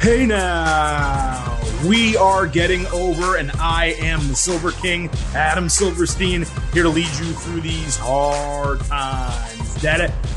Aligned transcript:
Hey 0.00 0.24
now, 0.24 1.60
we 1.86 2.16
are 2.16 2.46
getting 2.46 2.86
over, 2.86 3.36
and 3.36 3.50
I 3.60 3.96
am 3.98 4.26
the 4.28 4.34
Silver 4.34 4.72
King, 4.72 5.10
Adam 5.34 5.68
Silverstein, 5.68 6.46
here 6.72 6.84
to 6.84 6.88
lead 6.88 7.04
you 7.04 7.34
through 7.34 7.60
these 7.60 7.98
hard 7.98 8.80
times. 8.80 9.84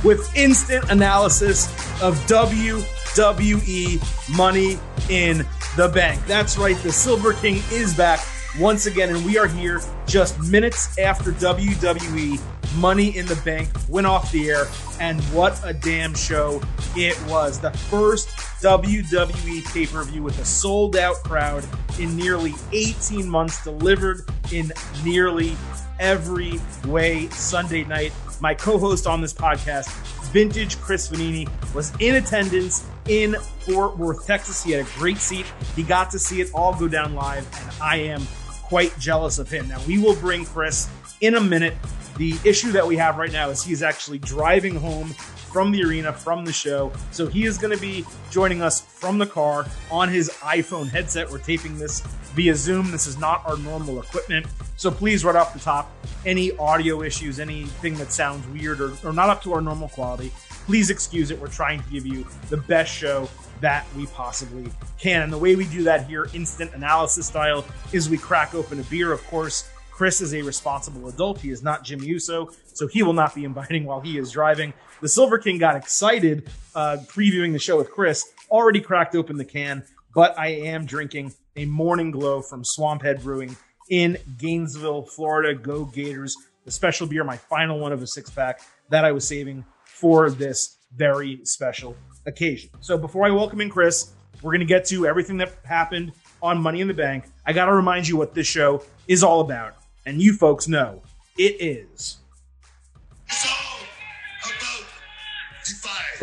With 0.03 0.35
instant 0.35 0.91
analysis 0.91 1.67
of 2.01 2.17
WWE 2.25 4.35
Money 4.35 4.77
in 5.09 5.45
the 5.77 5.87
Bank. 5.87 6.27
That's 6.27 6.57
right, 6.57 6.75
the 6.79 6.91
Silver 6.91 7.31
King 7.31 7.63
is 7.71 7.93
back 7.93 8.19
once 8.59 8.85
again, 8.85 9.15
and 9.15 9.25
we 9.25 9.37
are 9.37 9.47
here 9.47 9.79
just 10.05 10.37
minutes 10.41 10.97
after 10.97 11.31
WWE 11.31 12.37
Money 12.75 13.15
in 13.17 13.25
the 13.25 13.35
Bank 13.43 13.69
went 13.87 14.07
off 14.07 14.31
the 14.31 14.49
air, 14.49 14.65
and 14.99 15.21
what 15.25 15.59
a 15.63 15.73
damn 15.73 16.13
show 16.13 16.61
it 16.95 17.19
was. 17.27 17.59
The 17.59 17.71
first 17.71 18.29
WWE 18.61 19.73
pay 19.73 19.85
per 19.85 20.03
view 20.03 20.23
with 20.23 20.39
a 20.39 20.45
sold 20.45 20.95
out 20.95 21.15
crowd 21.23 21.65
in 21.99 22.15
nearly 22.15 22.53
18 22.71 23.29
months, 23.29 23.63
delivered 23.63 24.27
in 24.51 24.71
nearly 25.03 25.55
every 25.99 26.59
way 26.85 27.27
Sunday 27.29 27.83
night. 27.83 28.11
My 28.39 28.53
co 28.53 28.77
host 28.77 29.07
on 29.07 29.21
this 29.21 29.33
podcast, 29.33 29.89
Vintage 30.31 30.79
Chris 30.79 31.09
Vannini, 31.09 31.47
was 31.73 31.93
in 31.99 32.15
attendance 32.15 32.85
in 33.07 33.35
Fort 33.59 33.97
Worth, 33.97 34.25
Texas. 34.25 34.63
He 34.63 34.71
had 34.71 34.85
a 34.85 34.89
great 34.97 35.17
seat. 35.17 35.45
He 35.75 35.83
got 35.83 36.09
to 36.11 36.19
see 36.19 36.41
it 36.41 36.49
all 36.53 36.73
go 36.73 36.87
down 36.87 37.13
live, 37.13 37.47
and 37.61 37.81
I 37.81 37.97
am 37.97 38.25
quite 38.63 38.97
jealous 38.99 39.39
of 39.39 39.49
him. 39.49 39.67
Now, 39.67 39.79
we 39.87 39.97
will 39.99 40.15
bring 40.15 40.45
Chris 40.45 40.89
in 41.21 41.35
a 41.35 41.41
minute. 41.41 41.75
The 42.17 42.35
issue 42.43 42.71
that 42.73 42.85
we 42.85 42.95
have 42.97 43.17
right 43.17 43.31
now 43.31 43.49
is 43.49 43.63
he's 43.63 43.81
actually 43.81 44.19
driving 44.19 44.75
home 44.75 45.09
from 45.53 45.71
the 45.71 45.83
arena, 45.83 46.13
from 46.13 46.45
the 46.45 46.53
show. 46.53 46.91
So 47.11 47.27
he 47.27 47.45
is 47.45 47.57
going 47.57 47.75
to 47.75 47.81
be 47.81 48.05
joining 48.31 48.61
us 48.61 48.81
from 48.81 49.17
the 49.17 49.25
car 49.25 49.65
on 49.91 50.09
his 50.09 50.29
iPhone 50.41 50.89
headset. 50.89 51.29
We're 51.29 51.39
taping 51.39 51.77
this 51.77 52.01
via 52.33 52.55
Zoom. 52.55 52.91
This 52.91 53.07
is 53.07 53.17
not 53.17 53.43
our 53.45 53.57
normal 53.57 53.99
equipment. 53.99 54.47
So 54.77 54.91
please, 54.91 55.23
right 55.23 55.35
off 55.35 55.53
the 55.53 55.59
top, 55.59 55.91
any 56.25 56.55
audio 56.57 57.01
issues, 57.01 57.39
anything 57.39 57.95
that 57.95 58.11
sounds 58.11 58.47
weird 58.47 58.81
or, 58.81 58.93
or 59.03 59.13
not 59.13 59.29
up 59.29 59.43
to 59.43 59.53
our 59.53 59.61
normal 59.61 59.89
quality, 59.89 60.31
please 60.65 60.89
excuse 60.89 61.31
it. 61.31 61.39
We're 61.39 61.47
trying 61.47 61.81
to 61.81 61.89
give 61.89 62.05
you 62.05 62.25
the 62.49 62.57
best 62.57 62.91
show 62.91 63.29
that 63.61 63.85
we 63.95 64.07
possibly 64.07 64.69
can. 64.99 65.21
And 65.21 65.31
the 65.31 65.37
way 65.37 65.55
we 65.55 65.65
do 65.65 65.83
that 65.83 66.07
here, 66.07 66.27
instant 66.33 66.73
analysis 66.73 67.27
style, 67.27 67.65
is 67.91 68.09
we 68.09 68.17
crack 68.17 68.53
open 68.53 68.79
a 68.79 68.83
beer, 68.83 69.11
of 69.11 69.25
course. 69.27 69.69
Chris 69.93 70.21
is 70.21 70.33
a 70.33 70.41
responsible 70.41 71.07
adult. 71.07 71.39
He 71.39 71.51
is 71.51 71.61
not 71.61 71.83
Jim 71.83 72.01
Uso, 72.01 72.49
so 72.73 72.87
he 72.87 73.03
will 73.03 73.13
not 73.13 73.35
be 73.35 73.45
inviting 73.45 73.85
while 73.85 74.01
he 74.01 74.17
is 74.17 74.31
driving. 74.31 74.73
The 75.01 75.07
Silver 75.07 75.37
King 75.37 75.59
got 75.59 75.75
excited 75.75 76.49
uh, 76.73 76.97
previewing 77.07 77.53
the 77.53 77.59
show 77.59 77.77
with 77.77 77.91
Chris, 77.91 78.25
already 78.49 78.81
cracked 78.81 79.15
open 79.15 79.37
the 79.37 79.45
can, 79.45 79.83
but 80.15 80.37
I 80.37 80.47
am 80.47 80.85
drinking 80.85 81.33
a 81.55 81.65
Morning 81.65 82.09
Glow 82.09 82.41
from 82.41 82.63
Swamphead 82.63 83.21
Brewing 83.21 83.55
in 83.87 84.17
Gainesville, 84.39 85.03
Florida. 85.03 85.53
Go 85.53 85.85
Gators, 85.85 86.35
the 86.65 86.71
special 86.71 87.05
beer, 87.05 87.23
my 87.23 87.37
final 87.37 87.79
one 87.79 87.91
of 87.91 88.01
a 88.01 88.07
six 88.07 88.31
pack 88.31 88.61
that 88.89 89.05
I 89.05 89.11
was 89.11 89.27
saving 89.27 89.63
for 89.83 90.31
this 90.31 90.77
very 90.95 91.41
special 91.43 91.95
occasion. 92.25 92.71
So 92.79 92.97
before 92.97 93.27
I 93.27 93.29
welcome 93.29 93.61
in 93.61 93.69
Chris, 93.69 94.11
we're 94.41 94.51
going 94.51 94.59
to 94.61 94.65
get 94.65 94.85
to 94.85 95.05
everything 95.05 95.37
that 95.37 95.53
happened 95.63 96.13
on 96.41 96.59
Money 96.59 96.81
in 96.81 96.87
the 96.87 96.95
Bank. 96.95 97.25
I 97.45 97.53
got 97.53 97.65
to 97.65 97.73
remind 97.73 98.07
you 98.07 98.17
what 98.17 98.33
this 98.33 98.47
show 98.47 98.83
is 99.07 99.23
all 99.23 99.41
about. 99.41 99.75
And 100.05 100.21
you 100.21 100.33
folks 100.33 100.67
know 100.67 101.01
it 101.37 101.61
is 101.61 102.17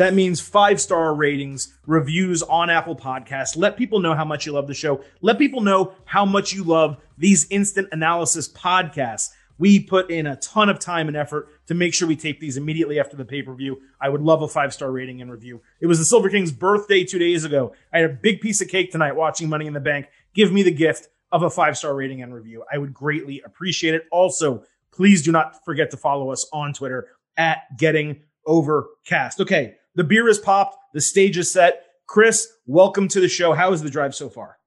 That 0.01 0.15
means 0.15 0.41
five 0.41 0.81
star 0.81 1.13
ratings, 1.13 1.77
reviews 1.85 2.41
on 2.41 2.71
Apple 2.71 2.95
Podcasts. 2.95 3.55
Let 3.55 3.77
people 3.77 3.99
know 3.99 4.15
how 4.15 4.25
much 4.25 4.47
you 4.47 4.51
love 4.51 4.65
the 4.65 4.73
show. 4.73 5.03
Let 5.21 5.37
people 5.37 5.61
know 5.61 5.93
how 6.05 6.25
much 6.25 6.53
you 6.53 6.63
love 6.63 6.97
these 7.19 7.45
instant 7.51 7.89
analysis 7.91 8.49
podcasts. 8.49 9.29
We 9.59 9.79
put 9.79 10.09
in 10.09 10.25
a 10.25 10.37
ton 10.37 10.69
of 10.69 10.79
time 10.79 11.07
and 11.07 11.15
effort 11.15 11.49
to 11.67 11.75
make 11.75 11.93
sure 11.93 12.07
we 12.07 12.15
tape 12.15 12.39
these 12.39 12.57
immediately 12.57 12.99
after 12.99 13.15
the 13.15 13.25
pay 13.25 13.43
per 13.43 13.53
view. 13.53 13.79
I 14.01 14.09
would 14.09 14.21
love 14.21 14.41
a 14.41 14.47
five 14.47 14.73
star 14.73 14.91
rating 14.91 15.21
and 15.21 15.31
review. 15.31 15.61
It 15.79 15.85
was 15.85 15.99
the 15.99 16.05
Silver 16.05 16.29
King's 16.29 16.51
birthday 16.51 17.03
two 17.03 17.19
days 17.19 17.45
ago. 17.45 17.73
I 17.93 17.99
had 17.99 18.09
a 18.09 18.13
big 18.13 18.41
piece 18.41 18.59
of 18.59 18.69
cake 18.69 18.91
tonight 18.91 19.15
watching 19.15 19.49
Money 19.49 19.67
in 19.67 19.73
the 19.73 19.79
Bank. 19.79 20.07
Give 20.33 20.51
me 20.51 20.63
the 20.63 20.71
gift 20.71 21.09
of 21.31 21.43
a 21.43 21.49
five 21.49 21.77
star 21.77 21.95
rating 21.95 22.21
and 22.21 22.33
review. 22.33 22.63
I 22.71 22.77
would 22.77 22.93
greatly 22.93 23.41
appreciate 23.45 23.93
it. 23.93 24.03
Also, 24.11 24.63
please 24.91 25.21
do 25.21 25.31
not 25.31 25.63
forget 25.63 25.91
to 25.91 25.97
follow 25.97 26.31
us 26.31 26.47
on 26.51 26.73
Twitter 26.73 27.07
at 27.37 27.77
Getting 27.77 28.21
Overcast. 28.45 29.39
Okay, 29.39 29.75
the 29.95 30.03
beer 30.03 30.27
is 30.27 30.39
popped. 30.39 30.77
The 30.93 31.01
stage 31.01 31.37
is 31.37 31.51
set. 31.51 31.85
Chris, 32.07 32.51
welcome 32.65 33.07
to 33.07 33.21
the 33.21 33.29
show. 33.29 33.53
How 33.53 33.71
is 33.71 33.81
the 33.81 33.89
drive 33.89 34.13
so 34.13 34.29
far? 34.29 34.57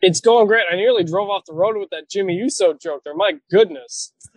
It's 0.00 0.20
going 0.20 0.46
great. 0.48 0.64
I 0.70 0.76
nearly 0.76 1.04
drove 1.04 1.28
off 1.30 1.44
the 1.46 1.54
road 1.54 1.76
with 1.76 1.90
that 1.90 2.10
Jimmy 2.10 2.34
Uso 2.34 2.72
joke 2.74 3.02
there. 3.04 3.14
My 3.14 3.34
goodness. 3.50 4.12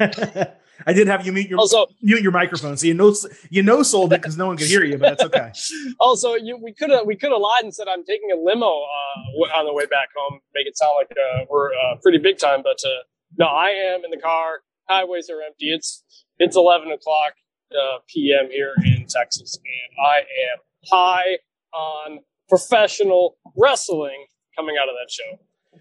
I 0.86 0.94
did 0.94 1.08
have 1.08 1.25
you 1.25 1.31
mute 1.31 1.50
your 1.50 1.59
also, 1.59 1.88
mute 2.02 2.22
your 2.22 2.31
microphone, 2.31 2.78
so 2.78 2.86
you 2.88 2.94
know 2.94 3.16
you 3.50 3.63
know 3.63 3.84
sold 3.84 4.13
it 4.13 4.22
because 4.22 4.38
no 4.38 4.47
one 4.47 4.58
could 4.58 4.68
hear 4.68 4.84
you, 4.84 4.97
but 4.97 5.18
that's 5.18 5.24
okay. 5.24 5.52
also, 6.00 6.34
you, 6.34 6.58
we 6.62 6.74
could 6.74 6.90
have 6.90 7.06
we 7.06 7.16
could 7.16 7.31
have 7.31 7.41
lied 7.41 7.63
and 7.63 7.74
said 7.74 7.88
I'm 7.88 8.03
taking 8.03 8.31
a 8.31 8.36
limo 8.36 8.66
uh, 8.66 9.58
on 9.58 9.66
the 9.66 9.74
way 9.74 9.85
back 9.85 10.09
home, 10.16 10.40
make 10.53 10.68
it 10.68 10.78
sound 10.78 10.94
like 10.97 11.12
uh, 11.12 11.46
we're 11.50 11.69
uh, 11.69 11.96
pretty 12.02 12.18
big 12.18 12.38
time. 12.38 12.62
But 12.64 12.78
uh, 12.85 13.03
no, 13.38 13.46
I 13.46 13.69
am 13.69 14.03
in 14.03 14.12
the 14.12 14.22
car. 14.22 14.62
Highways 14.90 15.30
are 15.30 15.41
empty. 15.41 15.74
It's 15.74 16.03
it's 16.38 16.56
11 16.56 16.91
o'clock 16.91 17.34
uh, 17.72 18.00
p.m. 18.08 18.50
here 18.52 18.74
in 18.84 19.06
Texas, 19.08 19.58
and 19.58 20.06
I 20.06 20.19
am 20.19 20.59
high 20.91 21.38
on 21.74 22.19
professional 22.50 23.38
wrestling 23.58 24.25
coming 24.56 24.75
out 24.81 24.90
of 24.90 24.96
that 24.96 25.12
show. 25.12 25.40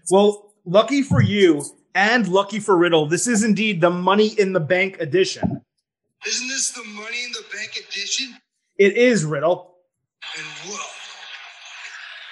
Well, 0.09 0.53
lucky 0.65 1.01
for 1.01 1.21
you 1.21 1.63
and 1.95 2.27
lucky 2.27 2.59
for 2.59 2.77
Riddle, 2.77 3.07
this 3.07 3.25
is 3.25 3.43
indeed 3.43 3.81
the 3.81 3.89
Money 3.89 4.27
in 4.27 4.53
the 4.53 4.59
Bank 4.59 4.99
edition. 4.99 5.61
Isn't 6.27 6.47
this 6.49 6.71
the 6.71 6.83
Money 6.83 7.23
in 7.23 7.31
the 7.31 7.45
Bank 7.53 7.71
edition? 7.77 8.37
It 8.77 8.97
is 8.97 9.23
Riddle. 9.23 9.75
And 10.37 10.45
whoa, 10.65 10.77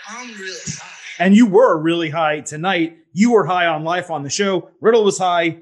I'm 0.09 0.27
really 0.39 0.59
high. 0.67 0.89
And 1.19 1.35
you 1.35 1.45
were 1.45 1.77
really 1.77 2.09
high 2.09 2.41
tonight. 2.41 2.97
You 3.13 3.31
were 3.31 3.45
high 3.45 3.67
on 3.67 3.83
life 3.83 4.11
on 4.11 4.23
the 4.23 4.29
show. 4.29 4.69
Riddle 4.81 5.05
was 5.05 5.17
high 5.17 5.59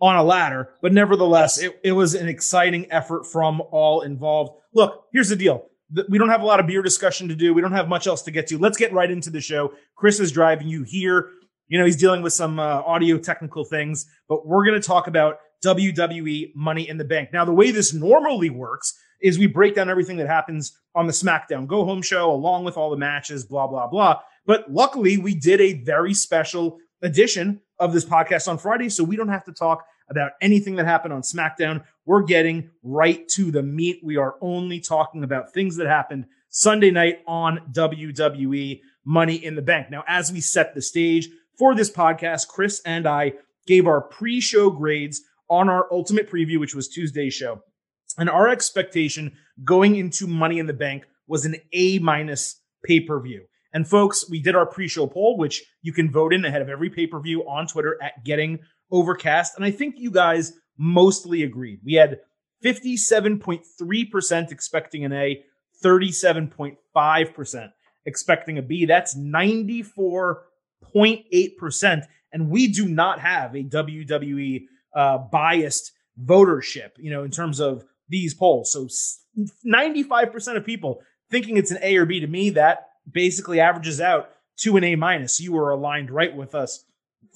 on 0.00 0.16
a 0.16 0.22
ladder, 0.22 0.70
but 0.82 0.92
nevertheless, 0.92 1.58
it, 1.58 1.78
it 1.84 1.92
was 1.92 2.14
an 2.14 2.28
exciting 2.28 2.90
effort 2.90 3.26
from 3.26 3.62
all 3.70 4.00
involved. 4.02 4.52
Look, 4.74 5.04
here's 5.12 5.28
the 5.28 5.36
deal. 5.36 5.66
We 6.08 6.18
don't 6.18 6.28
have 6.28 6.42
a 6.42 6.46
lot 6.46 6.60
of 6.60 6.66
beer 6.66 6.82
discussion 6.82 7.28
to 7.28 7.34
do. 7.34 7.52
We 7.52 7.62
don't 7.62 7.72
have 7.72 7.88
much 7.88 8.06
else 8.06 8.22
to 8.22 8.30
get 8.30 8.46
to. 8.48 8.58
Let's 8.58 8.78
get 8.78 8.92
right 8.92 9.10
into 9.10 9.30
the 9.30 9.40
show. 9.40 9.72
Chris 9.96 10.20
is 10.20 10.30
driving 10.32 10.68
you 10.68 10.84
here. 10.84 11.30
You 11.70 11.78
know, 11.78 11.84
he's 11.84 11.96
dealing 11.96 12.20
with 12.20 12.32
some 12.32 12.58
uh, 12.58 12.82
audio 12.84 13.16
technical 13.16 13.64
things, 13.64 14.06
but 14.28 14.44
we're 14.44 14.66
going 14.66 14.78
to 14.78 14.86
talk 14.86 15.06
about 15.06 15.38
WWE 15.64 16.52
Money 16.56 16.88
in 16.88 16.98
the 16.98 17.04
Bank. 17.04 17.32
Now, 17.32 17.44
the 17.44 17.52
way 17.52 17.70
this 17.70 17.94
normally 17.94 18.50
works 18.50 18.92
is 19.22 19.38
we 19.38 19.46
break 19.46 19.76
down 19.76 19.88
everything 19.88 20.16
that 20.16 20.26
happens 20.26 20.76
on 20.96 21.06
the 21.06 21.12
SmackDown 21.12 21.68
Go 21.68 21.84
Home 21.84 22.02
show 22.02 22.32
along 22.32 22.64
with 22.64 22.76
all 22.76 22.90
the 22.90 22.96
matches, 22.96 23.44
blah, 23.44 23.68
blah, 23.68 23.86
blah. 23.86 24.18
But 24.46 24.72
luckily, 24.72 25.16
we 25.16 25.32
did 25.32 25.60
a 25.60 25.74
very 25.84 26.12
special 26.12 26.78
edition 27.02 27.60
of 27.78 27.92
this 27.92 28.04
podcast 28.04 28.48
on 28.48 28.58
Friday, 28.58 28.88
so 28.88 29.04
we 29.04 29.14
don't 29.14 29.28
have 29.28 29.44
to 29.44 29.52
talk 29.52 29.84
about 30.08 30.32
anything 30.40 30.74
that 30.74 30.86
happened 30.86 31.14
on 31.14 31.22
SmackDown. 31.22 31.84
We're 32.04 32.24
getting 32.24 32.68
right 32.82 33.28
to 33.28 33.52
the 33.52 33.62
meat. 33.62 34.00
We 34.02 34.16
are 34.16 34.34
only 34.40 34.80
talking 34.80 35.22
about 35.22 35.52
things 35.52 35.76
that 35.76 35.86
happened 35.86 36.26
Sunday 36.48 36.90
night 36.90 37.18
on 37.28 37.60
WWE 37.70 38.80
Money 39.04 39.36
in 39.36 39.54
the 39.54 39.62
Bank. 39.62 39.88
Now, 39.88 40.02
as 40.08 40.32
we 40.32 40.40
set 40.40 40.74
the 40.74 40.82
stage 40.82 41.28
for 41.60 41.74
this 41.74 41.90
podcast, 41.90 42.48
Chris 42.48 42.80
and 42.86 43.06
I 43.06 43.34
gave 43.66 43.86
our 43.86 44.00
pre 44.00 44.40
show 44.40 44.70
grades 44.70 45.20
on 45.50 45.68
our 45.68 45.86
ultimate 45.92 46.30
preview, 46.30 46.58
which 46.58 46.74
was 46.74 46.88
Tuesday's 46.88 47.34
show. 47.34 47.60
And 48.16 48.30
our 48.30 48.48
expectation 48.48 49.36
going 49.62 49.96
into 49.96 50.26
Money 50.26 50.58
in 50.58 50.66
the 50.66 50.72
Bank 50.72 51.04
was 51.28 51.44
an 51.44 51.56
A 51.74 51.98
minus 51.98 52.62
pay 52.82 53.00
per 53.00 53.20
view. 53.20 53.44
And 53.74 53.86
folks, 53.86 54.28
we 54.28 54.40
did 54.40 54.56
our 54.56 54.64
pre-show 54.64 55.06
poll, 55.06 55.36
which 55.36 55.62
you 55.82 55.92
can 55.92 56.10
vote 56.10 56.32
in 56.32 56.46
ahead 56.46 56.62
of 56.62 56.70
every 56.70 56.90
pay-per-view 56.90 57.42
on 57.42 57.66
Twitter 57.68 57.96
at 58.02 58.24
Getting 58.24 58.60
Overcast. 58.90 59.54
And 59.54 59.64
I 59.64 59.70
think 59.70 59.94
you 59.98 60.10
guys 60.10 60.54
mostly 60.76 61.44
agreed. 61.44 61.80
We 61.84 61.92
had 61.92 62.20
57.3% 62.64 64.50
expecting 64.50 65.04
an 65.04 65.12
A, 65.12 65.44
37.5% 65.84 67.70
expecting 68.06 68.58
a 68.58 68.62
B. 68.62 68.86
That's 68.86 69.14
94.8%. 70.94 72.04
And 72.32 72.48
we 72.50 72.68
do 72.68 72.88
not 72.88 73.20
have 73.20 73.54
a 73.54 73.64
WWE 73.64 74.64
uh, 74.94 75.18
biased 75.18 75.92
votership, 76.22 76.90
you 76.96 77.10
know, 77.10 77.24
in 77.24 77.30
terms 77.30 77.60
of 77.60 77.84
these 78.08 78.34
polls. 78.34 78.72
So 78.72 78.88
95% 79.66 80.56
of 80.56 80.64
people 80.64 81.02
thinking 81.30 81.56
it's 81.56 81.70
an 81.70 81.78
A 81.82 81.96
or 81.96 82.06
B 82.06 82.20
to 82.20 82.26
me, 82.26 82.50
that 82.50 82.88
basically 83.10 83.60
averages 83.60 84.00
out 84.00 84.30
to 84.58 84.76
an 84.76 84.84
A 84.84 84.96
minus. 84.96 85.40
You 85.40 85.52
were 85.52 85.70
aligned 85.70 86.10
right 86.10 86.34
with 86.34 86.54
us. 86.54 86.84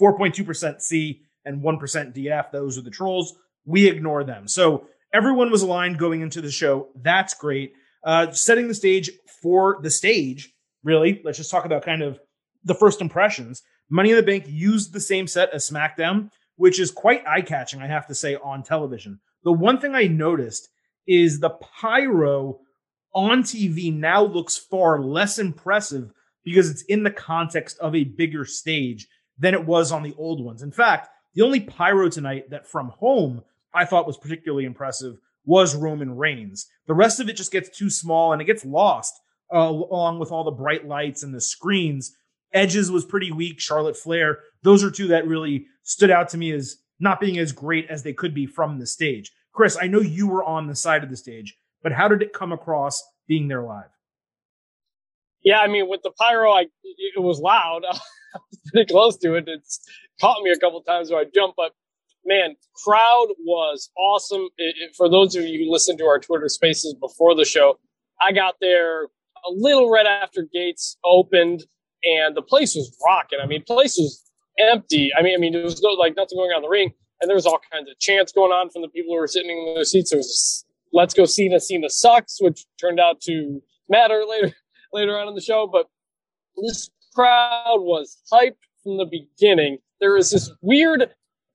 4.2% 0.00 0.80
C 0.80 1.22
and 1.44 1.62
1% 1.62 1.80
DF. 2.16 2.50
Those 2.50 2.76
are 2.76 2.82
the 2.82 2.90
trolls. 2.90 3.34
We 3.64 3.86
ignore 3.86 4.24
them. 4.24 4.48
So 4.48 4.88
everyone 5.12 5.50
was 5.50 5.62
aligned 5.62 5.98
going 5.98 6.20
into 6.20 6.40
the 6.40 6.50
show. 6.50 6.88
That's 6.96 7.34
great. 7.34 7.74
Uh, 8.02 8.32
setting 8.32 8.68
the 8.68 8.74
stage 8.74 9.10
for 9.42 9.78
the 9.82 9.90
stage, 9.90 10.52
really. 10.82 11.22
Let's 11.24 11.38
just 11.38 11.50
talk 11.50 11.64
about 11.64 11.84
kind 11.84 12.02
of 12.02 12.18
the 12.64 12.74
first 12.74 13.00
impressions. 13.00 13.62
Money 13.88 14.10
in 14.10 14.16
the 14.16 14.22
Bank 14.22 14.44
used 14.48 14.92
the 14.92 15.00
same 15.00 15.26
set 15.26 15.50
as 15.52 15.68
SmackDown, 15.68 16.30
which 16.56 16.80
is 16.80 16.90
quite 16.90 17.26
eye 17.26 17.42
catching, 17.42 17.82
I 17.82 17.86
have 17.86 18.06
to 18.06 18.14
say, 18.14 18.36
on 18.36 18.62
television. 18.62 19.20
The 19.44 19.52
one 19.52 19.78
thing 19.78 19.94
I 19.94 20.04
noticed 20.04 20.68
is 21.06 21.40
the 21.40 21.50
pyro 21.50 22.60
on 23.14 23.42
TV 23.42 23.94
now 23.94 24.24
looks 24.24 24.56
far 24.56 25.00
less 25.00 25.38
impressive 25.38 26.12
because 26.44 26.70
it's 26.70 26.82
in 26.82 27.02
the 27.02 27.10
context 27.10 27.78
of 27.78 27.94
a 27.94 28.04
bigger 28.04 28.44
stage 28.44 29.06
than 29.38 29.54
it 29.54 29.64
was 29.64 29.92
on 29.92 30.02
the 30.02 30.14
old 30.16 30.44
ones. 30.44 30.62
In 30.62 30.72
fact, 30.72 31.08
the 31.34 31.42
only 31.42 31.60
pyro 31.60 32.08
tonight 32.08 32.50
that 32.50 32.66
from 32.66 32.88
home 32.88 33.42
I 33.74 33.84
thought 33.84 34.06
was 34.06 34.16
particularly 34.16 34.64
impressive 34.64 35.16
was 35.44 35.74
Roman 35.74 36.16
Reigns. 36.16 36.66
The 36.86 36.94
rest 36.94 37.20
of 37.20 37.28
it 37.28 37.36
just 37.36 37.52
gets 37.52 37.76
too 37.76 37.90
small 37.90 38.32
and 38.32 38.40
it 38.40 38.46
gets 38.46 38.64
lost 38.64 39.14
uh, 39.52 39.58
along 39.58 40.18
with 40.18 40.30
all 40.30 40.44
the 40.44 40.50
bright 40.50 40.86
lights 40.86 41.22
and 41.22 41.34
the 41.34 41.40
screens. 41.40 42.16
Edges 42.54 42.90
was 42.90 43.04
pretty 43.04 43.32
weak. 43.32 43.60
Charlotte 43.60 43.96
Flair. 43.96 44.38
Those 44.62 44.82
are 44.82 44.90
two 44.90 45.08
that 45.08 45.26
really 45.26 45.66
stood 45.82 46.10
out 46.10 46.28
to 46.30 46.38
me 46.38 46.52
as 46.52 46.76
not 47.00 47.20
being 47.20 47.38
as 47.38 47.52
great 47.52 47.90
as 47.90 48.02
they 48.02 48.12
could 48.12 48.34
be 48.34 48.46
from 48.46 48.78
the 48.78 48.86
stage. 48.86 49.32
Chris, 49.52 49.76
I 49.80 49.88
know 49.88 50.00
you 50.00 50.26
were 50.26 50.44
on 50.44 50.66
the 50.66 50.74
side 50.74 51.04
of 51.04 51.10
the 51.10 51.16
stage, 51.16 51.56
but 51.82 51.92
how 51.92 52.08
did 52.08 52.22
it 52.22 52.32
come 52.32 52.52
across 52.52 53.02
being 53.28 53.48
there 53.48 53.62
live? 53.62 53.90
Yeah, 55.42 55.58
I 55.60 55.68
mean, 55.68 55.88
with 55.88 56.02
the 56.02 56.12
pyro, 56.18 56.52
I 56.52 56.66
it 57.16 57.20
was 57.20 57.38
loud. 57.38 57.82
I 57.92 58.38
was 58.50 58.60
pretty 58.72 58.92
close 58.92 59.16
to 59.18 59.34
it. 59.34 59.44
It's 59.46 59.80
caught 60.20 60.42
me 60.42 60.50
a 60.50 60.58
couple 60.58 60.80
times 60.82 61.10
where 61.10 61.20
I 61.20 61.24
jumped, 61.24 61.56
but 61.56 61.72
man, 62.24 62.56
crowd 62.84 63.28
was 63.44 63.90
awesome. 63.96 64.48
It, 64.56 64.76
it, 64.80 64.96
for 64.96 65.08
those 65.08 65.36
of 65.36 65.44
you 65.44 65.64
who 65.64 65.72
listened 65.72 65.98
to 65.98 66.06
our 66.06 66.18
Twitter 66.18 66.48
Spaces 66.48 66.94
before 66.94 67.34
the 67.34 67.44
show, 67.44 67.78
I 68.20 68.32
got 68.32 68.54
there 68.60 69.04
a 69.04 69.50
little 69.50 69.90
right 69.90 70.06
after 70.06 70.48
gates 70.52 70.96
opened, 71.04 71.64
and 72.04 72.36
the 72.36 72.42
place 72.42 72.74
was 72.74 72.96
rocking. 73.04 73.38
I 73.42 73.46
mean, 73.46 73.62
place 73.62 73.96
was 73.96 74.22
empty. 74.58 75.10
I 75.16 75.22
mean, 75.22 75.34
I 75.34 75.38
mean, 75.38 75.52
there 75.52 75.62
was 75.62 75.82
no, 75.82 75.90
like 75.90 76.16
nothing 76.16 76.38
going 76.38 76.50
on 76.50 76.58
in 76.58 76.62
the 76.62 76.68
ring, 76.68 76.92
and 77.20 77.28
there 77.28 77.36
was 77.36 77.46
all 77.46 77.60
kinds 77.72 77.88
of 77.90 77.98
chants 77.98 78.32
going 78.32 78.52
on 78.52 78.70
from 78.70 78.82
the 78.82 78.88
people 78.88 79.14
who 79.14 79.20
were 79.20 79.26
sitting 79.26 79.50
in 79.50 79.74
their 79.74 79.84
seats. 79.84 80.10
There 80.10 80.18
was 80.18 80.64
"Let's 80.92 81.14
go 81.14 81.24
Cena, 81.24 81.60
Cena 81.60 81.90
sucks," 81.90 82.40
which 82.40 82.66
turned 82.80 83.00
out 83.00 83.20
to 83.22 83.62
matter 83.88 84.24
later 84.28 84.54
later 84.92 85.18
on 85.18 85.28
in 85.28 85.34
the 85.34 85.40
show. 85.40 85.66
But 85.66 85.88
this 86.62 86.90
crowd 87.14 87.80
was 87.80 88.18
hyped 88.32 88.56
from 88.82 88.98
the 88.98 89.06
beginning. 89.06 89.78
There 90.00 90.16
is 90.16 90.30
this 90.30 90.50
weird 90.60 91.10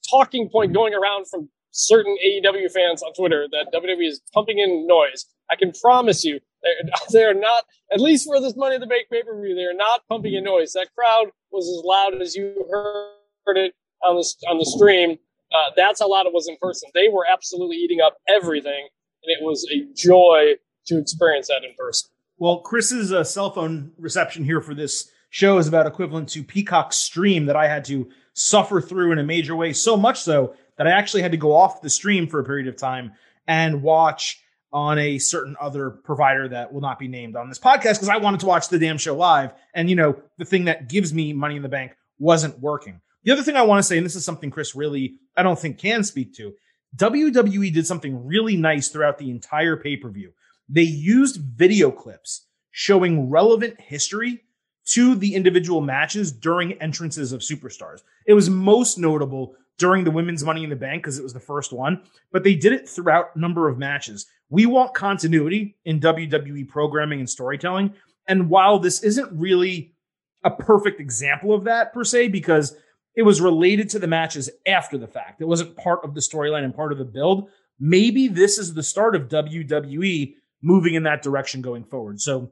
talking 0.10 0.50
point 0.50 0.74
going 0.74 0.94
around 0.94 1.28
from 1.30 1.50
certain 1.72 2.18
AEW 2.26 2.72
fans 2.72 3.04
on 3.04 3.14
Twitter 3.14 3.48
that 3.52 3.68
WWE 3.74 4.08
is 4.08 4.22
pumping 4.34 4.60
in 4.60 4.88
noise. 4.88 5.26
I 5.52 5.56
can 5.56 5.72
promise 5.72 6.24
you, 6.24 6.40
they're, 6.62 6.92
they're 7.12 7.40
not, 7.40 7.66
at 7.92 8.00
least 8.00 8.26
for 8.26 8.40
this 8.40 8.56
Money 8.56 8.76
in 8.76 8.82
the 8.82 8.88
Bank 8.88 9.08
pay 9.12 9.24
per 9.24 9.40
view, 9.40 9.56
they're 9.56 9.76
not 9.76 10.02
pumping 10.08 10.34
in 10.34 10.44
noise. 10.44 10.74
That 10.74 10.88
crowd 10.96 11.28
was 11.52 11.68
as 11.68 11.84
loud 11.84 12.22
as 12.22 12.36
you 12.36 12.66
heard 12.70 13.58
it 13.58 13.74
on 14.08 14.16
the, 14.16 14.48
on 14.50 14.58
the 14.58 14.66
stream. 14.66 15.18
Uh, 15.52 15.72
that's 15.76 16.00
how 16.00 16.10
loud 16.10 16.28
it 16.28 16.34
was 16.34 16.48
in 16.48 16.58
person. 16.62 16.90
They 16.94 17.10
were 17.10 17.26
absolutely 17.32 17.78
eating 17.78 18.02
up 18.02 18.18
everything, 18.28 18.88
and 19.24 19.32
it 19.32 19.44
was 19.44 19.68
a 19.72 19.88
joy 19.96 20.54
to 20.88 20.98
experience 21.00 21.48
that 21.48 21.64
in 21.68 21.74
person. 21.78 22.10
Well, 22.38 22.60
Chris's 22.60 23.12
uh, 23.12 23.24
cell 23.24 23.52
phone 23.52 23.92
reception 23.98 24.44
here 24.44 24.62
for 24.62 24.76
this 24.76 25.10
show 25.30 25.58
is 25.58 25.68
about 25.68 25.88
equivalent 25.88 26.30
to 26.30 26.44
Peacock's 26.44 26.98
stream 26.98 27.46
that 27.48 27.56
I 27.56 27.68
had 27.68 27.84
to 27.86 28.10
suffer 28.34 28.80
through 28.80 29.12
in 29.12 29.20
a 29.20 29.24
major 29.24 29.56
way, 29.56 29.74
so 29.74 29.98
much 29.98 30.22
so 30.22 30.56
that 30.80 30.88
I 30.88 30.92
actually 30.92 31.22
had 31.22 31.34
to 31.34 31.38
go 31.38 31.54
off 31.54 31.82
the 31.82 31.90
stream 31.90 32.26
for 32.26 32.40
a 32.40 32.44
period 32.44 32.68
of 32.68 32.78
time 32.78 33.12
and 33.48 33.84
watch 33.84 34.42
on 34.72 34.98
a 34.98 35.18
certain 35.18 35.56
other 35.60 35.90
provider 35.90 36.48
that 36.48 36.72
will 36.72 36.80
not 36.80 36.98
be 36.98 37.08
named 37.08 37.36
on 37.36 37.50
this 37.50 37.60
podcast 37.60 37.96
because 37.96 38.08
I 38.08 38.18
wanted 38.18 38.40
to 38.40 38.46
watch 38.46 38.70
the 38.70 38.80
damn 38.80 38.98
show 38.98 39.16
live. 39.16 39.52
And, 39.74 39.90
you 39.90 39.98
know, 39.98 40.16
the 40.38 40.46
thing 40.46 40.66
that 40.66 40.88
gives 40.88 41.14
me 41.14 41.34
money 41.34 41.58
in 41.58 41.64
the 41.64 41.70
bank 41.70 41.92
wasn't 42.18 42.58
working. 42.60 43.02
The 43.24 43.32
other 43.32 43.44
thing 43.44 43.58
I 43.58 43.64
want 43.64 43.80
to 43.80 43.84
say, 43.84 43.98
and 43.98 44.06
this 44.06 44.16
is 44.16 44.24
something 44.24 44.52
Chris 44.52 44.74
really, 44.74 45.16
I 45.36 45.44
don't 45.44 45.60
think 45.60 45.80
can 45.80 46.04
speak 46.04 46.34
to, 46.36 46.54
WWE 46.96 47.74
did 47.74 47.86
something 47.86 48.26
really 48.26 48.56
nice 48.56 48.88
throughout 48.88 49.18
the 49.18 49.30
entire 49.30 49.76
pay 49.76 49.98
per 49.98 50.10
view. 50.10 50.32
They 50.70 50.84
used 50.84 51.42
video 51.42 51.92
clips 51.92 52.46
showing 52.72 53.30
relevant 53.30 53.82
history 53.82 54.44
to 54.86 55.16
the 55.16 55.36
individual 55.36 55.82
matches 55.82 56.32
during 56.32 56.74
entrances 56.74 57.34
of 57.34 57.42
superstars. 57.42 58.00
It 58.26 58.34
was 58.34 58.50
most 58.50 58.98
notable 58.98 59.56
during 59.80 60.04
the 60.04 60.12
women's 60.12 60.44
Money 60.44 60.64
in 60.64 60.70
the 60.70 60.76
Bank 60.76 61.02
because 61.02 61.18
it 61.18 61.24
was 61.24 61.34
the 61.34 61.40
first 61.40 61.74
one, 61.74 62.04
but 62.32 62.44
they 62.44 62.54
did 62.54 62.74
it 62.74 62.88
throughout 62.88 63.30
a 63.34 63.40
number 63.40 63.68
of 63.68 63.80
matches. 63.80 64.28
We 64.50 64.66
want 64.66 64.94
continuity 64.94 65.78
in 65.86 66.00
WWE 66.00 66.68
programming 66.68 67.20
and 67.20 67.30
storytelling. 67.30 67.94
And 68.28 68.50
while 68.50 68.78
this 68.78 69.02
isn't 69.02 69.32
really 69.32 69.96
a 70.44 70.52
perfect 70.52 71.00
example 71.00 71.54
of 71.54 71.64
that 71.64 71.94
per 71.94 72.04
se, 72.04 72.28
because 72.28 72.76
it 73.16 73.24
was 73.24 73.42
related 73.42 73.90
to 73.90 74.00
the 74.00 74.08
matches 74.08 74.50
after 74.68 74.98
the 74.98 75.08
fact, 75.08 75.42
it 75.42 75.46
wasn't 75.46 75.76
part 75.78 76.04
of 76.04 76.14
the 76.14 76.22
storyline 76.22 76.64
and 76.64 76.76
part 76.76 76.92
of 76.92 76.98
the 76.98 77.06
build. 77.06 77.50
Maybe 77.80 78.28
this 78.28 78.58
is 78.58 78.74
the 78.74 78.84
start 78.84 79.16
of 79.16 79.30
WWE 79.30 80.36
moving 80.62 80.94
in 80.94 81.04
that 81.04 81.22
direction 81.22 81.62
going 81.62 81.86
forward. 81.86 82.20
So 82.20 82.52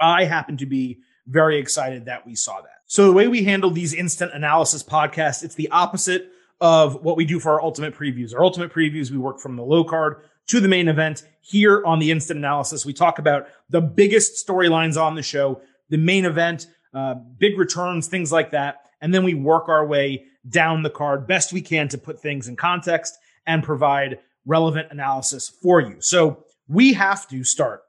I 0.00 0.24
happen 0.24 0.58
to 0.58 0.66
be 0.66 0.98
very 1.26 1.58
excited 1.58 2.04
that 2.04 2.26
we 2.26 2.34
saw 2.34 2.60
that. 2.60 2.68
So 2.86 3.06
the 3.06 3.12
way 3.12 3.28
we 3.28 3.44
handle 3.44 3.70
these 3.70 3.94
instant 3.94 4.32
analysis 4.34 4.82
podcasts, 4.82 5.42
it's 5.42 5.54
the 5.54 5.70
opposite 5.70 6.30
of 6.60 7.02
what 7.04 7.16
we 7.16 7.24
do 7.24 7.38
for 7.38 7.52
our 7.52 7.62
ultimate 7.62 7.94
previews. 7.94 8.34
Our 8.34 8.42
ultimate 8.42 8.72
previews, 8.72 9.10
we 9.10 9.18
work 9.18 9.40
from 9.40 9.56
the 9.56 9.62
low 9.62 9.84
card 9.84 10.22
to 10.48 10.60
the 10.60 10.68
main 10.68 10.88
event. 10.88 11.24
Here 11.40 11.84
on 11.84 11.98
the 11.98 12.10
instant 12.10 12.38
analysis, 12.38 12.84
we 12.84 12.92
talk 12.92 13.18
about 13.18 13.46
the 13.70 13.80
biggest 13.80 14.46
storylines 14.46 15.00
on 15.00 15.14
the 15.14 15.22
show, 15.22 15.60
the 15.88 15.98
main 15.98 16.24
event, 16.24 16.66
uh, 16.92 17.14
big 17.14 17.58
returns, 17.58 18.08
things 18.08 18.32
like 18.32 18.50
that. 18.50 18.86
And 19.00 19.14
then 19.14 19.24
we 19.24 19.34
work 19.34 19.68
our 19.68 19.86
way 19.86 20.24
down 20.48 20.82
the 20.82 20.90
card 20.90 21.26
best 21.26 21.52
we 21.52 21.60
can 21.60 21.88
to 21.88 21.98
put 21.98 22.20
things 22.20 22.48
in 22.48 22.56
context 22.56 23.16
and 23.46 23.62
provide 23.62 24.18
relevant 24.46 24.88
analysis 24.90 25.48
for 25.48 25.80
you. 25.80 25.96
So 26.00 26.44
we 26.66 26.92
have 26.94 27.28
to 27.28 27.44
start 27.44 27.82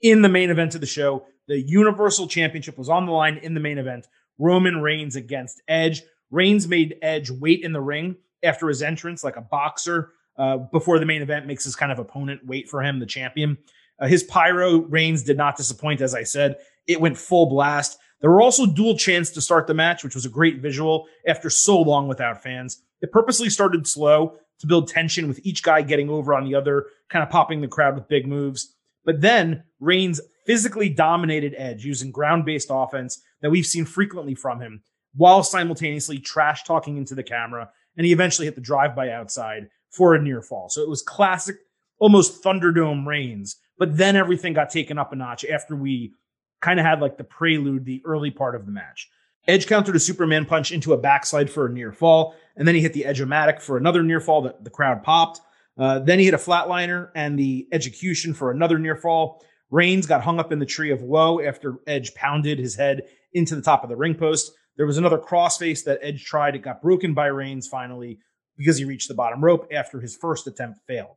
in 0.00 0.22
the 0.22 0.28
main 0.28 0.50
event 0.50 0.74
of 0.74 0.80
the 0.80 0.86
show 0.86 1.26
the 1.48 1.60
Universal 1.60 2.28
Championship 2.28 2.78
was 2.78 2.88
on 2.88 3.06
the 3.06 3.12
line 3.12 3.38
in 3.38 3.54
the 3.54 3.60
main 3.60 3.78
event. 3.78 4.06
Roman 4.38 4.80
Reigns 4.80 5.16
against 5.16 5.60
Edge. 5.68 6.02
Reigns 6.32 6.66
made 6.66 6.96
Edge 7.02 7.30
wait 7.30 7.62
in 7.62 7.72
the 7.72 7.80
ring 7.80 8.16
after 8.42 8.66
his 8.66 8.82
entrance, 8.82 9.22
like 9.22 9.36
a 9.36 9.42
boxer, 9.42 10.10
uh, 10.36 10.56
before 10.56 10.98
the 10.98 11.06
main 11.06 11.22
event 11.22 11.46
makes 11.46 11.62
his 11.62 11.76
kind 11.76 11.92
of 11.92 11.98
opponent 11.98 12.40
wait 12.44 12.68
for 12.68 12.82
him, 12.82 12.98
the 12.98 13.06
champion. 13.06 13.58
Uh, 14.00 14.06
his 14.06 14.24
pyro 14.24 14.78
Reigns 14.78 15.22
did 15.22 15.36
not 15.36 15.56
disappoint, 15.56 16.00
as 16.00 16.14
I 16.14 16.24
said. 16.24 16.56
It 16.88 17.00
went 17.00 17.18
full 17.18 17.46
blast. 17.46 17.98
There 18.20 18.30
were 18.30 18.40
also 18.40 18.66
dual 18.66 18.96
chants 18.96 19.30
to 19.30 19.40
start 19.40 19.66
the 19.66 19.74
match, 19.74 20.02
which 20.02 20.14
was 20.14 20.24
a 20.24 20.30
great 20.30 20.60
visual 20.60 21.06
after 21.26 21.50
so 21.50 21.80
long 21.80 22.08
without 22.08 22.42
fans. 22.42 22.82
It 23.02 23.12
purposely 23.12 23.50
started 23.50 23.86
slow 23.86 24.38
to 24.60 24.66
build 24.66 24.88
tension 24.88 25.28
with 25.28 25.44
each 25.44 25.62
guy 25.62 25.82
getting 25.82 26.08
over 26.08 26.34
on 26.34 26.44
the 26.44 26.54
other, 26.54 26.86
kind 27.10 27.22
of 27.22 27.30
popping 27.30 27.60
the 27.60 27.68
crowd 27.68 27.94
with 27.94 28.08
big 28.08 28.26
moves. 28.26 28.74
But 29.04 29.20
then 29.20 29.64
Reigns 29.80 30.20
physically 30.46 30.88
dominated 30.88 31.54
Edge 31.58 31.84
using 31.84 32.10
ground 32.10 32.44
based 32.44 32.68
offense 32.70 33.20
that 33.42 33.50
we've 33.50 33.66
seen 33.66 33.84
frequently 33.84 34.34
from 34.34 34.60
him 34.60 34.82
while 35.14 35.42
simultaneously 35.42 36.18
trash 36.18 36.64
talking 36.64 36.96
into 36.96 37.14
the 37.14 37.22
camera. 37.22 37.70
And 37.96 38.06
he 38.06 38.12
eventually 38.12 38.46
hit 38.46 38.54
the 38.54 38.60
drive 38.60 38.96
by 38.96 39.10
outside 39.10 39.68
for 39.90 40.14
a 40.14 40.22
near 40.22 40.42
fall. 40.42 40.68
So 40.68 40.82
it 40.82 40.88
was 40.88 41.02
classic, 41.02 41.56
almost 41.98 42.42
Thunderdome 42.42 43.06
Reigns. 43.06 43.56
But 43.78 43.96
then 43.96 44.16
everything 44.16 44.52
got 44.54 44.70
taken 44.70 44.98
up 44.98 45.12
a 45.12 45.16
notch 45.16 45.44
after 45.44 45.76
we 45.76 46.14
kind 46.60 46.78
of 46.78 46.86
had 46.86 47.00
like 47.00 47.18
the 47.18 47.24
prelude, 47.24 47.84
the 47.84 48.02
early 48.04 48.30
part 48.30 48.54
of 48.54 48.64
the 48.64 48.72
match. 48.72 49.10
Edge 49.48 49.66
countered 49.66 49.96
a 49.96 50.00
Superman 50.00 50.46
punch 50.46 50.70
into 50.70 50.92
a 50.92 50.96
backslide 50.98 51.50
for 51.50 51.66
a 51.66 51.72
near 51.72 51.92
fall, 51.92 52.36
and 52.56 52.66
then 52.66 52.76
he 52.76 52.80
hit 52.80 52.92
the 52.92 53.04
Edge-O-Matic 53.04 53.60
for 53.60 53.76
another 53.76 54.02
near 54.02 54.20
fall 54.20 54.42
that 54.42 54.62
the 54.62 54.70
crowd 54.70 55.02
popped. 55.02 55.40
Uh, 55.76 55.98
then 55.98 56.18
he 56.18 56.26
hit 56.26 56.34
a 56.34 56.38
flatliner 56.38 57.10
and 57.14 57.36
the 57.36 57.66
Edgecution 57.72 58.36
for 58.36 58.52
another 58.52 58.78
near 58.78 58.94
fall. 58.94 59.44
Reigns 59.70 60.06
got 60.06 60.22
hung 60.22 60.38
up 60.38 60.52
in 60.52 60.60
the 60.60 60.66
tree 60.66 60.92
of 60.92 61.02
woe 61.02 61.40
after 61.40 61.78
Edge 61.86 62.14
pounded 62.14 62.58
his 62.58 62.76
head 62.76 63.02
into 63.32 63.56
the 63.56 63.62
top 63.62 63.82
of 63.82 63.88
the 63.88 63.96
ring 63.96 64.14
post. 64.14 64.52
There 64.76 64.86
was 64.86 64.98
another 64.98 65.18
crossface 65.18 65.84
that 65.84 66.00
Edge 66.02 66.24
tried. 66.24 66.54
It 66.54 66.62
got 66.62 66.82
broken 66.82 67.14
by 67.14 67.26
Reigns 67.26 67.68
finally 67.68 68.18
because 68.56 68.78
he 68.78 68.84
reached 68.84 69.08
the 69.08 69.14
bottom 69.14 69.44
rope 69.44 69.68
after 69.72 70.00
his 70.00 70.16
first 70.16 70.46
attempt 70.46 70.80
failed. 70.86 71.16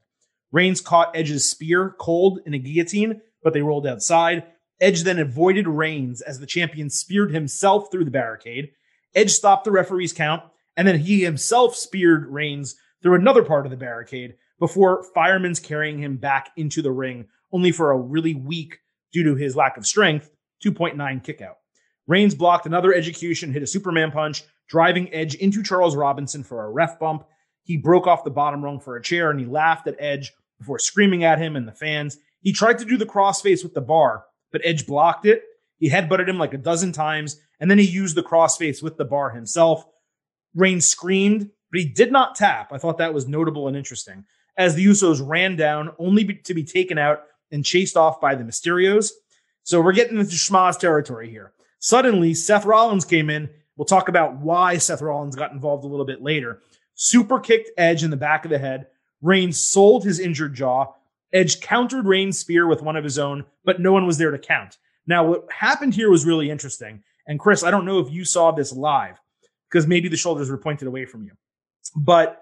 Reigns 0.51 0.81
caught 0.81 1.15
Edge's 1.15 1.49
spear 1.49 1.95
cold 1.99 2.39
in 2.45 2.53
a 2.53 2.59
guillotine, 2.59 3.21
but 3.43 3.53
they 3.53 3.61
rolled 3.61 3.87
outside. 3.87 4.43
Edge 4.79 5.03
then 5.03 5.19
avoided 5.19 5.67
Reigns 5.67 6.21
as 6.21 6.39
the 6.39 6.45
champion 6.45 6.89
speared 6.89 7.31
himself 7.31 7.91
through 7.91 8.05
the 8.05 8.11
barricade. 8.11 8.71
Edge 9.13 9.31
stopped 9.31 9.63
the 9.63 9.71
referee's 9.71 10.13
count, 10.13 10.43
and 10.75 10.87
then 10.87 10.99
he 10.99 11.23
himself 11.23 11.75
speared 11.75 12.27
Reigns 12.27 12.75
through 13.01 13.15
another 13.15 13.43
part 13.43 13.65
of 13.65 13.69
the 13.69 13.77
barricade 13.77 14.35
before 14.59 15.03
firemen's 15.13 15.59
carrying 15.59 15.99
him 15.99 16.17
back 16.17 16.51
into 16.57 16.81
the 16.81 16.91
ring 16.91 17.27
only 17.51 17.71
for 17.71 17.91
a 17.91 17.97
really 17.97 18.35
weak, 18.35 18.79
due 19.13 19.23
to 19.23 19.35
his 19.35 19.55
lack 19.55 19.77
of 19.77 19.85
strength, 19.85 20.29
2.9 20.65 21.23
kickout. 21.23 21.57
Reigns 22.07 22.35
blocked 22.35 22.65
another 22.65 22.93
Edgecution, 22.93 23.51
hit 23.51 23.63
a 23.63 23.67
Superman 23.67 24.11
punch, 24.11 24.43
driving 24.67 25.13
Edge 25.13 25.35
into 25.35 25.63
Charles 25.63 25.95
Robinson 25.95 26.43
for 26.43 26.63
a 26.63 26.69
ref 26.69 26.99
bump. 26.99 27.25
He 27.63 27.77
broke 27.77 28.07
off 28.07 28.23
the 28.23 28.29
bottom 28.29 28.63
rung 28.63 28.79
for 28.79 28.95
a 28.95 29.01
chair 29.01 29.31
and 29.31 29.39
he 29.39 29.45
laughed 29.45 29.87
at 29.87 29.95
Edge 29.99 30.31
before 30.59 30.79
screaming 30.79 31.23
at 31.23 31.39
him 31.39 31.55
and 31.55 31.67
the 31.67 31.71
fans. 31.71 32.17
He 32.41 32.53
tried 32.53 32.77
to 32.79 32.85
do 32.85 32.97
the 32.97 33.05
crossface 33.05 33.63
with 33.63 33.73
the 33.73 33.81
bar, 33.81 34.25
but 34.51 34.61
Edge 34.63 34.85
blocked 34.85 35.25
it. 35.25 35.43
He 35.77 35.89
headbutted 35.89 36.29
him 36.29 36.37
like 36.37 36.53
a 36.53 36.59
dozen 36.59 36.91
times, 36.91 37.39
and 37.59 37.69
then 37.69 37.79
he 37.79 37.85
used 37.85 38.15
the 38.15 38.23
crossface 38.23 38.81
with 38.81 38.97
the 38.97 39.05
bar 39.05 39.31
himself. 39.31 39.85
Reigns 40.53 40.87
screamed, 40.87 41.49
but 41.71 41.79
he 41.79 41.87
did 41.87 42.11
not 42.11 42.35
tap. 42.35 42.71
I 42.71 42.77
thought 42.77 42.99
that 42.99 43.13
was 43.13 43.27
notable 43.27 43.67
and 43.67 43.75
interesting. 43.75 44.25
As 44.57 44.75
the 44.75 44.85
Usos 44.85 45.25
ran 45.25 45.55
down, 45.55 45.91
only 45.99 46.35
to 46.35 46.53
be 46.53 46.63
taken 46.63 46.97
out 46.97 47.23
and 47.51 47.65
chased 47.65 47.97
off 47.97 48.21
by 48.21 48.35
the 48.35 48.43
Mysterios. 48.43 49.11
So 49.63 49.81
we're 49.81 49.93
getting 49.93 50.17
into 50.17 50.35
schmaz 50.35 50.79
territory 50.79 51.29
here. 51.29 51.51
Suddenly, 51.85 52.33
Seth 52.33 52.65
Rollins 52.65 53.05
came 53.05 53.29
in. 53.29 53.47
We'll 53.77 53.85
talk 53.85 54.09
about 54.09 54.37
why 54.37 54.79
Seth 54.79 55.03
Rollins 55.03 55.35
got 55.35 55.51
involved 55.51 55.83
a 55.83 55.87
little 55.87 56.03
bit 56.03 56.19
later. 56.19 56.63
Super 56.95 57.39
kicked 57.39 57.69
Edge 57.77 58.03
in 58.03 58.09
the 58.09 58.17
back 58.17 58.43
of 58.43 58.49
the 58.49 58.57
head. 58.57 58.87
Reigns 59.21 59.61
sold 59.61 60.03
his 60.03 60.19
injured 60.19 60.55
jaw. 60.55 60.93
Edge 61.31 61.61
countered 61.61 62.07
Reigns' 62.07 62.39
spear 62.39 62.65
with 62.65 62.81
one 62.81 62.95
of 62.95 63.03
his 63.03 63.19
own, 63.19 63.45
but 63.63 63.79
no 63.79 63.93
one 63.93 64.07
was 64.07 64.17
there 64.17 64.31
to 64.31 64.39
count. 64.39 64.79
Now, 65.05 65.25
what 65.25 65.45
happened 65.51 65.93
here 65.93 66.09
was 66.09 66.25
really 66.25 66.49
interesting. 66.49 67.03
And 67.27 67.39
Chris, 67.39 67.63
I 67.63 67.69
don't 67.69 67.85
know 67.85 67.99
if 67.99 68.11
you 68.11 68.25
saw 68.25 68.49
this 68.49 68.73
live 68.73 69.21
because 69.69 69.85
maybe 69.85 70.09
the 70.09 70.17
shoulders 70.17 70.49
were 70.49 70.57
pointed 70.57 70.87
away 70.87 71.05
from 71.05 71.23
you. 71.23 71.33
But 71.95 72.41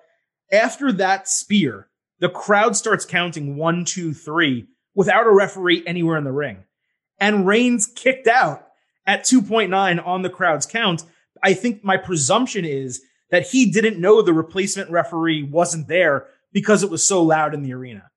after 0.53 0.89
that 0.93 1.27
spear, 1.27 1.89
the 2.19 2.29
crowd 2.29 2.77
starts 2.77 3.03
counting 3.03 3.57
one, 3.57 3.83
two, 3.83 4.13
three 4.13 4.67
without 4.95 5.27
a 5.27 5.31
referee 5.31 5.83
anywhere 5.85 6.15
in 6.15 6.23
the 6.23 6.31
ring. 6.31 6.63
And 7.19 7.45
Reigns 7.45 7.87
kicked 7.87 8.27
out 8.27 8.69
at 9.05 9.23
2.9 9.23 10.05
on 10.05 10.21
the 10.21 10.29
crowd's 10.29 10.65
count. 10.65 11.03
I 11.41 11.53
think 11.53 11.83
my 11.83 11.97
presumption 11.97 12.65
is 12.65 13.01
that 13.31 13.47
he 13.47 13.69
didn't 13.69 13.99
know 13.99 14.21
the 14.21 14.33
replacement 14.33 14.89
referee 14.89 15.43
wasn't 15.43 15.87
there 15.87 16.27
because 16.51 16.83
it 16.83 16.89
was 16.89 17.03
so 17.03 17.21
loud 17.21 17.53
in 17.53 17.63
the 17.63 17.73
arena. 17.73 18.09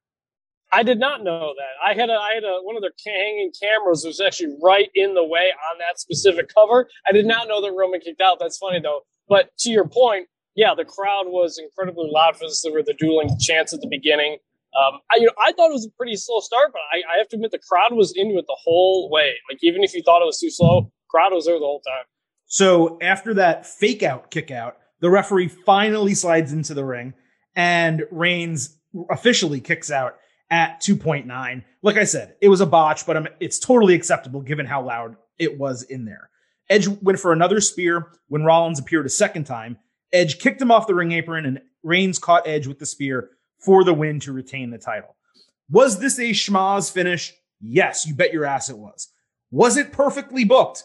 I 0.73 0.83
did 0.83 0.99
not 0.99 1.23
know 1.23 1.55
that. 1.57 1.75
I 1.83 1.95
had 1.95 2.11
a, 2.11 2.15
I 2.15 2.35
had 2.35 2.45
a, 2.45 2.61
one 2.63 2.77
of 2.77 2.83
their 2.83 2.93
hanging 3.05 3.53
cameras 3.61 4.05
was 4.05 4.21
actually 4.21 4.57
right 4.63 4.91
in 4.95 5.15
the 5.15 5.25
way 5.25 5.53
on 5.71 5.79
that 5.79 5.99
specific 5.99 6.53
cover. 6.53 6.89
I 7.09 7.13
did 7.13 7.25
not 7.25 7.49
know 7.49 7.63
that 7.63 7.73
Roman 7.73 8.01
kicked 8.01 8.21
out. 8.21 8.39
That's 8.39 8.59
funny 8.59 8.81
though. 8.81 9.03
But 9.29 9.57
to 9.59 9.71
your 9.71 9.89
point, 9.89 10.29
yeah, 10.55 10.75
the 10.75 10.85
crowd 10.85 11.27
was 11.27 11.59
incredibly 11.59 12.11
loud 12.11 12.37
for 12.37 12.47
this. 12.47 12.63
There 12.63 12.73
were 12.73 12.83
the 12.83 12.95
dueling 12.95 13.39
chants 13.39 13.73
at 13.73 13.81
the 13.81 13.89
beginning. 13.89 14.39
Um, 14.77 15.01
I, 15.11 15.17
you 15.17 15.27
know, 15.27 15.33
I 15.39 15.53
thought 15.53 15.71
it 15.71 15.75
was 15.75 15.87
a 15.87 15.97
pretty 15.97 16.17
slow 16.17 16.41
start, 16.41 16.71
but 16.73 16.83
I, 16.93 17.15
I 17.15 17.19
have 17.19 17.29
to 17.29 17.37
admit 17.37 17.51
the 17.51 17.59
crowd 17.59 17.95
was 17.95 18.13
into 18.15 18.37
it 18.37 18.45
the 18.47 18.57
whole 18.63 19.09
way. 19.11 19.35
Like 19.51 19.59
even 19.63 19.83
if 19.83 19.95
you 19.95 20.03
thought 20.03 20.21
it 20.23 20.27
was 20.27 20.39
too 20.39 20.51
slow, 20.51 20.93
crowd 21.09 21.33
was 21.33 21.47
there 21.47 21.59
the 21.59 21.65
whole 21.65 21.81
time. 21.81 22.05
So 22.47 22.99
after 23.01 23.35
that 23.35 23.67
fake 23.67 24.03
out 24.03 24.31
kick 24.31 24.51
out, 24.51 24.77
the 25.01 25.11
referee 25.11 25.49
finally 25.49 26.15
slides 26.15 26.53
into 26.53 26.75
the 26.75 26.85
ring 26.85 27.15
and 27.55 28.05
Reigns 28.11 28.77
officially 29.11 29.61
kicks 29.61 29.91
out 29.91 30.17
at 30.51 30.81
2.9. 30.81 31.65
Like 31.83 31.97
I 31.97 32.05
said, 32.05 32.37
it 32.41 32.49
was 32.49 32.61
a 32.61 32.67
botch, 32.67 33.07
but 33.07 33.17
I'm, 33.17 33.29
it's 33.41 33.59
totally 33.59 33.95
acceptable 33.95 34.43
given 34.43 34.67
how 34.67 34.83
loud 34.83 35.17
it 35.39 35.59
was 35.59 35.83
in 35.83 36.05
there. 36.05 36.31
Edge 36.69 36.89
went 36.89 37.19
for 37.19 37.33
another 37.33 37.61
spear 37.61 38.09
when 38.29 38.45
Rollins 38.45 38.79
appeared 38.79 39.07
a 39.07 39.11
second 39.11 39.45
time. 39.45 39.79
Edge 40.13 40.39
kicked 40.39 40.61
him 40.61 40.71
off 40.71 40.87
the 40.87 40.95
ring 40.95 41.13
apron 41.13 41.47
and 41.47 41.61
Reigns 41.83 42.19
caught 42.19 42.47
Edge 42.47 42.67
with 42.67 42.79
the 42.79 42.87
spear 42.87 43.31
for 43.67 43.85
the 43.85 43.93
win 43.93 44.21
to 44.21 44.33
retain 44.33 44.71
the 44.71 44.79
title. 44.79 45.17
Was 45.69 45.99
this 45.99 46.19
a 46.19 46.31
schmaz 46.31 46.91
finish? 46.91 47.35
Yes, 47.61 48.07
you 48.07 48.15
bet 48.15 48.33
your 48.33 48.47
ass 48.47 48.71
it 48.71 48.79
was. 48.79 49.13
Was 49.51 49.77
it 49.77 49.93
perfectly 49.93 50.45
booked? 50.45 50.85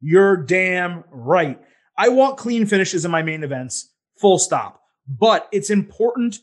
You're 0.00 0.36
damn 0.36 1.04
right. 1.10 1.58
I 1.96 2.08
want 2.08 2.36
clean 2.36 2.66
finishes 2.66 3.04
in 3.04 3.10
my 3.10 3.22
main 3.22 3.44
events, 3.44 3.92
full 4.20 4.38
stop. 4.38 4.82
But 5.08 5.48
it's 5.52 5.70
important 5.70 6.40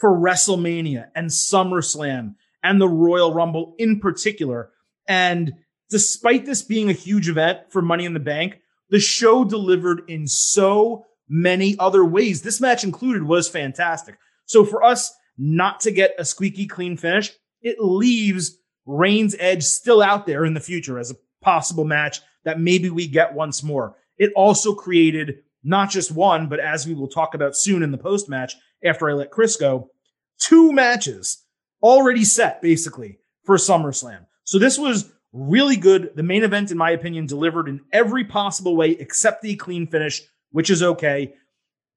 for 0.00 0.10
WrestleMania 0.10 1.08
and 1.14 1.28
SummerSlam 1.28 2.34
and 2.62 2.80
the 2.80 2.88
Royal 2.88 3.32
Rumble 3.32 3.74
in 3.78 4.00
particular. 4.00 4.70
And 5.06 5.52
despite 5.90 6.46
this 6.46 6.62
being 6.62 6.88
a 6.88 6.94
huge 6.94 7.28
event 7.28 7.60
for 7.70 7.82
Money 7.82 8.06
in 8.06 8.14
the 8.14 8.20
Bank, 8.20 8.58
the 8.88 9.00
show 9.00 9.44
delivered 9.44 10.02
in 10.08 10.26
so 10.26 11.04
many 11.28 11.78
other 11.78 12.04
ways. 12.04 12.42
This 12.42 12.60
match 12.60 12.84
included 12.84 13.24
was 13.24 13.48
fantastic. 13.48 14.16
So 14.46 14.64
for 14.64 14.82
us 14.82 15.14
not 15.38 15.80
to 15.80 15.90
get 15.90 16.14
a 16.18 16.24
squeaky 16.24 16.66
clean 16.66 16.96
finish, 16.96 17.32
it 17.62 17.76
leaves 17.80 18.58
Reigns 18.86 19.34
Edge 19.38 19.64
still 19.64 20.02
out 20.02 20.26
there 20.26 20.44
in 20.44 20.54
the 20.54 20.60
future 20.60 20.98
as 20.98 21.10
a 21.10 21.16
possible 21.42 21.84
match 21.84 22.20
that 22.44 22.60
maybe 22.60 22.90
we 22.90 23.06
get 23.06 23.34
once 23.34 23.62
more. 23.62 23.96
It 24.18 24.32
also 24.34 24.74
created 24.74 25.38
not 25.62 25.90
just 25.90 26.12
one, 26.12 26.48
but 26.48 26.60
as 26.60 26.86
we 26.86 26.94
will 26.94 27.08
talk 27.08 27.34
about 27.34 27.56
soon 27.56 27.82
in 27.82 27.90
the 27.90 27.98
post 27.98 28.28
match 28.28 28.54
after 28.84 29.10
I 29.10 29.14
let 29.14 29.32
Chris 29.32 29.56
go, 29.56 29.90
two 30.38 30.72
matches 30.72 31.44
already 31.82 32.24
set 32.24 32.62
basically 32.62 33.18
for 33.44 33.56
SummerSlam. 33.56 34.26
So 34.44 34.58
this 34.58 34.78
was 34.78 35.12
really 35.32 35.76
good. 35.76 36.12
The 36.14 36.22
main 36.22 36.44
event, 36.44 36.70
in 36.70 36.78
my 36.78 36.90
opinion, 36.90 37.26
delivered 37.26 37.68
in 37.68 37.80
every 37.92 38.24
possible 38.24 38.76
way 38.76 38.90
except 38.92 39.42
the 39.42 39.56
clean 39.56 39.86
finish, 39.86 40.22
which 40.50 40.70
is 40.70 40.82
okay. 40.82 41.34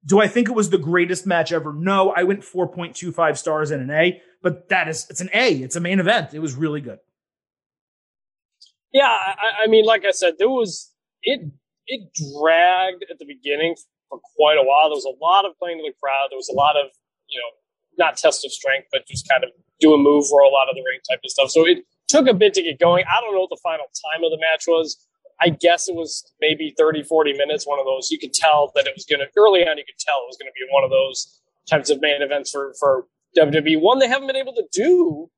Do 0.06 0.20
I 0.22 0.28
think 0.28 0.48
it 0.48 0.54
was 0.54 0.70
the 0.70 0.78
greatest 0.78 1.28
match 1.28 1.52
ever? 1.52 1.74
No, 1.74 2.12
I 2.12 2.24
went 2.24 2.42
4.25 2.42 3.38
stars 3.38 3.72
and 3.72 3.82
an 3.82 3.92
A, 3.92 4.22
but 4.42 4.70
that 4.70 4.88
is, 4.88 5.06
it's 5.10 5.22
an 5.22 5.30
A. 5.34 5.56
It's 5.56 5.76
a 5.76 5.82
main 5.82 6.00
event. 6.00 6.34
It 6.34 6.40
was 6.40 6.56
really 6.56 6.82
good. 6.82 7.00
Yeah, 8.94 9.08
I, 9.08 9.66
I 9.66 9.68
mean, 9.68 9.86
like 9.86 10.06
I 10.06 10.12
said, 10.12 10.36
there 10.40 10.50
was, 10.50 10.92
it, 11.22 11.52
it 11.88 12.10
dragged 12.14 13.06
at 13.12 13.20
the 13.20 13.26
beginning 13.26 13.76
for 14.08 14.20
quite 14.36 14.58
a 14.58 14.64
while. 14.64 14.90
There 14.90 14.96
was 14.96 15.06
a 15.06 15.24
lot 15.24 15.46
of 15.46 15.58
playing 15.60 15.78
to 15.80 15.84
the 15.84 15.94
crowd. 16.02 16.28
There 16.32 16.38
was 16.38 16.50
a 16.50 16.56
lot 16.56 16.76
of, 16.76 16.88
you 17.28 17.40
know, 17.40 18.04
not 18.04 18.18
test 18.18 18.46
of 18.46 18.52
strength, 18.52 18.88
but 18.92 19.06
just 19.08 19.28
kind 19.28 19.44
of 19.44 19.52
do 19.80 19.94
a 19.94 19.98
move, 19.98 20.26
roll 20.32 20.58
out 20.58 20.70
of 20.70 20.76
the 20.76 20.82
ring 20.82 21.00
type 21.10 21.20
of 21.24 21.30
stuff. 21.30 21.50
So 21.52 21.68
it 21.68 21.86
took 22.08 22.28
a 22.28 22.34
bit 22.34 22.54
to 22.56 22.64
get 22.64 22.80
going. 22.80 23.06
I 23.06 23.22
don't 23.22 23.34
know 23.34 23.42
what 23.42 23.50
the 23.50 23.62
final 23.62 23.86
time 24.12 24.24
of 24.24 24.32
the 24.32 24.40
match 24.40 24.64
was. 24.68 24.98
I 25.42 25.50
guess 25.50 25.88
it 25.88 25.96
was 25.96 26.32
maybe 26.42 26.74
30, 26.78 27.04
40 27.04 27.34
minutes, 27.34 27.66
one 27.66 27.80
of 27.80 27.86
those. 27.86 28.12
You 28.12 28.20
could 28.20 28.34
tell 28.34 28.72
that 28.76 28.88
it 28.88 28.94
was 28.96 29.06
going 29.06 29.20
to, 29.20 29.28
early 29.38 29.62
on, 29.62 29.78
you 29.78 29.86
could 29.86 30.00
tell 30.00 30.18
it 30.24 30.28
was 30.28 30.38
going 30.38 30.52
to 30.52 30.54
be 30.54 30.68
one 30.72 30.84
of 30.84 30.90
those 30.90 31.42
types 31.70 31.90
of 31.90 32.02
main 32.02 32.22
events 32.22 32.52
for, 32.52 32.74
for 32.80 33.06
WWE. 33.38 33.80
One 33.82 34.00
they 34.00 34.08
haven't 34.08 34.28
been 34.28 34.36
able 34.36 34.54
to 34.54 34.66
do 34.72 35.30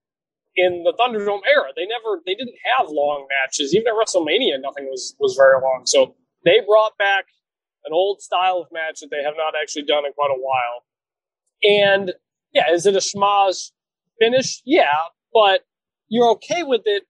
in 0.55 0.83
the 0.83 0.93
Thunderdome 0.99 1.41
era. 1.53 1.69
They 1.75 1.85
never, 1.85 2.21
they 2.25 2.33
didn't 2.33 2.55
have 2.77 2.89
long 2.89 3.27
matches. 3.29 3.75
Even 3.75 3.87
at 3.87 3.93
WrestleMania, 3.93 4.61
nothing 4.61 4.85
was, 4.85 5.15
was 5.19 5.35
very 5.35 5.61
long. 5.61 5.83
So 5.85 6.15
they 6.45 6.61
brought 6.65 6.97
back 6.97 7.25
an 7.85 7.93
old 7.93 8.21
style 8.21 8.57
of 8.57 8.67
match 8.71 9.01
that 9.01 9.09
they 9.11 9.23
have 9.23 9.35
not 9.37 9.53
actually 9.59 9.83
done 9.83 10.05
in 10.05 10.13
quite 10.13 10.31
a 10.31 10.39
while. 10.39 10.83
And 11.63 12.13
yeah, 12.53 12.71
is 12.71 12.85
it 12.85 12.95
a 12.95 12.99
schmaz 12.99 13.71
finish? 14.19 14.61
Yeah, 14.65 14.97
but 15.33 15.61
you're 16.09 16.29
okay 16.31 16.63
with 16.63 16.81
it 16.85 17.03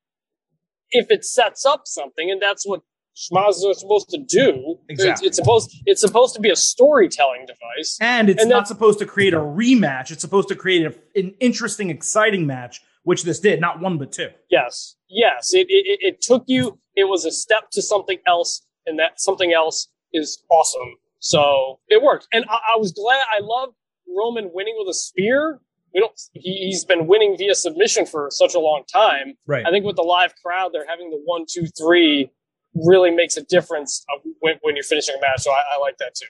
if 0.91 1.07
it 1.10 1.25
sets 1.25 1.65
up 1.65 1.81
something, 1.86 2.29
and 2.29 2.41
that's 2.41 2.65
what 2.65 2.81
schmazes 3.15 3.65
are 3.69 3.74
supposed 3.74 4.10
to 4.10 4.17
do. 4.17 4.77
Exactly. 4.89 5.12
It's, 5.12 5.21
it's, 5.21 5.38
supposed 5.38 5.81
it's 5.86 6.01
supposed 6.01 6.36
to 6.36 6.41
be 6.41 6.50
a 6.50 6.55
storytelling 6.55 7.45
device, 7.45 7.98
and 8.00 8.29
it's 8.29 8.41
and 8.41 8.50
not 8.50 8.67
supposed 8.67 9.00
to 9.00 9.05
create 9.05 9.33
a 9.33 9.39
rematch. 9.39 10.12
It's 10.12 10.21
supposed 10.21 10.48
to 10.50 10.55
create 10.55 10.86
a, 10.86 11.19
an 11.19 11.33
interesting, 11.39 11.89
exciting 11.89 12.45
match, 12.45 12.81
which 13.03 13.24
this 13.24 13.39
did. 13.39 13.60
Not 13.62 13.79
one, 13.79 13.98
but 13.98 14.12
two. 14.12 14.29
Yes, 14.50 14.95
yes. 15.10 15.53
It, 15.53 15.67
it 15.69 16.00
it 16.01 16.21
took 16.21 16.43
you. 16.48 16.79
It 16.95 17.05
was 17.05 17.25
a 17.25 17.31
step 17.31 17.69
to 17.71 17.81
something 17.81 18.19
else, 18.27 18.65
and 18.86 19.00
that 19.00 19.19
something 19.19 19.53
else 19.53 19.89
is 20.13 20.43
awesome. 20.50 20.95
So 21.19 21.79
it 21.88 22.01
worked, 22.01 22.27
and 22.33 22.45
I, 22.50 22.60
I 22.75 22.77
was 22.77 22.91
glad. 22.91 23.21
I 23.31 23.41
loved 23.41 23.74
Roman 24.15 24.51
winning 24.53 24.75
with 24.77 24.89
a 24.89 24.93
spear 24.93 25.60
we 25.93 26.00
don't. 26.00 26.13
He, 26.33 26.71
has 26.71 26.86
been 26.86 27.07
winning 27.07 27.38
via 27.38 27.55
submission 27.55 28.05
for 28.05 28.29
such 28.31 28.55
a 28.55 28.60
long 28.60 28.83
time. 28.91 29.36
Right. 29.45 29.65
I 29.65 29.71
think 29.71 29.86
with 29.86 29.95
the 29.95 30.03
live 30.03 30.33
crowd, 30.43 30.71
they're 30.74 30.88
having 30.88 31.10
the 31.10 31.21
one, 31.25 31.45
two, 31.50 31.67
three 31.77 32.31
really 32.74 33.12
makes 33.12 33.38
a 33.38 33.43
difference 33.43 34.05
when, 34.39 34.55
when 34.62 34.75
you're 34.75 34.83
finishing 34.83 35.15
a 35.17 35.21
match. 35.21 35.41
So 35.41 35.51
I, 35.51 35.63
I 35.75 35.79
like 35.79 35.98
that 35.98 36.15
too. 36.15 36.27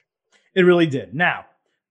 It 0.54 0.62
really 0.62 0.86
did. 0.86 1.14
Now 1.14 1.46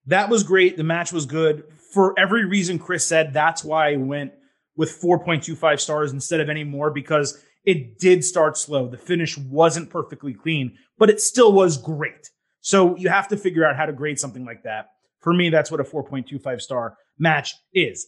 that 0.07 0.29
was 0.29 0.43
great. 0.43 0.77
The 0.77 0.83
match 0.83 1.11
was 1.11 1.25
good 1.25 1.63
for 1.93 2.17
every 2.19 2.45
reason 2.45 2.79
Chris 2.79 3.05
said. 3.07 3.33
That's 3.33 3.63
why 3.63 3.93
I 3.93 3.95
went 3.97 4.33
with 4.75 4.89
4.25 5.01 5.79
stars 5.79 6.11
instead 6.11 6.39
of 6.39 6.49
any 6.49 6.63
more 6.63 6.89
because 6.89 7.43
it 7.65 7.99
did 7.99 8.23
start 8.23 8.57
slow. 8.57 8.87
The 8.87 8.97
finish 8.97 9.37
wasn't 9.37 9.89
perfectly 9.89 10.33
clean, 10.33 10.77
but 10.97 11.09
it 11.09 11.21
still 11.21 11.53
was 11.53 11.77
great. 11.77 12.29
So 12.61 12.95
you 12.97 13.09
have 13.09 13.27
to 13.29 13.37
figure 13.37 13.65
out 13.65 13.75
how 13.75 13.85
to 13.85 13.93
grade 13.93 14.19
something 14.19 14.45
like 14.45 14.63
that. 14.63 14.89
For 15.19 15.33
me, 15.33 15.49
that's 15.49 15.69
what 15.69 15.79
a 15.79 15.83
4.25 15.83 16.61
star 16.61 16.97
match 17.21 17.55
is. 17.73 18.07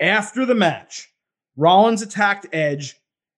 After 0.00 0.44
the 0.44 0.54
match, 0.54 1.08
Rollins 1.56 2.02
attacked 2.02 2.46
Edge 2.52 2.96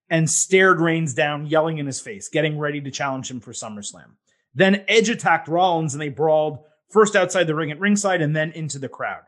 and 0.09 0.31
stared 0.31 0.81
Reigns 0.81 1.13
down, 1.13 1.47
yelling 1.47 1.79
in 1.79 1.87
his 1.87 2.01
face, 2.01 2.29
getting 2.29 2.59
ready 2.59 2.81
to 2.81 2.91
challenge 2.91 3.31
him 3.31 3.41
for 3.41 3.53
SummerSlam. 3.53 4.13
Then 4.55 4.85
Edge 4.89 5.11
attacked 5.11 5.49
Rollins 5.49 5.93
and 5.93 6.01
they 6.01 6.09
brawled 6.09 6.61
first 6.91 7.15
outside 7.15 7.47
the 7.47 7.55
ring 7.55 7.71
at 7.71 7.79
ringside 7.79 8.23
and 8.23 8.35
then 8.35 8.53
into 8.53 8.79
the 8.79 8.89
crowd. 8.89 9.23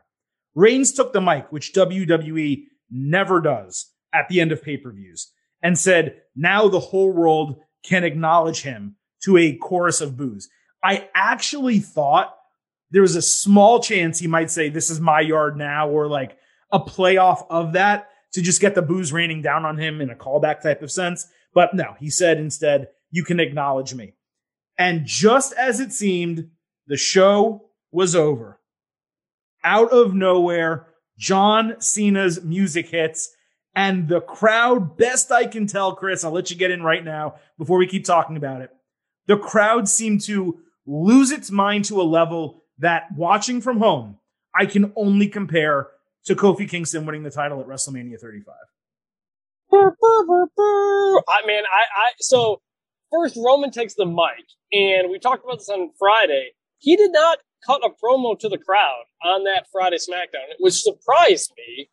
Reigns 0.55 0.91
took 0.91 1.13
the 1.13 1.21
mic, 1.21 1.51
which 1.51 1.73
WWE 1.73 2.63
never 2.89 3.39
does 3.39 3.91
at 4.13 4.27
the 4.27 4.41
end 4.41 4.51
of 4.51 4.63
pay 4.63 4.77
per 4.77 4.91
views, 4.91 5.31
and 5.61 5.77
said, 5.77 6.21
Now 6.35 6.67
the 6.67 6.79
whole 6.79 7.11
world 7.11 7.59
can 7.83 8.03
acknowledge 8.03 8.61
him 8.61 8.95
to 9.23 9.37
a 9.37 9.55
chorus 9.55 10.01
of 10.01 10.17
boos. 10.17 10.49
I 10.83 11.09
actually 11.13 11.79
thought 11.79 12.35
there 12.91 13.01
was 13.01 13.15
a 13.15 13.21
small 13.21 13.79
chance 13.79 14.19
he 14.19 14.27
might 14.27 14.51
say, 14.51 14.69
This 14.69 14.89
is 14.89 14.99
my 14.99 15.21
yard 15.21 15.57
now, 15.57 15.89
or 15.89 16.07
like 16.07 16.37
a 16.71 16.79
playoff 16.79 17.45
of 17.49 17.73
that 17.73 18.09
to 18.33 18.41
just 18.41 18.61
get 18.61 18.75
the 18.75 18.81
booze 18.81 19.11
raining 19.11 19.41
down 19.41 19.65
on 19.65 19.77
him 19.77 20.01
in 20.01 20.09
a 20.09 20.15
callback 20.15 20.61
type 20.61 20.81
of 20.81 20.91
sense. 20.91 21.27
But 21.53 21.73
no, 21.73 21.95
he 21.99 22.09
said 22.09 22.37
instead, 22.37 22.87
you 23.09 23.23
can 23.23 23.39
acknowledge 23.39 23.93
me. 23.93 24.13
And 24.77 25.05
just 25.05 25.53
as 25.53 25.79
it 25.79 25.91
seemed, 25.91 26.49
the 26.87 26.97
show 26.97 27.69
was 27.91 28.15
over. 28.15 28.59
Out 29.63 29.91
of 29.91 30.13
nowhere, 30.13 30.87
John 31.17 31.75
Cena's 31.79 32.41
music 32.41 32.87
hits 32.87 33.29
and 33.75 34.07
the 34.07 34.21
crowd, 34.21 34.97
best 34.97 35.31
I 35.31 35.45
can 35.45 35.67
tell, 35.67 35.95
Chris, 35.95 36.23
I'll 36.23 36.31
let 36.31 36.51
you 36.51 36.57
get 36.57 36.71
in 36.71 36.83
right 36.83 37.03
now 37.03 37.35
before 37.57 37.77
we 37.77 37.87
keep 37.87 38.05
talking 38.05 38.37
about 38.37 38.61
it. 38.61 38.69
The 39.27 39.37
crowd 39.37 39.87
seemed 39.87 40.21
to 40.21 40.59
lose 40.85 41.31
its 41.31 41.51
mind 41.51 41.85
to 41.85 42.01
a 42.01 42.03
level 42.03 42.60
that 42.81 43.05
watching 43.15 43.61
from 43.61 43.77
home, 43.79 44.17
I 44.53 44.65
can 44.65 44.91
only 44.95 45.27
compare 45.27 45.87
to 46.25 46.35
Kofi 46.35 46.69
Kingston 46.69 47.05
winning 47.05 47.23
the 47.23 47.31
title 47.31 47.61
at 47.61 47.67
WrestleMania 47.67 48.19
35. 48.19 48.53
I 49.73 51.45
mean, 51.47 51.63
I, 51.63 51.83
I 51.95 52.11
so 52.19 52.61
first 53.11 53.37
Roman 53.37 53.71
takes 53.71 53.95
the 53.95 54.05
mic, 54.05 54.45
and 54.71 55.09
we 55.09 55.19
talked 55.19 55.45
about 55.45 55.59
this 55.59 55.69
on 55.69 55.91
Friday. 55.97 56.51
He 56.79 56.95
did 56.97 57.11
not 57.11 57.39
cut 57.65 57.81
a 57.83 57.89
promo 58.03 58.37
to 58.39 58.49
the 58.49 58.57
crowd 58.57 59.03
on 59.23 59.43
that 59.45 59.67
Friday 59.71 59.97
SmackDown, 59.97 60.53
which 60.59 60.81
surprised 60.81 61.53
me. 61.57 61.89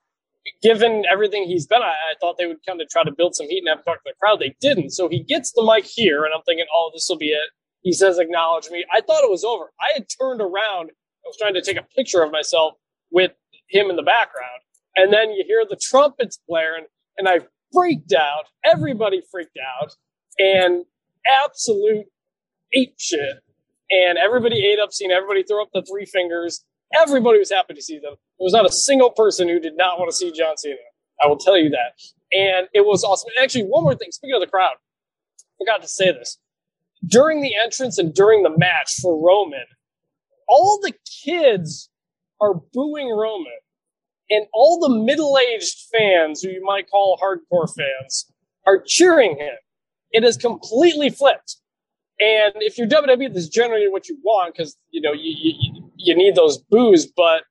Given 0.62 1.04
everything 1.12 1.44
he's 1.44 1.66
been, 1.66 1.82
I, 1.82 1.90
I 1.90 2.14
thought 2.22 2.38
they 2.38 2.46
would 2.46 2.64
kind 2.66 2.80
of 2.80 2.88
try 2.88 3.04
to 3.04 3.12
build 3.12 3.34
some 3.34 3.46
heat 3.48 3.58
and 3.58 3.68
have 3.68 3.78
to 3.80 3.84
talk 3.84 3.96
to 3.96 4.02
the 4.06 4.14
crowd. 4.18 4.40
They 4.40 4.56
didn't. 4.62 4.90
So 4.90 5.06
he 5.06 5.22
gets 5.22 5.52
the 5.52 5.62
mic 5.62 5.84
here, 5.84 6.24
and 6.24 6.32
I'm 6.34 6.40
thinking, 6.46 6.64
oh, 6.74 6.90
this 6.94 7.06
will 7.06 7.18
be 7.18 7.32
it. 7.32 7.50
He 7.82 7.92
says, 7.92 8.18
acknowledge 8.18 8.68
me. 8.70 8.84
I 8.92 9.00
thought 9.00 9.24
it 9.24 9.30
was 9.30 9.44
over. 9.44 9.72
I 9.80 9.92
had 9.94 10.06
turned 10.20 10.40
around. 10.40 10.90
I 10.90 11.26
was 11.26 11.36
trying 11.38 11.54
to 11.54 11.62
take 11.62 11.76
a 11.76 11.82
picture 11.82 12.22
of 12.22 12.32
myself 12.32 12.74
with 13.10 13.32
him 13.68 13.90
in 13.90 13.96
the 13.96 14.02
background. 14.02 14.60
And 14.96 15.12
then 15.12 15.30
you 15.30 15.44
hear 15.46 15.64
the 15.68 15.76
trumpets 15.80 16.40
blaring, 16.48 16.86
and 17.16 17.28
I 17.28 17.40
freaked 17.72 18.12
out. 18.12 18.46
Everybody 18.64 19.22
freaked 19.30 19.58
out. 19.80 19.94
And 20.38 20.84
absolute 21.26 22.06
ape 22.74 22.94
shit. 22.98 23.42
And 23.90 24.18
everybody 24.18 24.64
ate 24.66 24.78
up 24.78 24.92
seeing 24.92 25.10
everybody 25.10 25.42
throw 25.42 25.62
up 25.62 25.70
the 25.72 25.82
three 25.82 26.04
fingers. 26.04 26.64
Everybody 27.00 27.38
was 27.38 27.50
happy 27.50 27.74
to 27.74 27.82
see 27.82 27.98
them. 27.98 28.14
There 28.38 28.44
was 28.44 28.52
not 28.52 28.66
a 28.66 28.72
single 28.72 29.10
person 29.10 29.48
who 29.48 29.60
did 29.60 29.76
not 29.76 29.98
want 29.98 30.10
to 30.10 30.16
see 30.16 30.32
John 30.32 30.56
Cena. 30.56 30.76
I 31.22 31.26
will 31.26 31.36
tell 31.38 31.56
you 31.56 31.70
that. 31.70 32.00
And 32.32 32.68
it 32.74 32.84
was 32.84 33.04
awesome. 33.04 33.30
And 33.36 33.42
Actually, 33.44 33.64
one 33.64 33.82
more 33.82 33.94
thing. 33.94 34.10
Speaking 34.12 34.34
of 34.34 34.40
the 34.40 34.46
crowd, 34.46 34.74
I 34.74 35.64
forgot 35.64 35.82
to 35.82 35.88
say 35.88 36.12
this. 36.12 36.38
During 37.06 37.42
the 37.42 37.54
entrance 37.54 37.98
and 37.98 38.12
during 38.14 38.42
the 38.42 38.56
match 38.56 38.96
for 39.00 39.24
Roman, 39.24 39.66
all 40.48 40.80
the 40.82 40.92
kids 41.24 41.90
are 42.40 42.54
booing 42.72 43.08
Roman. 43.08 43.52
And 44.30 44.46
all 44.52 44.78
the 44.80 44.94
middle 44.94 45.38
aged 45.38 45.86
fans, 45.90 46.42
who 46.42 46.50
you 46.50 46.62
might 46.62 46.90
call 46.90 47.18
hardcore 47.22 47.68
fans, 47.74 48.30
are 48.66 48.82
cheering 48.86 49.38
him. 49.38 49.54
It 50.10 50.22
is 50.24 50.36
completely 50.36 51.08
flipped. 51.08 51.56
And 52.20 52.52
if 52.56 52.76
you're 52.76 52.88
WWE, 52.88 53.32
this 53.32 53.44
is 53.44 53.48
generally 53.48 53.88
what 53.88 54.08
you 54.08 54.18
want 54.22 54.54
because 54.54 54.76
you 54.90 55.00
know 55.00 55.12
you, 55.12 55.34
you 55.38 55.90
you 55.96 56.16
need 56.16 56.34
those 56.34 56.58
boos. 56.58 57.06
But 57.06 57.44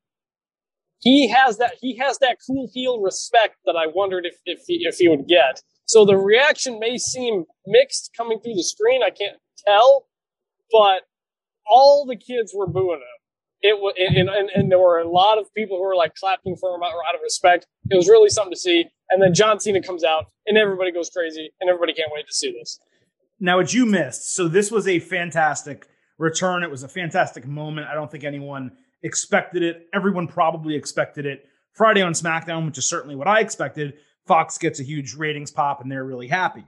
he 1.00 1.30
has 1.30 1.58
that 1.58 1.76
he 1.80 1.96
has 1.98 2.18
that 2.20 2.38
cool 2.46 2.70
heel 2.74 3.00
respect 3.00 3.56
that 3.66 3.76
I 3.76 3.88
wondered 3.88 4.26
if 4.26 4.36
if 4.46 4.64
he, 4.68 4.86
if 4.86 4.98
he 4.98 5.08
would 5.08 5.28
get. 5.28 5.62
So 5.88 6.04
the 6.06 6.18
reaction 6.18 6.80
may 6.80 6.98
seem 6.98 7.46
mixed 7.66 8.12
coming 8.16 8.40
through 8.40 8.56
the 8.56 8.64
screen. 8.64 9.02
I 9.04 9.10
can't 9.10 9.38
tell, 9.66 10.08
but 10.72 11.04
all 11.66 12.06
the 12.06 12.18
kids 12.18 12.54
were 12.56 12.68
booing 12.68 13.00
him. 13.00 13.18
It 13.62 13.80
was, 13.80 13.96
and, 13.98 14.30
and, 14.30 14.50
and 14.54 14.72
there 14.72 14.78
were 14.78 15.00
a 15.00 15.10
lot 15.10 15.40
of 15.40 15.52
people 15.56 15.78
who 15.78 15.84
were 15.84 15.96
like 15.96 16.14
clapping 16.16 16.58
for 16.58 16.76
him 16.76 16.84
out, 16.84 16.92
out 17.08 17.16
of 17.16 17.22
respect. 17.24 17.66
It 17.90 17.96
was 17.96 18.08
really 18.08 18.30
something 18.30 18.54
to 18.54 18.60
see. 18.60 18.86
And 19.10 19.22
then 19.22 19.34
John 19.34 19.60
Cena 19.60 19.82
comes 19.82 20.04
out, 20.04 20.26
and 20.46 20.58
everybody 20.58 20.92
goes 20.92 21.10
crazy, 21.10 21.50
and 21.62 21.70
everybody 21.70 21.94
can't 21.94 22.12
wait 22.14 22.28
to 22.28 22.34
see 22.34 22.52
this. 22.52 22.80
Now, 23.40 23.58
what 23.58 23.74
you 23.74 23.86
missed, 23.86 24.36
so 24.36 24.48
this 24.48 24.70
was 24.70 24.88
a 24.88 25.00
fantastic 25.00 25.88
return. 26.18 26.64
It 26.64 26.70
was 26.70 26.84
a 26.84 26.90
fantastic 26.90 27.48
moment. 27.48 27.88
I 27.88 27.94
don't 27.94 28.12
think 28.12 28.26
anyone 28.26 28.72
expected 29.04 29.64
it. 29.64 29.88
Everyone 29.94 30.28
probably 30.28 30.76
expected 30.76 31.26
it. 31.26 31.46
Friday 31.74 32.02
on 32.02 32.14
SmackDown, 32.14 32.66
which 32.66 32.78
is 32.78 32.88
certainly 32.88 33.16
what 33.16 33.28
I 33.28 33.40
expected, 33.40 33.94
Fox 34.28 34.58
gets 34.58 34.80
a 34.80 34.84
huge 34.84 35.16
ratings 35.16 35.52
pop 35.52 35.82
and 35.82 35.92
they're 35.92 36.04
really 36.04 36.28
happy. 36.28 36.66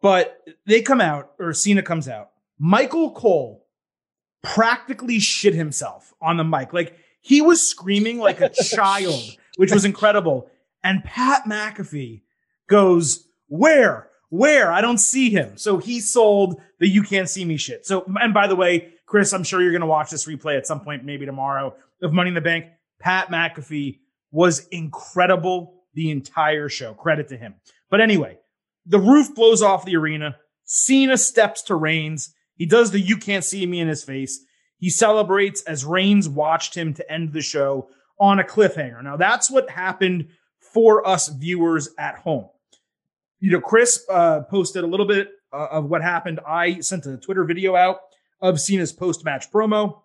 But 0.00 0.38
they 0.64 0.80
come 0.80 1.00
out, 1.00 1.32
or 1.38 1.52
Cena 1.52 1.82
comes 1.82 2.08
out. 2.08 2.30
Michael 2.58 3.10
Cole 3.10 3.66
practically 4.42 5.18
shit 5.18 5.54
himself 5.54 6.14
on 6.20 6.36
the 6.36 6.44
mic. 6.44 6.72
Like 6.72 6.96
he 7.20 7.40
was 7.40 7.66
screaming 7.66 8.18
like 8.18 8.40
a 8.40 8.48
child, 8.74 9.36
which 9.56 9.72
was 9.72 9.84
incredible. 9.84 10.48
And 10.84 11.02
Pat 11.02 11.44
McAfee 11.44 12.22
goes, 12.68 13.26
Where? 13.48 14.08
Where? 14.30 14.70
I 14.70 14.80
don't 14.80 14.98
see 14.98 15.30
him. 15.30 15.56
So 15.56 15.78
he 15.78 16.00
sold 16.00 16.60
the 16.78 16.88
you 16.88 17.02
can't 17.02 17.28
see 17.28 17.44
me 17.44 17.56
shit. 17.56 17.86
So, 17.86 18.04
and 18.20 18.32
by 18.32 18.46
the 18.46 18.56
way, 18.56 18.92
Chris, 19.06 19.32
I'm 19.32 19.42
sure 19.42 19.62
you're 19.62 19.72
going 19.72 19.80
to 19.80 19.86
watch 19.86 20.10
this 20.10 20.26
replay 20.26 20.56
at 20.56 20.66
some 20.66 20.80
point, 20.80 21.04
maybe 21.04 21.24
tomorrow, 21.24 21.74
of 22.02 22.12
Money 22.12 22.28
in 22.28 22.34
the 22.34 22.40
Bank. 22.40 22.66
Pat 23.00 23.28
McAfee 23.30 24.00
was 24.30 24.66
incredible 24.68 25.77
the 25.94 26.10
entire 26.10 26.68
show. 26.68 26.94
Credit 26.94 27.28
to 27.28 27.36
him. 27.36 27.54
But 27.90 28.00
anyway, 28.00 28.38
the 28.86 28.98
roof 28.98 29.34
blows 29.34 29.62
off 29.62 29.84
the 29.84 29.96
arena. 29.96 30.36
Cena 30.64 31.16
steps 31.16 31.62
to 31.62 31.74
Reigns. 31.74 32.34
He 32.56 32.66
does 32.66 32.90
the 32.90 33.00
you 33.00 33.16
can't 33.16 33.44
see 33.44 33.64
me 33.66 33.80
in 33.80 33.88
his 33.88 34.04
face. 34.04 34.44
He 34.78 34.90
celebrates 34.90 35.62
as 35.62 35.84
Reigns 35.84 36.28
watched 36.28 36.76
him 36.76 36.94
to 36.94 37.12
end 37.12 37.32
the 37.32 37.40
show 37.40 37.88
on 38.20 38.38
a 38.38 38.44
cliffhanger. 38.44 39.02
Now, 39.02 39.16
that's 39.16 39.50
what 39.50 39.70
happened 39.70 40.28
for 40.72 41.06
us 41.06 41.28
viewers 41.28 41.88
at 41.98 42.16
home. 42.16 42.48
You 43.40 43.52
know, 43.52 43.60
Chris 43.60 44.04
uh, 44.10 44.42
posted 44.50 44.84
a 44.84 44.86
little 44.86 45.06
bit 45.06 45.30
uh, 45.52 45.68
of 45.70 45.84
what 45.86 46.02
happened. 46.02 46.40
I 46.46 46.80
sent 46.80 47.06
a 47.06 47.16
Twitter 47.16 47.44
video 47.44 47.76
out 47.76 48.00
of 48.40 48.60
Cena's 48.60 48.92
post 48.92 49.24
match 49.24 49.50
promo. 49.50 50.02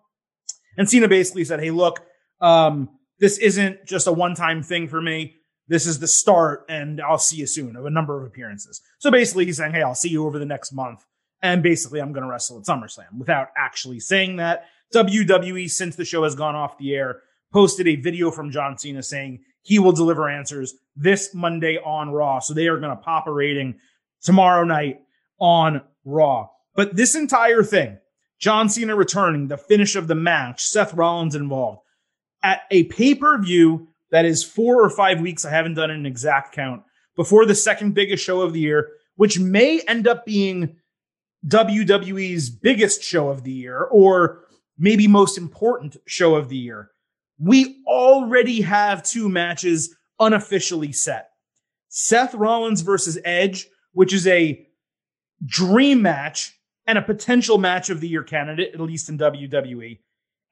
And 0.76 0.88
Cena 0.88 1.08
basically 1.08 1.44
said, 1.44 1.60
Hey, 1.60 1.70
look, 1.70 2.00
um, 2.40 2.88
this 3.18 3.38
isn't 3.38 3.86
just 3.86 4.06
a 4.06 4.12
one 4.12 4.34
time 4.34 4.62
thing 4.62 4.88
for 4.88 5.00
me. 5.00 5.36
This 5.66 5.86
is 5.86 5.98
the 5.98 6.06
start, 6.06 6.66
and 6.68 7.00
I'll 7.00 7.18
see 7.18 7.36
you 7.36 7.46
soon 7.46 7.76
of 7.76 7.86
a 7.86 7.90
number 7.90 8.18
of 8.18 8.26
appearances. 8.26 8.82
So 8.98 9.10
basically, 9.10 9.46
he's 9.46 9.56
saying, 9.56 9.72
Hey, 9.72 9.82
I'll 9.82 9.94
see 9.94 10.10
you 10.10 10.26
over 10.26 10.38
the 10.38 10.44
next 10.44 10.72
month. 10.72 11.04
And 11.42 11.62
basically, 11.62 12.00
I'm 12.00 12.12
going 12.12 12.22
to 12.22 12.30
wrestle 12.30 12.58
at 12.58 12.64
SummerSlam 12.64 13.18
without 13.18 13.48
actually 13.56 14.00
saying 14.00 14.36
that. 14.36 14.66
WWE, 14.94 15.68
since 15.70 15.96
the 15.96 16.04
show 16.04 16.24
has 16.24 16.34
gone 16.34 16.54
off 16.54 16.78
the 16.78 16.94
air, 16.94 17.20
posted 17.52 17.88
a 17.88 17.96
video 17.96 18.30
from 18.30 18.50
John 18.50 18.78
Cena 18.78 19.02
saying 19.02 19.40
he 19.62 19.78
will 19.78 19.92
deliver 19.92 20.28
answers 20.28 20.74
this 20.94 21.34
Monday 21.34 21.78
on 21.78 22.10
Raw. 22.10 22.38
So 22.38 22.54
they 22.54 22.68
are 22.68 22.78
going 22.78 22.96
to 22.96 23.02
pop 23.02 23.26
a 23.26 23.32
rating 23.32 23.78
tomorrow 24.22 24.64
night 24.64 25.00
on 25.38 25.82
Raw. 26.04 26.48
But 26.74 26.96
this 26.96 27.14
entire 27.14 27.62
thing, 27.62 27.98
John 28.38 28.68
Cena 28.68 28.94
returning, 28.94 29.48
the 29.48 29.56
finish 29.56 29.96
of 29.96 30.06
the 30.06 30.14
match, 30.14 30.64
Seth 30.64 30.94
Rollins 30.94 31.34
involved 31.34 31.80
at 32.42 32.62
a 32.70 32.84
pay 32.84 33.14
per 33.14 33.40
view 33.40 33.88
that 34.10 34.24
is 34.24 34.44
four 34.44 34.82
or 34.82 34.90
five 34.90 35.20
weeks. 35.20 35.44
I 35.44 35.50
haven't 35.50 35.74
done 35.74 35.90
an 35.90 36.06
exact 36.06 36.54
count 36.54 36.82
before 37.16 37.46
the 37.46 37.54
second 37.54 37.94
biggest 37.94 38.24
show 38.24 38.40
of 38.40 38.52
the 38.52 38.60
year, 38.60 38.88
which 39.16 39.38
may 39.38 39.80
end 39.88 40.06
up 40.06 40.24
being 40.24 40.76
WWE's 41.46 42.50
biggest 42.50 43.02
show 43.02 43.28
of 43.28 43.44
the 43.44 43.52
year 43.52 43.82
or 43.82 44.44
maybe 44.78 45.06
most 45.06 45.38
important 45.38 45.96
show 46.06 46.34
of 46.34 46.48
the 46.48 46.56
year. 46.56 46.90
We 47.38 47.82
already 47.86 48.60
have 48.62 49.02
two 49.02 49.28
matches 49.28 49.94
unofficially 50.20 50.92
set. 50.92 51.30
Seth 51.88 52.34
Rollins 52.34 52.80
versus 52.80 53.18
Edge, 53.24 53.66
which 53.92 54.12
is 54.12 54.26
a 54.26 54.66
dream 55.44 56.02
match 56.02 56.58
and 56.86 56.98
a 56.98 57.02
potential 57.02 57.58
match 57.58 57.90
of 57.90 58.00
the 58.00 58.08
year 58.08 58.22
candidate, 58.22 58.74
at 58.74 58.80
least 58.80 59.08
in 59.08 59.18
WWE, 59.18 59.98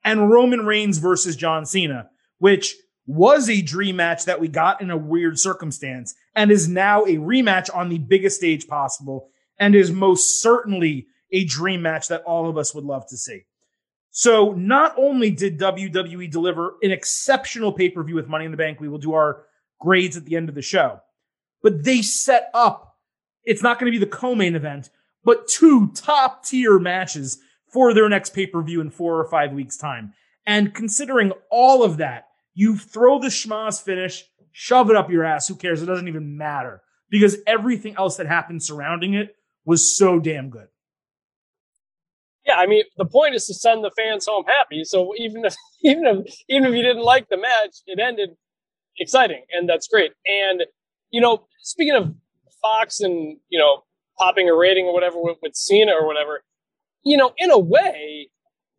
and 0.03 0.29
Roman 0.29 0.65
Reigns 0.65 0.97
versus 0.97 1.35
John 1.35 1.65
Cena, 1.65 2.09
which 2.39 2.75
was 3.05 3.49
a 3.49 3.61
dream 3.61 3.97
match 3.97 4.25
that 4.25 4.39
we 4.39 4.47
got 4.47 4.81
in 4.81 4.89
a 4.89 4.97
weird 4.97 5.37
circumstance 5.37 6.15
and 6.35 6.51
is 6.51 6.67
now 6.67 7.03
a 7.03 7.17
rematch 7.17 7.73
on 7.75 7.89
the 7.89 7.97
biggest 7.97 8.37
stage 8.37 8.67
possible 8.67 9.29
and 9.59 9.75
is 9.75 9.91
most 9.91 10.41
certainly 10.41 11.07
a 11.31 11.43
dream 11.45 11.81
match 11.81 12.07
that 12.07 12.23
all 12.23 12.49
of 12.49 12.57
us 12.57 12.73
would 12.73 12.85
love 12.85 13.07
to 13.07 13.17
see. 13.17 13.41
So 14.11 14.51
not 14.51 14.93
only 14.97 15.31
did 15.31 15.59
WWE 15.59 16.29
deliver 16.29 16.75
an 16.81 16.91
exceptional 16.91 17.73
pay-per-view 17.73 18.15
with 18.15 18.27
Money 18.27 18.45
in 18.45 18.51
the 18.51 18.57
Bank, 18.57 18.79
we 18.79 18.87
will 18.87 18.99
do 18.99 19.13
our 19.13 19.45
grades 19.81 20.15
at 20.15 20.25
the 20.25 20.35
end 20.35 20.49
of 20.49 20.55
the 20.55 20.61
show, 20.61 21.01
but 21.61 21.83
they 21.83 22.01
set 22.01 22.49
up, 22.53 22.97
it's 23.43 23.63
not 23.63 23.79
going 23.79 23.91
to 23.91 23.99
be 23.99 24.03
the 24.03 24.09
co-main 24.09 24.55
event, 24.55 24.91
but 25.23 25.47
two 25.47 25.91
top 25.95 26.45
tier 26.45 26.77
matches 26.77 27.39
for 27.67 27.93
their 27.93 28.07
next 28.07 28.35
pay-per-view 28.35 28.79
in 28.79 28.91
four 28.91 29.19
or 29.19 29.25
five 29.25 29.51
weeks 29.51 29.77
time. 29.77 30.13
And 30.45 30.73
considering 30.75 31.33
all 31.49 31.83
of 31.83 31.97
that, 31.97 32.27
you 32.53 32.77
throw 32.77 33.19
the 33.19 33.27
schmaz 33.27 33.81
finish, 33.81 34.23
shove 34.51 34.89
it 34.89 34.95
up 34.95 35.09
your 35.09 35.23
ass. 35.23 35.47
Who 35.47 35.55
cares? 35.55 35.81
It 35.81 35.87
doesn't 35.87 36.07
even 36.07 36.37
matter 36.37 36.81
because 37.09 37.37
everything 37.47 37.95
else 37.97 38.17
that 38.17 38.27
happened 38.27 38.63
surrounding 38.63 39.13
it 39.13 39.35
was 39.65 39.95
so 39.95 40.19
damn 40.19 40.49
good. 40.49 40.67
Yeah, 42.45 42.55
I 42.55 42.67
mean, 42.67 42.83
the 42.97 43.05
point 43.05 43.35
is 43.35 43.45
to 43.47 43.53
send 43.53 43.83
the 43.83 43.91
fans 43.95 44.25
home 44.27 44.43
happy. 44.45 44.83
So 44.83 45.13
even 45.17 45.45
if 45.45 45.55
even 45.83 46.05
if 46.05 46.35
even 46.49 46.65
if 46.69 46.75
you 46.75 46.83
didn't 46.83 47.03
like 47.03 47.29
the 47.29 47.37
match, 47.37 47.77
it 47.87 47.99
ended 47.99 48.31
exciting, 48.99 49.43
and 49.51 49.67
that's 49.67 49.87
great. 49.87 50.11
And 50.25 50.63
you 51.11 51.21
know, 51.21 51.45
speaking 51.59 51.95
of 51.95 52.13
Fox 52.61 52.99
and 52.99 53.37
you 53.49 53.59
know 53.59 53.83
popping 54.17 54.49
a 54.49 54.55
rating 54.55 54.85
or 54.85 54.93
whatever 54.93 55.15
with, 55.19 55.37
with 55.41 55.55
Cena 55.55 55.91
or 55.91 56.05
whatever, 56.05 56.43
you 57.03 57.17
know, 57.17 57.33
in 57.37 57.49
a 57.49 57.57
way, 57.57 58.29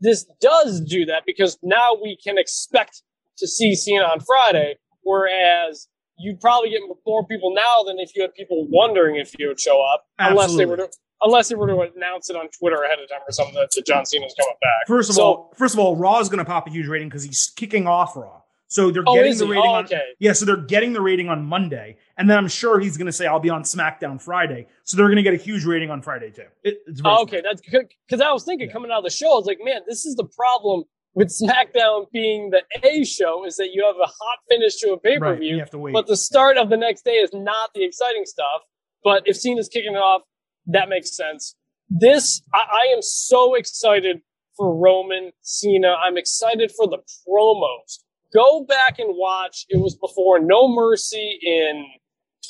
this 0.01 0.27
does 0.41 0.81
do 0.81 1.07
that 1.07 1.25
because 1.27 1.59
now 1.63 1.97
we 2.01 2.17
can 2.23 2.39
expect 2.39 3.03
to 3.39 3.47
see 3.49 3.75
Cena 3.75 4.05
on 4.05 4.21
Friday, 4.21 4.77
whereas 5.03 5.89
you'd 6.19 6.41
probably 6.41 6.71
get 6.71 6.81
more 7.07 7.27
people 7.27 7.53
now 7.55 7.83
than 7.87 7.99
if 7.99 8.15
you 8.15 8.23
had 8.23 8.35
people 8.35 8.67
wondering 8.71 9.17
if 9.17 9.33
he 9.37 9.47
would 9.47 9.61
show 9.61 9.83
up, 9.83 10.05
Absolutely. 10.19 10.43
unless 10.45 10.57
they 10.59 10.67
were 10.67 10.77
to, 10.77 10.89
unless 11.23 11.49
they 11.49 11.55
were 11.57 11.67
to 11.67 11.81
announce 11.97 12.31
it 12.31 12.37
on 12.37 12.49
Twitter 12.57 12.83
ahead 12.83 12.99
of 13.01 13.09
time 13.09 13.21
or 13.27 13.33
something 13.33 13.55
that, 13.55 13.71
that 13.75 13.87
John 13.87 14.07
Cena's 14.07 14.35
coming 14.39 14.55
back. 14.61 14.87
First 14.87 15.11
of 15.11 15.17
So- 15.17 15.23
all, 15.23 15.53
first 15.57 15.75
of 15.75 15.81
all, 15.81 15.97
Raw 15.97 16.21
is 16.21 16.29
going 16.29 16.39
to 16.39 16.45
pop 16.45 16.67
a 16.67 16.71
huge 16.71 16.87
rating 16.87 17.09
because 17.09 17.25
he's 17.25 17.53
kicking 17.57 17.87
off 17.87 18.17
Raw. 18.17 18.41
So 18.69 18.91
they're 18.91 19.05
Oh, 19.07 19.15
getting 19.15 19.37
the 19.37 19.47
rating 19.47 19.65
Oh, 19.71 19.75
on 19.75 19.85
okay. 19.85 20.01
yeah. 20.19 20.33
So 20.33 20.45
they're 20.47 20.57
getting 20.57 20.95
the 20.95 21.01
rating 21.01 21.29
on 21.29 21.45
Monday, 21.45 21.97
and 22.19 22.29
then 22.29 22.39
I'm 22.39 22.49
sure 22.49 22.81
he's 22.81 22.97
going 22.97 23.07
to 23.07 23.13
say 23.13 23.27
I'll 23.27 23.39
be 23.39 23.51
on 23.51 23.63
SmackDown 23.63 24.21
Friday. 24.21 24.67
So 24.83 24.97
they're 24.97 25.07
going 25.07 25.17
to 25.17 25.23
get 25.23 25.35
a 25.35 25.37
huge 25.37 25.65
rating 25.65 25.91
on 25.91 26.03
Friday 26.03 26.31
too. 26.31 26.47
It, 26.65 26.79
it's 26.87 27.01
very 27.01 27.15
Oh, 27.15 27.23
okay, 27.23 27.41
that's 27.41 27.61
because 27.61 28.21
I 28.21 28.33
was 28.33 28.43
thinking 28.45 28.71
coming 28.71 28.91
out 28.91 28.99
of 28.99 29.05
the 29.05 29.11
show, 29.11 29.33
I 29.33 29.37
was 29.37 29.47
like, 29.47 29.59
man, 29.63 29.83
this 29.87 30.07
is 30.07 30.17
the 30.17 30.25
problem 30.25 30.85
with 31.15 31.29
SmackDown 31.29 32.07
being 32.13 32.51
the 32.51 32.63
A 32.87 33.05
show 33.05 33.45
is 33.47 33.57
that 33.57 33.71
you 33.73 33.85
have 33.85 33.97
a 33.97 34.07
hot 34.07 34.39
finish 34.49 34.77
to 34.77 34.93
a 34.93 34.99
pay 34.99 35.19
per 35.19 35.37
view, 35.37 35.65
wait. 35.73 35.93
but 35.93 36.07
the 36.07 36.17
start 36.17 36.57
of 36.57 36.71
the 36.71 36.77
next 36.77 37.05
day 37.05 37.13
is 37.13 37.31
not 37.33 37.71
the 37.75 37.85
exciting 37.85 38.25
stuff. 38.27 38.63
But 39.03 39.23
if 39.27 39.37
Cena's 39.37 39.69
kicking 39.69 39.95
it 39.95 39.99
off, 39.99 40.23
that 40.67 40.89
makes 40.89 41.15
sense. 41.15 41.55
This, 41.91 42.43
I, 42.55 42.59
I 42.59 42.95
am 42.95 43.03
so 43.03 43.55
excited 43.55 44.23
for 44.57 44.75
Roman 44.75 45.33
Cena. 45.43 45.95
I'm 46.05 46.17
excited 46.17 46.73
for 46.73 46.89
the 46.89 46.99
promos. 46.99 48.01
Go 48.33 48.65
back 48.65 48.99
and 48.99 49.11
watch. 49.11 49.67
It 49.69 49.81
was 49.81 49.95
before 49.95 50.41
No 50.41 50.67
Mercy 50.67 51.39
in 51.43 51.87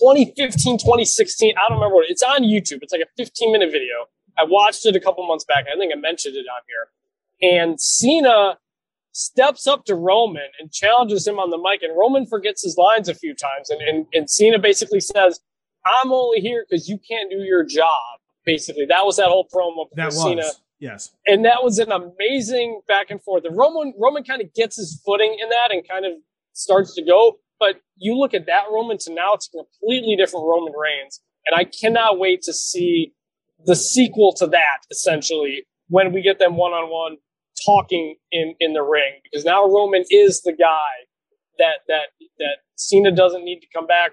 2015, 0.00 0.78
2016. 0.78 1.54
I 1.56 1.68
don't 1.68 1.78
remember 1.78 1.96
what 1.96 2.06
it's 2.08 2.22
on 2.22 2.42
YouTube. 2.42 2.78
It's 2.82 2.92
like 2.92 3.02
a 3.02 3.10
15 3.16 3.52
minute 3.52 3.70
video. 3.70 4.06
I 4.38 4.44
watched 4.44 4.86
it 4.86 4.96
a 4.96 5.00
couple 5.00 5.26
months 5.26 5.44
back. 5.44 5.66
I 5.72 5.78
think 5.78 5.92
I 5.92 5.96
mentioned 5.96 6.36
it 6.36 6.46
on 6.48 6.62
here. 6.66 6.88
And 7.42 7.80
Cena 7.80 8.58
steps 9.12 9.66
up 9.66 9.84
to 9.84 9.94
Roman 9.94 10.48
and 10.58 10.72
challenges 10.72 11.26
him 11.26 11.38
on 11.38 11.50
the 11.50 11.58
mic, 11.58 11.82
and 11.82 11.96
Roman 11.96 12.26
forgets 12.26 12.62
his 12.62 12.76
lines 12.76 13.08
a 13.08 13.14
few 13.14 13.34
times. 13.34 13.70
And, 13.70 13.80
and, 13.82 14.06
and 14.12 14.30
Cena 14.30 14.58
basically 14.58 15.00
says, 15.00 15.40
I'm 15.86 16.12
only 16.12 16.40
here 16.40 16.64
because 16.68 16.88
you 16.88 16.98
can't 16.98 17.30
do 17.30 17.38
your 17.38 17.64
job. 17.64 18.18
Basically, 18.44 18.84
that 18.86 19.06
was 19.06 19.16
that 19.16 19.28
whole 19.28 19.48
promo 19.52 19.88
that 19.94 20.06
with 20.06 20.14
was 20.16 20.22
Cena 20.22 20.50
yes. 20.84 21.10
and 21.26 21.44
that 21.44 21.62
was 21.62 21.78
an 21.78 21.90
amazing 21.90 22.80
back 22.86 23.10
and 23.10 23.22
forth. 23.22 23.44
And 23.44 23.56
Roman 23.56 23.94
Roman 23.98 24.22
kind 24.22 24.42
of 24.42 24.52
gets 24.54 24.76
his 24.76 25.00
footing 25.04 25.36
in 25.40 25.48
that 25.48 25.68
and 25.70 25.86
kind 25.88 26.04
of 26.04 26.12
starts 26.52 26.94
to 26.94 27.02
go. 27.02 27.38
But 27.58 27.80
you 27.96 28.18
look 28.18 28.34
at 28.34 28.46
that 28.46 28.64
Roman 28.70 28.98
to 28.98 29.14
now, 29.14 29.32
it's 29.34 29.48
a 29.48 29.56
completely 29.56 30.16
different 30.16 30.46
Roman 30.46 30.72
Reigns, 30.76 31.20
and 31.46 31.58
I 31.58 31.64
cannot 31.64 32.18
wait 32.18 32.42
to 32.42 32.52
see 32.52 33.14
the 33.64 33.76
sequel 33.76 34.34
to 34.34 34.46
that. 34.48 34.78
Essentially, 34.90 35.64
when 35.94 36.12
we 36.12 36.22
get 36.22 36.40
them 36.40 36.56
one 36.56 36.72
on 36.72 36.90
one 36.90 37.18
talking 37.64 38.16
in 38.32 38.56
in 38.58 38.72
the 38.72 38.82
ring, 38.82 39.20
because 39.22 39.44
now 39.44 39.64
Roman 39.64 40.04
is 40.10 40.42
the 40.42 40.52
guy 40.52 40.90
that 41.58 41.78
that 41.86 42.06
that 42.38 42.56
Cena 42.74 43.12
doesn't 43.12 43.44
need 43.44 43.60
to 43.60 43.66
come 43.72 43.86
back 43.86 44.10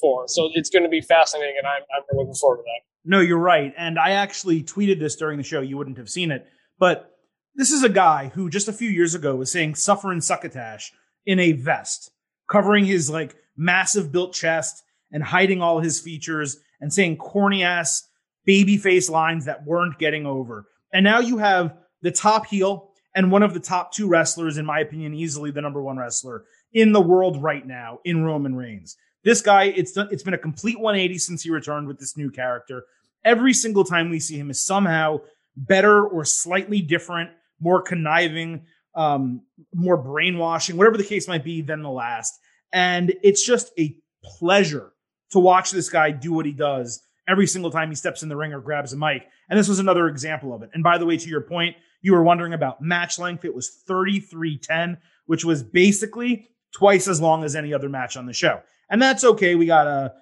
for. 0.00 0.28
So 0.28 0.48
it's 0.54 0.70
going 0.70 0.84
to 0.84 0.88
be 0.88 1.00
fascinating, 1.00 1.56
and 1.58 1.66
I'm 1.66 1.82
I'm 1.96 2.16
looking 2.16 2.34
forward 2.34 2.58
to 2.58 2.62
that. 2.62 2.82
No, 3.04 3.18
you're 3.20 3.36
right. 3.36 3.74
And 3.76 3.98
I 3.98 4.12
actually 4.12 4.62
tweeted 4.62 5.00
this 5.00 5.16
during 5.16 5.36
the 5.36 5.42
show. 5.42 5.60
You 5.60 5.76
wouldn't 5.76 5.98
have 5.98 6.08
seen 6.08 6.30
it. 6.30 6.46
But 6.78 7.10
this 7.56 7.72
is 7.72 7.82
a 7.82 7.88
guy 7.88 8.30
who 8.34 8.48
just 8.48 8.68
a 8.68 8.72
few 8.72 8.88
years 8.88 9.16
ago 9.16 9.34
was 9.34 9.50
saying 9.50 9.74
suffer 9.74 10.12
and 10.12 10.22
succotash 10.22 10.92
in 11.26 11.40
a 11.40 11.52
vest, 11.52 12.12
covering 12.50 12.84
his 12.84 13.10
like 13.10 13.34
massive 13.56 14.12
built 14.12 14.34
chest 14.34 14.82
and 15.10 15.22
hiding 15.22 15.60
all 15.60 15.80
his 15.80 16.00
features 16.00 16.58
and 16.80 16.92
saying 16.92 17.16
corny 17.16 17.64
ass 17.64 18.08
baby 18.44 18.76
face 18.76 19.10
lines 19.10 19.46
that 19.46 19.64
weren't 19.66 19.98
getting 19.98 20.26
over. 20.26 20.66
And 20.94 21.02
now 21.04 21.18
you 21.18 21.36
have 21.38 21.76
the 22.02 22.12
top 22.12 22.46
heel 22.46 22.92
and 23.14 23.30
one 23.30 23.42
of 23.42 23.52
the 23.52 23.60
top 23.60 23.92
two 23.92 24.08
wrestlers, 24.08 24.56
in 24.56 24.64
my 24.64 24.80
opinion, 24.80 25.12
easily 25.12 25.50
the 25.50 25.60
number 25.60 25.82
one 25.82 25.98
wrestler 25.98 26.44
in 26.72 26.92
the 26.92 27.00
world 27.00 27.42
right 27.42 27.66
now 27.66 27.98
in 28.04 28.24
Roman 28.24 28.54
Reigns. 28.54 28.96
This 29.24 29.42
guy, 29.42 29.64
it's 29.64 29.92
done, 29.92 30.08
it's 30.10 30.22
been 30.22 30.34
a 30.34 30.38
complete 30.38 30.78
180 30.78 31.18
since 31.18 31.42
he 31.42 31.50
returned 31.50 31.88
with 31.88 31.98
this 31.98 32.16
new 32.16 32.30
character. 32.30 32.84
Every 33.24 33.52
single 33.52 33.84
time 33.84 34.08
we 34.08 34.20
see 34.20 34.38
him 34.38 34.50
is 34.50 34.62
somehow 34.62 35.20
better 35.56 36.06
or 36.06 36.24
slightly 36.24 36.80
different, 36.80 37.30
more 37.58 37.82
conniving, 37.82 38.66
um, 38.94 39.42
more 39.74 39.96
brainwashing, 39.96 40.76
whatever 40.76 40.96
the 40.96 41.04
case 41.04 41.26
might 41.26 41.44
be, 41.44 41.62
than 41.62 41.82
the 41.82 41.90
last. 41.90 42.38
And 42.72 43.14
it's 43.22 43.44
just 43.44 43.72
a 43.78 43.96
pleasure 44.22 44.92
to 45.30 45.40
watch 45.40 45.70
this 45.70 45.88
guy 45.88 46.10
do 46.10 46.32
what 46.32 46.46
he 46.46 46.52
does 46.52 47.02
every 47.28 47.46
single 47.46 47.70
time 47.70 47.88
he 47.88 47.94
steps 47.94 48.22
in 48.22 48.28
the 48.28 48.36
ring 48.36 48.52
or 48.52 48.60
grabs 48.60 48.92
a 48.92 48.96
mic. 48.96 49.26
And 49.48 49.58
this 49.58 49.68
was 49.68 49.78
another 49.78 50.08
example 50.08 50.54
of 50.54 50.62
it. 50.62 50.70
And 50.74 50.82
by 50.82 50.98
the 50.98 51.06
way, 51.06 51.16
to 51.16 51.28
your 51.28 51.40
point, 51.40 51.76
you 52.02 52.12
were 52.12 52.22
wondering 52.22 52.52
about 52.52 52.82
match 52.82 53.18
length. 53.18 53.44
It 53.44 53.54
was 53.54 53.68
3310, 53.86 54.98
which 55.26 55.44
was 55.44 55.62
basically 55.62 56.48
twice 56.72 57.08
as 57.08 57.20
long 57.20 57.44
as 57.44 57.56
any 57.56 57.72
other 57.72 57.88
match 57.88 58.16
on 58.16 58.26
the 58.26 58.32
show. 58.32 58.60
And 58.90 59.00
that's 59.00 59.24
okay. 59.24 59.54
We 59.54 59.66
got 59.66 59.86
a 59.86 60.14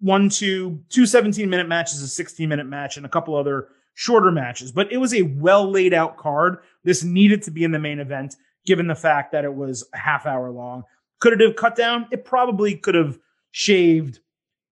one, 0.00 0.28
two, 0.28 0.82
two 0.88 1.06
17 1.06 1.50
minute 1.50 1.68
matches, 1.68 2.02
a 2.02 2.08
16 2.08 2.48
minute 2.48 2.66
match, 2.66 2.96
and 2.96 3.04
a 3.04 3.08
couple 3.08 3.36
other 3.36 3.68
shorter 3.94 4.30
matches. 4.30 4.72
But 4.72 4.92
it 4.92 4.98
was 4.98 5.12
a 5.12 5.22
well 5.22 5.70
laid 5.70 5.92
out 5.92 6.16
card. 6.16 6.58
This 6.84 7.04
needed 7.04 7.42
to 7.42 7.50
be 7.50 7.64
in 7.64 7.72
the 7.72 7.78
main 7.78 7.98
event, 7.98 8.36
given 8.64 8.86
the 8.86 8.94
fact 8.94 9.32
that 9.32 9.44
it 9.44 9.54
was 9.54 9.86
a 9.92 9.98
half 9.98 10.24
hour 10.24 10.50
long. 10.50 10.84
Could 11.20 11.34
it 11.34 11.40
have 11.40 11.56
cut 11.56 11.76
down? 11.76 12.06
It 12.12 12.24
probably 12.24 12.76
could 12.76 12.94
have 12.94 13.18
shaved 13.50 14.20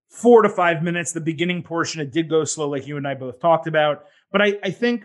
four 0.09 0.42
to 0.42 0.49
five 0.49 0.83
minutes. 0.83 1.12
The 1.12 1.21
beginning 1.21 1.62
portion, 1.62 2.01
it 2.01 2.12
did 2.12 2.29
go 2.29 2.45
slow, 2.45 2.69
like 2.69 2.87
you 2.87 2.97
and 2.97 3.07
I 3.07 3.14
both 3.14 3.40
talked 3.40 3.66
about. 3.66 4.05
But 4.33 4.42
I, 4.42 4.55
I 4.62 4.71
think 4.71 5.05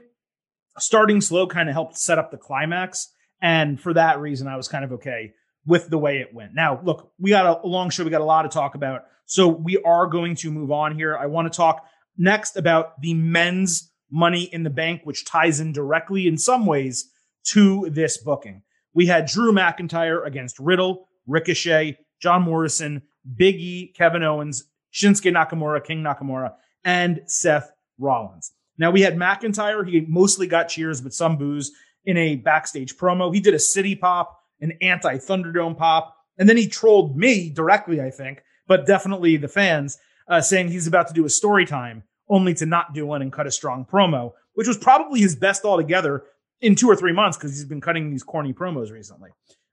starting 0.77 1.21
slow 1.21 1.47
kind 1.47 1.69
of 1.69 1.73
helped 1.73 1.97
set 1.97 2.17
up 2.17 2.31
the 2.31 2.37
climax. 2.37 3.09
And 3.41 3.79
for 3.79 3.93
that 3.93 4.19
reason, 4.19 4.47
I 4.47 4.57
was 4.57 4.67
kind 4.67 4.83
of 4.83 4.93
okay 4.93 5.33
with 5.65 5.89
the 5.89 5.97
way 5.97 6.17
it 6.17 6.33
went. 6.33 6.53
Now, 6.53 6.79
look, 6.83 7.11
we 7.19 7.29
got 7.29 7.63
a 7.63 7.67
long 7.67 7.89
show. 7.89 8.03
We 8.03 8.09
got 8.09 8.21
a 8.21 8.25
lot 8.25 8.43
to 8.43 8.49
talk 8.49 8.75
about. 8.75 9.01
So 9.25 9.47
we 9.47 9.77
are 9.77 10.07
going 10.07 10.35
to 10.37 10.51
move 10.51 10.71
on 10.71 10.95
here. 10.95 11.17
I 11.17 11.27
want 11.27 11.51
to 11.51 11.55
talk 11.55 11.85
next 12.17 12.57
about 12.57 13.01
the 13.01 13.13
men's 13.13 13.91
money 14.11 14.43
in 14.43 14.63
the 14.63 14.69
bank, 14.69 15.01
which 15.03 15.25
ties 15.25 15.59
in 15.59 15.71
directly 15.71 16.27
in 16.27 16.37
some 16.37 16.65
ways 16.65 17.09
to 17.45 17.89
this 17.89 18.17
booking. 18.17 18.63
We 18.93 19.05
had 19.05 19.25
Drew 19.25 19.53
McIntyre 19.53 20.25
against 20.25 20.59
Riddle, 20.59 21.07
Ricochet, 21.27 21.97
John 22.21 22.43
Morrison, 22.43 23.03
Big 23.35 23.55
E, 23.55 23.93
Kevin 23.95 24.23
Owens, 24.23 24.65
Shinsuke 24.93 25.31
Nakamura, 25.31 25.83
King 25.83 26.01
Nakamura, 26.03 26.53
and 26.83 27.21
Seth 27.25 27.71
Rollins. 27.97 28.51
Now 28.77 28.91
we 28.91 29.01
had 29.01 29.15
McIntyre. 29.15 29.87
He 29.87 30.01
mostly 30.01 30.47
got 30.47 30.69
cheers, 30.69 31.01
but 31.01 31.13
some 31.13 31.37
boos 31.37 31.71
in 32.05 32.17
a 32.17 32.35
backstage 32.35 32.97
promo. 32.97 33.33
He 33.33 33.39
did 33.39 33.53
a 33.53 33.59
city 33.59 33.95
pop, 33.95 34.39
an 34.59 34.73
anti 34.81 35.17
Thunderdome 35.17 35.77
pop, 35.77 36.15
and 36.37 36.47
then 36.49 36.57
he 36.57 36.67
trolled 36.67 37.17
me 37.17 37.49
directly, 37.49 38.01
I 38.01 38.09
think, 38.09 38.41
but 38.67 38.85
definitely 38.85 39.37
the 39.37 39.47
fans, 39.47 39.97
uh, 40.27 40.41
saying 40.41 40.69
he's 40.69 40.87
about 40.87 41.07
to 41.07 41.13
do 41.13 41.25
a 41.25 41.29
story 41.29 41.65
time, 41.65 42.03
only 42.29 42.53
to 42.55 42.65
not 42.65 42.93
do 42.93 43.05
one 43.05 43.21
and 43.21 43.31
cut 43.31 43.47
a 43.47 43.51
strong 43.51 43.85
promo, 43.85 44.33
which 44.53 44.67
was 44.67 44.77
probably 44.77 45.19
his 45.19 45.35
best 45.35 45.65
altogether 45.65 46.23
in 46.61 46.75
two 46.75 46.89
or 46.89 46.95
three 46.95 47.13
months 47.13 47.37
because 47.37 47.51
he's 47.51 47.65
been 47.65 47.81
cutting 47.81 48.09
these 48.09 48.23
corny 48.23 48.53
promos 48.53 48.91
recently. 48.91 49.31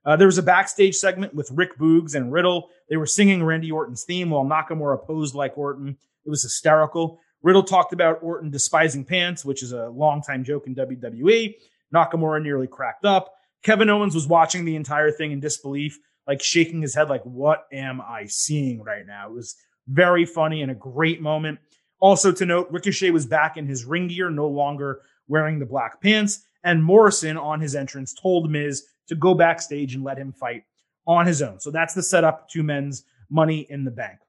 Uh, 0.09 0.15
there 0.15 0.25
was 0.25 0.39
a 0.39 0.43
backstage 0.43 0.95
segment 0.95 1.35
with 1.35 1.51
Rick 1.51 1.77
Boogs 1.77 2.15
and 2.15 2.33
Riddle. 2.33 2.71
They 2.89 2.97
were 2.97 3.05
singing 3.05 3.43
Randy 3.43 3.71
Orton's 3.71 4.05
theme 4.05 4.31
while 4.31 4.43
Nakamura 4.43 5.05
posed 5.05 5.35
like 5.35 5.55
Orton. 5.55 5.95
It 6.25 6.29
was 6.31 6.41
hysterical. 6.41 7.19
Riddle 7.43 7.61
talked 7.61 7.93
about 7.93 8.23
Orton 8.23 8.49
despising 8.49 9.05
pants, 9.05 9.45
which 9.45 9.61
is 9.61 9.71
a 9.71 9.89
longtime 9.89 10.43
joke 10.43 10.65
in 10.65 10.73
WWE. 10.73 11.53
Nakamura 11.93 12.41
nearly 12.41 12.65
cracked 12.65 13.05
up. 13.05 13.35
Kevin 13.61 13.87
Owens 13.91 14.15
was 14.15 14.25
watching 14.25 14.65
the 14.65 14.75
entire 14.75 15.11
thing 15.11 15.31
in 15.31 15.39
disbelief, 15.39 15.99
like 16.25 16.41
shaking 16.41 16.81
his 16.81 16.95
head, 16.95 17.07
like, 17.07 17.23
what 17.23 17.67
am 17.71 18.01
I 18.01 18.25
seeing 18.25 18.81
right 18.81 19.05
now? 19.05 19.27
It 19.27 19.35
was 19.35 19.57
very 19.87 20.25
funny 20.25 20.63
and 20.63 20.71
a 20.71 20.75
great 20.75 21.21
moment. 21.21 21.59
Also 21.99 22.31
to 22.31 22.47
note, 22.47 22.71
Ricochet 22.71 23.11
was 23.11 23.27
back 23.27 23.57
in 23.57 23.67
his 23.67 23.85
ring 23.85 24.07
gear, 24.07 24.31
no 24.31 24.47
longer 24.47 25.01
wearing 25.27 25.59
the 25.59 25.67
black 25.67 26.01
pants. 26.01 26.41
And 26.63 26.83
Morrison, 26.83 27.37
on 27.37 27.61
his 27.61 27.75
entrance, 27.75 28.11
told 28.11 28.49
Miz 28.49 28.87
to 29.09 29.15
go 29.15 29.33
backstage 29.33 29.93
and 29.93 30.03
let 30.03 30.17
him 30.17 30.31
fight 30.31 30.63
on 31.05 31.27
his 31.27 31.41
own. 31.41 31.59
So 31.59 31.71
that's 31.71 31.93
the 31.93 32.03
setup 32.03 32.49
to 32.49 32.63
men's 32.63 33.03
money 33.29 33.65
in 33.69 33.83
the 33.83 33.91
bank. 33.91 34.19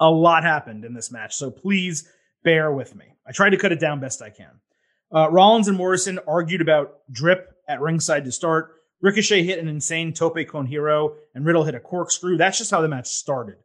A 0.00 0.10
lot 0.10 0.44
happened 0.44 0.84
in 0.84 0.94
this 0.94 1.10
match, 1.10 1.34
so 1.34 1.50
please 1.50 2.08
bear 2.44 2.72
with 2.72 2.94
me. 2.94 3.06
I 3.26 3.32
tried 3.32 3.50
to 3.50 3.56
cut 3.56 3.72
it 3.72 3.80
down 3.80 4.00
best 4.00 4.22
I 4.22 4.30
can. 4.30 4.60
Uh, 5.12 5.28
Rollins 5.30 5.68
and 5.68 5.76
Morrison 5.76 6.18
argued 6.26 6.60
about 6.60 7.00
drip 7.10 7.52
at 7.68 7.80
ringside 7.80 8.24
to 8.24 8.32
start. 8.32 8.74
Ricochet 9.00 9.42
hit 9.42 9.58
an 9.58 9.68
insane 9.68 10.12
tope 10.12 10.46
con 10.48 10.66
hilo, 10.66 11.14
and 11.34 11.44
Riddle 11.44 11.64
hit 11.64 11.74
a 11.74 11.80
corkscrew. 11.80 12.36
That's 12.36 12.58
just 12.58 12.70
how 12.70 12.80
the 12.80 12.88
match 12.88 13.08
started. 13.08 13.56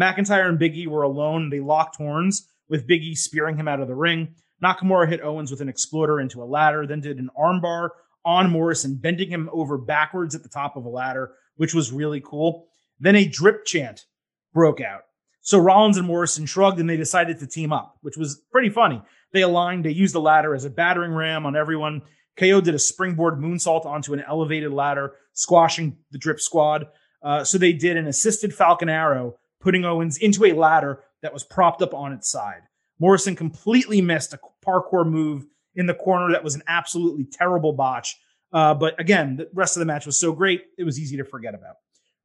McIntyre 0.00 0.48
and 0.48 0.58
Biggie 0.58 0.86
were 0.86 1.02
alone. 1.02 1.50
They 1.50 1.60
locked 1.60 1.96
horns 1.96 2.48
with 2.68 2.88
Biggie 2.88 3.16
spearing 3.16 3.56
him 3.56 3.68
out 3.68 3.80
of 3.80 3.88
the 3.88 3.94
ring. 3.94 4.34
Nakamura 4.62 5.08
hit 5.08 5.22
Owens 5.22 5.50
with 5.50 5.60
an 5.60 5.68
exploder 5.68 6.20
into 6.20 6.42
a 6.42 6.44
ladder, 6.44 6.86
then 6.86 7.00
did 7.00 7.18
an 7.18 7.30
armbar 7.38 7.90
on 8.24 8.50
Morrison, 8.50 8.96
bending 8.96 9.28
him 9.28 9.48
over 9.52 9.78
backwards 9.78 10.34
at 10.34 10.42
the 10.42 10.48
top 10.48 10.76
of 10.76 10.84
a 10.84 10.88
ladder, 10.88 11.32
which 11.56 11.74
was 11.74 11.92
really 11.92 12.20
cool. 12.20 12.66
Then 13.00 13.16
a 13.16 13.26
drip 13.26 13.64
chant 13.64 14.04
broke 14.52 14.80
out. 14.80 15.02
So 15.40 15.58
Rollins 15.58 15.96
and 15.96 16.06
Morrison 16.06 16.46
shrugged 16.46 16.78
and 16.78 16.88
they 16.88 16.96
decided 16.96 17.40
to 17.40 17.46
team 17.46 17.72
up, 17.72 17.98
which 18.00 18.16
was 18.16 18.40
pretty 18.52 18.70
funny. 18.70 19.02
They 19.32 19.42
aligned, 19.42 19.84
they 19.84 19.90
used 19.90 20.14
the 20.14 20.20
ladder 20.20 20.54
as 20.54 20.64
a 20.64 20.70
battering 20.70 21.12
ram 21.12 21.46
on 21.46 21.56
everyone. 21.56 22.02
KO 22.36 22.60
did 22.60 22.74
a 22.74 22.78
springboard 22.78 23.38
moonsault 23.38 23.84
onto 23.84 24.14
an 24.14 24.22
elevated 24.26 24.72
ladder, 24.72 25.14
squashing 25.32 25.96
the 26.12 26.18
drip 26.18 26.40
squad. 26.40 26.86
Uh, 27.22 27.44
so 27.44 27.58
they 27.58 27.72
did 27.72 27.96
an 27.96 28.06
assisted 28.06 28.54
Falcon 28.54 28.88
Arrow, 28.88 29.36
putting 29.60 29.84
Owens 29.84 30.16
into 30.18 30.44
a 30.44 30.52
ladder 30.52 31.00
that 31.22 31.32
was 31.32 31.44
propped 31.44 31.82
up 31.82 31.94
on 31.94 32.12
its 32.12 32.30
side. 32.30 32.62
Morrison 32.98 33.34
completely 33.34 34.00
missed 34.00 34.32
a 34.32 34.38
parkour 34.64 35.04
move 35.04 35.46
in 35.76 35.86
the 35.86 35.94
corner 35.94 36.32
that 36.32 36.44
was 36.44 36.54
an 36.54 36.62
absolutely 36.66 37.24
terrible 37.24 37.72
botch. 37.72 38.16
Uh, 38.52 38.74
but 38.74 38.98
again, 39.00 39.36
the 39.36 39.48
rest 39.54 39.76
of 39.76 39.80
the 39.80 39.86
match 39.86 40.04
was 40.04 40.18
so 40.18 40.32
great, 40.32 40.62
it 40.78 40.84
was 40.84 40.98
easy 41.00 41.16
to 41.16 41.24
forget 41.24 41.54
about. 41.54 41.76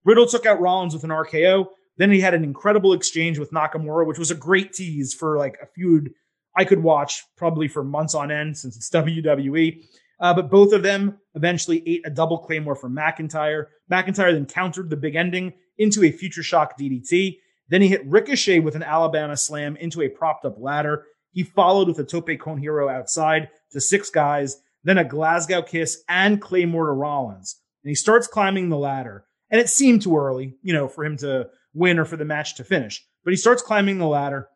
Riddle 0.03 0.25
took 0.25 0.45
out 0.45 0.59
Rollins 0.59 0.93
with 0.93 1.03
an 1.03 1.09
RKO. 1.09 1.67
Then 1.97 2.11
he 2.11 2.19
had 2.19 2.33
an 2.33 2.43
incredible 2.43 2.93
exchange 2.93 3.39
with 3.39 3.51
Nakamura, 3.51 4.05
which 4.05 4.19
was 4.19 4.31
a 4.31 4.35
great 4.35 4.73
tease 4.73 5.13
for 5.13 5.37
like 5.37 5.57
a 5.61 5.65
feud 5.65 6.11
I 6.55 6.65
could 6.65 6.81
watch 6.81 7.23
probably 7.37 7.67
for 7.67 7.83
months 7.83 8.15
on 8.15 8.31
end 8.31 8.57
since 8.57 8.75
it's 8.75 8.89
WWE. 8.93 9.83
Uh, 10.19 10.33
but 10.33 10.49
both 10.49 10.73
of 10.73 10.81
them 10.81 11.19
eventually 11.35 11.83
ate 11.87 12.01
a 12.05 12.09
double 12.09 12.39
claymore 12.39 12.75
from 12.75 12.95
McIntyre. 12.95 13.65
McIntyre 13.91 14.33
then 14.33 14.47
countered 14.47 14.89
the 14.89 14.97
big 14.97 15.15
ending 15.15 15.53
into 15.77 16.03
a 16.03 16.11
future 16.11 16.41
shock 16.41 16.77
DDT. 16.77 17.37
Then 17.69 17.81
he 17.81 17.87
hit 17.87 18.05
Ricochet 18.05 18.59
with 18.59 18.75
an 18.75 18.83
Alabama 18.83 19.37
slam 19.37 19.75
into 19.75 20.01
a 20.01 20.09
propped 20.09 20.45
up 20.45 20.55
ladder. 20.57 21.05
He 21.37 21.43
followed 21.43 21.87
with 21.87 21.99
a 21.99 22.03
tope 22.03 22.39
con 22.39 22.57
hilo 22.57 22.89
outside 22.89 23.49
to 23.69 23.79
six 23.79 24.09
guys, 24.09 24.59
then 24.83 24.97
a 24.97 25.03
Glasgow 25.03 25.61
kiss 25.61 26.03
and 26.09 26.41
Claymore 26.41 26.87
to 26.87 26.93
Rollins. 26.93 27.61
And 27.83 27.89
he 27.89 27.93
starts 27.93 28.25
climbing 28.25 28.69
the 28.69 28.77
ladder. 28.79 29.23
And 29.51 29.61
it 29.61 29.69
seemed 29.69 30.01
too 30.01 30.17
early, 30.17 30.55
you 30.63 30.73
know, 30.73 30.87
for 30.87 31.05
him 31.05 31.15
to 31.17 31.49
win 31.75 31.99
or 31.99 32.05
for 32.05 32.17
the 32.17 32.25
match 32.25 32.55
to 32.55 32.63
finish. 32.63 33.05
But 33.23 33.33
he 33.33 33.37
starts 33.37 33.61
climbing 33.61 33.99
the 33.99 34.07
ladder. 34.07 34.47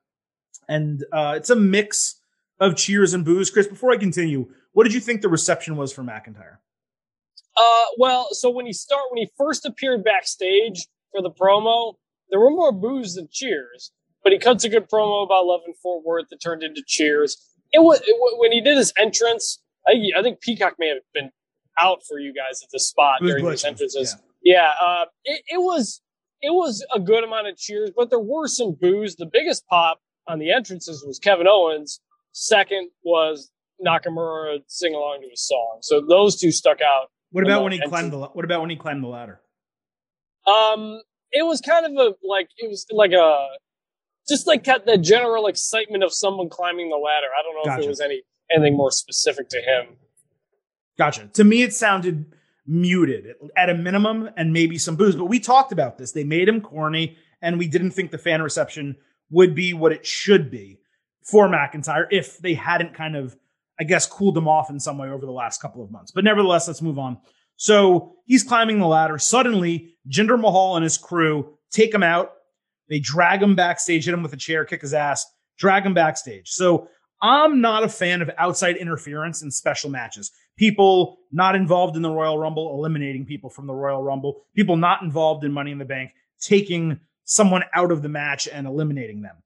And 0.67 1.05
uh, 1.13 1.35
it's 1.37 1.51
a 1.51 1.55
mix 1.55 2.19
of 2.59 2.75
cheers 2.77 3.13
and 3.13 3.23
boos. 3.23 3.51
Chris, 3.51 3.67
before 3.67 3.91
I 3.91 3.97
continue, 3.97 4.47
what 4.71 4.85
did 4.85 4.95
you 4.95 5.01
think 5.01 5.21
the 5.21 5.29
reception 5.29 5.75
was 5.75 5.93
for 5.93 6.01
McIntyre? 6.01 6.57
Uh, 7.55 7.85
well, 7.99 8.29
so 8.31 8.49
when 8.49 8.65
he 8.65 8.73
start 8.73 9.03
when 9.11 9.19
he 9.19 9.29
first 9.37 9.67
appeared 9.67 10.03
backstage 10.03 10.87
for 11.11 11.21
the 11.21 11.29
promo, 11.29 11.93
there 12.31 12.39
were 12.39 12.49
more 12.49 12.71
boos 12.71 13.13
than 13.13 13.27
cheers. 13.31 13.91
But 14.23 14.33
he 14.33 14.39
cuts 14.39 14.63
a 14.63 14.69
good 14.69 14.89
promo 14.89 15.23
about 15.23 15.45
Love 15.45 15.61
and 15.65 15.75
Fort 15.77 16.05
Worth 16.05 16.27
that 16.29 16.37
turned 16.37 16.63
into 16.63 16.83
cheers. 16.85 17.37
It 17.71 17.79
was 17.79 18.01
it, 18.05 18.15
when 18.37 18.51
he 18.51 18.61
did 18.61 18.77
his 18.77 18.93
entrance. 18.97 19.59
I, 19.87 19.93
I, 20.17 20.21
think 20.21 20.41
Peacock 20.41 20.75
may 20.77 20.89
have 20.89 20.97
been 21.13 21.31
out 21.81 22.01
for 22.07 22.19
you 22.19 22.33
guys 22.33 22.61
at 22.61 22.69
the 22.71 22.79
spot 22.79 23.19
during 23.21 23.43
his 23.45 23.63
entrances. 23.63 24.15
Yeah, 24.43 24.73
yeah 24.81 24.87
uh, 24.87 25.05
it, 25.23 25.41
it 25.49 25.61
was 25.61 26.01
it 26.41 26.51
was 26.51 26.85
a 26.93 26.99
good 26.99 27.23
amount 27.23 27.47
of 27.47 27.57
cheers, 27.57 27.91
but 27.95 28.09
there 28.09 28.19
were 28.19 28.47
some 28.47 28.73
boos. 28.79 29.15
The 29.15 29.25
biggest 29.25 29.65
pop 29.67 29.99
on 30.27 30.39
the 30.39 30.51
entrances 30.51 31.03
was 31.05 31.19
Kevin 31.19 31.47
Owens. 31.47 31.99
Second 32.33 32.89
was 33.03 33.51
Nakamura 33.85 34.59
sing 34.67 34.93
along 34.93 35.21
to 35.21 35.29
his 35.29 35.45
song. 35.45 35.79
So 35.81 36.01
those 36.01 36.39
two 36.39 36.51
stuck 36.51 36.79
out. 36.81 37.09
What 37.31 37.45
about 37.45 37.63
when 37.63 37.71
he 37.71 37.81
climbed 37.81 38.11
the 38.11 38.19
What 38.19 38.45
about 38.45 38.61
when 38.61 38.69
he 38.69 38.75
climbed 38.75 39.03
the 39.03 39.07
ladder? 39.07 39.39
Um, 40.45 41.01
it 41.31 41.45
was 41.45 41.61
kind 41.61 41.85
of 41.85 41.91
a 41.93 42.13
like 42.27 42.49
it 42.57 42.69
was 42.69 42.85
like 42.91 43.11
a 43.11 43.47
just 44.31 44.47
like 44.47 44.63
the 44.63 44.97
general 44.97 45.47
excitement 45.47 46.03
of 46.03 46.13
someone 46.13 46.49
climbing 46.49 46.89
the 46.89 46.95
ladder. 46.95 47.27
I 47.37 47.43
don't 47.43 47.55
know 47.55 47.63
gotcha. 47.65 47.79
if 47.79 47.83
there 47.83 47.89
was 47.89 48.01
any 48.01 48.21
anything 48.51 48.75
more 48.75 48.91
specific 48.91 49.49
to 49.49 49.57
him. 49.57 49.97
Gotcha. 50.97 51.27
To 51.33 51.43
me, 51.43 51.63
it 51.63 51.73
sounded 51.73 52.33
muted 52.65 53.35
at 53.57 53.69
a 53.69 53.73
minimum, 53.73 54.29
and 54.37 54.53
maybe 54.53 54.77
some 54.77 54.95
booze. 54.95 55.15
But 55.15 55.25
we 55.25 55.39
talked 55.39 55.71
about 55.71 55.97
this. 55.97 56.11
They 56.11 56.23
made 56.23 56.47
him 56.47 56.61
corny, 56.61 57.17
and 57.41 57.57
we 57.57 57.67
didn't 57.67 57.91
think 57.91 58.11
the 58.11 58.17
fan 58.17 58.41
reception 58.41 58.95
would 59.29 59.55
be 59.55 59.73
what 59.73 59.91
it 59.91 60.05
should 60.05 60.49
be 60.51 60.79
for 61.23 61.47
McIntyre 61.47 62.07
if 62.11 62.39
they 62.39 62.53
hadn't 62.53 62.93
kind 62.93 63.15
of 63.15 63.35
I 63.81 63.83
guess, 63.83 64.05
cooled 64.05 64.37
him 64.37 64.47
off 64.47 64.69
in 64.69 64.79
some 64.79 64.99
way 64.99 65.09
over 65.09 65.25
the 65.25 65.31
last 65.31 65.59
couple 65.59 65.83
of 65.83 65.89
months. 65.89 66.11
But 66.11 66.23
nevertheless, 66.23 66.67
let's 66.67 66.83
move 66.83 66.99
on. 66.99 67.17
So 67.55 68.13
he's 68.25 68.43
climbing 68.43 68.77
the 68.77 68.85
ladder. 68.85 69.17
Suddenly, 69.17 69.95
Jinder 70.07 70.39
Mahal 70.39 70.75
and 70.75 70.83
his 70.83 70.99
crew 70.99 71.57
take 71.71 71.91
him 71.91 72.03
out. 72.03 72.33
They 72.91 72.99
drag 72.99 73.41
him 73.41 73.55
backstage, 73.55 74.03
hit 74.03 74.13
him 74.13 74.21
with 74.21 74.33
a 74.33 74.37
chair, 74.37 74.65
kick 74.65 74.81
his 74.81 74.93
ass, 74.93 75.25
drag 75.57 75.85
him 75.85 75.93
backstage. 75.93 76.49
So 76.49 76.89
I'm 77.21 77.61
not 77.61 77.85
a 77.85 77.89
fan 77.89 78.21
of 78.21 78.29
outside 78.37 78.75
interference 78.75 79.41
in 79.41 79.49
special 79.49 79.89
matches. 79.89 80.29
People 80.57 81.19
not 81.31 81.55
involved 81.55 81.95
in 81.95 82.01
the 82.01 82.11
Royal 82.11 82.37
Rumble 82.37 82.73
eliminating 82.73 83.25
people 83.25 83.49
from 83.49 83.65
the 83.65 83.73
Royal 83.73 84.03
Rumble. 84.03 84.41
People 84.57 84.75
not 84.75 85.03
involved 85.03 85.45
in 85.45 85.53
Money 85.53 85.71
in 85.71 85.77
the 85.77 85.85
Bank 85.85 86.11
taking 86.41 86.99
someone 87.23 87.63
out 87.73 87.93
of 87.93 88.01
the 88.01 88.09
match 88.09 88.49
and 88.49 88.67
eliminating 88.67 89.21
them. 89.21 89.37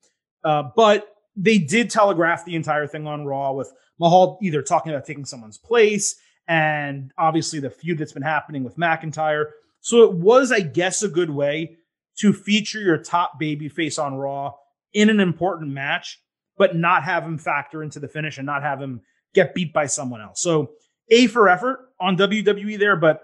Uh, 0.44 0.64
but 0.76 1.14
they 1.36 1.60
did 1.60 1.92
telegraph 1.92 2.46
the 2.46 2.56
entire 2.56 2.88
thing 2.88 3.06
on 3.06 3.26
Raw 3.26 3.52
with 3.52 3.72
Mahal 4.00 4.40
either 4.42 4.64
talking 4.64 4.92
about 4.92 5.06
taking 5.06 5.26
someone's 5.26 5.60
place 5.60 6.16
and 6.48 7.12
obviously 7.16 7.60
the 7.60 7.70
feud 7.70 8.00
that's 8.00 8.14
been 8.14 8.24
happening 8.24 8.64
with 8.64 8.76
McIntyre. 8.76 9.52
So 9.82 10.02
it 10.04 10.14
was, 10.14 10.52
I 10.52 10.62
guess, 10.62 11.04
a 11.04 11.08
good 11.08 11.30
way 11.30 11.78
to 12.20 12.34
feature 12.34 12.80
your 12.80 12.98
top 12.98 13.40
baby 13.40 13.70
face 13.70 13.98
on 14.00 14.16
Raw 14.16 14.54
in 14.94 15.10
an 15.10 15.20
important 15.20 15.72
match, 15.72 16.22
but 16.58 16.76
not 16.76 17.04
have 17.04 17.24
him 17.24 17.38
factor 17.38 17.84
into 17.84 18.00
the 18.00 18.08
finish 18.08 18.38
and 18.38 18.46
not 18.46 18.64
have 18.64 18.82
him 18.82 19.02
get 19.34 19.54
beat 19.54 19.74
by 19.74 19.86
someone 19.86 20.22
else. 20.22 20.42
So 20.42 20.72
A 21.10 21.28
for 21.28 21.50
effort 21.50 21.90
on 22.00 22.18
WWE 22.18 22.80
there, 22.80 22.96
but 22.96 23.22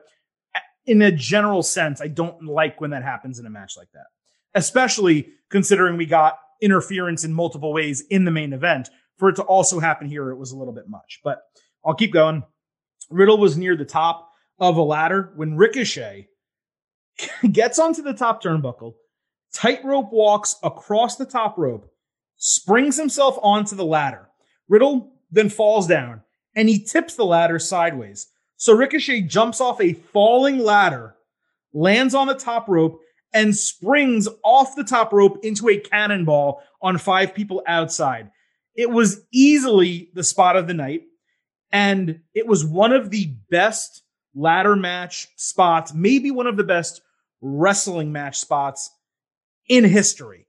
in 0.85 1.01
a 1.01 1.11
general 1.11 1.63
sense, 1.63 2.01
I 2.01 2.07
don't 2.07 2.45
like 2.45 2.81
when 2.81 2.89
that 2.91 3.03
happens 3.03 3.39
in 3.39 3.45
a 3.45 3.49
match 3.49 3.77
like 3.77 3.91
that, 3.93 4.07
especially 4.55 5.29
considering 5.49 5.95
we 5.95 6.05
got 6.05 6.37
interference 6.61 7.23
in 7.23 7.33
multiple 7.33 7.73
ways 7.73 8.01
in 8.09 8.25
the 8.25 8.31
main 8.31 8.53
event 8.53 8.89
for 9.17 9.29
it 9.29 9.35
to 9.35 9.43
also 9.43 9.79
happen 9.79 10.07
here, 10.07 10.31
it 10.31 10.37
was 10.37 10.51
a 10.51 10.57
little 10.57 10.73
bit 10.73 10.89
much. 10.89 11.21
But 11.23 11.43
I'll 11.85 11.93
keep 11.93 12.11
going. 12.11 12.43
Riddle 13.11 13.37
was 13.37 13.55
near 13.55 13.77
the 13.77 13.85
top 13.85 14.31
of 14.59 14.77
a 14.77 14.81
ladder 14.81 15.31
when 15.35 15.55
Ricochet 15.55 16.27
gets 17.51 17.79
onto 17.79 18.01
the 18.01 18.13
top 18.13 18.43
turnbuckle, 18.43 18.95
tightrope 19.53 20.11
walks 20.11 20.55
across 20.63 21.15
the 21.15 21.25
top 21.25 21.57
rope, 21.57 21.91
springs 22.37 22.97
himself 22.97 23.37
onto 23.41 23.75
the 23.75 23.85
ladder. 23.85 24.29
Riddle 24.67 25.13
then 25.31 25.49
falls 25.49 25.87
down 25.87 26.21
and 26.55 26.69
he 26.69 26.83
tips 26.83 27.15
the 27.15 27.25
ladder 27.25 27.59
sideways. 27.59 28.27
So 28.57 28.73
Ricochet 28.73 29.23
jumps 29.23 29.59
off 29.59 29.81
a 29.81 29.93
falling 29.93 30.59
ladder, 30.59 31.15
lands 31.73 32.13
on 32.13 32.27
the 32.27 32.35
top 32.35 32.67
rope, 32.67 32.99
and 33.33 33.55
springs 33.55 34.27
off 34.43 34.75
the 34.75 34.83
top 34.83 35.13
rope 35.13 35.39
into 35.43 35.69
a 35.69 35.79
cannonball 35.79 36.61
on 36.81 36.97
five 36.97 37.33
people 37.33 37.63
outside. 37.65 38.29
It 38.75 38.89
was 38.89 39.21
easily 39.31 40.09
the 40.13 40.23
spot 40.23 40.55
of 40.55 40.67
the 40.67 40.73
night. 40.73 41.03
And 41.71 42.19
it 42.33 42.47
was 42.47 42.65
one 42.65 42.91
of 42.91 43.09
the 43.11 43.33
best 43.49 44.03
ladder 44.35 44.75
match 44.75 45.27
spots, 45.37 45.93
maybe 45.93 46.29
one 46.31 46.47
of 46.47 46.57
the 46.57 46.63
best 46.63 47.01
wrestling 47.41 48.11
match 48.11 48.39
spots 48.39 48.91
in 49.67 49.83
history. 49.83 50.47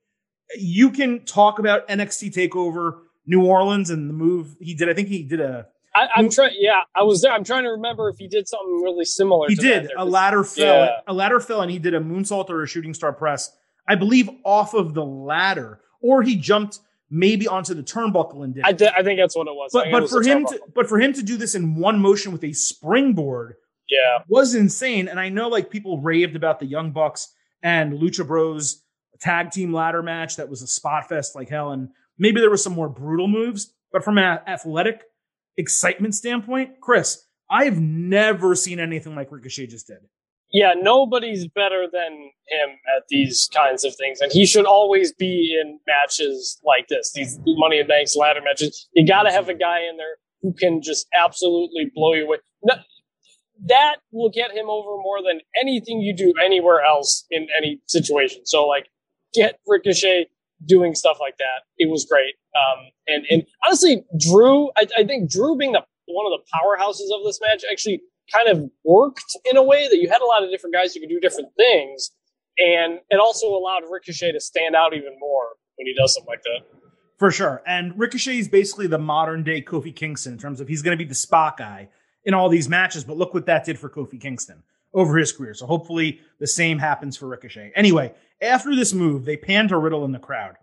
You 0.56 0.90
can 0.90 1.24
talk 1.24 1.58
about 1.58 1.88
NXT 1.88 2.34
Takeover 2.34 3.00
New 3.26 3.44
Orleans 3.44 3.90
and 3.90 4.08
the 4.08 4.14
move 4.14 4.56
he 4.60 4.74
did. 4.74 4.88
I 4.88 4.94
think 4.94 5.08
he 5.08 5.22
did 5.22 5.40
a. 5.40 5.66
I, 5.94 6.08
I'm 6.16 6.30
trying. 6.30 6.56
Yeah, 6.58 6.80
I 6.94 7.02
was 7.02 7.22
there. 7.22 7.32
I'm 7.32 7.44
trying 7.44 7.64
to 7.64 7.70
remember 7.70 8.08
if 8.08 8.18
he 8.18 8.26
did 8.26 8.48
something 8.48 8.82
really 8.82 9.04
similar. 9.04 9.48
He 9.48 9.54
did 9.54 9.90
a 9.96 10.04
ladder 10.04 10.42
fell. 10.42 10.84
Yeah. 10.84 11.00
A 11.06 11.12
ladder 11.12 11.40
fell, 11.40 11.60
and 11.60 11.70
he 11.70 11.78
did 11.78 11.94
a 11.94 12.00
moonsault 12.00 12.50
or 12.50 12.62
a 12.62 12.66
shooting 12.66 12.94
star 12.94 13.12
press. 13.12 13.54
I 13.88 13.94
believe 13.94 14.28
off 14.44 14.74
of 14.74 14.94
the 14.94 15.04
ladder, 15.04 15.80
or 16.00 16.22
he 16.22 16.36
jumped 16.36 16.80
maybe 17.10 17.46
onto 17.46 17.74
the 17.74 17.82
turnbuckle 17.82 18.42
and 18.42 18.54
did. 18.54 18.64
I, 18.64 18.70
I 18.98 19.02
think 19.02 19.20
that's 19.20 19.36
what 19.36 19.46
it 19.46 19.54
was. 19.54 19.70
But 19.72 19.90
but 19.90 20.08
for 20.08 20.22
him 20.22 20.46
to 20.46 20.60
but 20.74 20.88
for 20.88 20.98
him 20.98 21.12
to 21.12 21.22
do 21.22 21.36
this 21.36 21.54
in 21.54 21.76
one 21.76 22.00
motion 22.00 22.32
with 22.32 22.42
a 22.42 22.52
springboard, 22.52 23.56
yeah, 23.92 24.24
was 24.28 24.54
insane. 24.54 25.08
And 25.08 25.20
I 25.20 25.28
know 25.28 25.48
like 25.48 25.70
people 25.70 26.00
raved 26.00 26.36
about 26.36 26.60
the 26.60 26.66
Young 26.66 26.92
Bucks 26.92 27.28
and 27.62 27.94
Lucha 27.94 28.26
Bros 28.26 28.82
tag 29.20 29.50
team 29.50 29.72
ladder 29.72 30.02
match 30.02 30.36
that 30.36 30.48
was 30.48 30.62
a 30.62 30.66
spot 30.66 31.08
fest 31.08 31.34
like 31.34 31.48
hell, 31.48 31.72
and 31.72 31.90
maybe 32.18 32.40
there 32.40 32.50
was 32.50 32.64
some 32.64 32.72
more 32.72 32.88
brutal 32.88 33.28
moves. 33.28 33.72
But 33.92 34.04
from 34.04 34.18
an 34.18 34.40
athletic 34.46 35.02
excitement 35.56 36.14
standpoint, 36.14 36.80
Chris, 36.80 37.26
I've 37.50 37.78
never 37.78 38.54
seen 38.54 38.80
anything 38.80 39.14
like 39.14 39.30
Ricochet 39.30 39.66
just 39.66 39.86
did 39.86 39.98
yeah, 40.52 40.74
nobody's 40.78 41.48
better 41.48 41.86
than 41.90 42.12
him 42.12 42.70
at 42.96 43.04
these 43.08 43.48
kinds 43.54 43.84
of 43.84 43.96
things, 43.96 44.20
and 44.20 44.30
he 44.30 44.44
should 44.44 44.66
always 44.66 45.12
be 45.12 45.58
in 45.60 45.80
matches 45.86 46.60
like 46.64 46.88
this. 46.88 47.12
These 47.14 47.40
Money 47.46 47.78
in 47.80 47.86
Banks 47.86 48.14
ladder 48.14 48.40
matches. 48.42 48.88
You 48.92 49.06
got 49.06 49.22
to 49.22 49.32
have 49.32 49.48
a 49.48 49.54
guy 49.54 49.80
in 49.88 49.96
there 49.96 50.16
who 50.42 50.52
can 50.52 50.82
just 50.82 51.06
absolutely 51.18 51.90
blow 51.94 52.12
you 52.12 52.26
away. 52.26 52.36
No, 52.62 52.74
that 53.66 53.96
will 54.10 54.30
get 54.30 54.50
him 54.52 54.68
over 54.68 54.96
more 54.96 55.22
than 55.22 55.40
anything 55.60 56.00
you 56.00 56.14
do 56.14 56.34
anywhere 56.44 56.82
else 56.82 57.24
in 57.30 57.46
any 57.56 57.80
situation. 57.86 58.44
So, 58.44 58.66
like, 58.66 58.88
get 59.34 59.60
Ricochet 59.66 60.26
doing 60.66 60.94
stuff 60.94 61.18
like 61.20 61.38
that. 61.38 61.62
It 61.78 61.90
was 61.90 62.04
great. 62.04 62.34
Um, 62.56 62.86
and 63.06 63.24
and 63.30 63.42
honestly, 63.64 64.04
Drew, 64.18 64.70
I, 64.76 64.86
I 64.98 65.04
think 65.04 65.30
Drew 65.30 65.56
being 65.56 65.72
the 65.72 65.82
one 66.06 66.32
of 66.32 66.38
the 66.38 66.44
powerhouses 66.52 67.16
of 67.16 67.24
this 67.24 67.40
match 67.40 67.64
actually 67.70 68.02
kind 68.32 68.48
of 68.48 68.70
worked 68.84 69.36
in 69.50 69.56
a 69.56 69.62
way 69.62 69.88
that 69.88 69.96
you 69.96 70.08
had 70.08 70.20
a 70.20 70.26
lot 70.26 70.42
of 70.42 70.50
different 70.50 70.74
guys 70.74 70.94
who 70.94 71.00
could 71.00 71.08
do 71.08 71.20
different 71.20 71.48
things. 71.56 72.10
and 72.58 73.00
it 73.10 73.20
also 73.20 73.48
allowed 73.48 73.82
Ricochet 73.90 74.32
to 74.32 74.40
stand 74.40 74.74
out 74.74 74.94
even 74.94 75.16
more 75.18 75.46
when 75.76 75.86
he 75.86 75.94
does 75.94 76.14
something 76.14 76.28
like 76.28 76.42
that. 76.42 76.60
For 77.18 77.30
sure. 77.30 77.62
And 77.66 77.98
Ricochet 77.98 78.38
is 78.38 78.48
basically 78.48 78.86
the 78.88 78.98
modern 78.98 79.42
day 79.42 79.62
Kofi 79.62 79.94
Kingston 79.94 80.32
in 80.34 80.38
terms 80.38 80.60
of 80.60 80.68
he's 80.68 80.82
going 80.82 80.96
to 80.96 81.02
be 81.02 81.08
the 81.08 81.14
spot 81.14 81.56
guy 81.56 81.88
in 82.24 82.34
all 82.34 82.48
these 82.48 82.68
matches. 82.68 83.04
But 83.04 83.16
look 83.16 83.34
what 83.34 83.46
that 83.46 83.64
did 83.64 83.78
for 83.78 83.88
Kofi 83.88 84.20
Kingston 84.20 84.62
over 84.94 85.16
his 85.16 85.32
career. 85.32 85.54
So 85.54 85.66
hopefully 85.66 86.20
the 86.38 86.46
same 86.46 86.78
happens 86.78 87.16
for 87.16 87.26
Ricochet. 87.26 87.72
Anyway, 87.74 88.12
after 88.40 88.74
this 88.74 88.92
move, 88.92 89.24
they 89.24 89.36
pan 89.36 89.68
to 89.68 89.78
Riddle 89.78 90.04
in 90.04 90.12
the 90.12 90.18
crowd. 90.18 90.56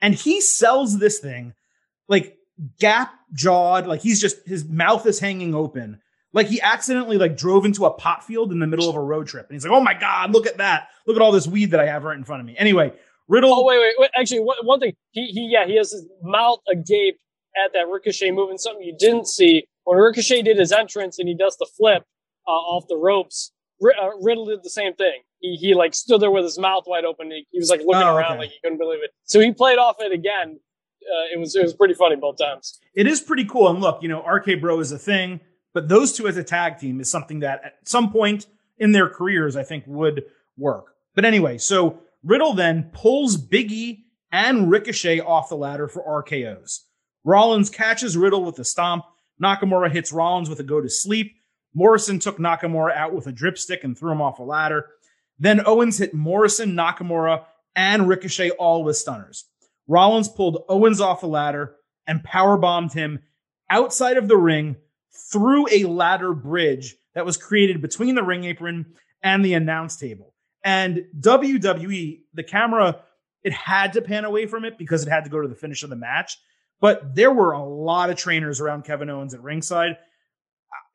And 0.00 0.14
he 0.14 0.40
sells 0.40 0.98
this 0.98 1.18
thing 1.18 1.54
like 2.08 2.36
gap 2.78 3.14
jawed, 3.32 3.86
like 3.86 4.00
he's 4.00 4.20
just 4.20 4.46
his 4.46 4.64
mouth 4.68 5.06
is 5.06 5.18
hanging 5.18 5.54
open. 5.54 6.00
Like 6.32 6.46
he 6.46 6.60
accidentally 6.60 7.18
like 7.18 7.36
drove 7.36 7.64
into 7.64 7.84
a 7.84 7.90
pot 7.90 8.24
field 8.24 8.52
in 8.52 8.58
the 8.58 8.66
middle 8.66 8.88
of 8.88 8.96
a 8.96 9.00
road 9.00 9.26
trip. 9.26 9.46
And 9.48 9.54
he's 9.54 9.64
like, 9.64 9.72
oh 9.72 9.82
my 9.82 9.94
God, 9.94 10.32
look 10.32 10.46
at 10.46 10.58
that. 10.58 10.88
Look 11.06 11.16
at 11.16 11.22
all 11.22 11.32
this 11.32 11.46
weed 11.46 11.70
that 11.72 11.80
I 11.80 11.86
have 11.86 12.04
right 12.04 12.16
in 12.16 12.24
front 12.24 12.40
of 12.40 12.46
me. 12.46 12.56
Anyway, 12.58 12.92
Riddle. 13.28 13.52
Oh, 13.52 13.64
wait, 13.64 13.78
wait, 13.78 13.94
wait. 13.98 14.10
Actually, 14.16 14.40
one, 14.40 14.80
thing. 14.80 14.94
He, 15.10 15.26
he, 15.26 15.50
yeah, 15.52 15.66
he 15.66 15.76
has 15.76 15.92
his 15.92 16.06
mouth 16.22 16.58
agape 16.68 17.18
at 17.64 17.72
that 17.74 17.88
Ricochet 17.88 18.30
move 18.30 18.50
and 18.50 18.60
something 18.60 18.82
you 18.82 18.96
didn't 18.98 19.26
see. 19.26 19.66
When 19.84 19.98
Ricochet 19.98 20.42
did 20.42 20.58
his 20.58 20.72
entrance 20.72 21.18
and 21.18 21.28
he 21.28 21.34
does 21.34 21.56
the 21.56 21.66
flip 21.66 22.04
uh, 22.46 22.50
off 22.50 22.86
the 22.88 22.96
ropes, 22.96 23.52
uh, 23.82 24.10
Riddle 24.20 24.46
did 24.46 24.62
the 24.62 24.70
same 24.70 24.94
thing. 24.94 25.22
He, 25.40 25.56
he 25.56 25.74
like 25.74 25.94
stood 25.94 26.20
there 26.20 26.30
with 26.30 26.44
his 26.44 26.58
mouth 26.58 26.84
wide 26.86 27.04
open. 27.04 27.30
He, 27.30 27.46
he 27.50 27.58
was 27.58 27.70
like 27.70 27.80
looking 27.80 28.02
oh, 28.02 28.14
around 28.14 28.32
okay. 28.32 28.40
like 28.40 28.50
he 28.50 28.58
couldn't 28.62 28.78
believe 28.78 29.00
it. 29.02 29.10
So 29.24 29.40
he 29.40 29.52
played 29.52 29.78
off 29.78 29.96
it 30.00 30.12
again. 30.12 30.60
Uh, 31.02 31.34
it 31.34 31.38
was 31.38 31.56
it 31.56 31.62
was 31.62 31.74
pretty 31.74 31.94
funny 31.94 32.14
both 32.14 32.38
times. 32.38 32.78
It 32.94 33.08
is 33.08 33.20
pretty 33.20 33.44
cool. 33.44 33.68
And 33.68 33.80
look, 33.80 34.02
you 34.02 34.08
know, 34.08 34.22
RK 34.24 34.60
Bro 34.60 34.78
is 34.80 34.92
a 34.92 34.98
thing, 34.98 35.40
but 35.74 35.88
those 35.88 36.12
two 36.12 36.28
as 36.28 36.36
a 36.36 36.44
tag 36.44 36.78
team 36.78 37.00
is 37.00 37.10
something 37.10 37.40
that 37.40 37.60
at 37.64 37.88
some 37.88 38.12
point 38.12 38.46
in 38.78 38.92
their 38.92 39.08
careers 39.08 39.56
I 39.56 39.64
think 39.64 39.84
would 39.88 40.24
work. 40.56 40.94
But 41.16 41.24
anyway, 41.24 41.58
so 41.58 41.98
Riddle 42.22 42.54
then 42.54 42.90
pulls 42.92 43.36
Biggie 43.36 44.04
and 44.30 44.70
Ricochet 44.70 45.20
off 45.20 45.48
the 45.48 45.56
ladder 45.56 45.88
for 45.88 46.24
RKO's. 46.24 46.86
Rollins 47.24 47.68
catches 47.68 48.16
Riddle 48.16 48.44
with 48.44 48.58
a 48.58 48.64
stomp. 48.64 49.04
Nakamura 49.42 49.90
hits 49.90 50.12
Rollins 50.12 50.48
with 50.48 50.60
a 50.60 50.64
go 50.64 50.80
to 50.80 50.88
sleep. 50.88 51.34
Morrison 51.74 52.18
took 52.18 52.38
Nakamura 52.38 52.94
out 52.94 53.14
with 53.14 53.26
a 53.26 53.32
dripstick 53.32 53.82
and 53.84 53.98
threw 53.98 54.12
him 54.12 54.22
off 54.22 54.38
a 54.38 54.42
ladder. 54.42 54.86
Then 55.38 55.66
Owens 55.66 55.98
hit 55.98 56.14
Morrison, 56.14 56.72
Nakamura, 56.74 57.44
and 57.74 58.08
Ricochet 58.08 58.50
all 58.50 58.84
with 58.84 58.96
stunners. 58.96 59.46
Rollins 59.88 60.28
pulled 60.28 60.64
Owens 60.68 61.00
off 61.00 61.22
a 61.22 61.26
ladder 61.26 61.76
and 62.06 62.22
power 62.22 62.56
bombed 62.56 62.92
him 62.92 63.20
outside 63.70 64.16
of 64.16 64.28
the 64.28 64.36
ring 64.36 64.76
through 65.32 65.66
a 65.70 65.84
ladder 65.84 66.34
bridge 66.34 66.94
that 67.14 67.26
was 67.26 67.36
created 67.36 67.82
between 67.82 68.14
the 68.14 68.22
ring 68.22 68.44
apron 68.44 68.94
and 69.22 69.44
the 69.44 69.54
announce 69.54 69.96
table. 69.96 70.34
And 70.64 71.04
WWE, 71.18 72.20
the 72.34 72.44
camera, 72.44 73.00
it 73.42 73.52
had 73.52 73.94
to 73.94 74.02
pan 74.02 74.24
away 74.24 74.46
from 74.46 74.64
it 74.64 74.78
because 74.78 75.04
it 75.04 75.10
had 75.10 75.24
to 75.24 75.30
go 75.30 75.40
to 75.40 75.48
the 75.48 75.54
finish 75.54 75.82
of 75.82 75.90
the 75.90 75.96
match. 75.96 76.38
But 76.82 77.14
there 77.14 77.30
were 77.30 77.52
a 77.52 77.64
lot 77.64 78.10
of 78.10 78.16
trainers 78.16 78.60
around 78.60 78.82
Kevin 78.84 79.08
Owens 79.08 79.34
at 79.34 79.42
ringside. 79.42 79.96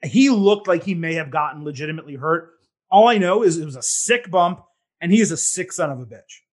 He 0.04 0.30
looked 0.30 0.67
like 0.67 0.84
he 0.84 0.93
may 0.93 1.13
have 1.13 1.32
gotten 1.32 1.63
legitimately 1.63 2.15
hurt. 2.15 2.50
All 2.91 3.08
I 3.08 3.17
know 3.17 3.41
is 3.41 3.58
it 3.58 3.63
was 3.63 3.78
a 3.78 3.82
sick 3.82 4.30
bump, 4.30 4.60
and 5.00 5.13
he 5.13 5.21
is 5.21 5.32
a 5.32 5.38
sick 5.38 5.71
son 5.71 5.89
of 5.89 6.00
a 6.00 6.06
bitch. 6.06 6.43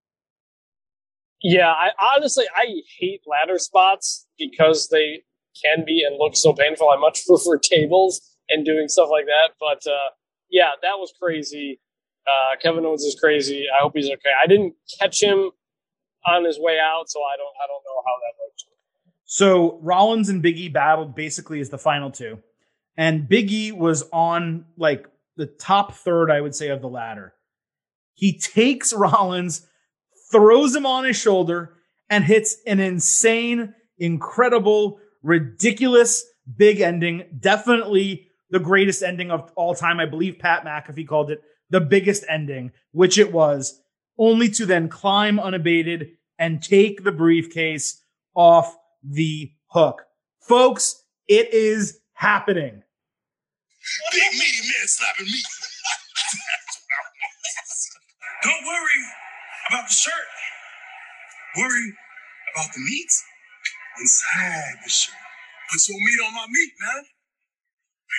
Yeah, 1.42 1.68
I 1.68 1.90
honestly 2.14 2.44
I 2.54 2.82
hate 2.98 3.22
ladder 3.26 3.58
spots 3.58 4.26
because 4.38 4.88
they 4.88 5.24
can 5.62 5.84
be 5.84 6.04
and 6.08 6.16
look 6.16 6.36
so 6.36 6.52
painful. 6.52 6.88
I 6.88 6.96
much 6.96 7.26
prefer 7.26 7.58
tables 7.58 8.22
and 8.48 8.64
doing 8.64 8.86
stuff 8.86 9.08
like 9.10 9.26
that. 9.26 9.50
But 9.58 9.90
uh, 9.90 10.10
yeah, 10.48 10.70
that 10.80 10.94
was 10.98 11.12
crazy. 11.20 11.80
Uh, 12.24 12.56
Kevin 12.62 12.86
Owens 12.86 13.02
is 13.02 13.18
crazy. 13.20 13.66
I 13.68 13.82
hope 13.82 13.92
he's 13.96 14.06
okay. 14.06 14.32
I 14.42 14.46
didn't 14.46 14.74
catch 14.98 15.20
him 15.20 15.50
on 16.24 16.44
his 16.44 16.58
way 16.58 16.78
out, 16.78 17.10
so 17.10 17.20
I 17.20 17.36
don't 17.36 17.52
I 17.62 17.66
don't 17.66 17.82
know 17.82 18.00
how 18.06 18.14
that. 18.22 18.43
So 19.34 19.80
Rollins 19.82 20.28
and 20.28 20.44
Biggie 20.44 20.72
battled 20.72 21.16
basically 21.16 21.58
as 21.58 21.68
the 21.68 21.76
final 21.76 22.12
two, 22.12 22.38
and 22.96 23.28
Biggie 23.28 23.72
was 23.72 24.04
on 24.12 24.64
like 24.76 25.08
the 25.36 25.46
top 25.46 25.94
third, 25.94 26.30
I 26.30 26.40
would 26.40 26.54
say, 26.54 26.68
of 26.68 26.80
the 26.80 26.88
ladder. 26.88 27.34
He 28.12 28.38
takes 28.38 28.92
Rollins, 28.92 29.66
throws 30.30 30.76
him 30.76 30.86
on 30.86 31.02
his 31.02 31.16
shoulder, 31.16 31.74
and 32.08 32.22
hits 32.22 32.58
an 32.64 32.78
insane, 32.78 33.74
incredible, 33.98 35.00
ridiculous 35.20 36.24
big 36.56 36.80
ending. 36.80 37.24
Definitely 37.36 38.28
the 38.50 38.60
greatest 38.60 39.02
ending 39.02 39.32
of 39.32 39.50
all 39.56 39.74
time. 39.74 39.98
I 39.98 40.06
believe 40.06 40.38
Pat 40.38 40.64
McAfee 40.64 41.08
called 41.08 41.32
it 41.32 41.42
the 41.70 41.80
biggest 41.80 42.24
ending, 42.28 42.70
which 42.92 43.18
it 43.18 43.32
was, 43.32 43.80
only 44.16 44.48
to 44.50 44.64
then 44.64 44.88
climb 44.88 45.40
unabated 45.40 46.10
and 46.38 46.62
take 46.62 47.02
the 47.02 47.10
briefcase 47.10 48.00
off 48.36 48.76
the 49.04 49.52
hook. 49.68 50.02
Folks, 50.40 51.04
it 51.28 51.52
is 51.52 52.00
happening. 52.14 52.82
Big 54.12 54.32
meaty 54.32 54.62
man 54.64 54.86
slapping 54.86 55.26
me. 55.26 55.40
Don't 58.42 58.64
worry 58.64 59.02
about 59.70 59.88
the 59.88 59.94
shirt. 59.94 60.28
Worry 61.56 61.92
about 62.54 62.72
the 62.72 62.80
meat 62.80 63.12
inside 64.00 64.74
the 64.84 64.90
shirt. 64.90 65.14
Put 65.70 65.80
some 65.80 65.96
meat 65.96 66.20
on 66.26 66.34
my 66.34 66.46
meat, 66.48 66.72
man. 66.80 67.04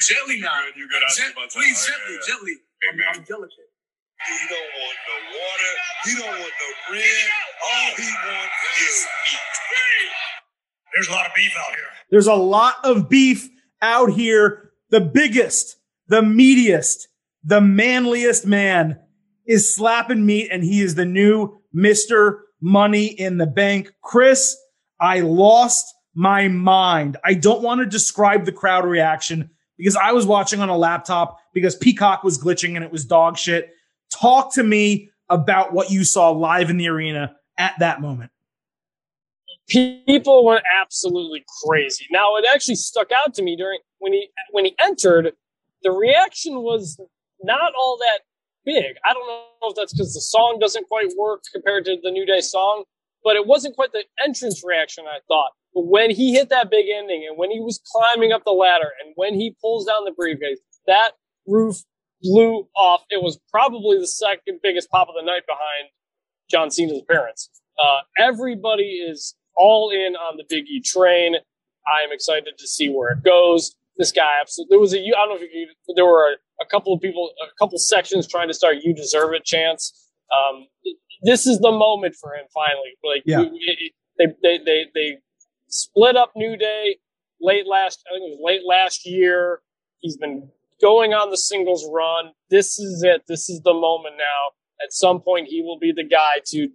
Gently 0.07 0.39
now. 0.41 0.65
You 0.75 0.87
good? 0.89 1.01
You 1.01 1.33
good? 1.33 1.49
Please, 1.49 1.85
gently, 1.85 2.13
yeah, 2.13 2.19
yeah. 2.19 2.27
gently. 2.27 2.55
I'm, 2.89 2.99
I'm 3.15 3.23
delicate. 3.23 3.69
He 4.27 4.47
don't 4.49 4.71
want 4.81 4.97
no 5.05 5.17
water. 5.33 5.73
He 6.05 6.11
don't 6.15 6.39
want 6.41 6.55
no 6.57 6.69
bread. 6.89 7.27
All 7.63 7.91
he 7.95 8.09
wants 8.09 8.57
is 8.81 9.07
meat. 9.29 9.55
There's 10.95 11.09
a 11.09 11.11
lot 11.11 11.25
of 11.27 11.33
beef 11.35 11.53
out 11.57 11.75
here. 11.75 11.85
There's 12.09 12.27
a 12.27 12.33
lot 12.35 12.75
of 12.83 13.09
beef 13.09 13.49
out 13.81 14.11
here. 14.11 14.71
The 14.89 15.01
biggest, 15.01 15.77
the 16.07 16.21
meatiest, 16.21 17.07
the 17.43 17.61
manliest 17.61 18.45
man 18.45 18.99
is 19.45 19.75
slapping 19.75 20.25
meat, 20.25 20.49
and 20.51 20.63
he 20.63 20.81
is 20.81 20.95
the 20.95 21.05
new 21.05 21.59
Mr. 21.75 22.39
Money 22.61 23.07
in 23.07 23.37
the 23.37 23.45
Bank. 23.45 23.91
Chris, 24.01 24.55
I 24.99 25.19
lost 25.19 25.93
my 26.13 26.47
mind. 26.47 27.17
I 27.25 27.33
don't 27.33 27.61
want 27.61 27.81
to 27.81 27.85
describe 27.85 28.45
the 28.45 28.51
crowd 28.51 28.85
reaction 28.85 29.49
because 29.77 29.97
I 29.97 30.13
was 30.13 30.25
watching 30.25 30.61
on 30.61 30.69
a 30.69 30.77
laptop 30.77 31.37
because 31.53 31.75
Peacock 31.75 32.23
was 32.23 32.41
glitching 32.41 32.75
and 32.75 32.83
it 32.85 32.91
was 32.91 33.05
dog 33.05 33.37
shit. 33.37 33.69
Talk 34.09 34.53
to 34.53 34.63
me 34.63 35.09
about 35.29 35.73
what 35.73 35.91
you 35.91 36.05
saw 36.05 36.29
live 36.29 36.69
in 36.69 36.77
the 36.77 36.87
arena 36.87 37.35
at 37.57 37.73
that 37.79 37.99
moment. 37.99 38.31
People 39.67 40.45
went 40.45 40.63
absolutely 40.81 41.43
crazy. 41.63 42.05
Now 42.11 42.35
it 42.35 42.45
actually 42.53 42.75
stuck 42.75 43.09
out 43.11 43.33
to 43.35 43.43
me 43.43 43.55
during 43.55 43.79
when 43.99 44.13
he 44.13 44.29
when 44.51 44.65
he 44.65 44.75
entered. 44.83 45.33
The 45.81 45.91
reaction 45.91 46.61
was 46.61 46.99
not 47.41 47.73
all 47.77 47.97
that 47.99 48.21
big. 48.65 48.95
I 49.07 49.13
don't 49.13 49.27
know 49.27 49.69
if 49.69 49.75
that's 49.75 49.93
because 49.93 50.13
the 50.13 50.21
song 50.21 50.57
doesn't 50.59 50.87
quite 50.87 51.11
work 51.17 51.43
compared 51.51 51.85
to 51.85 51.97
the 52.01 52.11
New 52.11 52.25
Day 52.25 52.41
song, 52.41 52.83
but 53.23 53.35
it 53.35 53.47
wasn't 53.47 53.75
quite 53.75 53.91
the 53.91 54.03
entrance 54.23 54.63
reaction 54.63 55.05
I 55.07 55.19
thought. 55.27 55.51
But 55.73 55.87
when 55.87 56.09
he 56.09 56.33
hit 56.33 56.49
that 56.49 56.71
big 56.71 56.85
ending 56.89 57.25
and 57.27 57.37
when 57.37 57.51
he 57.51 57.59
was 57.59 57.81
climbing 57.91 58.31
up 58.31 58.43
the 58.45 58.51
ladder 58.51 58.91
and 59.03 59.13
when 59.15 59.33
he 59.33 59.55
pulls 59.61 59.85
down 59.85 60.05
the 60.05 60.11
briefcase, 60.11 60.59
that 60.87 61.11
roof 61.47 61.77
blew 62.21 62.67
off. 62.75 63.03
It 63.09 63.21
was 63.21 63.39
probably 63.51 63.99
the 63.99 64.07
second 64.07 64.59
biggest 64.63 64.89
pop 64.89 65.09
of 65.09 65.15
the 65.15 65.25
night 65.25 65.43
behind 65.47 65.89
John 66.49 66.71
Cena's 66.71 67.01
appearance. 67.01 67.49
Uh, 67.77 67.99
everybody 68.17 68.83
is 68.83 69.35
all 69.55 69.89
in 69.89 70.15
on 70.15 70.37
the 70.37 70.55
E 70.55 70.81
train. 70.81 71.35
I 71.87 72.03
am 72.03 72.11
excited 72.11 72.57
to 72.57 72.67
see 72.67 72.89
where 72.89 73.11
it 73.11 73.23
goes. 73.23 73.75
This 73.97 74.11
guy 74.11 74.39
absolutely. 74.41 74.73
There 74.73 74.79
was 74.79 74.93
a. 74.93 74.99
I 74.99 75.25
don't 75.25 75.29
know 75.29 75.35
if 75.35 75.41
you. 75.41 75.67
There 75.95 76.05
were 76.05 76.33
a, 76.33 76.63
a 76.63 76.65
couple 76.69 76.93
of 76.93 77.01
people, 77.01 77.31
a 77.41 77.47
couple 77.63 77.77
sections 77.77 78.27
trying 78.27 78.47
to 78.47 78.53
start 78.53 78.77
"You 78.81 78.93
Deserve 78.93 79.33
It" 79.33 79.45
Chance. 79.45 79.93
Um, 80.35 80.67
this 81.21 81.45
is 81.45 81.59
the 81.59 81.71
moment 81.71 82.15
for 82.15 82.33
him 82.33 82.45
finally. 82.53 82.97
Like 83.03 83.23
yeah. 83.25 83.43
they, 84.17 84.27
they, 84.41 84.57
they, 84.63 84.85
they 84.93 85.17
split 85.67 86.15
up 86.15 86.31
New 86.35 86.57
Day 86.57 86.97
late 87.41 87.67
last, 87.67 88.03
I 88.07 88.15
think 88.15 88.31
it 88.31 88.37
was 88.37 88.41
late 88.43 88.61
last 88.65 89.05
year. 89.05 89.61
He's 89.99 90.17
been 90.17 90.49
going 90.81 91.13
on 91.13 91.31
the 91.31 91.37
singles 91.37 91.87
run. 91.91 92.31
This 92.49 92.79
is 92.79 93.03
it. 93.03 93.23
This 93.27 93.49
is 93.49 93.61
the 93.61 93.73
moment 93.73 94.15
now. 94.17 94.83
At 94.83 94.91
some 94.91 95.21
point, 95.21 95.47
he 95.47 95.61
will 95.61 95.79
be 95.79 95.93
the 95.95 96.03
guy 96.03 96.41
to 96.47 96.69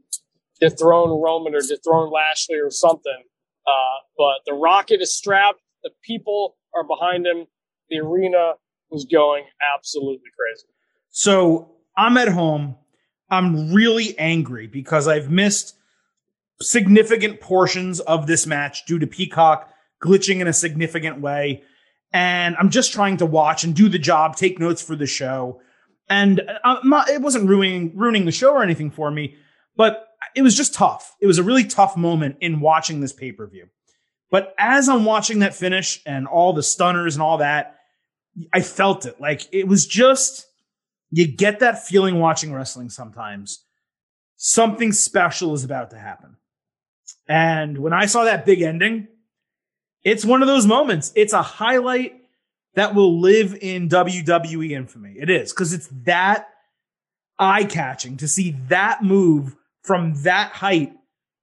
dethrone 0.61 1.21
Roman 1.21 1.55
or 1.55 1.61
dethrone 1.61 2.11
Lashley 2.11 2.59
or 2.59 2.71
something. 2.71 3.23
Uh, 3.67 3.99
but 4.17 4.41
the 4.47 4.55
rocket 4.55 5.01
is 5.01 5.15
strapped. 5.17 5.61
The 5.83 5.91
people 6.03 6.57
are 6.75 6.85
behind 6.85 7.27
him. 7.27 7.47
The 7.89 7.99
arena 7.99 8.55
was 8.91 9.05
going 9.05 9.45
absolutely 9.75 10.31
crazy. 10.37 10.67
So 11.11 11.73
I'm 11.97 12.17
at 12.17 12.29
home. 12.29 12.77
I'm 13.31 13.73
really 13.73 14.19
angry 14.19 14.67
because 14.67 15.07
I've 15.09 15.31
missed 15.31 15.77
significant 16.61 17.41
portions 17.41 18.01
of 18.01 18.27
this 18.27 18.47
match 18.47 18.85
due 18.87 18.99
to 18.99 19.07
Peacock 19.07 19.73
glitching 20.03 20.41
in 20.41 20.49
a 20.49 20.53
significant 20.53 21.21
way. 21.21 21.63
And 22.13 22.57
I'm 22.59 22.71
just 22.71 22.93
trying 22.93 23.19
to 23.19 23.27
watch 23.27 23.65
and 23.65 23.75
do 23.75 23.89
the 23.89 23.99
job, 23.99 24.37
take 24.37 24.59
notes 24.59 24.83
for 24.83 24.97
the 24.97 25.07
show. 25.07 25.61
And 26.09 26.43
not, 26.83 27.09
it 27.09 27.23
wasn't 27.23 27.49
ruining 27.49 27.97
ruining 27.97 28.25
the 28.25 28.33
show 28.33 28.53
or 28.53 28.65
anything 28.65 28.91
for 28.91 29.11
me, 29.13 29.37
but 29.77 30.09
it 30.35 30.43
was 30.43 30.57
just 30.57 30.75
tough. 30.75 31.17
It 31.21 31.27
was 31.27 31.39
a 31.39 31.43
really 31.43 31.65
tough 31.65 31.97
moment 31.97 32.37
in 32.41 32.61
watching 32.61 33.01
this 33.01 33.13
pay 33.13 33.33
per 33.33 33.47
view. 33.47 33.69
But 34.31 34.55
as 34.59 34.89
I'm 34.89 35.05
watching 35.05 35.41
that 35.41 35.55
finish 35.55 36.01
and 36.07 36.27
all 36.27 36.53
the 36.53 36.63
stunners 36.63 37.17
and 37.17 37.23
all 37.23 37.39
that, 37.39 37.77
I 38.53 38.61
felt 38.61 39.07
it. 39.07 39.21
Like 39.21 39.43
it 39.53 39.67
was 39.67 39.87
just, 39.87 40.47
you 41.11 41.27
get 41.27 41.59
that 41.61 41.85
feeling 41.85 42.21
watching 42.21 42.53
wrestling 42.53 42.91
sometimes. 42.91 43.65
Something 44.37 44.93
special 44.93 45.53
is 45.55 45.65
about 45.65 45.91
to 45.91 45.99
happen. 45.99 46.37
And 47.29 47.79
when 47.79 47.93
I 47.93 48.07
saw 48.07 48.25
that 48.25 48.47
big 48.47 48.63
ending, 48.63 49.09
it's 50.03 50.25
one 50.25 50.43
of 50.43 50.49
those 50.49 50.67
moments. 50.67 51.13
It's 51.15 51.33
a 51.33 51.43
highlight 51.43 52.15
that 52.75 52.95
will 52.95 53.21
live 53.21 53.57
in 53.61 53.89
WWE 53.89 54.71
infamy. 54.71 55.17
It 55.19 55.29
is 55.29 55.53
because 55.53 55.73
it's 55.73 55.89
that 56.05 56.49
eye 57.39 57.65
catching 57.65 58.17
to 58.19 58.29
see 58.29 58.57
that 58.69 59.03
move 59.03 59.57
from 59.83 60.15
that 60.23 60.53
height 60.53 60.93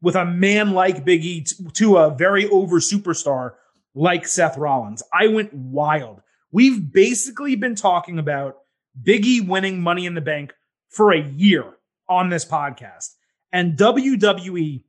with 0.02 0.16
a 0.16 0.26
man 0.26 0.72
like 0.72 1.06
Biggie 1.06 1.46
t- 1.46 1.66
to 1.74 1.98
a 1.98 2.16
very 2.16 2.48
over 2.50 2.80
superstar 2.80 3.54
like 3.96 4.28
Seth 4.28 4.58
Rollins. 4.58 5.04
I 5.14 5.28
went 5.28 5.54
wild. 5.54 6.22
We've 6.52 6.92
basically 6.92 7.56
been 7.56 7.76
talking 7.76 8.20
about 8.20 8.58
Biggie 9.02 9.46
winning 9.46 9.82
Money 9.82 10.06
in 10.06 10.14
the 10.14 10.22
Bank 10.22 10.54
for 10.90 11.12
a 11.12 11.22
year 11.22 11.66
on 12.08 12.30
this 12.30 12.46
podcast. 12.46 13.16
And 13.52 13.78
WWE, 13.78 14.84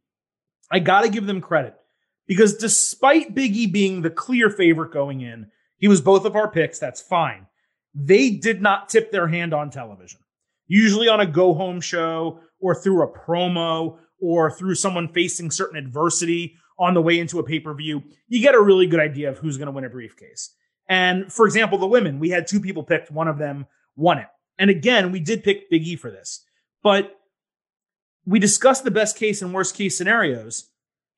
I 0.70 0.78
got 0.78 1.02
to 1.02 1.08
give 1.08 1.26
them 1.26 1.40
credit 1.40 1.74
because 2.26 2.56
despite 2.56 3.34
Biggie 3.34 3.72
being 3.72 4.02
the 4.02 4.10
clear 4.10 4.50
favorite 4.50 4.92
going 4.92 5.20
in, 5.20 5.50
he 5.78 5.88
was 5.88 6.00
both 6.00 6.24
of 6.24 6.36
our 6.36 6.50
picks. 6.50 6.78
That's 6.78 7.00
fine. 7.00 7.46
They 7.94 8.30
did 8.30 8.60
not 8.60 8.88
tip 8.88 9.10
their 9.10 9.28
hand 9.28 9.54
on 9.54 9.70
television. 9.70 10.20
Usually 10.66 11.08
on 11.08 11.20
a 11.20 11.26
go 11.26 11.54
home 11.54 11.80
show 11.80 12.40
or 12.60 12.74
through 12.74 13.02
a 13.02 13.18
promo 13.18 13.98
or 14.20 14.50
through 14.50 14.74
someone 14.74 15.08
facing 15.08 15.50
certain 15.50 15.78
adversity 15.78 16.56
on 16.78 16.94
the 16.94 17.02
way 17.02 17.18
into 17.18 17.38
a 17.38 17.42
pay 17.42 17.60
per 17.60 17.74
view, 17.74 18.02
you 18.28 18.40
get 18.40 18.54
a 18.54 18.60
really 18.60 18.86
good 18.86 19.00
idea 19.00 19.28
of 19.28 19.38
who's 19.38 19.56
going 19.56 19.66
to 19.66 19.72
win 19.72 19.84
a 19.84 19.90
briefcase. 19.90 20.54
And 20.88 21.32
for 21.32 21.46
example, 21.46 21.78
the 21.78 21.86
women, 21.86 22.18
we 22.18 22.30
had 22.30 22.46
two 22.46 22.60
people 22.60 22.82
picked, 22.82 23.10
one 23.10 23.28
of 23.28 23.38
them 23.38 23.66
won 23.96 24.18
it. 24.18 24.28
And 24.58 24.70
again, 24.70 25.12
we 25.12 25.20
did 25.20 25.44
pick 25.44 25.70
Big 25.70 25.86
E 25.86 25.96
for 25.96 26.10
this, 26.10 26.44
but 26.82 27.14
we 28.24 28.38
discussed 28.38 28.84
the 28.84 28.90
best 28.90 29.16
case 29.16 29.42
and 29.42 29.54
worst 29.54 29.74
case 29.74 29.96
scenarios. 29.96 30.68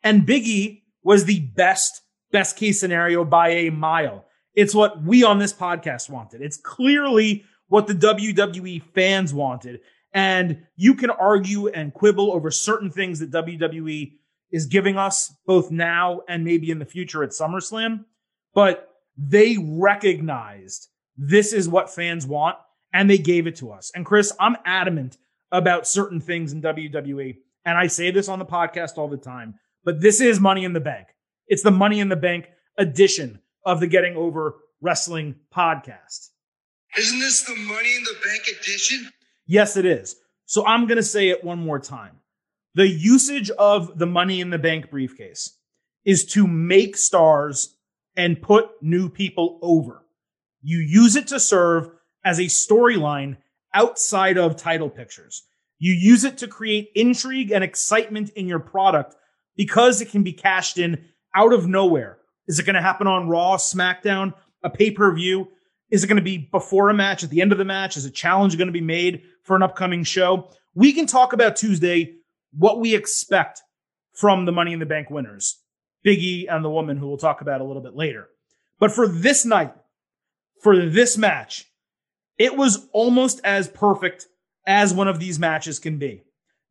And 0.03 0.27
Big 0.27 0.47
E 0.47 0.85
was 1.03 1.25
the 1.25 1.41
best, 1.41 2.03
best 2.31 2.57
case 2.57 2.81
scenario 2.81 3.25
by 3.25 3.51
a 3.51 3.71
mile. 3.71 4.27
It's 4.55 4.75
what 4.75 5.03
we 5.03 5.25
on 5.25 5.39
this 5.39 5.53
podcast 5.53 6.11
wanted. 6.11 6.43
It's 6.43 6.57
clearly 6.57 7.45
what 7.69 7.87
the 7.87 7.95
WWE 7.95 8.83
fans 8.95 9.33
wanted. 9.33 9.81
And 10.13 10.67
you 10.77 10.95
can 10.95 11.11
argue 11.11 11.69
and 11.69 11.95
quibble 11.95 12.33
over 12.33 12.51
certain 12.51 12.91
things 12.91 13.21
that 13.21 13.31
WWE 13.31 14.13
is 14.51 14.67
giving 14.67 14.97
us 14.97 15.33
both 15.47 15.71
now 15.71 16.23
and 16.29 16.45
maybe 16.45 16.71
in 16.71 16.79
the 16.79 16.85
future 16.85 17.23
at 17.23 17.31
SummerSlam. 17.31 18.05
But 18.55 18.89
they 19.17 19.57
recognized 19.59 20.89
this 21.17 21.53
is 21.53 21.69
what 21.69 21.95
fans 21.95 22.27
want 22.27 22.57
and 22.93 23.09
they 23.09 23.19
gave 23.19 23.47
it 23.47 23.57
to 23.57 23.71
us. 23.71 23.93
And 23.95 24.05
Chris, 24.05 24.33
I'm 24.41 24.57
adamant 24.65 25.19
about 25.53 25.87
certain 25.87 26.21
things 26.21 26.53
in 26.53 26.63
WWE. 26.63 27.37
And 27.65 27.79
I 27.79 27.87
say 27.87 28.11
this 28.11 28.29
on 28.29 28.39
the 28.39 28.47
podcast 28.47 28.97
all 28.97 29.09
the 29.09 29.17
time, 29.17 29.55
but 29.85 30.01
this 30.01 30.21
is 30.21 30.41
Money 30.41 30.65
in 30.65 30.73
the 30.73 30.81
Bank. 30.81 31.09
It's 31.47 31.63
the 31.63 31.71
Money 31.71 32.01
in 32.01 32.09
the 32.09 32.17
Bank 32.17 32.49
edition 32.79 33.41
of 33.65 33.81
the 33.81 33.87
Getting 33.87 34.17
Over 34.17 34.57
Wrestling 34.81 35.35
podcast. 35.55 36.31
Isn't 36.97 37.21
this 37.21 37.43
the 37.43 37.55
Money 37.55 37.95
in 37.97 38.05
the 38.05 38.17
Bank 38.25 38.43
edition? 38.49 39.11
Yes, 39.51 39.77
it 39.77 39.85
is. 39.85 40.15
So 40.45 40.65
I'm 40.65 40.87
going 40.87 40.97
to 40.97 41.03
say 41.03 41.31
it 41.31 41.43
one 41.43 41.59
more 41.59 41.81
time. 41.81 42.21
The 42.77 42.87
usage 42.87 43.51
of 43.51 43.99
the 43.99 44.07
Money 44.07 44.41
in 44.41 44.51
the 44.51 44.61
Bank 44.61 44.93
briefcase 44.93 45.59
is 46.05 46.25
to 46.27 46.47
make 46.47 46.97
stars 46.97 47.77
and 48.17 48.41
put 48.41 48.69
new 48.81 49.09
people 49.09 49.59
over. 49.61 50.07
You 50.63 50.79
use 50.79 51.17
it 51.17 51.27
to 51.29 51.41
serve 51.41 51.89
as 52.25 52.39
a 52.39 52.45
storyline 52.45 53.39
outside 53.75 54.39
of 54.39 54.55
title 54.55 54.89
pictures. 54.89 55.43
You 55.81 55.95
use 55.95 56.23
it 56.23 56.39
to 56.39 56.47
create 56.47 56.93
intrigue 56.95 57.51
and 57.51 57.65
excitement 57.65 58.31
in 58.37 58.47
your 58.47 58.61
product 58.61 59.17
because 59.57 60.01
it 60.01 60.11
can 60.11 60.23
be 60.23 60.33
cashed 60.33 60.79
in 60.79 61.07
out 61.35 61.53
of 61.53 61.67
nowhere. 61.67 62.19
Is 62.47 62.61
it 62.61 62.67
going 62.67 62.77
to 62.77 62.83
happen 62.83 63.09
on 63.09 63.29
Raw, 63.29 63.57
SmackDown, 63.57 64.33
a 64.63 64.71
pay 64.71 64.93
per 64.93 65.13
view? 65.13 65.49
Is 65.91 66.05
it 66.05 66.07
going 66.07 66.17
to 66.17 66.23
be 66.23 66.39
before 66.39 66.89
a 66.89 66.95
match, 66.95 67.25
at 67.25 67.31
the 67.31 67.41
end 67.41 67.53
of 67.53 67.59
the 67.59 67.65
match? 67.65 67.97
Is 67.97 68.05
a 68.05 68.11
challenge 68.11 68.57
going 68.57 68.69
to 68.69 68.73
be 68.73 68.81
made 68.81 69.23
for 69.43 69.57
an 69.57 69.63
upcoming 69.63 70.05
show? 70.05 70.51
We 70.75 70.93
can 70.93 71.07
talk 71.07 71.33
about 71.33 71.57
Tuesday 71.57 72.15
what 72.53 72.81
we 72.81 72.95
expect 72.95 73.63
from 74.13 74.45
the 74.45 74.53
Money 74.53 74.73
in 74.73 74.79
the 74.79 74.87
Bank 74.87 75.11
winners. 75.11 75.59
Biggie 76.05 76.47
and 76.49 76.65
the 76.65 76.71
woman 76.71 76.97
who 76.97 77.09
we'll 77.09 77.19
talk 77.19 77.41
about 77.41 77.61
a 77.61 77.65
little 77.65 77.83
bit 77.83 77.95
later. 77.95 78.29
But 78.79 78.93
for 78.93 79.07
this 79.07 79.45
night, 79.45 79.75
for 80.63 80.87
this 80.87 81.19
match, 81.19 81.67
it 82.39 82.57
was 82.57 82.89
almost 82.93 83.41
as 83.45 83.69
perfect 83.69 84.27
as 84.67 84.95
one 84.95 85.09
of 85.09 85.19
these 85.19 85.39
matches 85.39 85.79
can 85.79 85.99
be. 85.99 86.23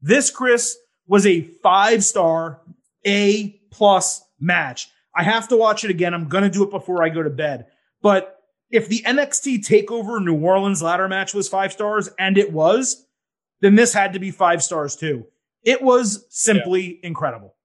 This, 0.02 0.32
Chris, 0.32 0.78
was 1.08 1.26
a 1.26 1.42
five 1.42 2.04
star 2.04 2.62
A 3.06 3.60
plus 3.72 4.24
match. 4.40 4.90
I 5.16 5.24
have 5.24 5.48
to 5.50 5.58
watch 5.58 5.84
it 5.84 5.92
again. 5.92 6.14
I'm 6.14 6.30
going 6.30 6.44
to 6.44 6.50
do 6.50 6.64
it 6.64 6.72
before 6.72 7.04
I 7.04 7.10
go 7.10 7.22
to 7.22 7.30
bed. 7.30 7.66
But 8.02 8.39
if 8.72 8.88
the 8.88 9.02
NXT 9.06 9.60
TakeOver 9.66 10.24
New 10.24 10.36
Orleans 10.36 10.82
ladder 10.82 11.08
match 11.08 11.34
was 11.34 11.50
five 11.50 11.72
stars, 11.72 12.10
and 12.20 12.38
it 12.38 12.52
was, 12.52 13.06
then 13.62 13.76
this 13.76 13.94
had 13.94 14.14
to 14.14 14.20
be 14.20 14.32
five 14.32 14.64
stars 14.64 14.96
too. 14.96 15.26
It 15.64 15.82
was 15.82 16.26
simply 16.30 17.00
yeah. 17.02 17.08
incredible. 17.08 17.56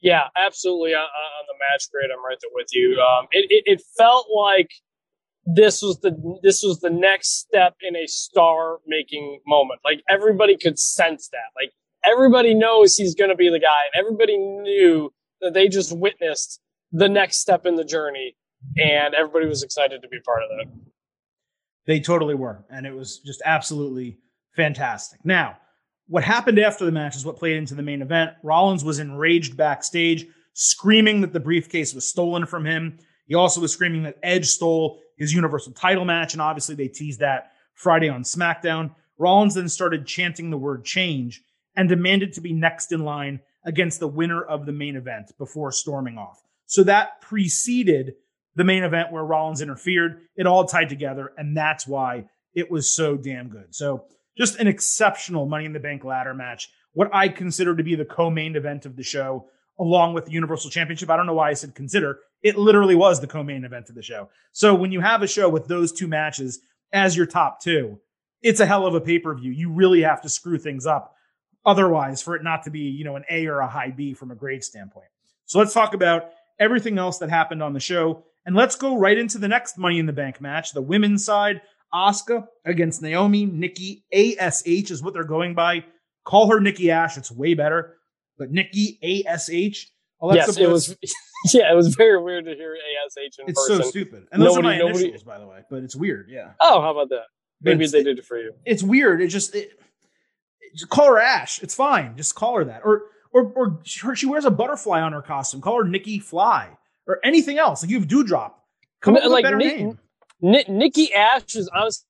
Yeah, 0.00 0.24
absolutely. 0.36 0.94
On, 0.94 1.00
on, 1.00 1.46
the 1.48 1.54
match 1.58 1.90
grade, 1.90 2.10
I'm 2.12 2.24
right 2.24 2.36
there 2.40 2.50
with 2.54 2.68
you. 2.72 3.00
Um, 3.00 3.26
it, 3.32 3.46
it, 3.50 3.64
it 3.66 3.82
felt 3.96 4.26
like 4.34 4.70
this 5.46 5.80
was 5.80 6.00
the 6.00 6.38
this 6.42 6.62
was 6.62 6.80
the 6.80 6.90
next 6.90 7.38
step 7.38 7.74
in 7.80 7.96
a 7.96 8.06
star 8.06 8.78
making 8.86 9.40
moment. 9.46 9.80
Like 9.84 10.02
everybody 10.08 10.56
could 10.56 10.78
sense 10.78 11.28
that. 11.28 11.50
Like 11.60 11.72
everybody 12.04 12.52
knows 12.52 12.96
he's 12.96 13.14
going 13.14 13.30
to 13.30 13.36
be 13.36 13.48
the 13.48 13.60
guy, 13.60 13.86
and 13.92 14.04
everybody 14.04 14.36
knew 14.36 15.12
that 15.40 15.54
they 15.54 15.68
just 15.68 15.96
witnessed 15.96 16.60
the 16.92 17.08
next 17.08 17.38
step 17.38 17.66
in 17.66 17.76
the 17.76 17.84
journey, 17.84 18.36
and 18.76 19.14
everybody 19.14 19.46
was 19.46 19.62
excited 19.62 20.02
to 20.02 20.08
be 20.08 20.20
part 20.20 20.42
of 20.42 20.48
that. 20.50 20.72
They 21.86 22.00
totally 22.00 22.34
were, 22.34 22.64
and 22.70 22.86
it 22.86 22.94
was 22.94 23.20
just 23.20 23.42
absolutely 23.44 24.18
fantastic. 24.54 25.24
Now, 25.24 25.58
what 26.08 26.24
happened 26.24 26.58
after 26.58 26.84
the 26.84 26.92
match 26.92 27.16
is 27.16 27.24
what 27.24 27.36
played 27.36 27.56
into 27.56 27.74
the 27.74 27.82
main 27.82 28.02
event. 28.02 28.32
Rollins 28.42 28.84
was 28.84 28.98
enraged 28.98 29.56
backstage, 29.56 30.26
screaming 30.52 31.20
that 31.20 31.32
the 31.32 31.40
briefcase 31.40 31.94
was 31.94 32.08
stolen 32.08 32.46
from 32.46 32.64
him. 32.64 32.98
He 33.26 33.34
also 33.34 33.60
was 33.60 33.72
screaming 33.72 34.04
that 34.04 34.18
Edge 34.22 34.46
stole 34.46 35.00
his 35.16 35.32
Universal 35.32 35.72
title 35.72 36.04
match, 36.04 36.32
and 36.32 36.42
obviously 36.42 36.74
they 36.74 36.88
teased 36.88 37.20
that 37.20 37.52
Friday 37.74 38.08
on 38.08 38.22
SmackDown. 38.22 38.94
Rollins 39.18 39.54
then 39.54 39.68
started 39.68 40.06
chanting 40.06 40.50
the 40.50 40.58
word 40.58 40.84
change 40.84 41.42
and 41.76 41.88
demanded 41.88 42.32
to 42.32 42.40
be 42.40 42.52
next 42.52 42.92
in 42.92 43.04
line 43.04 43.40
against 43.64 44.00
the 44.00 44.08
winner 44.08 44.42
of 44.42 44.64
the 44.64 44.72
main 44.72 44.96
event 44.96 45.32
before 45.38 45.72
storming 45.72 46.18
off. 46.18 46.42
So 46.66 46.84
that 46.84 47.20
preceded 47.20 48.14
the 48.56 48.64
main 48.64 48.82
event 48.82 49.12
where 49.12 49.22
Rollins 49.22 49.62
interfered. 49.62 50.22
It 50.36 50.46
all 50.46 50.64
tied 50.64 50.88
together, 50.88 51.32
and 51.36 51.56
that's 51.56 51.86
why 51.86 52.24
it 52.54 52.70
was 52.70 52.94
so 52.94 53.16
damn 53.16 53.48
good. 53.48 53.74
So 53.74 54.06
just 54.36 54.58
an 54.58 54.66
exceptional 54.66 55.46
Money 55.46 55.66
in 55.66 55.72
the 55.72 55.80
Bank 55.80 56.04
ladder 56.04 56.34
match. 56.34 56.68
What 56.92 57.14
I 57.14 57.28
consider 57.28 57.76
to 57.76 57.84
be 57.84 57.94
the 57.94 58.04
co-main 58.04 58.56
event 58.56 58.86
of 58.86 58.96
the 58.96 59.02
show, 59.02 59.46
along 59.78 60.14
with 60.14 60.24
the 60.24 60.32
Universal 60.32 60.70
Championship. 60.70 61.10
I 61.10 61.16
don't 61.16 61.26
know 61.26 61.34
why 61.34 61.50
I 61.50 61.54
said 61.54 61.74
consider. 61.74 62.20
It 62.42 62.56
literally 62.56 62.94
was 62.94 63.20
the 63.20 63.26
co-main 63.26 63.64
event 63.64 63.88
of 63.88 63.94
the 63.94 64.02
show. 64.02 64.30
So 64.52 64.74
when 64.74 64.92
you 64.92 65.00
have 65.00 65.22
a 65.22 65.26
show 65.26 65.48
with 65.48 65.68
those 65.68 65.92
two 65.92 66.08
matches 66.08 66.60
as 66.92 67.16
your 67.16 67.26
top 67.26 67.60
two, 67.60 68.00
it's 68.42 68.60
a 68.60 68.66
hell 68.66 68.86
of 68.86 68.94
a 68.94 69.00
pay-per-view. 69.00 69.52
You 69.52 69.70
really 69.70 70.02
have 70.02 70.22
to 70.22 70.28
screw 70.28 70.58
things 70.58 70.86
up 70.86 71.14
otherwise 71.64 72.22
for 72.22 72.36
it 72.36 72.44
not 72.44 72.62
to 72.62 72.70
be, 72.70 72.80
you 72.80 73.04
know, 73.04 73.16
an 73.16 73.24
A 73.28 73.46
or 73.46 73.60
a 73.60 73.68
high 73.68 73.90
B 73.90 74.14
from 74.14 74.30
a 74.30 74.34
grade 74.34 74.64
standpoint. 74.64 75.08
So 75.46 75.58
let's 75.58 75.74
talk 75.74 75.94
about 75.94 76.30
everything 76.58 76.96
else 76.96 77.18
that 77.18 77.28
happened 77.28 77.62
on 77.62 77.72
the 77.72 77.80
show. 77.80 78.24
And 78.46 78.54
let's 78.54 78.76
go 78.76 78.96
right 78.96 79.18
into 79.18 79.38
the 79.38 79.48
next 79.48 79.76
Money 79.76 79.98
in 79.98 80.06
the 80.06 80.12
Bank 80.12 80.40
match, 80.40 80.72
the 80.72 80.80
women's 80.80 81.24
side 81.24 81.60
Asuka 81.92 82.46
against 82.64 83.02
Naomi. 83.02 83.44
Nikki 83.44 84.04
ASH 84.12 84.64
is 84.64 85.02
what 85.02 85.14
they're 85.14 85.24
going 85.24 85.54
by. 85.54 85.84
Call 86.24 86.48
her 86.50 86.60
Nikki 86.60 86.90
Ash. 86.90 87.16
It's 87.18 87.30
way 87.30 87.54
better. 87.54 87.96
But 88.38 88.50
Nikki 88.52 88.98
ASH. 89.02 89.90
Alexa 90.20 90.46
yes, 90.46 90.56
Bliss. 90.56 90.58
it 90.58 90.70
was. 90.70 90.96
Yeah, 91.52 91.70
it 91.70 91.76
was 91.76 91.94
very 91.94 92.20
weird 92.20 92.46
to 92.46 92.54
hear 92.54 92.74
ASH 92.74 93.38
in 93.38 93.44
it's 93.46 93.68
person. 93.68 93.84
so 93.84 93.90
stupid. 93.90 94.26
And 94.32 94.42
those 94.42 94.56
nobody, 94.56 94.66
are 94.66 94.70
my 94.70 94.78
nobody, 94.78 95.04
initials, 95.04 95.22
by 95.22 95.38
the 95.38 95.46
way. 95.46 95.60
But 95.70 95.84
it's 95.84 95.94
weird. 95.94 96.28
Yeah. 96.30 96.52
Oh, 96.60 96.80
how 96.80 96.90
about 96.90 97.10
that? 97.10 97.24
Maybe 97.60 97.86
they 97.86 98.02
did 98.02 98.18
it 98.18 98.24
for 98.24 98.38
you. 98.38 98.54
It's 98.64 98.82
weird. 98.82 99.20
It 99.20 99.28
just, 99.28 99.54
it, 99.54 99.78
just 100.74 100.88
call 100.88 101.08
her 101.08 101.20
Ash. 101.20 101.62
It's 101.62 101.74
fine. 101.74 102.16
Just 102.16 102.34
call 102.34 102.56
her 102.56 102.64
that. 102.64 102.80
Or 102.84 103.02
or 103.32 103.52
or 103.54 103.80
she 103.84 104.26
wears 104.26 104.46
a 104.46 104.50
butterfly 104.50 105.02
on 105.02 105.12
her 105.12 105.22
costume. 105.22 105.60
Call 105.60 105.76
her 105.76 105.88
Nikki 105.88 106.18
Fly 106.18 106.70
or 107.06 107.18
anything 107.24 107.58
else. 107.58 107.82
Like 107.82 107.90
you 107.90 107.98
have 108.00 108.08
Doudrop. 108.08 108.52
Come 109.00 109.16
up 109.16 109.22
with 109.22 109.32
like, 109.32 109.44
a 109.44 109.46
better 109.46 109.56
Nick, 109.56 109.76
name. 109.76 109.98
Nikki 110.68 111.12
Ash 111.14 111.54
is 111.54 111.68
honestly 111.68 112.02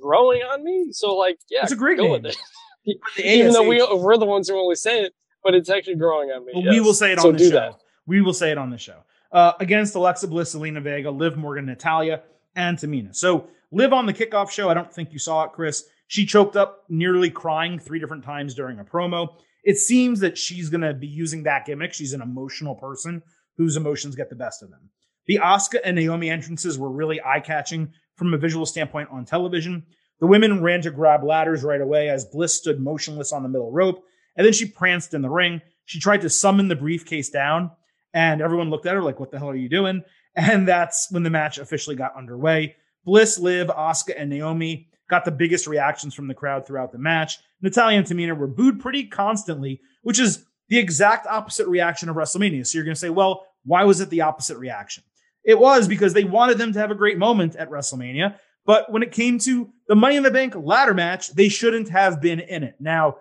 growing 0.00 0.42
on 0.42 0.62
me. 0.64 0.88
So 0.92 1.14
like, 1.16 1.38
yeah, 1.50 1.60
It's 1.62 1.72
a 1.72 1.76
great 1.76 1.96
go 1.96 2.04
name. 2.04 2.22
with 2.22 2.26
it. 2.26 2.36
Even 3.24 3.52
though 3.52 3.66
we 3.66 3.84
we're 3.94 4.16
the 4.16 4.26
ones 4.26 4.48
who 4.48 4.56
only 4.58 4.74
say 4.74 5.02
it, 5.02 5.14
but 5.44 5.54
it's 5.54 5.70
actually 5.70 5.96
growing 5.96 6.30
on 6.30 6.44
me. 6.44 6.52
Well, 6.54 6.64
we 6.68 6.80
will 6.80 6.94
say 6.94 7.12
it 7.12 7.20
so 7.20 7.28
on 7.28 7.36
the 7.36 7.44
show. 7.44 7.50
that. 7.50 7.74
We 8.06 8.20
will 8.20 8.32
say 8.32 8.50
it 8.50 8.58
on 8.58 8.70
the 8.70 8.78
show. 8.78 8.98
Uh, 9.30 9.52
against 9.60 9.94
Alexa 9.94 10.28
Bliss, 10.28 10.54
Zelina 10.54 10.82
Vega, 10.82 11.10
Liv 11.10 11.36
Morgan, 11.36 11.66
Natalya, 11.66 12.22
and 12.56 12.76
Tamina. 12.76 13.14
So 13.14 13.48
Liv 13.70 13.92
on 13.92 14.06
the 14.06 14.12
kickoff 14.12 14.50
show, 14.50 14.68
I 14.68 14.74
don't 14.74 14.92
think 14.92 15.12
you 15.12 15.18
saw 15.18 15.44
it, 15.44 15.52
Chris. 15.52 15.84
She 16.08 16.26
choked 16.26 16.56
up, 16.56 16.84
nearly 16.88 17.30
crying 17.30 17.78
three 17.78 17.98
different 17.98 18.24
times 18.24 18.54
during 18.54 18.78
a 18.78 18.84
promo. 18.84 19.28
It 19.64 19.78
seems 19.78 20.20
that 20.20 20.36
she's 20.36 20.68
going 20.68 20.82
to 20.82 20.92
be 20.92 21.06
using 21.06 21.44
that 21.44 21.64
gimmick. 21.64 21.94
She's 21.94 22.12
an 22.12 22.20
emotional 22.20 22.74
person 22.74 23.22
whose 23.62 23.76
emotions 23.76 24.16
get 24.16 24.28
the 24.28 24.36
best 24.36 24.62
of 24.62 24.70
them. 24.70 24.90
The 25.26 25.38
Asuka 25.42 25.76
and 25.84 25.94
Naomi 25.94 26.30
entrances 26.30 26.78
were 26.78 26.90
really 26.90 27.20
eye 27.22 27.40
catching 27.40 27.92
from 28.16 28.34
a 28.34 28.38
visual 28.38 28.66
standpoint 28.66 29.08
on 29.12 29.24
television. 29.24 29.86
The 30.18 30.26
women 30.26 30.62
ran 30.62 30.82
to 30.82 30.90
grab 30.90 31.22
ladders 31.22 31.62
right 31.62 31.80
away 31.80 32.08
as 32.08 32.24
Bliss 32.24 32.56
stood 32.56 32.80
motionless 32.80 33.32
on 33.32 33.44
the 33.44 33.48
middle 33.48 33.70
rope, 33.70 34.02
and 34.36 34.44
then 34.44 34.52
she 34.52 34.66
pranced 34.66 35.14
in 35.14 35.22
the 35.22 35.30
ring. 35.30 35.60
She 35.84 36.00
tried 36.00 36.22
to 36.22 36.30
summon 36.30 36.66
the 36.66 36.76
briefcase 36.76 37.30
down, 37.30 37.70
and 38.12 38.42
everyone 38.42 38.70
looked 38.70 38.86
at 38.86 38.94
her 38.94 39.02
like, 39.02 39.20
What 39.20 39.30
the 39.30 39.38
hell 39.38 39.50
are 39.50 39.56
you 39.56 39.68
doing? 39.68 40.02
And 40.34 40.66
that's 40.66 41.08
when 41.10 41.24
the 41.24 41.28
match 41.28 41.58
officially 41.58 41.94
got 41.94 42.16
underway. 42.16 42.76
Bliss, 43.04 43.38
Liv, 43.38 43.66
Asuka, 43.66 44.14
and 44.16 44.30
Naomi 44.30 44.88
got 45.10 45.26
the 45.26 45.30
biggest 45.30 45.66
reactions 45.66 46.14
from 46.14 46.26
the 46.26 46.32
crowd 46.32 46.66
throughout 46.66 46.90
the 46.90 46.96
match. 46.96 47.36
Natalya 47.60 47.98
and 47.98 48.06
Tamina 48.06 48.34
were 48.34 48.46
booed 48.46 48.80
pretty 48.80 49.04
constantly, 49.04 49.82
which 50.00 50.18
is 50.18 50.46
the 50.70 50.78
exact 50.78 51.26
opposite 51.26 51.68
reaction 51.68 52.08
of 52.08 52.16
WrestleMania. 52.16 52.66
So 52.66 52.78
you're 52.78 52.84
going 52.86 52.94
to 52.94 52.98
say, 52.98 53.10
well, 53.10 53.44
why 53.64 53.84
was 53.84 54.00
it 54.00 54.10
the 54.10 54.22
opposite 54.22 54.58
reaction? 54.58 55.04
It 55.44 55.58
was 55.58 55.88
because 55.88 56.14
they 56.14 56.24
wanted 56.24 56.58
them 56.58 56.72
to 56.72 56.78
have 56.78 56.90
a 56.90 56.96
great 56.96 57.18
moment 57.18 57.56
at 57.56 57.70
WrestleMania. 57.70 58.36
But 58.64 58.92
when 58.92 59.02
it 59.02 59.12
came 59.12 59.38
to 59.40 59.70
the 59.88 59.96
Money 59.96 60.16
in 60.16 60.22
the 60.22 60.30
Bank 60.30 60.54
ladder 60.56 60.94
match, 60.94 61.30
they 61.30 61.48
shouldn't 61.48 61.88
have 61.88 62.20
been 62.20 62.40
in 62.40 62.62
it. 62.62 62.76
Now, 62.78 63.16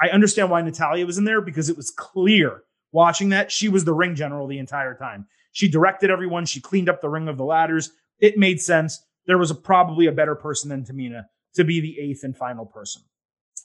I 0.00 0.08
understand 0.08 0.50
why 0.50 0.62
Natalya 0.62 1.04
was 1.04 1.18
in 1.18 1.24
there 1.24 1.40
because 1.40 1.68
it 1.68 1.76
was 1.76 1.90
clear 1.90 2.62
watching 2.92 3.30
that 3.30 3.52
she 3.52 3.68
was 3.68 3.84
the 3.84 3.92
ring 3.92 4.14
general 4.14 4.46
the 4.46 4.58
entire 4.58 4.94
time. 4.94 5.26
She 5.52 5.68
directed 5.68 6.10
everyone. 6.10 6.46
She 6.46 6.60
cleaned 6.60 6.88
up 6.88 7.00
the 7.00 7.08
ring 7.08 7.28
of 7.28 7.36
the 7.36 7.44
ladders. 7.44 7.90
It 8.18 8.38
made 8.38 8.60
sense. 8.60 9.02
There 9.26 9.38
was 9.38 9.50
a, 9.50 9.54
probably 9.54 10.06
a 10.06 10.12
better 10.12 10.34
person 10.34 10.70
than 10.70 10.84
Tamina 10.84 11.24
to 11.54 11.64
be 11.64 11.80
the 11.80 11.98
eighth 12.00 12.24
and 12.24 12.36
final 12.36 12.64
person. 12.64 13.02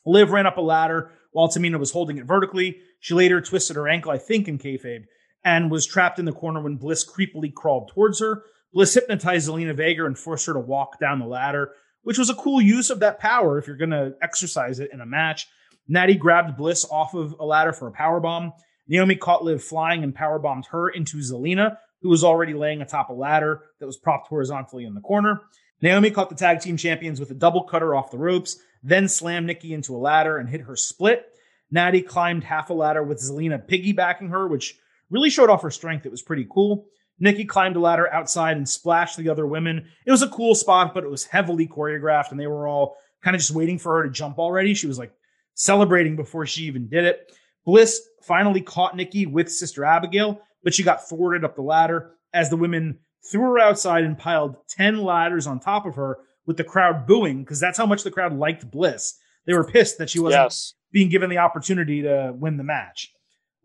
Liv 0.06 0.32
ran 0.32 0.46
up 0.46 0.58
a 0.58 0.62
ladder 0.62 1.12
while 1.32 1.48
Tamina 1.48 1.80
was 1.80 1.92
holding 1.92 2.18
it 2.18 2.26
vertically. 2.26 2.80
She 3.00 3.14
later 3.14 3.40
twisted 3.40 3.76
her 3.76 3.88
ankle, 3.88 4.12
I 4.12 4.18
think, 4.18 4.48
in 4.48 4.58
kayfabe, 4.58 5.06
and 5.44 5.70
was 5.70 5.86
trapped 5.86 6.20
in 6.20 6.26
the 6.26 6.32
corner 6.32 6.62
when 6.62 6.78
Bliss 6.78 7.06
creepily 7.10 7.54
crawled 7.54 7.90
towards 7.90 8.20
her. 8.20 8.44
Bliss 8.74 8.94
hypnotized 8.94 9.50
Zelina 9.50 9.76
Vega 9.76 10.06
and 10.06 10.18
forced 10.18 10.46
her 10.48 10.54
to 10.54 10.60
walk 10.60 11.00
down 11.00 11.20
the 11.20 11.26
ladder, 11.26 11.72
which 12.04 12.18
was 12.18 12.30
a 12.30 12.36
cool 12.36 12.62
use 12.62 12.90
of 12.90 13.00
that 13.00 13.20
power 13.20 13.58
if 13.58 13.68
you're 13.68 13.78
going 13.78 13.90
to 13.92 14.16
exercise 14.22 14.80
it 14.80 14.92
in 14.92 15.02
a 15.02 15.06
match. 15.06 15.48
Natty 15.88 16.16
grabbed 16.16 16.58
Bliss 16.58 16.86
off 16.90 17.14
of 17.14 17.36
a 17.40 17.46
ladder 17.46 17.74
for 17.74 17.88
a 17.88 17.92
power 17.92 18.20
bomb. 18.20 18.54
Naomi 18.88 19.16
caught 19.16 19.44
Liv 19.44 19.64
flying 19.64 20.04
and 20.04 20.16
power 20.16 20.40
bombed 20.40 20.66
her 20.72 20.90
into 20.90 21.18
Zelina, 21.18 21.78
who 22.02 22.10
was 22.10 22.24
already 22.24 22.54
laying 22.54 22.82
atop 22.82 23.10
a 23.10 23.14
ladder 23.14 23.62
that 23.80 23.86
was 23.86 23.98
propped 23.98 24.28
horizontally 24.28 24.86
in 24.86 24.94
the 24.94 25.02
corner. 25.02 25.42
Naomi 25.82 26.12
caught 26.12 26.30
the 26.30 26.36
tag 26.36 26.62
team 26.62 26.78
champions 26.78 27.20
with 27.20 27.32
a 27.32 27.36
double 27.36 27.64
cutter 27.64 27.94
off 27.94 28.12
the 28.12 28.18
ropes, 28.18 28.58
then 28.82 29.08
slammed 29.08 29.48
Nikki 29.48 29.74
into 29.74 29.96
a 29.96 29.98
ladder 29.98 30.38
and 30.38 30.50
hit 30.50 30.62
her 30.62 30.76
split. 30.76 31.26
Natty 31.72 32.02
climbed 32.02 32.44
half 32.44 32.70
a 32.70 32.74
ladder 32.74 33.04
with 33.04 33.20
Zelina 33.20 33.66
piggybacking 33.66 34.30
her, 34.30 34.48
which 34.48 34.78
really 35.14 35.30
showed 35.30 35.50
off 35.50 35.62
her 35.62 35.72
strength. 35.72 36.06
It 36.06 36.12
was 36.12 36.22
pretty 36.22 36.46
cool. 36.50 36.86
Nikki 37.20 37.46
climbed 37.46 37.76
a 37.76 37.80
ladder 37.80 38.12
outside 38.12 38.58
and 38.58 38.68
splashed 38.68 39.16
the 39.18 39.30
other 39.30 39.46
women. 39.48 39.86
It 40.06 40.12
was 40.12 40.24
a 40.24 40.28
cool 40.30 40.56
spot, 40.56 40.94
but 40.94 41.04
it 41.04 41.10
was 41.10 41.24
heavily 41.24 41.68
choreographed, 41.68 42.32
and 42.32 42.40
they 42.40 42.48
were 42.48 42.68
all 42.68 42.98
kind 43.24 43.36
of 43.36 43.40
just 43.40 43.54
waiting 43.54 43.78
for 43.78 43.96
her 43.98 44.04
to 44.04 44.10
jump 44.10 44.40
already. 44.40 44.74
She 44.74 44.88
was 44.88 44.98
like 45.00 45.14
celebrating 45.54 46.16
before 46.16 46.46
she 46.46 46.64
even 46.64 46.88
did 46.90 47.06
it. 47.06 47.32
Bliss 47.66 48.02
finally 48.24 48.62
caught 48.62 48.96
Nikki 48.98 49.26
with 49.26 49.50
Sister 49.52 49.86
Abigail, 49.86 50.42
but 50.64 50.74
she 50.74 50.84
got 50.84 51.08
thwarted 51.08 51.46
up 51.46 51.56
the 51.56 51.62
ladder 51.62 52.16
as 52.34 52.50
the 52.50 52.58
women 52.58 52.98
threw 53.32 53.42
her 53.42 53.60
outside 53.60 54.04
and 54.04 54.18
piled 54.18 54.56
10 54.70 54.98
ladders 55.04 55.48
on 55.48 55.60
top 55.60 55.86
of 55.86 55.96
her 55.96 56.18
with 56.46 56.58
the 56.58 56.64
crowd 56.64 57.06
booing 57.08 57.44
because 57.44 57.60
that's 57.60 57.78
how 57.78 57.86
much 57.86 58.04
the 58.04 58.12
crowd 58.12 58.34
liked 58.34 58.70
Bliss. 58.70 59.18
They 59.46 59.54
were 59.54 59.64
pissed 59.64 59.98
that 60.00 60.10
she 60.10 60.20
wasn't 60.20 60.44
Yes. 60.44 60.74
being 60.92 61.10
given 61.10 61.30
the 61.30 61.38
opportunity 61.38 62.02
to 62.02 62.34
win 62.36 62.58
the 62.58 62.64
match. 62.64 63.14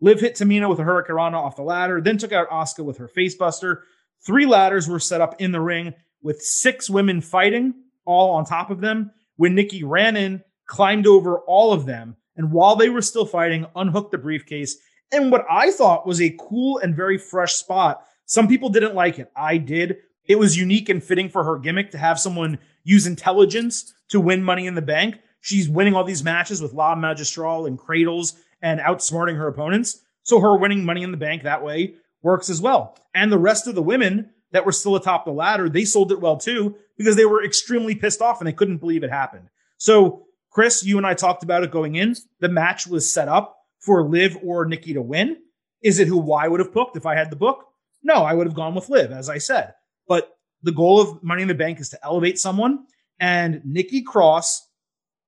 Liv 0.01 0.19
hit 0.19 0.35
Tamina 0.35 0.69
with 0.69 0.79
a 0.79 0.83
Hurricanrana 0.83 1.33
off 1.33 1.55
the 1.55 1.61
ladder, 1.61 2.01
then 2.01 2.17
took 2.17 2.31
out 2.31 2.49
Asuka 2.49 2.85
with 2.85 2.97
her 2.97 3.07
facebuster. 3.07 3.81
Three 4.25 4.45
ladders 4.45 4.87
were 4.87 4.99
set 4.99 5.21
up 5.21 5.39
in 5.41 5.51
the 5.51 5.61
ring 5.61 5.93
with 6.21 6.41
six 6.41 6.89
women 6.89 7.21
fighting, 7.21 7.73
all 8.05 8.31
on 8.31 8.45
top 8.45 8.69
of 8.69 8.81
them. 8.81 9.11
When 9.35 9.55
Nikki 9.55 9.83
ran 9.83 10.15
in, 10.17 10.43
climbed 10.65 11.07
over 11.07 11.39
all 11.39 11.73
of 11.73 11.85
them, 11.85 12.15
and 12.35 12.51
while 12.51 12.75
they 12.75 12.89
were 12.89 13.01
still 13.01 13.25
fighting, 13.25 13.65
unhooked 13.75 14.11
the 14.11 14.17
briefcase. 14.17 14.77
And 15.11 15.31
what 15.31 15.45
I 15.49 15.71
thought 15.71 16.07
was 16.07 16.21
a 16.21 16.35
cool 16.39 16.77
and 16.77 16.95
very 16.95 17.17
fresh 17.17 17.53
spot. 17.53 18.03
Some 18.25 18.47
people 18.47 18.69
didn't 18.69 18.95
like 18.95 19.19
it. 19.19 19.31
I 19.35 19.57
did. 19.57 19.97
It 20.25 20.37
was 20.37 20.57
unique 20.57 20.89
and 20.89 21.03
fitting 21.03 21.29
for 21.29 21.43
her 21.43 21.57
gimmick 21.57 21.91
to 21.91 21.97
have 21.97 22.19
someone 22.19 22.59
use 22.83 23.07
intelligence 23.07 23.93
to 24.09 24.19
win 24.19 24.43
money 24.43 24.67
in 24.67 24.75
the 24.75 24.81
bank. 24.81 25.19
She's 25.41 25.67
winning 25.67 25.95
all 25.95 26.03
these 26.03 26.23
matches 26.23 26.61
with 26.61 26.73
La 26.73 26.95
Magistral 26.95 27.65
and 27.65 27.77
cradles 27.77 28.35
and 28.61 28.79
outsmarting 28.79 29.37
her 29.37 29.47
opponents. 29.47 30.01
So 30.23 30.39
her 30.39 30.57
winning 30.57 30.85
money 30.85 31.03
in 31.03 31.11
the 31.11 31.17
bank 31.17 31.43
that 31.43 31.63
way 31.63 31.95
works 32.21 32.49
as 32.49 32.61
well. 32.61 32.97
And 33.13 33.31
the 33.31 33.37
rest 33.37 33.67
of 33.67 33.75
the 33.75 33.81
women 33.81 34.31
that 34.51 34.65
were 34.65 34.71
still 34.71 34.95
atop 34.95 35.25
the 35.25 35.31
ladder, 35.31 35.69
they 35.69 35.85
sold 35.85 36.11
it 36.11 36.21
well 36.21 36.37
too 36.37 36.75
because 36.97 37.15
they 37.15 37.25
were 37.25 37.43
extremely 37.43 37.95
pissed 37.95 38.21
off 38.21 38.39
and 38.39 38.47
they 38.47 38.53
couldn't 38.53 38.77
believe 38.77 39.03
it 39.03 39.11
happened. 39.11 39.49
So 39.77 40.25
Chris, 40.49 40.83
you 40.83 40.97
and 40.97 41.05
I 41.05 41.13
talked 41.13 41.43
about 41.43 41.63
it 41.63 41.71
going 41.71 41.95
in. 41.95 42.15
The 42.39 42.49
match 42.49 42.87
was 42.87 43.11
set 43.11 43.27
up 43.27 43.57
for 43.79 44.03
Liv 44.03 44.37
or 44.43 44.65
Nikki 44.65 44.93
to 44.93 45.01
win. 45.01 45.37
Is 45.81 45.99
it 45.99 46.07
who 46.07 46.33
I 46.33 46.47
would 46.47 46.59
have 46.59 46.73
booked 46.73 46.97
if 46.97 47.05
I 47.05 47.15
had 47.15 47.29
the 47.29 47.35
book? 47.35 47.65
No, 48.03 48.15
I 48.15 48.33
would 48.33 48.47
have 48.47 48.55
gone 48.55 48.75
with 48.75 48.89
Liv, 48.89 49.11
as 49.11 49.29
I 49.29 49.37
said. 49.37 49.73
But 50.07 50.35
the 50.63 50.71
goal 50.71 50.99
of 50.99 51.23
Money 51.23 51.43
in 51.43 51.47
the 51.47 51.53
Bank 51.53 51.79
is 51.79 51.89
to 51.89 51.99
elevate 52.03 52.39
someone. 52.39 52.85
And 53.19 53.61
Nikki 53.63 54.01
Cross 54.01 54.67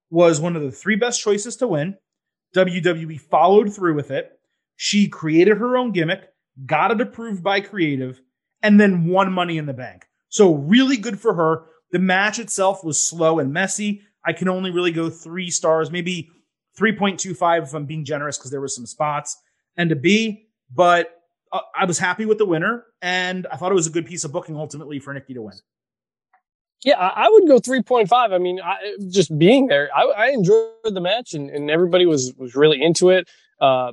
was 0.09 0.41
one 0.41 0.55
of 0.55 0.61
the 0.61 0.71
three 0.71 0.95
best 0.95 1.21
choices 1.21 1.55
to 1.57 1.67
win. 1.67 1.97
WWE 2.55 3.19
followed 3.19 3.73
through 3.73 3.95
with 3.95 4.11
it. 4.11 4.31
She 4.75 5.07
created 5.07 5.57
her 5.57 5.77
own 5.77 5.91
gimmick, 5.91 6.29
got 6.65 6.91
it 6.91 7.01
approved 7.01 7.43
by 7.43 7.61
creative, 7.61 8.21
and 8.61 8.79
then 8.79 9.05
won 9.05 9.31
Money 9.31 9.57
in 9.57 9.65
the 9.65 9.73
Bank. 9.73 10.05
So 10.29 10.55
really 10.55 10.97
good 10.97 11.19
for 11.19 11.33
her. 11.33 11.65
The 11.91 11.99
match 11.99 12.39
itself 12.39 12.83
was 12.83 13.01
slow 13.01 13.39
and 13.39 13.51
messy. 13.51 14.01
I 14.25 14.33
can 14.33 14.47
only 14.47 14.71
really 14.71 14.91
go 14.91 15.09
three 15.09 15.49
stars, 15.49 15.91
maybe 15.91 16.29
3.25 16.79 17.63
if 17.63 17.73
I'm 17.73 17.85
being 17.85 18.05
generous 18.05 18.37
because 18.37 18.51
there 18.51 18.61
were 18.61 18.67
some 18.67 18.85
spots 18.85 19.37
and 19.77 19.91
a 19.91 19.95
B, 19.95 20.47
but 20.73 21.09
uh, 21.51 21.59
I 21.77 21.85
was 21.85 21.99
happy 21.99 22.25
with 22.25 22.37
the 22.37 22.45
winner 22.45 22.85
and 23.01 23.47
I 23.51 23.57
thought 23.57 23.71
it 23.71 23.75
was 23.75 23.87
a 23.87 23.91
good 23.91 24.05
piece 24.05 24.23
of 24.23 24.31
booking 24.31 24.55
ultimately 24.55 24.99
for 24.99 25.13
Nikki 25.13 25.33
to 25.33 25.41
win. 25.41 25.53
Yeah, 26.83 26.97
I, 26.97 27.29
would 27.29 27.47
go 27.47 27.59
3.5. 27.59 28.11
I 28.11 28.37
mean, 28.39 28.59
I, 28.59 28.95
just 29.09 29.37
being 29.37 29.67
there, 29.67 29.89
I, 29.95 30.03
I 30.05 30.27
enjoyed 30.29 30.71
the 30.83 31.01
match 31.01 31.33
and, 31.33 31.49
and 31.49 31.69
everybody 31.69 32.07
was, 32.07 32.33
was 32.37 32.55
really 32.55 32.81
into 32.81 33.09
it. 33.09 33.29
Uh, 33.59 33.91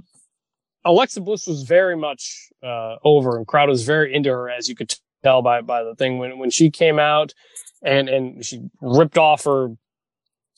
Alexa 0.86 1.20
Bliss 1.20 1.47
was 1.47 1.64
very 1.64 1.97
much 1.97 2.49
uh, 2.62 2.97
over 3.05 3.36
and 3.36 3.47
crowd 3.47 3.68
was 3.68 3.84
very 3.84 4.14
into 4.14 4.30
her, 4.30 4.49
as 4.49 4.68
you 4.68 4.74
could 4.74 4.95
tell 5.22 5.43
by, 5.43 5.61
by 5.61 5.82
the 5.82 5.95
thing 5.97 6.16
when, 6.18 6.39
when 6.39 6.51
she 6.51 6.70
came 6.70 6.99
out 6.99 7.34
and, 7.82 8.09
and 8.09 8.45
she 8.45 8.62
ripped 8.80 9.18
off 9.18 9.45
her 9.45 9.68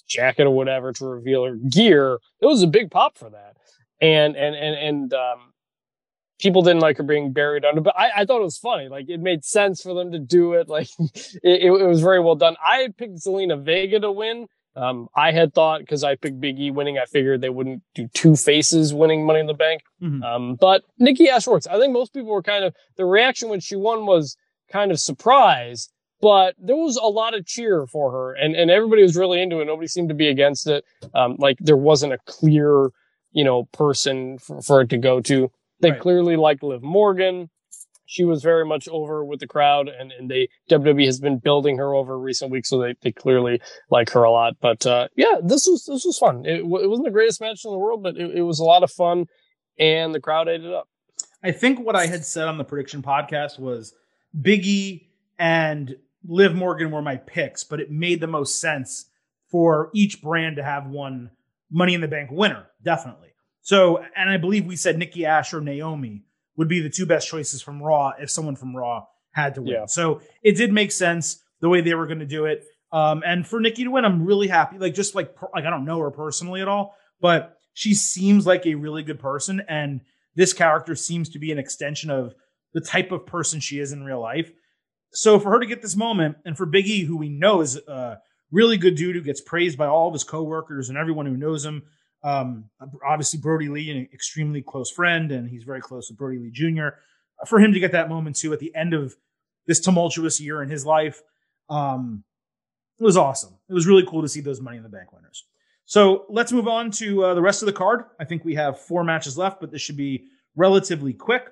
jacket 0.08 0.44
or 0.44 0.50
whatever 0.50 0.92
to 0.92 1.06
reveal 1.06 1.44
her 1.44 1.56
gear. 1.56 2.20
It 2.40 2.46
was 2.46 2.62
a 2.62 2.68
big 2.68 2.92
pop 2.92 3.18
for 3.18 3.30
that. 3.30 3.56
And, 4.00 4.36
and, 4.36 4.54
and, 4.54 4.76
and, 4.76 5.14
um, 5.14 5.49
people 6.40 6.62
didn't 6.62 6.80
like 6.80 6.96
her 6.96 7.02
being 7.02 7.32
buried 7.32 7.64
under, 7.64 7.80
but 7.80 7.98
I, 7.98 8.10
I 8.18 8.24
thought 8.24 8.40
it 8.40 8.44
was 8.44 8.58
funny. 8.58 8.88
Like 8.88 9.08
it 9.08 9.20
made 9.20 9.44
sense 9.44 9.82
for 9.82 9.94
them 9.94 10.12
to 10.12 10.18
do 10.18 10.54
it. 10.54 10.68
Like 10.80 10.88
it, 11.42 11.62
it, 11.64 11.70
was 11.70 12.00
very 12.00 12.20
well 12.20 12.36
done. 12.36 12.54
I 12.64 12.88
picked 12.96 13.16
Zelina 13.16 13.60
Vega 13.60 13.98
to 13.98 14.12
win. 14.12 14.46
Um, 14.76 15.08
I 15.16 15.32
had 15.32 15.52
thought 15.52 15.80
because 15.80 16.04
I 16.04 16.14
picked 16.14 16.40
Big 16.40 16.60
E 16.60 16.70
winning, 16.70 16.96
I 16.96 17.06
figured 17.06 17.40
they 17.40 17.50
wouldn't 17.50 17.82
do 17.94 18.08
two 18.14 18.36
faces 18.36 18.94
winning 18.94 19.26
Money 19.26 19.40
in 19.40 19.46
the 19.46 19.54
Bank. 19.54 19.82
Mhm. 20.00 20.22
Um, 20.22 20.54
but 20.54 20.84
Nikki 20.98 21.28
Ash 21.28 21.46
works. 21.46 21.66
I 21.66 21.76
think 21.78 21.92
most 21.92 22.14
people 22.14 22.30
were 22.30 22.42
kind 22.42 22.64
of 22.64 22.74
the 22.96 23.04
reaction 23.04 23.48
when 23.48 23.58
she 23.58 23.74
won 23.74 24.06
was 24.06 24.36
kind 24.70 24.92
of 24.92 25.00
surprise, 25.00 25.90
but 26.20 26.54
there 26.56 26.76
was 26.76 26.96
a 26.96 27.08
lot 27.08 27.34
of 27.34 27.46
cheer 27.46 27.86
for 27.86 28.12
her, 28.12 28.32
and 28.32 28.54
and 28.54 28.70
everybody 28.70 29.02
was 29.02 29.16
really 29.16 29.42
into 29.42 29.60
it. 29.60 29.64
Nobody 29.64 29.88
seemed 29.88 30.08
to 30.10 30.14
be 30.14 30.28
against 30.28 30.68
it. 30.68 30.84
Um, 31.14 31.36
like 31.38 31.58
there 31.58 31.76
wasn't 31.76 32.12
a 32.12 32.18
clear, 32.26 32.90
you 33.32 33.44
know, 33.44 33.64
person 33.72 34.38
for, 34.38 34.62
for 34.62 34.80
it 34.82 34.90
to 34.90 34.98
go 34.98 35.20
to. 35.22 35.50
They 35.80 35.90
Right. 35.92 36.00
clearly 36.00 36.36
like 36.36 36.62
Liv 36.62 36.82
Morgan. 36.82 37.50
She 38.06 38.24
was 38.24 38.42
very 38.42 38.66
much 38.66 38.88
over 38.88 39.24
with 39.24 39.38
the 39.38 39.46
crowd, 39.46 39.88
and, 39.88 40.10
and 40.10 40.28
they 40.28 40.48
WWE 40.68 41.04
has 41.06 41.20
been 41.20 41.38
building 41.38 41.76
her 41.78 41.94
over 41.94 42.18
recent 42.18 42.50
weeks, 42.50 42.68
so 42.68 42.80
they, 42.80 42.94
they 43.02 43.12
clearly 43.12 43.60
like 43.88 44.10
her 44.10 44.24
a 44.24 44.30
lot. 44.32 44.54
But 44.60 44.84
uh, 44.84 45.06
yeah, 45.16 45.36
this 45.42 45.66
was 45.68 45.84
this 45.86 46.04
was 46.04 46.18
fun. 46.18 46.44
It, 46.44 46.58
w- 46.58 46.82
it 46.84 46.88
wasn't 46.88 47.06
the 47.06 47.12
greatest 47.12 47.40
match 47.40 47.64
in 47.64 47.70
the 47.70 47.78
world, 47.78 48.02
but 48.02 48.16
it, 48.16 48.38
it 48.38 48.42
was 48.42 48.58
a 48.58 48.64
lot 48.64 48.82
of 48.82 48.90
fun, 48.90 49.26
and 49.78 50.12
the 50.12 50.20
crowd 50.20 50.48
ate 50.48 50.64
it 50.64 50.72
up. 50.74 50.88
I 51.44 51.52
think 51.52 51.78
what 51.78 51.94
I 51.94 52.06
had 52.06 52.24
said 52.24 52.48
on 52.48 52.58
the 52.58 52.64
prediction 52.64 53.00
podcast 53.00 53.60
was 53.60 53.94
Biggie 54.36 55.06
and 55.38 55.94
Liv 56.26 56.54
Morgan 56.54 56.90
were 56.90 57.02
my 57.02 57.16
picks, 57.16 57.62
but 57.62 57.78
it 57.80 57.90
made 57.92 58.20
the 58.20 58.26
most 58.26 58.60
sense 58.60 59.06
for 59.50 59.88
each 59.94 60.20
brand 60.20 60.56
to 60.56 60.64
have 60.64 60.86
one 60.88 61.30
Money 61.70 61.94
in 61.94 62.00
the 62.00 62.08
Bank 62.08 62.30
winner, 62.32 62.66
definitely. 62.82 63.28
So, 63.70 64.02
and 64.16 64.28
I 64.28 64.36
believe 64.36 64.66
we 64.66 64.74
said 64.74 64.98
Nikki 64.98 65.24
Ash 65.24 65.54
or 65.54 65.60
Naomi 65.60 66.24
would 66.56 66.66
be 66.66 66.80
the 66.80 66.90
two 66.90 67.06
best 67.06 67.28
choices 67.28 67.62
from 67.62 67.80
Raw 67.80 68.10
if 68.18 68.28
someone 68.28 68.56
from 68.56 68.74
Raw 68.74 69.04
had 69.30 69.54
to 69.54 69.62
win. 69.62 69.74
Yeah. 69.74 69.86
So 69.86 70.22
it 70.42 70.56
did 70.56 70.72
make 70.72 70.90
sense 70.90 71.40
the 71.60 71.68
way 71.68 71.80
they 71.80 71.94
were 71.94 72.08
going 72.08 72.18
to 72.18 72.26
do 72.26 72.46
it. 72.46 72.64
Um, 72.90 73.22
and 73.24 73.46
for 73.46 73.60
Nikki 73.60 73.84
to 73.84 73.90
win, 73.92 74.04
I'm 74.04 74.26
really 74.26 74.48
happy. 74.48 74.76
Like 74.76 74.94
just 74.94 75.14
like 75.14 75.36
like 75.54 75.66
I 75.66 75.70
don't 75.70 75.84
know 75.84 76.00
her 76.00 76.10
personally 76.10 76.60
at 76.60 76.66
all, 76.66 76.96
but 77.20 77.58
she 77.72 77.94
seems 77.94 78.44
like 78.44 78.66
a 78.66 78.74
really 78.74 79.04
good 79.04 79.20
person, 79.20 79.62
and 79.68 80.00
this 80.34 80.52
character 80.52 80.96
seems 80.96 81.28
to 81.28 81.38
be 81.38 81.52
an 81.52 81.58
extension 81.60 82.10
of 82.10 82.34
the 82.74 82.80
type 82.80 83.12
of 83.12 83.24
person 83.24 83.60
she 83.60 83.78
is 83.78 83.92
in 83.92 84.02
real 84.02 84.20
life. 84.20 84.50
So 85.12 85.38
for 85.38 85.52
her 85.52 85.60
to 85.60 85.66
get 85.66 85.80
this 85.80 85.94
moment, 85.94 86.38
and 86.44 86.56
for 86.56 86.66
Biggie, 86.66 87.06
who 87.06 87.16
we 87.16 87.28
know 87.28 87.60
is 87.60 87.76
a 87.76 88.18
really 88.50 88.78
good 88.78 88.96
dude 88.96 89.14
who 89.14 89.22
gets 89.22 89.40
praised 89.40 89.78
by 89.78 89.86
all 89.86 90.08
of 90.08 90.12
his 90.12 90.24
coworkers 90.24 90.88
and 90.88 90.98
everyone 90.98 91.26
who 91.26 91.36
knows 91.36 91.64
him. 91.64 91.84
Um, 92.22 92.64
obviously 93.06 93.40
Brodie 93.40 93.68
Lee, 93.68 93.90
an 93.90 94.08
extremely 94.12 94.62
close 94.62 94.90
friend, 94.90 95.32
and 95.32 95.48
he's 95.48 95.64
very 95.64 95.80
close 95.80 96.10
with 96.10 96.18
Brodie 96.18 96.38
Lee 96.38 96.50
Jr. 96.50 96.88
For 97.46 97.58
him 97.58 97.72
to 97.72 97.80
get 97.80 97.92
that 97.92 98.08
moment 98.08 98.36
too 98.36 98.52
at 98.52 98.58
the 98.58 98.74
end 98.74 98.92
of 98.92 99.16
this 99.66 99.80
tumultuous 99.80 100.40
year 100.40 100.62
in 100.62 100.68
his 100.68 100.84
life, 100.84 101.22
um, 101.70 102.24
it 102.98 103.04
was 103.04 103.16
awesome. 103.16 103.54
It 103.68 103.72
was 103.72 103.86
really 103.86 104.04
cool 104.06 104.20
to 104.20 104.28
see 104.28 104.40
those 104.42 104.60
Money 104.60 104.76
in 104.76 104.82
the 104.82 104.88
Bank 104.88 105.12
winners. 105.12 105.46
So 105.86 106.26
let's 106.28 106.52
move 106.52 106.68
on 106.68 106.90
to 106.92 107.24
uh, 107.24 107.34
the 107.34 107.42
rest 107.42 107.62
of 107.62 107.66
the 107.66 107.72
card. 107.72 108.04
I 108.20 108.24
think 108.24 108.44
we 108.44 108.54
have 108.54 108.78
four 108.78 109.02
matches 109.02 109.38
left, 109.38 109.60
but 109.60 109.72
this 109.72 109.80
should 109.80 109.96
be 109.96 110.26
relatively 110.54 111.12
quick. 111.12 111.48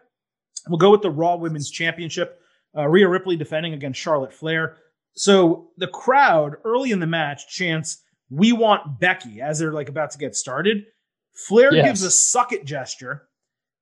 We'll 0.68 0.78
go 0.78 0.90
with 0.90 1.02
the 1.02 1.10
Raw 1.10 1.36
Women's 1.36 1.70
Championship. 1.70 2.40
Uh, 2.76 2.86
Rhea 2.86 3.08
Ripley 3.08 3.36
defending 3.36 3.72
against 3.72 3.98
Charlotte 3.98 4.32
Flair. 4.32 4.76
So 5.14 5.70
the 5.78 5.88
crowd 5.88 6.56
early 6.64 6.92
in 6.92 7.00
the 7.00 7.06
match 7.06 7.48
chants, 7.48 8.02
"We 8.30 8.52
want 8.52 9.00
Becky" 9.00 9.40
as 9.40 9.58
they're 9.58 9.72
like 9.72 9.88
about 9.88 10.10
to 10.12 10.18
get 10.18 10.36
started. 10.36 10.84
Flair 11.32 11.72
Yes. 11.74 11.86
gives 11.86 12.02
a 12.02 12.10
suck 12.10 12.52
it 12.52 12.64
gesture. 12.64 13.28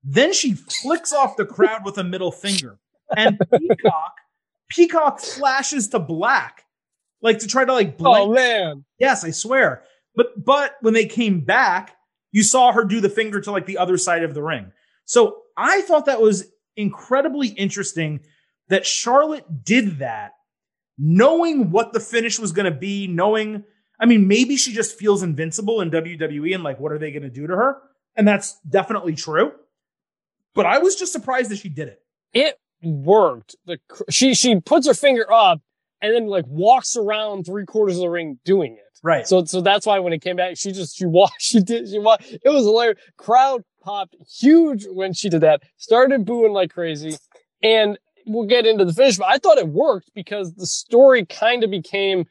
Then 0.05 0.33
she 0.33 0.53
flicks 0.55 1.13
off 1.13 1.37
the 1.37 1.47
crowd 1.47 1.85
with 1.85 1.99
a 1.99 2.05
middle 2.05 2.31
finger. 2.31 2.79
And 3.17 3.39
Peacock, 3.59 4.15
Peacock 4.69 5.21
flashes 5.21 5.89
to 5.89 5.99
black, 5.99 6.65
like 7.23 7.39
to 7.41 7.47
try 7.47 7.65
to 7.65 7.73
like 7.73 7.95
oh, 8.01 8.05
blend 8.05 8.31
Oh 8.31 8.33
man. 8.35 8.85
Yes, 8.99 9.25
I 9.25 9.31
swear. 9.31 9.85
But 10.15 10.45
but 10.45 10.77
when 10.81 10.95
they 10.95 11.07
came 11.07 11.41
back, 11.41 11.97
you 12.33 12.43
saw 12.43 12.73
her 12.73 12.85
do 12.85 13.01
the 13.01 13.09
finger 13.09 13.41
to 13.41 13.51
like 13.51 13.67
the 13.67 13.79
other 13.79 13.97
side 13.97 14.23
of 14.23 14.35
the 14.35 14.43
ring. 14.43 14.73
So 15.07 15.39
I 15.57 15.83
thought 15.83 16.07
that 16.07 16.21
was 16.21 16.51
incredibly 16.77 17.49
interesting 17.49 18.21
that 18.69 18.85
Charlotte 18.85 19.65
did 19.65 20.01
that, 20.01 20.33
knowing 20.99 21.71
what 21.71 21.93
the 21.93 22.01
finish 22.01 22.39
was 22.39 22.53
going 22.53 22.71
to 22.71 22.77
be, 22.77 23.07
knowing, 23.07 23.65
I 23.99 24.07
mean, 24.07 24.29
maybe 24.29 24.57
she 24.57 24.73
just 24.73 24.99
feels 24.99 25.23
invincible 25.23 25.81
in 25.81 25.91
WWE 25.91 26.55
and 26.55 26.63
like, 26.63 26.79
what 26.79 26.93
are 26.93 26.99
they 26.99 27.11
going 27.11 27.23
to 27.23 27.31
do 27.31 27.47
to 27.47 27.57
her? 27.57 27.79
And 28.15 28.27
that's 28.27 28.59
definitely 28.69 29.15
true. 29.15 29.53
But 30.55 30.67
I 30.67 30.79
was 30.79 30.97
just 30.97 31.13
surprised 31.13 31.51
that 31.51 31.59
she 31.59 31.69
did 31.69 31.89
it. 31.89 32.01
It 32.33 32.59
worked. 32.83 33.57
The 33.67 33.79
cr- 33.89 34.05
she 34.11 34.35
she 34.35 34.61
puts 34.61 34.87
her 34.87 34.95
finger 34.95 35.31
up 35.31 35.61
and 36.01 36.15
then 36.15 36.27
like 36.27 36.47
walks 36.47 36.97
around 36.97 37.45
three 37.45 37.67
quarters 37.67 37.97
of 37.97 38.03
the 38.03 38.09
ring 38.09 38.39
doing 38.45 38.75
it. 38.75 38.99
Right. 39.03 39.27
So 39.27 39.45
so 39.45 39.61
that's 39.61 39.87
why 39.87 39.99
when 39.99 40.13
it 40.13 40.23
came 40.23 40.37
back, 40.37 40.57
she 40.57 40.73
just 40.73 40.97
she 40.97 41.07
walked. 41.07 41.37
She 41.41 41.61
did. 41.61 41.89
She 41.89 41.99
walked. 41.99 42.25
It 42.25 42.49
was 42.49 42.65
hilarious. 42.65 42.99
Crowd 43.19 43.63
popped 43.83 44.17
huge 44.41 44.87
when 44.89 45.13
she 45.13 45.29
did 45.29 45.43
that. 45.43 45.63
Started 45.77 46.25
booing 46.25 46.53
like 46.53 46.73
crazy, 46.73 47.17
and 47.63 47.99
we'll 48.27 48.49
get 48.49 48.67
into 48.67 48.85
the 48.85 48.93
finish. 48.93 49.19
But 49.19 49.29
I 49.29 49.39
thought 49.39 49.59
it 49.59 49.69
worked 49.69 50.11
because 50.15 50.55
the 50.55 50.67
story 50.67 51.25
kind 51.27 51.65
of 51.65 51.71
became 51.71 52.25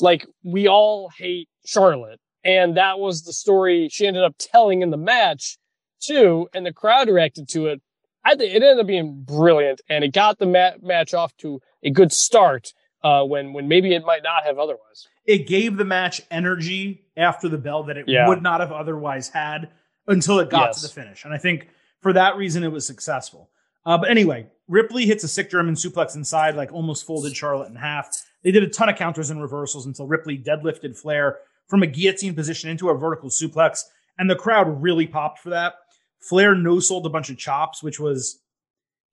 like 0.00 0.26
we 0.44 0.68
all 0.68 1.10
hate 1.16 1.48
Charlotte, 1.64 2.20
and 2.44 2.76
that 2.76 2.98
was 2.98 3.22
the 3.22 3.32
story 3.32 3.88
she 3.90 4.06
ended 4.06 4.24
up 4.24 4.34
telling 4.38 4.82
in 4.82 4.90
the 4.90 4.96
match 4.96 5.58
too, 6.00 6.48
and 6.54 6.64
the 6.66 6.72
crowd 6.72 7.08
reacted 7.08 7.48
to 7.50 7.66
it. 7.66 7.80
I 8.24 8.34
think 8.34 8.52
it 8.52 8.62
ended 8.62 8.78
up 8.80 8.86
being 8.86 9.22
brilliant, 9.24 9.80
and 9.88 10.04
it 10.04 10.12
got 10.12 10.38
the 10.38 10.46
ma- 10.46 10.72
match 10.82 11.14
off 11.14 11.36
to 11.38 11.60
a 11.82 11.90
good 11.90 12.12
start 12.12 12.72
uh, 13.04 13.22
when 13.24 13.52
when 13.52 13.68
maybe 13.68 13.94
it 13.94 14.04
might 14.04 14.22
not 14.22 14.44
have 14.44 14.58
otherwise. 14.58 15.06
it 15.26 15.46
gave 15.48 15.76
the 15.76 15.84
match 15.84 16.20
energy 16.30 17.04
after 17.16 17.48
the 17.48 17.58
bell 17.58 17.82
that 17.84 17.96
it 17.96 18.06
Yeah. 18.08 18.28
would 18.28 18.42
not 18.42 18.60
have 18.60 18.70
otherwise 18.72 19.28
had 19.30 19.70
until 20.06 20.38
it 20.38 20.50
got 20.50 20.66
Yes. 20.68 20.82
to 20.82 20.86
the 20.88 20.92
finish. 20.94 21.24
And 21.24 21.34
I 21.34 21.38
think 21.38 21.68
for 22.00 22.12
that 22.12 22.36
reason, 22.36 22.62
it 22.62 22.70
was 22.70 22.86
successful. 22.86 23.50
Uh, 23.84 23.98
but 23.98 24.08
anyway, 24.10 24.46
Ripley 24.68 25.06
hits 25.06 25.24
a 25.24 25.28
sick 25.28 25.50
German 25.50 25.74
suplex 25.74 26.16
inside, 26.16 26.56
like 26.56 26.72
almost 26.72 27.06
folded 27.06 27.36
Charlotte 27.36 27.68
in 27.68 27.76
half. 27.76 28.08
They 28.42 28.50
did 28.50 28.62
a 28.62 28.68
ton 28.68 28.88
of 28.88 28.96
counters 28.96 29.30
and 29.30 29.40
reversals 29.40 29.86
until 29.86 30.06
Ripley 30.06 30.38
deadlifted 30.38 30.96
Flair 30.96 31.38
from 31.68 31.82
a 31.82 31.86
guillotine 31.86 32.34
position 32.34 32.70
into 32.70 32.88
a 32.90 32.98
vertical 32.98 33.28
suplex. 33.28 33.82
And 34.18 34.30
the 34.30 34.36
crowd 34.36 34.82
really 34.82 35.06
popped 35.06 35.40
for 35.40 35.50
that. 35.50 35.74
Flair 36.20 36.54
no 36.54 36.80
sold 36.80 37.06
a 37.06 37.10
bunch 37.10 37.30
of 37.30 37.38
chops, 37.38 37.82
which 37.82 38.00
was 38.00 38.40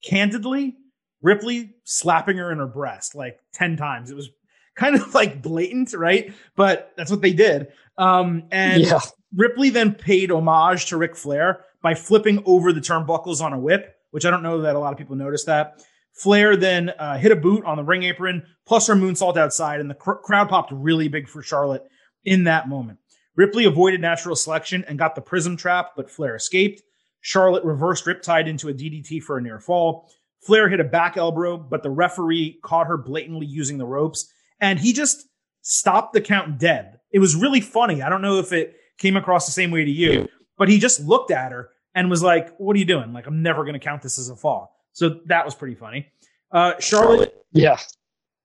candidly 0.04 0.76
Ripley 1.24 1.74
slapping 1.86 2.38
her 2.38 2.52
in 2.52 2.60
her 2.60 2.68
breast 2.68 3.16
like 3.16 3.40
10 3.54 3.78
times. 3.78 4.12
It 4.12 4.16
was 4.16 4.30
kind 4.76 4.96
of 4.96 5.16
like 5.16 5.42
blatant, 5.42 5.94
right? 5.94 6.32
But 6.56 6.92
that's 6.96 7.10
what 7.10 7.22
they 7.22 7.34
did. 7.34 7.70
Um, 7.98 8.44
and 8.52 8.84
yeah, 8.84 9.00
Ripley 9.36 9.70
then 9.70 9.94
paid 9.96 10.30
homage 10.30 10.88
to 10.88 10.98
Ric 10.98 11.16
Flair 11.16 11.66
by 11.82 11.96
flipping 11.96 12.44
over 12.46 12.72
the 12.72 12.82
turnbuckles 12.82 13.42
on 13.42 13.54
a 13.54 13.60
whip, 13.60 13.96
which 14.14 14.28
I 14.28 14.30
don't 14.30 14.44
know 14.44 14.62
that 14.62 14.76
a 14.76 14.80
lot 14.80 14.94
of 14.94 15.00
people 15.00 15.16
noticed 15.16 15.48
that. 15.48 15.84
Flair 16.14 16.56
then 16.56 16.90
uh, 16.92 17.18
hit 17.18 17.32
a 17.32 17.36
boot 17.36 17.66
on 17.66 17.78
the 17.78 17.84
ring 17.84 18.04
apron, 18.04 18.44
plus 18.68 18.86
her 18.86 18.94
moonsault 18.94 19.38
outside, 19.38 19.80
and 19.80 19.90
the 19.90 19.96
cr- 19.96 20.12
crowd 20.24 20.50
popped 20.50 20.72
really 20.72 21.08
big 21.08 21.28
for 21.28 21.42
Charlotte 21.42 21.84
in 22.24 22.44
that 22.44 22.70
moment. 22.70 23.00
Ripley 23.36 23.66
avoided 23.66 24.02
natural 24.02 24.36
selection 24.36 24.86
and 24.88 25.00
got 25.00 25.16
the 25.16 25.22
prism 25.22 25.58
trap, 25.58 25.94
but 25.98 26.12
Flair 26.12 26.36
escaped. 26.36 26.84
Charlotte 27.22 27.64
reversed 27.64 28.06
Riptide 28.06 28.48
into 28.48 28.70
a 28.70 28.74
DDT 28.74 29.24
for 29.24 29.40
a 29.40 29.42
near 29.42 29.60
fall. 29.60 30.08
Flair 30.46 30.70
hit 30.70 30.80
a 30.80 30.84
back 30.84 31.18
elbow, 31.18 31.58
but 31.58 31.82
the 31.82 31.90
referee 31.90 32.60
caught 32.62 32.86
her 32.86 32.98
blatantly 32.98 33.48
using 33.48 33.80
the 33.80 33.86
ropes, 33.86 34.32
and 34.60 34.78
he 34.78 34.94
just 34.94 35.26
stopped 35.64 36.14
the 36.14 36.22
count 36.22 36.60
dead. 36.60 37.00
It 37.12 37.18
was 37.18 37.36
really 37.36 37.62
funny. 37.62 38.04
I 38.04 38.10
don't 38.10 38.22
know 38.22 38.38
if 38.38 38.54
it 38.54 38.76
came 39.00 39.18
across 39.18 39.48
the 39.48 39.52
same 39.52 39.72
way 39.72 39.84
to 39.84 39.92
you, 39.92 40.28
but 40.56 40.70
he 40.70 40.78
just 40.78 41.00
looked 41.00 41.32
at 41.32 41.52
her 41.52 41.70
and 41.96 42.10
was 42.10 42.24
like, 42.24 42.56
"What 42.58 42.76
are 42.76 42.80
you 42.80 42.86
doing? 42.86 43.14
Like, 43.14 43.28
I'm 43.28 43.42
never 43.42 43.64
going 43.64 43.74
to 43.74 43.80
count 43.80 44.02
this 44.02 44.18
as 44.18 44.30
a 44.30 44.36
fall." 44.36 44.76
So 44.94 45.22
that 45.26 45.46
was 45.46 45.56
pretty 45.56 45.76
funny. 45.76 46.08
Uh, 46.52 46.74
Charlotte 46.80 47.46
yeah. 47.52 47.78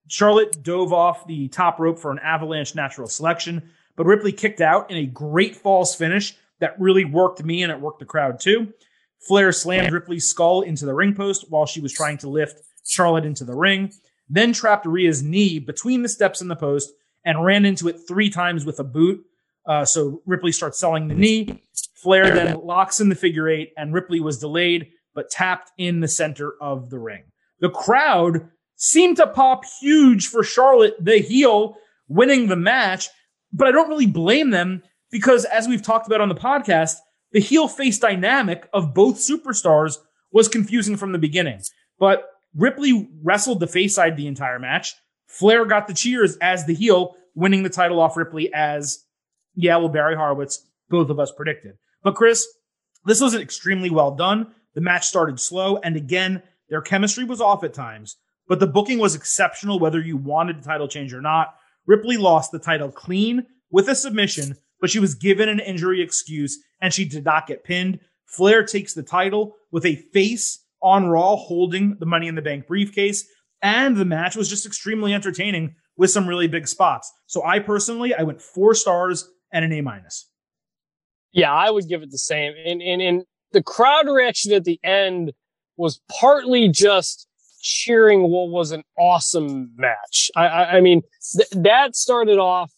Charlotte 0.08 0.62
dove 0.62 0.92
off 0.92 1.26
the 1.26 1.48
top 1.48 1.78
rope 1.78 1.98
for 1.98 2.10
an 2.10 2.18
avalanche 2.20 2.74
natural 2.74 3.08
selection, 3.08 3.70
but 3.96 4.06
Ripley 4.06 4.32
kicked 4.32 4.60
out 4.60 4.90
in 4.90 4.96
a 4.96 5.06
great 5.06 5.54
false 5.54 5.94
finish 5.94 6.34
that 6.60 6.78
really 6.80 7.04
worked 7.04 7.44
me 7.44 7.62
and 7.62 7.70
it 7.70 7.80
worked 7.80 7.98
the 7.98 8.06
crowd 8.06 8.40
too. 8.40 8.72
Flair 9.20 9.52
slammed 9.52 9.92
Ripley's 9.92 10.28
skull 10.28 10.62
into 10.62 10.86
the 10.86 10.94
ring 10.94 11.14
post 11.14 11.46
while 11.50 11.66
she 11.66 11.80
was 11.80 11.92
trying 11.92 12.18
to 12.18 12.28
lift 12.28 12.62
Charlotte 12.86 13.26
into 13.26 13.44
the 13.44 13.54
ring, 13.54 13.92
then 14.30 14.52
trapped 14.52 14.86
Rhea's 14.86 15.22
knee 15.22 15.58
between 15.58 16.02
the 16.02 16.08
steps 16.08 16.40
and 16.40 16.50
the 16.50 16.56
post 16.56 16.92
and 17.24 17.44
ran 17.44 17.64
into 17.64 17.88
it 17.88 17.98
three 18.06 18.30
times 18.30 18.64
with 18.64 18.78
a 18.80 18.84
boot. 18.84 19.24
Uh, 19.66 19.84
so 19.84 20.22
Ripley 20.24 20.52
starts 20.52 20.78
selling 20.78 21.08
the 21.08 21.14
knee. 21.14 21.62
Flair 22.02 22.34
then 22.34 22.60
locks 22.62 23.00
in 23.00 23.08
the 23.08 23.14
figure 23.14 23.48
eight, 23.48 23.72
and 23.76 23.92
Ripley 23.92 24.20
was 24.20 24.38
delayed 24.38 24.88
but 25.14 25.30
tapped 25.30 25.72
in 25.78 26.00
the 26.00 26.08
center 26.08 26.52
of 26.60 26.90
the 26.90 26.98
ring. 26.98 27.24
The 27.60 27.70
crowd 27.70 28.48
seemed 28.76 29.16
to 29.16 29.26
pop 29.26 29.64
huge 29.80 30.28
for 30.28 30.44
Charlotte, 30.44 30.94
the 31.00 31.18
heel, 31.18 31.76
winning 32.06 32.46
the 32.46 32.56
match. 32.56 33.08
But 33.52 33.66
I 33.66 33.72
don't 33.72 33.88
really 33.88 34.06
blame 34.06 34.50
them 34.50 34.82
because, 35.10 35.44
as 35.44 35.66
we've 35.66 35.82
talked 35.82 36.06
about 36.06 36.20
on 36.20 36.28
the 36.28 36.34
podcast, 36.34 36.96
the 37.32 37.40
heel 37.40 37.66
face 37.66 37.98
dynamic 37.98 38.68
of 38.72 38.94
both 38.94 39.16
superstars 39.16 39.96
was 40.30 40.48
confusing 40.48 40.96
from 40.96 41.12
the 41.12 41.18
beginning. 41.18 41.60
But 41.98 42.24
Ripley 42.54 43.08
wrestled 43.22 43.60
the 43.60 43.66
face 43.66 43.94
side 43.94 44.16
the 44.16 44.26
entire 44.26 44.58
match. 44.58 44.94
Flair 45.26 45.64
got 45.64 45.88
the 45.88 45.94
cheers 45.94 46.36
as 46.40 46.64
the 46.64 46.74
heel, 46.74 47.16
winning 47.34 47.62
the 47.62 47.70
title 47.70 48.00
off 48.00 48.16
Ripley 48.16 48.52
as, 48.54 49.04
yeah, 49.54 49.76
well, 49.76 49.88
Barry 49.88 50.14
Horowitz, 50.14 50.64
both 50.88 51.10
of 51.10 51.18
us 51.18 51.32
predicted. 51.32 51.74
But 52.02 52.14
Chris, 52.14 52.46
this 53.04 53.20
was 53.20 53.34
extremely 53.34 53.90
well 53.90 54.14
done. 54.14 54.52
The 54.74 54.80
match 54.80 55.06
started 55.06 55.40
slow, 55.40 55.78
and 55.78 55.96
again, 55.96 56.42
their 56.68 56.82
chemistry 56.82 57.24
was 57.24 57.40
off 57.40 57.64
at 57.64 57.74
times, 57.74 58.16
but 58.46 58.60
the 58.60 58.66
booking 58.66 58.98
was 58.98 59.14
exceptional 59.14 59.78
whether 59.78 60.00
you 60.00 60.16
wanted 60.16 60.58
the 60.58 60.64
title 60.64 60.88
change 60.88 61.12
or 61.12 61.20
not. 61.20 61.54
Ripley 61.86 62.16
lost 62.16 62.52
the 62.52 62.58
title 62.58 62.90
clean 62.90 63.46
with 63.70 63.88
a 63.88 63.94
submission, 63.94 64.56
but 64.80 64.90
she 64.90 65.00
was 65.00 65.14
given 65.14 65.48
an 65.48 65.60
injury 65.60 66.02
excuse 66.02 66.58
and 66.80 66.92
she 66.92 67.04
did 67.04 67.24
not 67.24 67.46
get 67.46 67.64
pinned. 67.64 68.00
Flair 68.26 68.62
takes 68.62 68.94
the 68.94 69.02
title 69.02 69.56
with 69.72 69.86
a 69.86 69.96
face 70.12 70.64
on 70.82 71.08
Raw 71.08 71.36
holding 71.36 71.96
the 71.98 72.06
Money 72.06 72.28
in 72.28 72.34
the 72.34 72.42
Bank 72.42 72.66
briefcase, 72.66 73.26
and 73.62 73.96
the 73.96 74.04
match 74.04 74.36
was 74.36 74.48
just 74.48 74.66
extremely 74.66 75.12
entertaining 75.12 75.74
with 75.96 76.10
some 76.10 76.28
really 76.28 76.46
big 76.46 76.68
spots. 76.68 77.10
So 77.26 77.44
I 77.44 77.58
personally, 77.58 78.14
I 78.14 78.22
went 78.22 78.40
four 78.40 78.74
stars 78.74 79.28
and 79.52 79.64
an 79.64 79.72
A 79.72 79.80
minus. 79.80 80.27
Yeah, 81.32 81.52
I 81.52 81.70
would 81.70 81.88
give 81.88 82.02
it 82.02 82.10
the 82.10 82.18
same. 82.18 82.54
And, 82.64 82.80
and, 82.82 83.02
and 83.02 83.22
the 83.52 83.62
crowd 83.62 84.08
reaction 84.08 84.52
at 84.52 84.64
the 84.64 84.80
end 84.82 85.32
was 85.76 86.00
partly 86.20 86.68
just 86.68 87.26
cheering 87.60 88.22
what 88.22 88.48
was 88.48 88.70
an 88.72 88.82
awesome 88.98 89.72
match. 89.76 90.30
I, 90.36 90.46
I, 90.46 90.76
I 90.76 90.80
mean, 90.80 91.02
th- 91.36 91.50
that 91.50 91.96
started 91.96 92.38
off, 92.38 92.72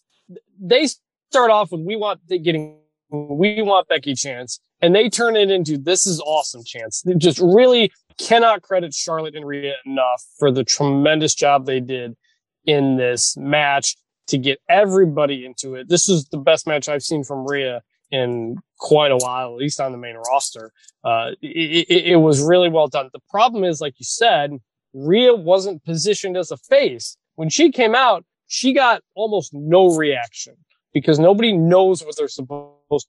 they 0.60 0.88
start 1.30 1.50
off 1.50 1.72
with, 1.72 1.82
we 1.82 1.96
want 1.96 2.20
getting, 2.28 2.78
we 3.10 3.62
want 3.62 3.88
Becky 3.88 4.14
chance 4.14 4.60
and 4.80 4.94
they 4.94 5.08
turn 5.08 5.36
it 5.36 5.50
into 5.50 5.76
this 5.76 6.06
is 6.06 6.20
awesome 6.20 6.62
chance. 6.64 7.02
They 7.02 7.14
just 7.14 7.38
really 7.38 7.92
cannot 8.18 8.62
credit 8.62 8.94
Charlotte 8.94 9.34
and 9.34 9.46
Rhea 9.46 9.74
enough 9.86 10.24
for 10.38 10.50
the 10.50 10.64
tremendous 10.64 11.34
job 11.34 11.66
they 11.66 11.80
did 11.80 12.16
in 12.64 12.96
this 12.96 13.36
match 13.36 13.96
to 14.28 14.38
get 14.38 14.60
everybody 14.68 15.44
into 15.44 15.74
it. 15.74 15.88
This 15.88 16.08
is 16.08 16.26
the 16.26 16.38
best 16.38 16.66
match 16.66 16.88
I've 16.88 17.02
seen 17.02 17.24
from 17.24 17.46
Rhea 17.46 17.82
in 18.10 18.56
quite 18.78 19.12
a 19.12 19.16
while, 19.16 19.52
at 19.52 19.58
least 19.58 19.80
on 19.80 19.92
the 19.92 19.98
main 19.98 20.16
roster. 20.16 20.72
Uh, 21.04 21.30
it, 21.40 21.86
it, 21.88 22.06
it, 22.12 22.16
was 22.16 22.42
really 22.42 22.68
well 22.68 22.88
done. 22.88 23.08
The 23.12 23.20
problem 23.30 23.64
is, 23.64 23.80
like 23.80 23.94
you 23.98 24.04
said, 24.04 24.58
Rhea 24.92 25.34
wasn't 25.34 25.84
positioned 25.84 26.36
as 26.36 26.50
a 26.50 26.56
face. 26.56 27.16
When 27.36 27.48
she 27.48 27.70
came 27.70 27.94
out, 27.94 28.24
she 28.48 28.72
got 28.72 29.02
almost 29.14 29.54
no 29.54 29.94
reaction 29.96 30.56
because 30.92 31.18
nobody 31.18 31.52
knows 31.52 32.04
what 32.04 32.16
they're 32.16 32.28
supposed 32.28 33.06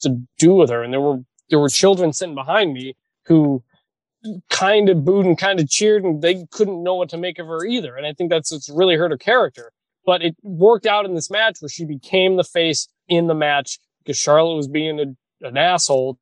to 0.00 0.20
do 0.38 0.54
with 0.54 0.70
her. 0.70 0.82
And 0.82 0.92
there 0.92 1.00
were, 1.00 1.18
there 1.50 1.60
were 1.60 1.68
children 1.68 2.12
sitting 2.12 2.34
behind 2.34 2.72
me 2.72 2.96
who 3.26 3.62
kind 4.50 4.88
of 4.88 5.04
booed 5.04 5.26
and 5.26 5.38
kind 5.38 5.60
of 5.60 5.70
cheered 5.70 6.04
and 6.04 6.20
they 6.20 6.46
couldn't 6.50 6.82
know 6.82 6.96
what 6.96 7.08
to 7.10 7.16
make 7.16 7.38
of 7.38 7.46
her 7.46 7.64
either. 7.64 7.96
And 7.96 8.06
I 8.06 8.12
think 8.12 8.30
that's, 8.30 8.52
it's 8.52 8.68
really 8.68 8.96
hurt 8.96 9.12
her 9.12 9.16
character, 9.18 9.72
but 10.04 10.22
it 10.22 10.34
worked 10.42 10.86
out 10.86 11.04
in 11.04 11.14
this 11.14 11.30
match 11.30 11.58
where 11.60 11.68
she 11.68 11.84
became 11.84 12.36
the 12.36 12.44
face 12.44 12.88
in 13.08 13.28
the 13.28 13.34
match 13.34 13.78
because 14.06 14.18
Charlotte 14.18 14.54
was 14.54 14.68
being 14.68 15.00
a, 15.00 15.46
an 15.46 15.56
asshole 15.56 16.18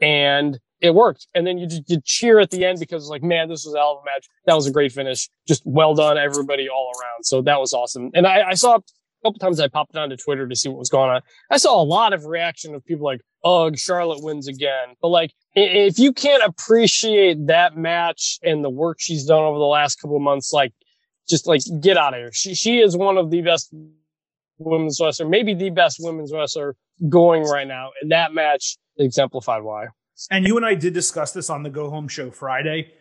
and 0.00 0.58
it 0.80 0.94
worked. 0.94 1.26
And 1.34 1.46
then 1.46 1.58
you 1.58 1.68
you 1.86 2.00
cheer 2.04 2.38
at 2.40 2.50
the 2.50 2.64
end 2.64 2.80
because 2.80 3.04
it's 3.04 3.10
like, 3.10 3.22
man, 3.22 3.48
this 3.48 3.64
was 3.64 3.74
a 3.74 3.78
hell 3.78 3.98
of 3.98 4.02
a 4.02 4.04
match. 4.04 4.26
That 4.46 4.54
was 4.54 4.66
a 4.66 4.72
great 4.72 4.92
finish. 4.92 5.28
Just 5.46 5.62
well 5.64 5.94
done, 5.94 6.18
everybody 6.18 6.68
all 6.68 6.92
around. 7.00 7.24
So 7.24 7.42
that 7.42 7.60
was 7.60 7.72
awesome. 7.72 8.10
And 8.14 8.26
I, 8.26 8.50
I 8.50 8.54
saw 8.54 8.76
a 8.76 8.82
couple 9.24 9.38
times 9.38 9.60
I 9.60 9.68
popped 9.68 9.96
onto 9.96 10.16
Twitter 10.16 10.46
to 10.46 10.56
see 10.56 10.68
what 10.68 10.78
was 10.78 10.88
going 10.88 11.10
on. 11.10 11.22
I 11.50 11.56
saw 11.56 11.80
a 11.80 11.84
lot 11.84 12.12
of 12.12 12.26
reaction 12.26 12.74
of 12.74 12.84
people 12.84 13.04
like, 13.04 13.20
ugh, 13.44 13.78
Charlotte 13.78 14.22
wins 14.22 14.48
again. 14.48 14.94
But 15.00 15.08
like, 15.08 15.32
if 15.54 15.98
you 15.98 16.12
can't 16.12 16.42
appreciate 16.42 17.46
that 17.46 17.76
match 17.76 18.38
and 18.42 18.64
the 18.64 18.70
work 18.70 18.98
she's 19.00 19.24
done 19.24 19.42
over 19.42 19.58
the 19.58 19.64
last 19.64 19.96
couple 19.96 20.16
of 20.16 20.22
months, 20.22 20.52
like, 20.52 20.72
just 21.28 21.46
like 21.46 21.60
get 21.80 21.96
out 21.96 22.14
of 22.14 22.20
here. 22.20 22.32
She 22.32 22.54
she 22.54 22.78
is 22.78 22.96
one 22.96 23.16
of 23.16 23.30
the 23.30 23.42
best 23.42 23.74
women's 24.58 25.00
wrestler, 25.02 25.28
maybe 25.28 25.54
the 25.54 25.70
best 25.70 25.98
women's 26.00 26.32
wrestler 26.32 26.76
going 27.08 27.42
right 27.44 27.66
now. 27.66 27.90
And 28.00 28.10
that 28.12 28.32
match 28.32 28.76
exemplified 28.98 29.62
why. 29.62 29.86
And 30.30 30.46
you 30.46 30.56
and 30.56 30.64
I 30.64 30.74
did 30.74 30.94
discuss 30.94 31.32
this 31.32 31.50
on 31.50 31.62
the 31.62 31.70
Go 31.70 31.90
Home 31.90 32.08
Show 32.08 32.30
Friday. 32.30 32.92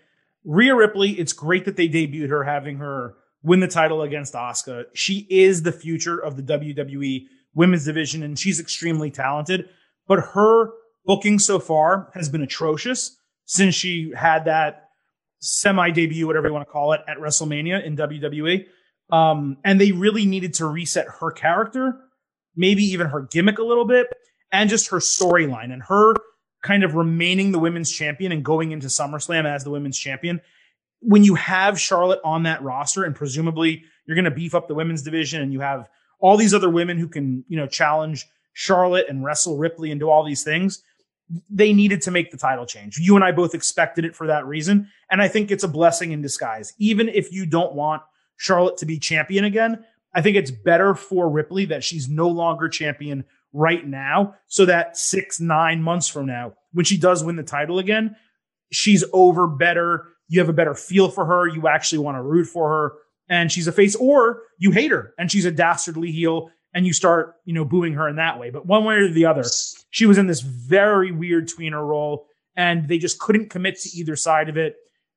Rhea 0.43 0.75
Ripley, 0.75 1.11
it's 1.11 1.33
great 1.33 1.65
that 1.65 1.77
they 1.77 1.87
debuted 1.87 2.29
her, 2.29 2.43
having 2.43 2.77
her 2.77 3.15
win 3.41 3.61
the 3.61 3.67
title 3.67 4.01
against 4.01 4.33
Asuka. 4.33 4.85
She 4.93 5.25
is 5.29 5.63
the 5.63 5.71
future 5.71 6.19
of 6.19 6.35
the 6.35 6.43
WWE 6.43 7.25
women's 7.53 7.85
division, 7.85 8.21
and 8.21 8.37
she's 8.37 8.59
extremely 8.59 9.09
talented. 9.09 9.69
But 10.07 10.19
her 10.33 10.71
booking 11.05 11.39
so 11.39 11.59
far 11.59 12.11
has 12.13 12.29
been 12.29 12.41
atrocious 12.41 13.17
since 13.45 13.75
she 13.75 14.11
had 14.15 14.45
that 14.45 14.89
semi 15.39 15.91
debut, 15.91 16.27
whatever 16.27 16.47
you 16.47 16.53
want 16.53 16.67
to 16.67 16.71
call 16.71 16.93
it, 16.93 17.01
at 17.07 17.17
WrestleMania 17.17 17.83
in 17.85 17.95
WWE. 17.95 18.65
Um, 19.11 19.57
and 19.63 19.79
they 19.79 19.91
really 19.91 20.25
needed 20.25 20.53
to 20.55 20.65
reset 20.65 21.07
her 21.19 21.31
character, 21.31 21.99
maybe 22.55 22.83
even 22.83 23.07
her 23.07 23.21
gimmick 23.21 23.59
a 23.59 23.63
little 23.63 23.85
bit, 23.85 24.07
and 24.51 24.69
just 24.69 24.89
her 24.89 24.97
storyline 24.97 25.71
and 25.71 25.83
her 25.83 26.15
kind 26.63 26.83
of 26.83 26.95
remaining 26.95 27.51
the 27.51 27.59
women's 27.59 27.91
champion 27.91 28.31
and 28.31 28.43
going 28.43 28.71
into 28.71 28.87
SummerSlam 28.87 29.45
as 29.45 29.63
the 29.63 29.69
women's 29.69 29.97
champion. 29.97 30.41
When 31.01 31.23
you 31.23 31.35
have 31.35 31.79
Charlotte 31.79 32.21
on 32.23 32.43
that 32.43 32.63
roster, 32.63 33.03
and 33.03 33.15
presumably 33.15 33.83
you're 34.05 34.15
going 34.15 34.25
to 34.25 34.31
beef 34.31 34.55
up 34.55 34.67
the 34.67 34.73
women's 34.73 35.03
division, 35.03 35.41
and 35.41 35.53
you 35.53 35.59
have 35.59 35.87
all 36.19 36.37
these 36.37 36.53
other 36.53 36.69
women 36.69 36.97
who 36.97 37.07
can, 37.07 37.43
you 37.47 37.57
know, 37.57 37.67
challenge 37.67 38.25
Charlotte 38.53 39.05
and 39.09 39.23
wrestle 39.23 39.57
Ripley 39.57 39.91
and 39.91 39.99
do 39.99 40.09
all 40.09 40.23
these 40.23 40.43
things, 40.43 40.81
they 41.49 41.73
needed 41.73 42.01
to 42.03 42.11
make 42.11 42.31
the 42.31 42.37
title 42.37 42.65
change. 42.65 42.97
You 42.97 43.15
and 43.15 43.23
I 43.23 43.31
both 43.31 43.53
expected 43.53 44.05
it 44.05 44.15
for 44.15 44.27
that 44.27 44.45
reason. 44.45 44.89
And 45.11 45.21
I 45.21 45.27
think 45.27 45.51
it's 45.51 45.63
a 45.63 45.67
blessing 45.67 46.11
in 46.11 46.21
disguise. 46.21 46.73
Even 46.79 47.09
if 47.09 47.31
you 47.31 47.45
don't 47.45 47.73
want 47.73 48.01
Charlotte 48.37 48.77
to 48.77 48.85
be 48.85 48.99
champion 48.99 49.45
again. 49.45 49.83
I 50.13 50.21
think 50.21 50.37
it's 50.37 50.51
better 50.51 50.95
for 50.95 51.29
Ripley 51.29 51.65
that 51.65 51.83
she's 51.83 52.07
no 52.07 52.29
longer 52.29 52.69
champion 52.69 53.25
right 53.53 53.85
now, 53.85 54.35
so 54.47 54.65
that 54.65 54.97
six, 54.97 55.39
nine 55.39 55.81
months 55.81 56.07
from 56.07 56.25
now, 56.25 56.53
when 56.73 56.85
she 56.85 56.97
does 56.97 57.23
win 57.23 57.35
the 57.35 57.43
title 57.43 57.79
again, 57.79 58.15
she's 58.71 59.03
over 59.13 59.47
better. 59.47 60.07
You 60.27 60.39
have 60.39 60.49
a 60.49 60.53
better 60.53 60.73
feel 60.73 61.09
for 61.09 61.25
her. 61.25 61.47
You 61.47 61.67
actually 61.67 61.99
want 61.99 62.17
to 62.17 62.21
root 62.21 62.45
for 62.45 62.69
her. 62.69 62.93
And 63.27 63.51
she's 63.51 63.67
a 63.67 63.71
face, 63.71 63.95
or 63.95 64.43
you 64.59 64.71
hate 64.71 64.91
her 64.91 65.13
and 65.17 65.31
she's 65.31 65.45
a 65.45 65.51
dastardly 65.51 66.11
heel 66.11 66.49
and 66.75 66.85
you 66.85 66.93
start, 66.93 67.35
you 67.45 67.53
know, 67.53 67.65
booing 67.65 67.93
her 67.93 68.07
in 68.07 68.17
that 68.17 68.39
way. 68.39 68.51
But 68.51 68.67
one 68.67 68.83
way 68.83 68.95
or 68.95 69.09
the 69.09 69.25
other, 69.25 69.43
she 69.89 70.05
was 70.05 70.17
in 70.17 70.27
this 70.27 70.41
very 70.41 71.11
weird 71.11 71.47
tweener 71.47 71.85
role 71.85 72.27
and 72.55 72.87
they 72.87 72.97
just 72.97 73.19
couldn't 73.19 73.49
commit 73.49 73.79
to 73.79 73.89
either 73.97 74.15
side 74.15 74.49
of 74.49 74.57
it 74.57 74.75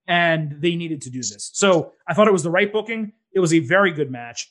and 0.09 0.57
they 0.61 0.75
needed 0.75 1.03
to 1.03 1.11
do 1.11 1.19
this. 1.19 1.51
So 1.53 1.93
I 2.09 2.15
thought 2.15 2.27
it 2.27 2.33
was 2.33 2.43
the 2.43 2.51
right 2.51 2.73
booking. 2.73 3.13
It 3.33 3.41
was 3.41 3.53
a 3.53 3.59
very 3.61 3.93
good 3.93 4.11
match, 4.11 4.51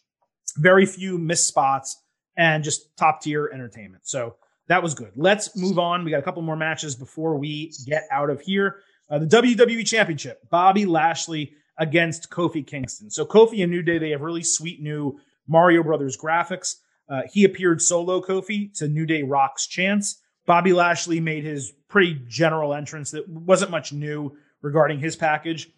very 0.56 0.86
few 0.86 1.18
missed 1.18 1.48
spots, 1.48 2.02
and 2.38 2.64
just 2.64 2.96
top 2.96 3.22
tier 3.22 3.50
entertainment. 3.52 4.08
So 4.08 4.36
that 4.68 4.84
was 4.84 4.94
good. 4.94 5.12
Let's 5.16 5.58
move 5.58 5.80
on. 5.80 6.06
We 6.06 6.12
got 6.12 6.20
a 6.20 6.24
couple 6.24 6.44
more 6.44 6.56
matches 6.56 6.96
before 6.96 7.38
we 7.38 7.74
get 7.88 8.04
out 8.12 8.30
of 8.30 8.40
here. 8.40 8.78
Uh, 9.10 9.20
the 9.20 9.26
WWE 9.26 9.86
Championship, 9.86 10.48
Bobby 10.50 10.86
Lashley 10.86 11.54
against 11.80 12.30
Kofi 12.30 12.66
Kingston. 12.66 13.10
So 13.10 13.26
Kofi 13.26 13.64
and 13.64 13.72
New 13.72 13.82
Day, 13.82 13.98
they 13.98 14.12
have 14.12 14.22
really 14.22 14.44
sweet 14.44 14.82
new 14.82 15.20
Mario 15.48 15.82
Brothers 15.82 16.18
graphics. 16.18 16.76
Uh, 17.10 17.22
he 17.32 17.46
appeared 17.46 17.82
solo 17.82 18.22
Kofi 18.22 18.74
to 18.78 18.88
New 18.88 19.06
Day 19.06 19.24
Rock's 19.24 19.66
chance. 19.66 20.22
Bobby 20.46 20.74
Lashley 20.74 21.20
made 21.20 21.44
his 21.44 21.72
pretty 21.88 22.22
general 22.28 22.74
entrance 22.74 23.12
that 23.12 23.28
wasn't 23.28 23.72
much 23.72 23.94
new 23.94 24.36
regarding 24.62 25.00
his 25.00 25.16
package. 25.16 25.70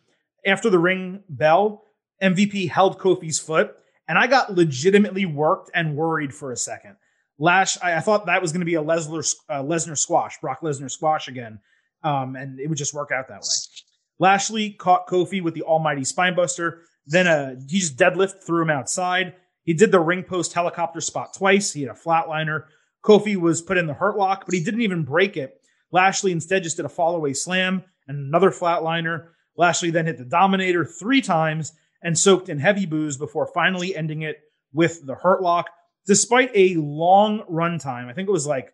After 0.45 0.69
the 0.69 0.79
ring 0.79 1.23
bell, 1.29 1.83
MVP 2.21 2.69
held 2.69 2.99
Kofi's 2.99 3.39
foot, 3.39 3.75
and 4.07 4.17
I 4.17 4.27
got 4.27 4.53
legitimately 4.53 5.25
worked 5.25 5.71
and 5.73 5.95
worried 5.95 6.33
for 6.33 6.51
a 6.51 6.57
second. 6.57 6.95
Lash, 7.37 7.77
I, 7.81 7.95
I 7.95 7.99
thought 7.99 8.25
that 8.25 8.41
was 8.41 8.51
going 8.51 8.61
to 8.61 8.65
be 8.65 8.75
a 8.75 8.83
Lesnar, 8.83 9.35
uh, 9.49 9.61
Lesnar 9.63 9.97
squash, 9.97 10.39
Brock 10.39 10.61
Lesnar 10.61 10.91
squash 10.91 11.27
again, 11.27 11.59
um, 12.03 12.35
and 12.35 12.59
it 12.59 12.67
would 12.67 12.77
just 12.77 12.93
work 12.93 13.11
out 13.11 13.27
that 13.29 13.41
way. 13.41 13.85
Lashley 14.19 14.71
caught 14.71 15.07
Kofi 15.07 15.41
with 15.41 15.53
the 15.53 15.63
Almighty 15.63 16.01
Spinebuster. 16.01 16.81
Then 17.05 17.27
uh, 17.27 17.55
he 17.67 17.79
just 17.79 17.97
deadlift 17.97 18.43
threw 18.45 18.61
him 18.61 18.69
outside. 18.69 19.35
He 19.63 19.73
did 19.73 19.91
the 19.91 19.99
ring 19.99 20.23
post 20.23 20.53
helicopter 20.53 21.01
spot 21.01 21.33
twice. 21.33 21.71
He 21.71 21.83
had 21.83 21.91
a 21.91 21.99
flatliner. 21.99 22.65
Kofi 23.03 23.37
was 23.37 23.61
put 23.61 23.77
in 23.77 23.87
the 23.87 23.93
hurt 23.93 24.17
lock, 24.17 24.45
but 24.45 24.53
he 24.53 24.63
didn't 24.63 24.81
even 24.81 25.03
break 25.03 25.37
it. 25.37 25.61
Lashley 25.91 26.31
instead 26.31 26.63
just 26.63 26.77
did 26.77 26.85
a 26.85 26.89
fallaway 26.89 27.35
slam 27.35 27.83
and 28.09 28.17
another 28.17 28.51
flatliner. 28.51 29.27
Lashley 29.55 29.91
then 29.91 30.07
hit 30.07 30.17
the 30.17 30.25
Dominator 30.25 30.83
three 30.83 31.21
times 31.21 31.71
and 32.03 32.17
soaked 32.17 32.49
in 32.49 32.59
heavy 32.59 32.85
boos 32.85 33.15
before 33.15 33.49
finally 33.53 33.95
ending 33.95 34.23
it 34.23 34.37
with 34.73 35.05
the 35.05 35.15
Hurt 35.15 35.41
Lock. 35.41 35.69
Despite 36.05 36.51
a 36.53 36.75
long 36.75 37.43
runtime, 37.49 38.09
I 38.09 38.13
think 38.13 38.27
it 38.27 38.33
was 38.33 38.47
like 38.47 38.73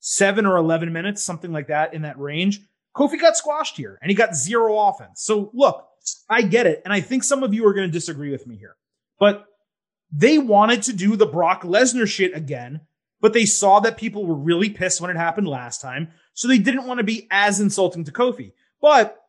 seven 0.00 0.44
or 0.44 0.56
11 0.56 0.92
minutes, 0.92 1.22
something 1.22 1.52
like 1.52 1.68
that 1.68 1.94
in 1.94 2.02
that 2.02 2.18
range, 2.18 2.60
Kofi 2.96 3.20
got 3.20 3.36
squashed 3.36 3.76
here 3.76 3.98
and 4.02 4.10
he 4.10 4.14
got 4.14 4.34
zero 4.34 4.78
offense. 4.78 5.22
So 5.22 5.50
look, 5.54 5.86
I 6.28 6.42
get 6.42 6.66
it. 6.66 6.82
And 6.84 6.92
I 6.92 7.00
think 7.00 7.22
some 7.22 7.42
of 7.42 7.54
you 7.54 7.66
are 7.66 7.74
going 7.74 7.88
to 7.88 7.92
disagree 7.92 8.30
with 8.30 8.46
me 8.46 8.56
here, 8.56 8.76
but 9.20 9.44
they 10.10 10.38
wanted 10.38 10.82
to 10.84 10.92
do 10.92 11.16
the 11.16 11.26
Brock 11.26 11.62
Lesnar 11.62 12.08
shit 12.08 12.34
again, 12.34 12.80
but 13.20 13.34
they 13.34 13.44
saw 13.44 13.80
that 13.80 13.98
people 13.98 14.26
were 14.26 14.34
really 14.34 14.70
pissed 14.70 15.00
when 15.00 15.10
it 15.10 15.16
happened 15.16 15.46
last 15.46 15.80
time. 15.80 16.08
So 16.38 16.46
they 16.46 16.58
didn't 16.58 16.86
want 16.86 16.98
to 16.98 17.04
be 17.04 17.26
as 17.32 17.58
insulting 17.58 18.04
to 18.04 18.12
Kofi. 18.12 18.52
But 18.80 19.20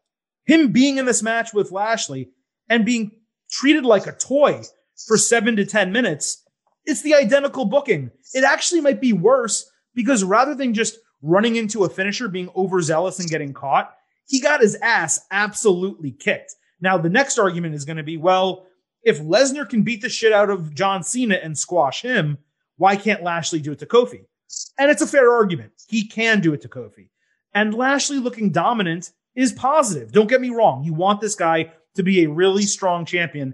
him 0.45 0.72
being 0.72 0.99
in 0.99 1.07
this 1.07 1.24
match 1.24 1.55
with 1.55 1.72
Lashley 1.72 2.30
and 2.70 2.86
being 2.86 3.14
treated 3.49 3.84
like 3.84 4.05
a 4.05 4.12
toy 4.12 4.62
for 5.07 5.18
seven 5.18 5.55
to 5.55 5.66
10 5.66 5.91
minutes, 5.91 6.43
it's 6.86 7.01
the 7.01 7.16
identical 7.16 7.66
booking. 7.66 8.12
It 8.36 8.43
actually 8.43 8.82
might 8.82 9.01
be 9.01 9.14
worse 9.14 9.68
because 9.95 10.24
rather 10.24 10.53
than 10.53 10.76
just 10.76 10.99
running 11.24 11.55
into 11.55 11.84
a 11.84 11.89
finisher, 11.89 12.28
being 12.28 12.51
overzealous 12.55 13.20
and 13.20 13.28
getting 13.28 13.53
caught, 13.53 13.91
he 14.28 14.39
got 14.39 14.62
his 14.62 14.76
ass 14.76 15.20
absolutely 15.32 16.12
kicked. 16.12 16.53
Now, 16.80 16.99
the 16.99 17.10
next 17.10 17.39
argument 17.39 17.74
is 17.74 17.86
going 17.86 17.97
to 17.97 18.03
be 18.03 18.18
well, 18.18 18.68
if 19.01 19.20
Lesnar 19.20 19.68
can 19.68 19.82
beat 19.82 20.03
the 20.03 20.10
shit 20.10 20.32
out 20.32 20.51
of 20.51 20.76
John 20.76 21.01
Cena 21.01 21.39
and 21.41 21.57
squash 21.57 22.03
him, 22.03 22.38
why 22.78 22.95
can't 22.95 23.24
Lashley 23.24 23.62
do 23.62 23.72
it 23.72 23.80
to 23.80 23.88
Kofi? 23.88 24.26
And 24.77 24.89
it's 24.89 25.01
a 25.01 25.07
fair 25.07 25.31
argument. 25.31 25.73
He 25.87 26.07
can 26.07 26.41
do 26.41 26.53
it 26.53 26.61
to 26.61 26.69
Kofi. 26.69 27.09
And 27.53 27.73
Lashley 27.73 28.17
looking 28.17 28.51
dominant 28.51 29.11
is 29.35 29.51
positive. 29.53 30.11
Don't 30.11 30.29
get 30.29 30.41
me 30.41 30.49
wrong. 30.49 30.83
You 30.83 30.93
want 30.93 31.21
this 31.21 31.35
guy 31.35 31.71
to 31.95 32.03
be 32.03 32.23
a 32.23 32.29
really 32.29 32.63
strong 32.63 33.05
champion, 33.05 33.53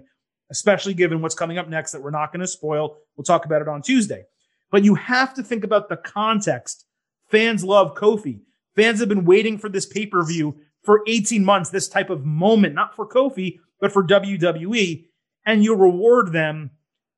especially 0.50 0.94
given 0.94 1.22
what's 1.22 1.34
coming 1.34 1.58
up 1.58 1.68
next 1.68 1.92
that 1.92 2.02
we're 2.02 2.10
not 2.10 2.32
going 2.32 2.40
to 2.40 2.46
spoil. 2.46 2.98
We'll 3.16 3.24
talk 3.24 3.44
about 3.44 3.62
it 3.62 3.68
on 3.68 3.82
Tuesday. 3.82 4.24
But 4.70 4.84
you 4.84 4.94
have 4.94 5.34
to 5.34 5.42
think 5.42 5.64
about 5.64 5.88
the 5.88 5.96
context. 5.96 6.86
Fans 7.28 7.64
love 7.64 7.94
Kofi. 7.94 8.40
Fans 8.74 9.00
have 9.00 9.08
been 9.08 9.24
waiting 9.24 9.58
for 9.58 9.68
this 9.68 9.86
pay 9.86 10.06
per 10.06 10.22
view 10.24 10.56
for 10.82 11.02
18 11.06 11.44
months 11.44 11.70
this 11.70 11.88
type 11.88 12.10
of 12.10 12.24
moment, 12.24 12.74
not 12.74 12.94
for 12.94 13.08
Kofi, 13.08 13.58
but 13.80 13.92
for 13.92 14.06
WWE, 14.06 15.06
and 15.44 15.64
you 15.64 15.74
reward 15.74 16.32
them 16.32 16.70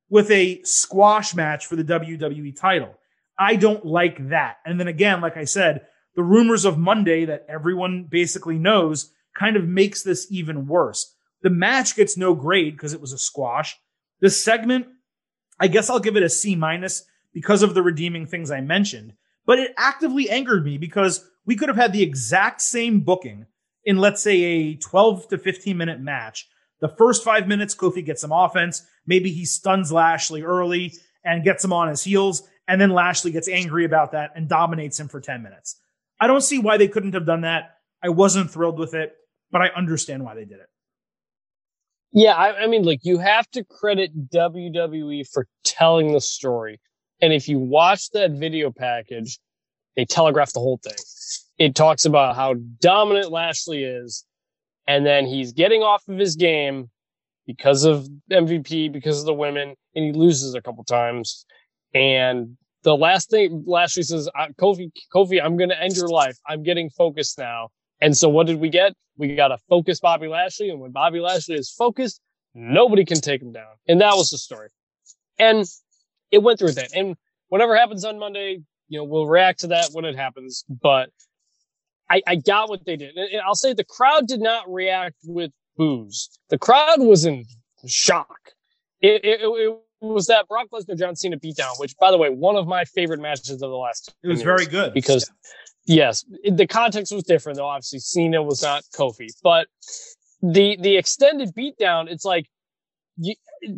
with 0.09 0.31
a 0.31 0.63
squash 0.63 1.35
match 1.35 1.67
for 1.67 1.77
the 1.77 1.85
WWE 1.85 2.59
title. 2.59 2.98
I 3.39 3.57
don't 3.57 3.85
like 3.85 4.31
that. 4.31 4.57
And 4.65 4.81
then 4.81 4.89
again, 4.89 5.21
like 5.21 5.37
I 5.37 5.45
said, 5.45 5.87
the 6.17 6.23
rumors 6.23 6.65
of 6.65 6.79
Monday 6.79 7.25
that 7.27 7.47
everyone 7.49 8.05
basically 8.11 8.59
knows 8.59 9.13
kind 9.39 9.57
of 9.57 9.69
makes 9.69 10.03
this 10.03 10.27
even 10.31 10.67
worse. 10.67 11.15
The 11.43 11.51
match 11.51 11.95
gets 11.95 12.17
no 12.17 12.35
grade 12.35 12.75
because 12.75 12.93
it 12.93 13.01
was 13.01 13.13
a 13.13 13.19
squash. 13.19 13.79
The 14.21 14.31
segment, 14.31 14.87
I 15.61 15.69
guess 15.69 15.89
I'll 15.89 16.01
give 16.01 16.17
it 16.17 16.25
a 16.25 16.29
C 16.29 16.57
minus 16.57 17.05
because 17.33 17.63
of 17.63 17.75
the 17.75 17.83
redeeming 17.83 18.27
things 18.27 18.51
I 18.51 18.61
mentioned, 18.61 19.13
but 19.47 19.61
it 19.61 19.75
actively 19.77 20.29
angered 20.29 20.65
me 20.65 20.77
because 20.77 21.25
we 21.47 21.55
could 21.55 21.69
have 21.69 21.77
had 21.77 21.93
the 21.93 22.03
exact 22.03 22.61
same 22.61 23.01
booking 23.01 23.47
in, 23.85 23.99
let's 23.99 24.23
say, 24.23 24.43
a 24.43 24.75
12 24.75 25.29
to 25.29 25.39
15 25.39 25.77
minute 25.77 26.01
match. 26.01 26.49
The 26.81 26.89
first 26.89 27.25
five 27.25 27.47
minutes, 27.47 27.75
Kofi 27.75 28.05
gets 28.05 28.21
some 28.21 28.33
offense. 28.33 28.85
Maybe 29.07 29.31
he 29.31 29.45
stuns 29.45 29.93
Lashley 29.93 30.43
early 30.43 30.93
and 31.25 31.45
gets 31.45 31.65
him 31.65 31.73
on 31.73 31.89
his 31.89 32.03
heels. 32.03 32.49
And 32.69 32.81
then 32.81 32.91
Lashley 32.91 33.33
gets 33.33 33.49
angry 33.49 33.87
about 33.87 34.13
that 34.13 34.31
and 34.37 34.49
dominates 34.49 35.01
him 35.01 35.09
for 35.09 35.21
10 35.21 35.43
minutes. 35.43 35.81
I 36.21 36.27
don't 36.27 36.43
see 36.43 36.59
why 36.59 36.77
they 36.77 36.87
couldn't 36.87 37.15
have 37.15 37.27
done 37.27 37.41
that. 37.41 37.77
I 38.03 38.11
wasn't 38.11 38.51
thrilled 38.51 38.79
with 38.79 38.95
it, 38.95 39.15
but 39.51 39.63
I 39.63 39.69
understand 39.69 40.25
why 40.25 40.35
they 40.35 40.45
did 40.45 40.61
it. 40.61 40.69
Yeah, 42.13 42.35
I, 42.35 42.65
I, 42.65 42.67
mean, 42.67 42.85
like 42.85 43.01
you 43.03 43.19
have 43.19 43.51
to 43.51 43.65
credit 43.65 44.31
WWE 44.31 45.27
for 45.29 45.47
telling 45.65 46.13
the 46.13 46.21
story. 46.21 46.81
And 47.21 47.33
if 47.33 47.49
you 47.49 47.59
watch 47.59 48.11
that 48.11 48.33
video 48.33 48.71
package, 48.71 49.39
they 49.97 50.05
telegraph 50.05 50.53
the 50.53 50.61
whole 50.61 50.79
thing. 50.83 50.95
It 51.59 51.75
talks 51.75 52.05
about 52.05 52.37
how 52.37 52.55
dominant 52.81 53.33
Lashley 53.33 53.83
is, 53.83 54.25
and 54.87 55.05
then 55.05 55.27
he's 55.27 55.53
getting 55.53 55.83
off 55.83 56.07
of 56.09 56.19
his 56.19 56.37
game 56.37 56.91
because 57.47 57.85
of 57.85 58.09
MVP, 58.31 58.93
because 58.93 59.21
of 59.21 59.27
the 59.27 59.35
women, 59.35 59.75
and 59.95 60.05
he 60.05 60.13
loses 60.13 60.55
a 60.55 60.63
couple 60.63 60.85
times. 60.85 61.45
And 61.95 62.57
the 62.83 62.97
last 62.97 63.31
thing 63.31 63.65
Lashley 63.67 64.03
says, 64.03 64.29
uh, 64.39 64.47
Kofi, 64.61 64.91
Kofi, 65.15 65.43
I'm 65.43 65.57
going 65.57 65.71
to 65.71 65.81
end 65.81 65.97
your 65.97 66.09
life. 66.09 66.37
I'm 66.47 66.63
getting 66.63 66.91
focused 66.91 67.39
now. 67.39 67.69
And 68.01 68.17
so 68.17 68.29
what 68.29 68.47
did 68.47 68.61
we 68.61 68.69
get? 68.69 68.95
We 69.17 69.35
got 69.35 69.51
a 69.51 69.59
focused 69.69 70.03
Bobby 70.03 70.29
Lashley. 70.29 70.71
And 70.71 70.81
when 70.81 70.93
Bobby 70.93 71.21
Lashley 71.21 71.57
is 71.57 71.71
focused, 71.71 72.21
nobody 72.55 73.05
can 73.05 73.21
take 73.21 73.43
him 73.43 73.53
down. 73.53 73.73
And 73.89 74.01
that 74.01 74.15
was 74.15 74.31
the 74.31 74.39
story. 74.39 74.69
And 75.39 75.67
it 76.31 76.43
went 76.43 76.59
through 76.59 76.73
that. 76.73 76.95
And 76.95 77.17
whatever 77.49 77.77
happens 77.77 78.05
on 78.05 78.19
Monday, 78.19 78.61
you 78.89 78.99
know, 78.99 79.05
we'll 79.05 79.27
react 79.27 79.61
to 79.61 79.69
that 79.69 79.91
when 79.93 80.05
it 80.05 80.17
happens. 80.17 80.65
But 80.69 81.11
I, 82.11 82.23
I 82.27 82.37
got 82.37 82.69
what 82.69 82.85
they 82.85 82.97
did. 82.97 83.17
And 83.17 83.41
I'll 83.45 83.55
say 83.55 83.73
the 83.73 83.85
crowd 83.85 84.29
did 84.29 84.41
not 84.41 84.73
react 84.73 85.17
with 85.25 85.51
boos. 85.77 86.31
The 86.49 86.59
crowd 86.59 87.01
was 87.01 87.25
in 87.25 87.45
shock. 87.87 88.53
It, 89.01 89.25
it, 89.25 89.41
it 89.43 89.79
was 90.01 90.27
that 90.27 90.49
Brock 90.49 90.69
Lesnar 90.73 90.99
John 90.99 91.17
Cena 91.17 91.39
beatdown, 91.39 91.79
which, 91.79 91.97
by 91.99 92.11
the 92.11 92.19
way, 92.19 92.31
one 92.31 92.57
of 92.57 92.67
my 92.67 92.85
favorite 92.85 93.21
matches 93.21 93.51
of 93.51 93.59
the 93.61 93.69
last. 93.69 94.15
It 94.23 94.29
was 94.29 94.43
very 94.43 94.67
good 94.67 94.93
because, 94.93 95.31
yes, 95.87 96.25
the 96.51 96.67
context 96.67 97.13
was 97.13 97.25
different 97.25 97.59
though. 97.59 97.67
Obviously, 97.67 97.99
Cena 97.99 98.43
was 98.43 98.63
not 98.63 98.85
Kofi, 98.95 99.29
but 99.43 99.67
the 100.43 100.77
the 100.81 100.97
extended 100.97 101.51
beatdown, 101.55 102.09
it's 102.09 102.25
like 102.25 102.47
you, 103.17 103.35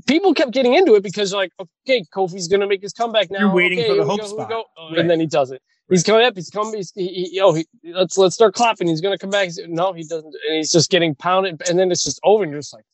people 0.07 0.35
kept 0.35 0.53
getting 0.53 0.75
into 0.75 0.95
it 0.95 1.03
because 1.03 1.33
like, 1.33 1.53
okay, 1.87 2.05
Kofi's 2.14 2.49
gonna 2.49 2.66
make 2.66 2.83
his 2.83 2.93
comeback 2.93 3.31
now. 3.31 3.41
You're 3.41 3.55
waiting 3.55 3.79
okay, 3.81 3.89
for 3.89 3.95
the 3.97 4.05
hope 4.05 4.21
go, 4.21 4.27
spot, 4.27 4.49
go. 4.49 4.64
Oh, 4.79 4.91
right. 4.91 4.99
and 4.99 5.11
then 5.11 5.21
he 5.21 5.27
does 5.27 5.51
it. 5.51 5.62
He's 5.89 6.05
coming 6.05 6.25
up. 6.25 6.37
He's 6.37 6.51
coming. 6.51 6.77
He's, 6.77 6.93
he, 6.95 7.29
he, 7.33 7.41
oh, 7.41 7.53
he, 7.53 7.66
let's 7.83 8.16
let's 8.16 8.37
start 8.37 8.55
clapping. 8.55 8.87
He's 8.87 9.01
gonna 9.01 9.18
come 9.18 9.31
back. 9.31 9.47
He's, 9.47 9.61
no, 9.66 9.93
he 9.93 10.05
doesn't. 10.05 10.35
And 10.49 10.57
he's 10.57 10.71
just 10.71 10.89
getting 10.91 11.16
pounded. 11.16 11.61
And 11.68 11.79
then 11.79 11.91
it's 11.91 12.05
just 12.05 12.21
over. 12.23 12.45
And 12.45 12.53
you're 12.53 12.61
just 12.61 12.73
like, 12.73 12.85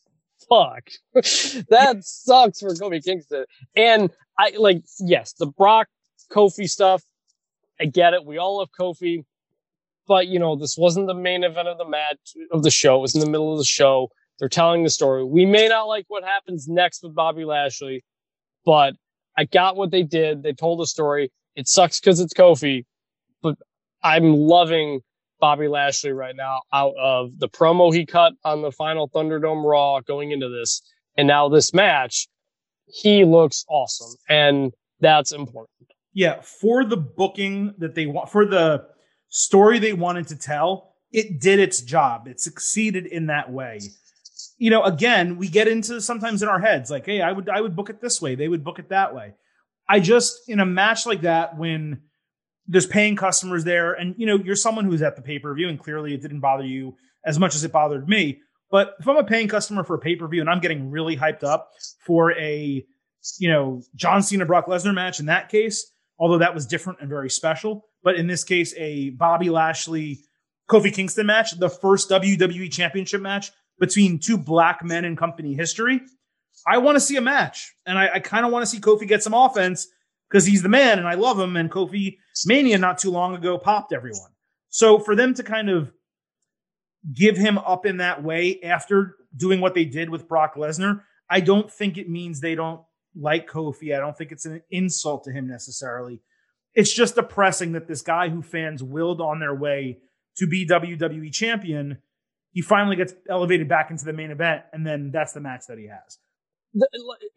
fuck. 0.48 0.88
that 1.14 1.98
sucks 2.00 2.60
for 2.60 2.70
Kofi 2.70 3.04
Kingston. 3.04 3.44
And 3.74 4.10
I 4.38 4.52
like, 4.56 4.82
yes, 4.98 5.32
the 5.34 5.46
Brock 5.46 5.88
Kofi 6.30 6.68
stuff. 6.68 7.02
I 7.80 7.84
get 7.86 8.14
it. 8.14 8.24
We 8.24 8.38
all 8.38 8.58
love 8.58 8.70
Kofi, 8.78 9.24
but 10.08 10.28
you 10.28 10.38
know, 10.38 10.56
this 10.56 10.78
wasn't 10.78 11.06
the 11.06 11.14
main 11.14 11.44
event 11.44 11.68
of 11.68 11.78
the 11.78 11.88
match 11.88 12.34
of 12.50 12.62
the 12.62 12.70
show. 12.70 12.96
It 12.96 13.02
was 13.02 13.14
in 13.14 13.20
the 13.20 13.30
middle 13.30 13.52
of 13.52 13.58
the 13.58 13.64
show. 13.64 14.10
They're 14.38 14.48
telling 14.48 14.82
the 14.82 14.90
story. 14.90 15.24
We 15.24 15.46
may 15.46 15.68
not 15.68 15.84
like 15.84 16.04
what 16.08 16.24
happens 16.24 16.68
next 16.68 17.02
with 17.02 17.14
Bobby 17.14 17.44
Lashley, 17.44 18.04
but 18.64 18.94
I 19.36 19.44
got 19.44 19.76
what 19.76 19.90
they 19.90 20.02
did. 20.02 20.42
They 20.42 20.52
told 20.52 20.80
the 20.80 20.86
story. 20.86 21.32
It 21.54 21.68
sucks 21.68 22.00
because 22.00 22.20
it's 22.20 22.34
Kofi, 22.34 22.84
but 23.42 23.56
I'm 24.02 24.34
loving 24.34 25.00
Bobby 25.40 25.68
Lashley 25.68 26.12
right 26.12 26.34
now 26.36 26.62
out 26.72 26.94
of 27.00 27.38
the 27.38 27.48
promo 27.48 27.92
he 27.94 28.06
cut 28.06 28.32
on 28.44 28.62
the 28.62 28.72
final 28.72 29.08
Thunderdome 29.08 29.64
Raw 29.64 30.00
going 30.00 30.30
into 30.30 30.48
this. 30.48 30.82
And 31.16 31.28
now 31.28 31.48
this 31.48 31.72
match, 31.74 32.28
he 32.86 33.24
looks 33.24 33.64
awesome. 33.68 34.16
And 34.28 34.72
that's 35.00 35.32
important. 35.32 35.70
Yeah. 36.12 36.40
For 36.40 36.84
the 36.84 36.96
booking 36.96 37.74
that 37.78 37.94
they 37.94 38.06
want, 38.06 38.30
for 38.30 38.46
the 38.46 38.86
story 39.28 39.78
they 39.78 39.92
wanted 39.92 40.28
to 40.28 40.36
tell, 40.36 40.94
it 41.12 41.40
did 41.40 41.58
its 41.58 41.80
job. 41.80 42.26
It 42.26 42.40
succeeded 42.40 43.06
in 43.06 43.26
that 43.26 43.52
way. 43.52 43.80
You 44.58 44.70
know, 44.70 44.82
again, 44.84 45.36
we 45.36 45.48
get 45.48 45.68
into 45.68 46.00
sometimes 46.00 46.42
in 46.42 46.48
our 46.48 46.60
heads 46.60 46.90
like, 46.90 47.06
hey, 47.06 47.20
I 47.20 47.32
would 47.32 47.48
I 47.48 47.60
would 47.60 47.76
book 47.76 47.90
it 47.90 48.00
this 48.00 48.22
way. 48.22 48.34
They 48.34 48.48
would 48.48 48.64
book 48.64 48.78
it 48.78 48.88
that 48.88 49.14
way. 49.14 49.34
I 49.88 50.00
just 50.00 50.48
in 50.48 50.60
a 50.60 50.66
match 50.66 51.06
like 51.06 51.22
that 51.22 51.56
when 51.56 52.02
there's 52.68 52.86
paying 52.86 53.16
customers 53.16 53.64
there, 53.64 53.92
and 53.92 54.14
you 54.18 54.26
know 54.26 54.36
you're 54.36 54.56
someone 54.56 54.84
who's 54.84 55.02
at 55.02 55.16
the 55.16 55.22
pay 55.22 55.38
per 55.38 55.54
view, 55.54 55.68
and 55.68 55.78
clearly 55.78 56.14
it 56.14 56.22
didn't 56.22 56.40
bother 56.40 56.64
you 56.64 56.96
as 57.24 57.38
much 57.38 57.54
as 57.54 57.64
it 57.64 57.72
bothered 57.72 58.08
me. 58.08 58.40
But 58.70 58.94
if 58.98 59.08
I'm 59.08 59.16
a 59.16 59.24
paying 59.24 59.48
customer 59.48 59.84
for 59.84 59.94
a 59.94 59.98
pay 59.98 60.16
per 60.16 60.26
view 60.28 60.40
and 60.40 60.50
I'm 60.50 60.60
getting 60.60 60.90
really 60.90 61.16
hyped 61.16 61.44
up 61.44 61.72
for 62.04 62.32
a 62.32 62.84
you 63.38 63.48
know 63.48 63.82
John 63.94 64.22
Cena 64.22 64.46
Brock 64.46 64.66
Lesnar 64.66 64.94
match 64.94 65.20
in 65.20 65.26
that 65.26 65.48
case, 65.48 65.92
although 66.18 66.38
that 66.38 66.54
was 66.54 66.66
different 66.66 67.00
and 67.00 67.08
very 67.08 67.30
special, 67.30 67.84
but 68.02 68.16
in 68.16 68.26
this 68.26 68.44
case 68.44 68.74
a 68.76 69.10
Bobby 69.10 69.50
Lashley 69.50 70.20
Kofi 70.68 70.92
Kingston 70.92 71.26
match, 71.26 71.52
the 71.58 71.68
first 71.68 72.10
WWE 72.10 72.72
Championship 72.72 73.20
match 73.20 73.52
between 73.78 74.18
two 74.18 74.36
black 74.38 74.82
men 74.84 75.04
in 75.04 75.16
company 75.16 75.54
history. 75.54 76.00
I 76.66 76.78
want 76.78 76.96
to 76.96 77.00
see 77.00 77.16
a 77.16 77.20
match, 77.20 77.74
and 77.84 77.98
I, 77.98 78.14
I 78.14 78.20
kind 78.20 78.44
of 78.44 78.50
want 78.50 78.62
to 78.62 78.66
see 78.66 78.80
Kofi 78.80 79.06
get 79.06 79.22
some 79.22 79.34
offense 79.34 79.86
because 80.28 80.46
he's 80.46 80.62
the 80.62 80.68
man 80.68 80.98
and 80.98 81.08
I 81.08 81.14
love 81.14 81.38
him. 81.38 81.56
And 81.56 81.70
Kofi 81.70 82.18
Mania 82.44 82.78
not 82.78 82.98
too 82.98 83.10
long 83.10 83.34
ago 83.34 83.58
popped 83.58 83.92
everyone. 83.92 84.30
So 84.68 84.98
for 84.98 85.14
them 85.14 85.34
to 85.34 85.42
kind 85.42 85.70
of 85.70 85.92
give 87.12 87.36
him 87.36 87.58
up 87.58 87.86
in 87.86 87.98
that 87.98 88.22
way 88.22 88.60
after 88.62 89.16
doing 89.36 89.60
what 89.60 89.74
they 89.74 89.84
did 89.84 90.10
with 90.10 90.28
Brock 90.28 90.56
Lesnar, 90.56 91.02
I 91.30 91.40
don't 91.40 91.70
think 91.70 91.98
it 91.98 92.08
means 92.08 92.40
they 92.40 92.54
don't 92.54 92.80
like 93.14 93.48
Kofi. 93.48 93.96
I 93.96 94.00
don't 94.00 94.16
think 94.16 94.32
it's 94.32 94.46
an 94.46 94.62
insult 94.70 95.24
to 95.24 95.32
him 95.32 95.48
necessarily. 95.48 96.20
It's 96.74 96.92
just 96.92 97.14
depressing 97.14 97.72
that 97.72 97.88
this 97.88 98.02
guy 98.02 98.28
who 98.28 98.42
fans 98.42 98.82
willed 98.82 99.20
on 99.20 99.40
their 99.40 99.54
way 99.54 99.98
to 100.36 100.46
be 100.46 100.66
WWE 100.66 101.32
champion, 101.32 101.98
he 102.52 102.60
finally 102.60 102.96
gets 102.96 103.14
elevated 103.28 103.68
back 103.68 103.90
into 103.90 104.04
the 104.04 104.12
main 104.12 104.30
event, 104.30 104.62
and 104.72 104.86
then 104.86 105.10
that's 105.10 105.32
the 105.32 105.40
match 105.40 105.62
that 105.68 105.78
he 105.78 105.88
has. 105.88 106.18
The, 106.74 106.86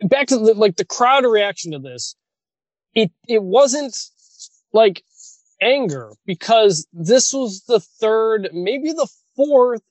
back 0.10 0.28
to 0.28 0.38
the, 0.38 0.54
like 0.54 0.76
the 0.76 0.84
crowd 0.84 1.26
reaction 1.26 1.72
to 1.72 1.80
this 1.80 2.16
it 2.94 3.12
it 3.28 3.44
wasn't 3.44 3.96
like 4.74 5.04
anger 5.62 6.14
because 6.26 6.88
this 6.94 7.34
was 7.34 7.64
the 7.68 7.80
third, 7.80 8.50
maybe 8.54 8.92
the 8.92 9.08
fourth 9.36 9.82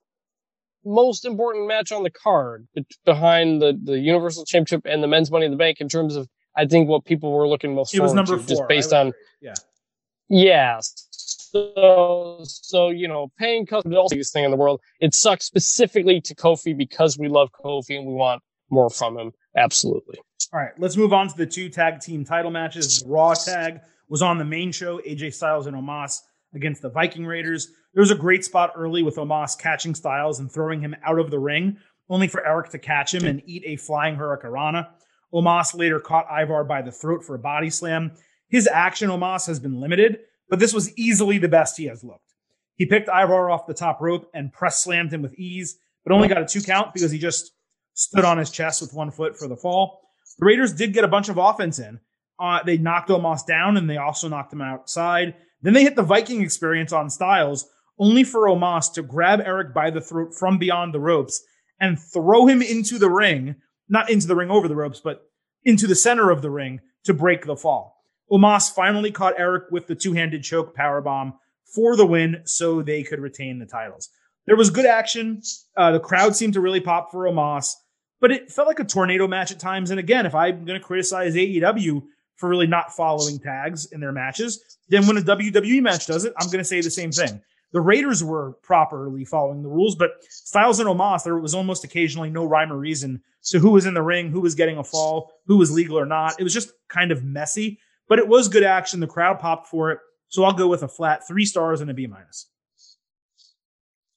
most 0.84 1.24
important 1.24 1.66
match 1.66 1.92
on 1.92 2.02
the 2.02 2.10
card 2.10 2.66
behind 3.04 3.60
the, 3.60 3.78
the 3.82 3.98
Universal 3.98 4.44
Championship 4.46 4.86
and 4.86 5.02
the 5.02 5.06
Men's 5.06 5.30
Money 5.30 5.44
in 5.44 5.50
the 5.50 5.56
Bank 5.56 5.80
in 5.80 5.88
terms 5.88 6.16
of 6.16 6.28
I 6.56 6.66
think 6.66 6.88
what 6.88 7.04
people 7.04 7.32
were 7.32 7.46
looking 7.46 7.74
most 7.74 7.94
it 7.94 8.00
was 8.00 8.14
number 8.14 8.36
to, 8.36 8.42
four, 8.42 8.48
just 8.48 8.68
based 8.68 8.92
on 8.92 9.12
yeah 9.40 9.54
yeah. 10.28 10.80
So 10.80 12.40
so 12.44 12.90
you 12.90 13.08
know 13.08 13.30
paying 13.38 13.66
customers 13.66 13.94
the 13.94 14.16
biggest 14.16 14.32
thing 14.32 14.44
in 14.44 14.50
the 14.50 14.56
world. 14.56 14.80
It 15.00 15.14
sucks 15.14 15.44
specifically 15.44 16.20
to 16.22 16.34
Kofi 16.34 16.76
because 16.76 17.18
we 17.18 17.28
love 17.28 17.50
Kofi 17.52 17.96
and 17.96 18.06
we 18.06 18.14
want 18.14 18.42
more 18.70 18.90
from 18.90 19.18
him. 19.18 19.32
Absolutely. 19.58 20.18
All 20.52 20.60
right, 20.60 20.72
let's 20.78 20.96
move 20.96 21.12
on 21.12 21.28
to 21.28 21.36
the 21.36 21.46
two 21.46 21.68
tag 21.68 22.00
team 22.00 22.24
title 22.24 22.50
matches. 22.50 23.00
The 23.00 23.08
Raw 23.08 23.34
tag 23.34 23.80
was 24.08 24.22
on 24.22 24.38
the 24.38 24.44
main 24.44 24.72
show, 24.72 24.98
AJ 25.00 25.34
Styles 25.34 25.66
and 25.66 25.76
Omos 25.76 26.20
against 26.54 26.80
the 26.80 26.88
Viking 26.88 27.26
Raiders. 27.26 27.68
There 27.92 28.00
was 28.00 28.10
a 28.10 28.16
great 28.16 28.44
spot 28.44 28.72
early 28.76 29.02
with 29.02 29.16
Omos 29.16 29.58
catching 29.58 29.94
Styles 29.94 30.38
and 30.38 30.50
throwing 30.50 30.80
him 30.80 30.94
out 31.04 31.18
of 31.18 31.30
the 31.30 31.38
ring, 31.38 31.76
only 32.08 32.28
for 32.28 32.46
Erik 32.46 32.70
to 32.70 32.78
catch 32.78 33.12
him 33.12 33.26
and 33.26 33.42
eat 33.46 33.64
a 33.66 33.76
flying 33.76 34.16
hurricanrana. 34.16 34.88
Omos 35.34 35.74
later 35.74 36.00
caught 36.00 36.26
Ivar 36.30 36.64
by 36.64 36.80
the 36.80 36.92
throat 36.92 37.24
for 37.24 37.34
a 37.34 37.38
body 37.38 37.68
slam. 37.68 38.12
His 38.48 38.66
action, 38.66 39.10
Omos, 39.10 39.46
has 39.48 39.58
been 39.58 39.80
limited, 39.80 40.20
but 40.48 40.60
this 40.60 40.72
was 40.72 40.96
easily 40.96 41.38
the 41.38 41.48
best 41.48 41.76
he 41.76 41.86
has 41.86 42.02
looked. 42.02 42.32
He 42.76 42.86
picked 42.86 43.08
Ivar 43.08 43.50
off 43.50 43.66
the 43.66 43.74
top 43.74 44.00
rope 44.00 44.30
and 44.32 44.52
press 44.52 44.82
slammed 44.82 45.12
him 45.12 45.20
with 45.20 45.34
ease, 45.34 45.78
but 46.04 46.14
only 46.14 46.28
got 46.28 46.40
a 46.40 46.46
two 46.46 46.62
count 46.62 46.94
because 46.94 47.10
he 47.10 47.18
just 47.18 47.52
stood 47.98 48.24
on 48.24 48.38
his 48.38 48.50
chest 48.50 48.80
with 48.80 48.94
one 48.94 49.10
foot 49.10 49.36
for 49.36 49.48
the 49.48 49.56
fall. 49.56 50.00
The 50.38 50.46
Raiders 50.46 50.72
did 50.72 50.92
get 50.92 51.02
a 51.02 51.08
bunch 51.08 51.28
of 51.28 51.36
offense 51.36 51.80
in. 51.80 51.98
Uh, 52.38 52.60
they 52.64 52.78
knocked 52.78 53.08
Omos 53.08 53.44
down 53.44 53.76
and 53.76 53.90
they 53.90 53.96
also 53.96 54.28
knocked 54.28 54.52
him 54.52 54.62
outside. 54.62 55.34
Then 55.62 55.72
they 55.72 55.82
hit 55.82 55.96
the 55.96 56.04
Viking 56.04 56.40
experience 56.40 56.92
on 56.92 57.10
Styles, 57.10 57.68
only 57.98 58.22
for 58.22 58.42
Omos 58.42 58.92
to 58.94 59.02
grab 59.02 59.40
Erik 59.40 59.74
by 59.74 59.90
the 59.90 60.00
throat 60.00 60.32
from 60.32 60.58
beyond 60.58 60.94
the 60.94 61.00
ropes 61.00 61.42
and 61.80 61.98
throw 61.98 62.46
him 62.46 62.62
into 62.62 62.98
the 62.98 63.10
ring, 63.10 63.56
not 63.88 64.08
into 64.10 64.28
the 64.28 64.36
ring 64.36 64.50
over 64.50 64.68
the 64.68 64.76
ropes, 64.76 65.00
but 65.00 65.22
into 65.64 65.88
the 65.88 65.96
center 65.96 66.30
of 66.30 66.40
the 66.40 66.50
ring 66.50 66.80
to 67.02 67.12
break 67.12 67.46
the 67.46 67.56
fall. 67.56 67.96
Omos 68.30 68.72
finally 68.72 69.10
caught 69.10 69.40
Erik 69.40 69.64
with 69.72 69.88
the 69.88 69.96
two-handed 69.96 70.44
choke 70.44 70.72
power 70.72 71.00
bomb 71.00 71.34
for 71.74 71.96
the 71.96 72.06
win 72.06 72.42
so 72.44 72.80
they 72.80 73.02
could 73.02 73.18
retain 73.18 73.58
the 73.58 73.66
titles. 73.66 74.08
There 74.46 74.56
was 74.56 74.70
good 74.70 74.86
action. 74.86 75.42
Uh, 75.76 75.90
the 75.90 76.00
crowd 76.00 76.36
seemed 76.36 76.52
to 76.54 76.60
really 76.60 76.80
pop 76.80 77.10
for 77.10 77.24
Omos, 77.24 77.72
but 78.20 78.30
it 78.30 78.50
felt 78.50 78.68
like 78.68 78.80
a 78.80 78.84
tornado 78.84 79.26
match 79.26 79.50
at 79.50 79.60
times. 79.60 79.90
And 79.90 80.00
again, 80.00 80.26
if 80.26 80.34
I'm 80.34 80.64
going 80.64 80.78
to 80.78 80.84
criticize 80.84 81.34
AEW 81.34 82.02
for 82.36 82.48
really 82.48 82.66
not 82.66 82.92
following 82.92 83.38
tags 83.38 83.86
in 83.86 84.00
their 84.00 84.12
matches, 84.12 84.78
then 84.88 85.06
when 85.06 85.16
a 85.16 85.22
WWE 85.22 85.82
match 85.82 86.06
does 86.06 86.24
it, 86.24 86.32
I'm 86.38 86.46
going 86.46 86.58
to 86.58 86.64
say 86.64 86.80
the 86.80 86.90
same 86.90 87.12
thing. 87.12 87.40
The 87.72 87.80
Raiders 87.80 88.24
were 88.24 88.52
properly 88.62 89.24
following 89.24 89.62
the 89.62 89.68
rules, 89.68 89.94
but 89.94 90.12
Styles 90.30 90.80
and 90.80 90.88
Omos, 90.88 91.22
there 91.22 91.38
was 91.38 91.54
almost 91.54 91.84
occasionally 91.84 92.30
no 92.30 92.44
rhyme 92.44 92.72
or 92.72 92.78
reason 92.78 93.20
to 93.44 93.58
who 93.58 93.70
was 93.70 93.84
in 93.84 93.94
the 93.94 94.02
ring, 94.02 94.30
who 94.30 94.40
was 94.40 94.54
getting 94.54 94.78
a 94.78 94.84
fall, 94.84 95.32
who 95.46 95.58
was 95.58 95.70
legal 95.70 95.98
or 95.98 96.06
not. 96.06 96.40
It 96.40 96.44
was 96.44 96.54
just 96.54 96.72
kind 96.88 97.12
of 97.12 97.24
messy, 97.24 97.78
but 98.08 98.18
it 98.18 98.26
was 98.26 98.48
good 98.48 98.62
action. 98.62 99.00
The 99.00 99.06
crowd 99.06 99.38
popped 99.38 99.66
for 99.66 99.90
it. 99.90 99.98
So 100.28 100.44
I'll 100.44 100.52
go 100.52 100.68
with 100.68 100.82
a 100.82 100.88
flat 100.88 101.26
three 101.26 101.44
stars 101.44 101.80
and 101.80 101.90
a 101.90 101.94
B 101.94 102.06
minus. 102.06 102.48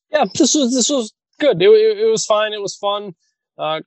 Yeah, 0.10 0.26
this 0.34 0.56
was 0.56 0.74
this 0.74 0.90
was 0.90 1.14
good. 1.40 1.62
It, 1.62 1.70
it, 1.70 2.00
it 2.00 2.10
was 2.10 2.26
fine. 2.26 2.54
It 2.54 2.62
was 2.62 2.76
fun. 2.76 3.16
Uh, 3.58 3.82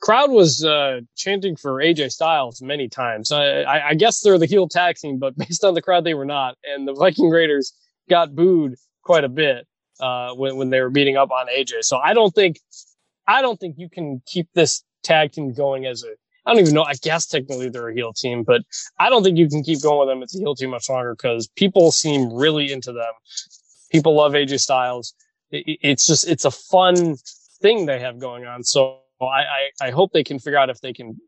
crowd 0.00 0.30
was 0.30 0.64
uh, 0.64 1.00
chanting 1.16 1.56
for 1.56 1.74
AJ 1.74 2.12
Styles 2.12 2.60
many 2.62 2.88
times. 2.88 3.30
I, 3.32 3.62
I, 3.62 3.88
I, 3.88 3.94
guess 3.94 4.20
they're 4.20 4.38
the 4.38 4.46
heel 4.46 4.68
tag 4.68 4.96
team, 4.96 5.18
but 5.18 5.36
based 5.38 5.64
on 5.64 5.74
the 5.74 5.82
crowd, 5.82 6.04
they 6.04 6.14
were 6.14 6.24
not. 6.24 6.56
And 6.64 6.88
the 6.88 6.94
Viking 6.94 7.28
Raiders 7.28 7.72
got 8.08 8.34
booed 8.34 8.74
quite 9.02 9.24
a 9.24 9.28
bit 9.28 9.66
uh, 10.00 10.32
when 10.34 10.56
when 10.56 10.70
they 10.70 10.80
were 10.80 10.90
beating 10.90 11.16
up 11.16 11.30
on 11.30 11.46
AJ. 11.48 11.84
So 11.84 11.98
I 11.98 12.14
don't 12.14 12.34
think 12.34 12.58
I 13.26 13.42
don't 13.42 13.58
think 13.58 13.76
you 13.78 13.88
can 13.88 14.22
keep 14.26 14.48
this 14.54 14.82
tag 15.02 15.32
team 15.32 15.52
going 15.52 15.86
as 15.86 16.02
a 16.02 16.08
I 16.46 16.52
don't 16.52 16.62
even 16.62 16.74
know. 16.74 16.84
I 16.84 16.94
guess 16.94 17.26
technically 17.26 17.68
they're 17.68 17.88
a 17.88 17.94
heel 17.94 18.12
team, 18.12 18.42
but 18.42 18.62
I 18.98 19.10
don't 19.10 19.22
think 19.22 19.36
you 19.36 19.48
can 19.48 19.62
keep 19.62 19.82
going 19.82 20.00
with 20.00 20.08
them 20.08 20.22
as 20.22 20.34
a 20.34 20.38
heel 20.38 20.54
team 20.54 20.70
much 20.70 20.88
longer 20.88 21.14
because 21.14 21.48
people 21.48 21.92
seem 21.92 22.32
really 22.32 22.72
into 22.72 22.92
them. 22.92 23.12
People 23.90 24.14
love 24.14 24.32
AJ 24.32 24.60
Styles. 24.60 25.14
it's 25.50 26.06
just, 26.06 26.26
it's 26.28 26.44
a 26.44 26.50
fun 26.50 27.16
thing 27.60 27.86
they 27.86 28.00
have 28.00 28.18
going 28.18 28.46
on. 28.46 28.64
So 28.64 29.00
I, 29.26 29.42
I, 29.42 29.86
I, 29.88 29.90
hope 29.90 30.12
they 30.12 30.24
can 30.24 30.38
figure 30.38 30.58
out 30.58 30.70
if 30.70 30.80
they 30.80 30.92
can 30.92 31.18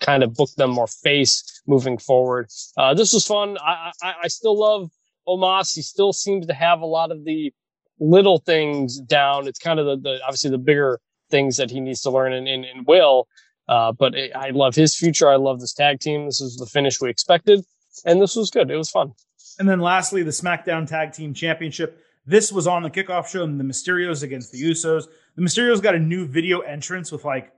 kind 0.00 0.22
of 0.22 0.34
book 0.34 0.50
them 0.56 0.70
more 0.70 0.86
face 0.86 1.62
moving 1.66 1.98
forward. 1.98 2.48
Uh, 2.76 2.94
this 2.94 3.12
was 3.12 3.26
fun. 3.26 3.56
I, 3.58 3.92
I, 4.02 4.14
I 4.24 4.28
still 4.28 4.58
love 4.58 4.90
Omos. 5.28 5.74
He 5.74 5.82
still 5.82 6.12
seems 6.12 6.46
to 6.46 6.54
have 6.54 6.80
a 6.80 6.86
lot 6.86 7.10
of 7.10 7.24
the 7.24 7.52
little 7.98 8.38
things 8.38 9.00
down. 9.00 9.48
It's 9.48 9.58
kind 9.58 9.80
of 9.80 9.86
the, 9.86 9.96
the 9.96 10.18
obviously 10.24 10.50
the 10.50 10.58
bigger 10.58 11.00
things 11.30 11.56
that 11.56 11.70
he 11.70 11.80
needs 11.80 12.02
to 12.02 12.10
learn 12.10 12.32
and, 12.32 12.46
in, 12.46 12.64
in 12.64 12.84
Will. 12.84 13.28
Uh, 13.68 13.92
but 13.92 14.14
it, 14.14 14.32
I 14.34 14.50
love 14.50 14.74
his 14.74 14.96
future. 14.96 15.28
I 15.28 15.36
love 15.36 15.60
this 15.60 15.72
tag 15.72 16.00
team. 16.00 16.26
This 16.26 16.40
is 16.40 16.56
the 16.56 16.66
finish 16.66 17.00
we 17.00 17.10
expected, 17.10 17.64
and 18.04 18.22
this 18.22 18.36
was 18.36 18.50
good. 18.50 18.70
It 18.70 18.76
was 18.76 18.90
fun. 18.90 19.12
And 19.58 19.68
then 19.68 19.80
lastly, 19.80 20.22
the 20.22 20.30
SmackDown 20.30 20.86
Tag 20.86 21.12
Team 21.12 21.34
Championship. 21.34 22.00
This 22.26 22.52
was 22.52 22.66
on 22.66 22.82
the 22.82 22.90
kickoff 22.90 23.28
show, 23.28 23.42
and 23.42 23.58
the 23.58 23.64
Mysterios 23.64 24.22
against 24.22 24.52
the 24.52 24.62
Usos. 24.62 25.06
The 25.36 25.42
Mysterios 25.42 25.82
got 25.82 25.94
a 25.94 26.00
new 26.00 26.26
video 26.26 26.60
entrance 26.60 27.12
with 27.12 27.24
like 27.24 27.52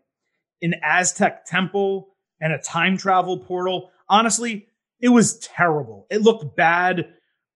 an 0.63 0.75
Aztec 0.83 1.45
temple 1.45 2.09
and 2.41 2.53
a 2.53 2.59
time 2.59 2.97
travel 2.97 3.39
portal. 3.39 3.91
Honestly, 4.09 4.67
it 5.01 5.11
was 5.11 5.39
terrible. 5.39 6.07
It 6.11 6.23
looked 6.23 6.57
bad. 6.57 7.15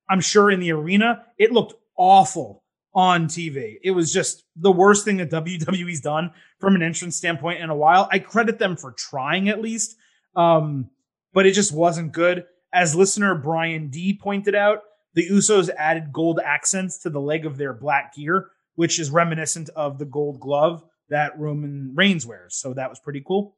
I'm 0.09 0.21
sure 0.21 0.51
in 0.51 0.61
the 0.61 0.73
arena, 0.73 1.25
it 1.39 1.53
looked 1.53 1.75
awful 1.97 2.63
on 2.95 3.27
TV. 3.27 3.77
It 3.83 3.93
was 3.93 4.13
just 4.13 4.45
the 4.55 4.71
worst 4.71 5.05
thing 5.05 5.17
that 5.17 5.31
WWE's 5.31 6.01
done 6.01 6.31
from 6.61 6.77
an 6.77 6.83
entrance 6.83 7.17
standpoint 7.17 7.61
in 7.61 7.71
a 7.71 7.77
while. 7.77 8.09
I 8.13 8.19
credit 8.19 8.59
them 8.59 8.77
for 8.77 8.93
trying 8.93 9.49
at 9.49 9.63
least, 9.63 9.97
um, 10.37 10.91
but 11.33 11.47
it 11.47 11.53
just 11.53 11.73
wasn't 11.73 12.13
good. 12.13 12.45
As 12.73 12.95
listener 12.95 13.35
Brian 13.35 13.89
D 13.89 14.19
pointed 14.21 14.55
out, 14.55 14.83
the 15.15 15.29
Usos 15.29 15.69
added 15.77 16.13
gold 16.13 16.41
accents 16.43 16.99
to 16.99 17.11
the 17.11 17.21
leg 17.21 17.45
of 17.45 17.57
their 17.57 17.73
black 17.73 18.15
gear, 18.15 18.51
which 18.83 18.99
is 18.99 19.13
reminiscent 19.13 19.71
of 19.77 19.97
the 19.97 20.05
gold 20.05 20.41
glove 20.41 20.83
that 21.09 21.39
Roman 21.39 21.93
Reigns 21.95 22.27
wears. 22.27 22.57
So 22.57 22.75
that 22.75 22.91
was 22.91 22.99
pretty 22.99 23.23
cool. 23.25 23.55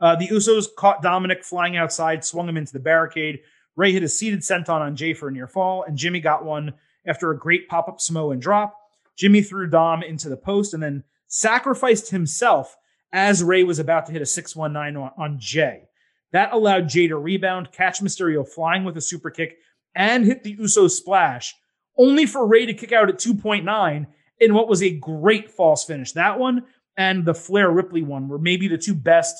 Uh, 0.00 0.16
the 0.16 0.26
Usos 0.26 0.66
caught 0.76 1.02
Dominic 1.02 1.44
flying 1.44 1.76
outside, 1.76 2.24
swung 2.24 2.48
him 2.48 2.56
into 2.56 2.72
the 2.72 2.80
barricade. 2.80 3.38
Rey 3.76 3.92
hit 3.92 4.02
a 4.02 4.08
seated 4.08 4.40
senton 4.40 4.80
on 4.80 4.96
Jey 4.96 5.14
for 5.14 5.28
a 5.28 5.32
near 5.32 5.46
fall, 5.46 5.84
and 5.84 5.96
Jimmy 5.96 6.18
got 6.18 6.44
one 6.44 6.74
after 7.06 7.30
a 7.30 7.38
great 7.38 7.68
pop 7.68 7.86
up 7.86 8.00
Samoan 8.00 8.40
drop. 8.40 8.76
Jimmy 9.16 9.40
threw 9.40 9.70
Dom 9.70 10.02
into 10.02 10.28
the 10.28 10.36
post 10.36 10.74
and 10.74 10.82
then 10.82 11.04
sacrificed 11.28 12.10
himself 12.10 12.76
as 13.12 13.44
Rey 13.44 13.62
was 13.62 13.78
about 13.78 14.06
to 14.06 14.12
hit 14.12 14.20
a 14.20 14.26
619 14.26 15.00
on, 15.00 15.12
on 15.16 15.38
Jey. 15.38 15.84
That 16.32 16.52
allowed 16.52 16.88
Jey 16.88 17.06
to 17.06 17.16
rebound, 17.16 17.70
catch 17.70 18.00
Mysterio 18.00 18.44
flying 18.44 18.82
with 18.82 18.96
a 18.96 19.00
super 19.00 19.30
kick, 19.30 19.58
and 19.94 20.24
hit 20.24 20.42
the 20.42 20.56
Uso 20.58 20.88
splash, 20.88 21.54
only 21.96 22.26
for 22.26 22.44
Rey 22.44 22.66
to 22.66 22.74
kick 22.74 22.90
out 22.90 23.08
at 23.08 23.18
2.9 23.18 24.06
in 24.40 24.54
what 24.54 24.68
was 24.68 24.82
a 24.82 24.90
great 24.90 25.50
false 25.50 25.84
finish. 25.84 26.12
That 26.12 26.38
one 26.38 26.64
and 26.96 27.24
the 27.24 27.34
Flair 27.34 27.70
Ripley 27.70 28.02
one 28.02 28.28
were 28.28 28.38
maybe 28.38 28.68
the 28.68 28.78
two 28.78 28.94
best 28.94 29.36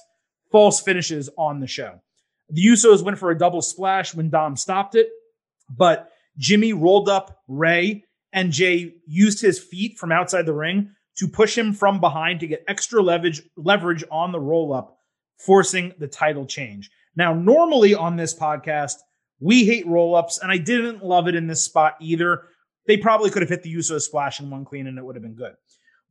false 0.51 0.80
finishes 0.80 1.28
on 1.36 1.61
the 1.61 1.66
show. 1.66 2.01
The 2.51 2.64
Usos 2.66 3.03
went 3.03 3.18
for 3.18 3.30
a 3.30 3.38
double 3.38 3.62
splash 3.62 4.14
when 4.14 4.30
Dom 4.30 4.57
stopped 4.57 4.94
it, 4.94 5.09
but 5.68 6.11
Jimmy 6.38 6.72
rolled 6.72 7.09
up 7.09 7.42
Rey, 7.49 8.05
and 8.32 8.53
Jey 8.53 8.94
used 9.07 9.40
his 9.40 9.59
feet 9.59 9.99
from 9.99 10.12
outside 10.12 10.47
the 10.47 10.53
ring 10.53 10.90
to 11.16 11.26
push 11.26 11.57
him 11.57 11.72
from 11.72 12.01
behind 12.01 12.40
to 12.40 12.47
get 12.47 12.64
extra 12.68 13.03
leverage, 13.03 13.42
leverage 13.57 14.05
on 14.11 14.32
the 14.32 14.40
roll 14.40 14.72
up, 14.72 14.99
forcing 15.38 15.92
the 15.99 16.07
title 16.07 16.47
change. 16.47 16.90
Now, 17.16 17.32
normally 17.32 17.94
on 17.94 18.16
this 18.16 18.34
podcast, 18.34 18.97
we 19.40 19.64
hate 19.64 19.86
roll 19.86 20.14
ups, 20.14 20.38
and 20.38 20.53
I 20.53 20.59
didn't 20.59 21.05
love 21.05 21.28
it 21.28 21.34
in 21.34 21.47
this 21.47 21.64
spot 21.64 21.97
either. 22.01 22.42
They 22.87 22.97
probably 22.97 23.30
could 23.30 23.43
have 23.43 23.49
hit 23.49 23.62
the 23.62 23.70
Uso 23.70 23.99
splash 23.99 24.41
in 24.41 24.51
one 24.51 24.64
clean 24.64 24.87
and 24.87 24.99
it 24.99 25.05
would 25.05 25.16
have 25.16 25.22
been 25.22 25.34
good. 25.34 25.55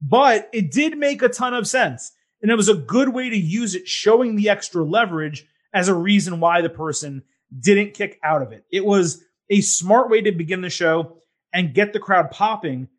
But 0.01 0.49
it 0.53 0.71
did 0.71 0.97
make 0.97 1.21
a 1.21 1.29
ton 1.29 1.53
of 1.53 1.67
sense. 1.67 2.11
And 2.41 2.51
it 2.51 2.55
was 2.55 2.69
a 2.69 2.75
good 2.75 3.09
way 3.09 3.29
to 3.29 3.37
use 3.37 3.75
it, 3.75 3.87
showing 3.87 4.35
the 4.35 4.49
extra 4.49 4.83
leverage 4.83 5.47
as 5.73 5.87
a 5.87 5.95
reason 5.95 6.39
why 6.39 6.61
the 6.61 6.69
person 6.69 7.23
didn't 7.57 7.93
kick 7.93 8.19
out 8.23 8.41
of 8.41 8.51
it. 8.51 8.65
It 8.71 8.85
was 8.85 9.23
a 9.49 9.61
smart 9.61 10.09
way 10.09 10.21
to 10.21 10.31
begin 10.31 10.61
the 10.61 10.69
show 10.69 11.17
and 11.53 11.73
get 11.73 11.93
the 11.93 11.99
crowd 11.99 12.31
popping, 12.31 12.89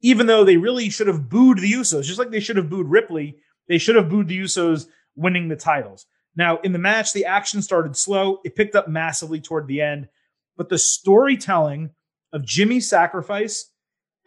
even 0.00 0.26
though 0.26 0.44
they 0.44 0.56
really 0.56 0.88
should 0.90 1.06
have 1.06 1.28
booed 1.28 1.58
the 1.58 1.72
Usos, 1.72 2.04
just 2.04 2.18
like 2.18 2.30
they 2.30 2.40
should 2.40 2.56
have 2.56 2.70
booed 2.70 2.88
Ripley. 2.88 3.36
They 3.68 3.78
should 3.78 3.96
have 3.96 4.08
booed 4.08 4.28
the 4.28 4.40
Usos 4.40 4.86
winning 5.14 5.48
the 5.48 5.56
titles. 5.56 6.06
Now, 6.34 6.58
in 6.58 6.72
the 6.72 6.78
match, 6.78 7.12
the 7.12 7.26
action 7.26 7.62
started 7.62 7.96
slow. 7.96 8.38
It 8.44 8.56
picked 8.56 8.76
up 8.76 8.88
massively 8.88 9.40
toward 9.40 9.66
the 9.66 9.80
end, 9.80 10.08
but 10.56 10.68
the 10.68 10.78
storytelling 10.78 11.90
of 12.32 12.44
Jimmy's 12.44 12.88
sacrifice 12.88 13.70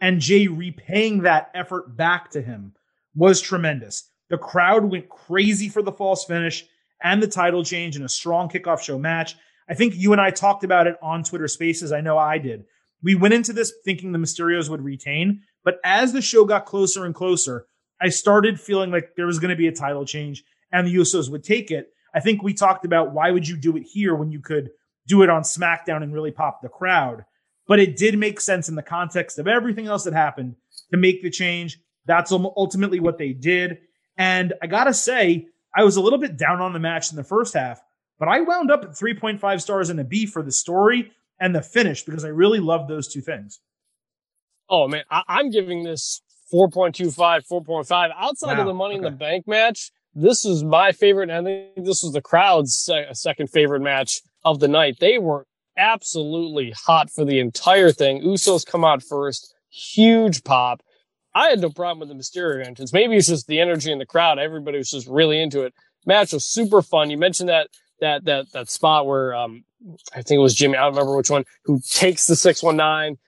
and 0.00 0.20
Jey 0.20 0.48
repaying 0.48 1.22
that 1.22 1.50
effort 1.54 1.96
back 1.96 2.30
to 2.30 2.42
him 2.42 2.74
was 3.14 3.40
tremendous. 3.40 4.10
The 4.30 4.38
crowd 4.38 4.84
went 4.84 5.08
crazy 5.08 5.68
for 5.68 5.82
the 5.82 5.92
false 5.92 6.24
finish 6.24 6.64
and 7.02 7.22
the 7.22 7.28
title 7.28 7.64
change 7.64 7.96
in 7.96 8.02
a 8.02 8.08
strong 8.08 8.48
kickoff 8.48 8.80
show 8.80 8.98
match. 8.98 9.36
I 9.68 9.74
think 9.74 9.94
you 9.94 10.12
and 10.12 10.20
I 10.20 10.30
talked 10.30 10.64
about 10.64 10.86
it 10.86 10.96
on 11.02 11.22
Twitter 11.22 11.48
Spaces. 11.48 11.92
I 11.92 12.00
know 12.00 12.18
I 12.18 12.38
did. 12.38 12.64
We 13.02 13.14
went 13.14 13.34
into 13.34 13.52
this 13.52 13.72
thinking 13.84 14.12
the 14.12 14.18
Mysterios 14.18 14.68
would 14.68 14.82
retain, 14.82 15.42
but 15.64 15.78
as 15.84 16.12
the 16.12 16.22
show 16.22 16.44
got 16.44 16.66
closer 16.66 17.04
and 17.04 17.14
closer, 17.14 17.66
I 18.00 18.08
started 18.08 18.60
feeling 18.60 18.90
like 18.90 19.14
there 19.16 19.26
was 19.26 19.38
going 19.38 19.50
to 19.50 19.56
be 19.56 19.68
a 19.68 19.72
title 19.72 20.04
change 20.04 20.44
and 20.72 20.86
the 20.86 20.94
Usos 20.94 21.30
would 21.30 21.44
take 21.44 21.70
it. 21.70 21.90
I 22.14 22.20
think 22.20 22.42
we 22.42 22.54
talked 22.54 22.84
about 22.84 23.12
why 23.12 23.30
would 23.30 23.46
you 23.46 23.56
do 23.56 23.76
it 23.76 23.84
here 23.84 24.14
when 24.14 24.30
you 24.30 24.40
could 24.40 24.70
do 25.06 25.22
it 25.22 25.30
on 25.30 25.42
SmackDown 25.42 26.02
and 26.02 26.12
really 26.12 26.30
pop 26.30 26.62
the 26.62 26.68
crowd. 26.68 27.24
But 27.66 27.78
it 27.78 27.96
did 27.96 28.18
make 28.18 28.40
sense 28.40 28.68
in 28.68 28.74
the 28.74 28.82
context 28.82 29.38
of 29.38 29.46
everything 29.46 29.86
else 29.86 30.04
that 30.04 30.14
happened 30.14 30.56
to 30.90 30.96
make 30.98 31.22
the 31.22 31.30
change. 31.30 31.78
That's 32.06 32.32
ultimately 32.32 33.00
what 33.00 33.18
they 33.18 33.32
did. 33.32 33.78
And 34.16 34.52
I 34.62 34.66
got 34.66 34.84
to 34.84 34.94
say, 34.94 35.46
I 35.74 35.84
was 35.84 35.96
a 35.96 36.00
little 36.00 36.18
bit 36.18 36.36
down 36.36 36.60
on 36.60 36.72
the 36.72 36.78
match 36.78 37.10
in 37.10 37.16
the 37.16 37.24
first 37.24 37.54
half, 37.54 37.80
but 38.18 38.28
I 38.28 38.40
wound 38.40 38.70
up 38.70 38.84
at 38.84 38.90
3.5 38.90 39.60
stars 39.60 39.90
and 39.90 40.00
a 40.00 40.04
B 40.04 40.26
for 40.26 40.42
the 40.42 40.52
story 40.52 41.12
and 41.40 41.54
the 41.54 41.62
finish 41.62 42.02
because 42.02 42.24
I 42.24 42.28
really 42.28 42.60
loved 42.60 42.88
those 42.88 43.08
two 43.08 43.20
things. 43.20 43.60
Oh 44.68 44.88
man, 44.88 45.04
I- 45.10 45.40
am 45.40 45.50
giving 45.50 45.82
this 45.82 46.22
4.25, 46.52 47.46
4.5. 47.50 48.10
Outside 48.16 48.54
wow. 48.54 48.60
of 48.60 48.66
the 48.66 48.74
Money 48.74 48.96
okay. 48.96 49.06
in 49.06 49.12
the 49.12 49.18
Bank 49.18 49.46
match, 49.46 49.90
this 50.14 50.44
is 50.44 50.62
my 50.62 50.92
favorite. 50.92 51.30
And 51.30 51.48
I 51.48 51.50
think 51.74 51.86
this 51.86 52.02
was 52.02 52.12
the 52.12 52.20
crowd's 52.20 52.74
se- 52.74 53.08
second 53.12 53.48
favorite 53.48 53.80
match 53.80 54.20
of 54.44 54.60
the 54.60 54.68
night. 54.68 54.96
They 55.00 55.18
were 55.18 55.46
absolutely 55.76 56.72
hot 56.76 57.10
for 57.10 57.24
the 57.24 57.38
entire 57.38 57.92
thing. 57.92 58.22
Usos 58.22 58.66
come 58.66 58.84
out 58.84 59.02
first, 59.02 59.54
huge 59.70 60.44
pop. 60.44 60.82
I 61.34 61.48
had 61.48 61.60
no 61.60 61.70
problem 61.70 62.00
with 62.00 62.08
the 62.08 62.14
Mysterio 62.14 62.66
entrance. 62.66 62.92
Maybe 62.92 63.16
it's 63.16 63.28
just 63.28 63.46
the 63.46 63.60
energy 63.60 63.90
in 63.90 63.98
the 63.98 64.06
crowd. 64.06 64.38
Everybody 64.38 64.78
was 64.78 64.90
just 64.90 65.06
really 65.08 65.40
into 65.40 65.62
it. 65.62 65.72
Match 66.04 66.32
was 66.32 66.44
super 66.44 66.82
fun. 66.82 67.10
You 67.10 67.16
mentioned 67.16 67.48
that 67.48 67.68
that 68.00 68.24
that 68.24 68.46
that 68.52 68.70
spot 68.70 69.06
where 69.06 69.34
um 69.34 69.64
I 70.14 70.22
think 70.22 70.38
it 70.38 70.42
was 70.42 70.54
Jimmy, 70.54 70.76
I 70.76 70.82
don't 70.82 70.92
remember 70.92 71.16
which 71.16 71.30
one, 71.30 71.44
who 71.64 71.80
takes 71.90 72.26
the 72.26 72.36
619. 72.36 73.18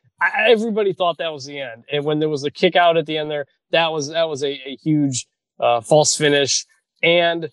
Everybody 0.47 0.93
thought 0.93 1.19
that 1.19 1.33
was 1.33 1.45
the 1.45 1.61
end. 1.61 1.85
And 1.91 2.05
when 2.05 2.19
there 2.19 2.29
was 2.29 2.45
a 2.45 2.51
kick 2.51 2.77
out 2.77 2.97
at 2.97 3.07
the 3.07 3.19
end 3.19 3.31
there, 3.31 3.47
that 3.73 3.93
was 3.93 4.09
that 4.09 4.29
was 4.29 4.43
a, 4.43 4.53
a 4.53 4.77
huge 4.83 5.27
uh, 5.61 5.81
false 5.81 6.17
finish. 6.17 6.65
And 7.03 7.51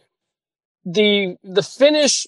the 0.86 1.36
the 1.44 1.64
finish, 1.64 2.28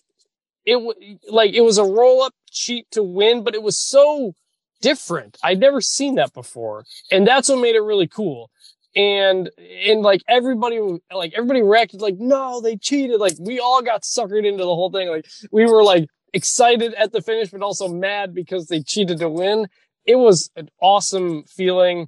it 0.66 0.78
was 0.78 0.96
like 1.30 1.54
it 1.54 1.62
was 1.62 1.78
a 1.78 1.84
roll 1.84 2.22
up 2.24 2.34
cheat 2.50 2.90
to 2.92 3.04
win, 3.04 3.44
but 3.44 3.56
it 3.56 3.64
was 3.64 3.78
so 3.78 4.34
different. 4.82 5.38
I'd 5.44 5.60
never 5.60 5.82
seen 5.82 6.16
that 6.16 6.34
before, 6.34 6.86
and 7.12 7.28
that's 7.28 7.50
what 7.50 7.62
made 7.62 7.76
it 7.76 7.82
really 7.82 8.08
cool. 8.08 8.50
And 8.96 9.50
and 9.88 10.02
like 10.02 10.22
everybody, 10.30 10.80
like 11.14 11.34
everybody 11.36 11.62
reacted 11.62 12.02
like, 12.02 12.18
no, 12.20 12.62
they 12.62 12.78
cheated. 12.78 13.20
Like 13.20 13.36
we 13.40 13.60
all 13.60 13.82
got 13.82 14.04
suckered 14.04 14.46
into 14.46 14.64
the 14.64 14.76
whole 14.76 14.92
thing. 14.92 15.10
Like 15.10 15.26
we 15.52 15.66
were 15.66 15.84
like 15.84 16.08
excited 16.34 16.94
at 16.96 17.12
the 17.12 17.22
finish, 17.22 17.50
but 17.52 17.62
also 17.62 17.88
mad 17.88 18.34
because 18.34 18.68
they 18.68 18.82
cheated 18.82 19.20
to 19.20 19.30
win. 19.30 19.68
It 20.06 20.16
was 20.16 20.50
an 20.56 20.70
awesome 20.82 21.44
feeling. 21.44 22.08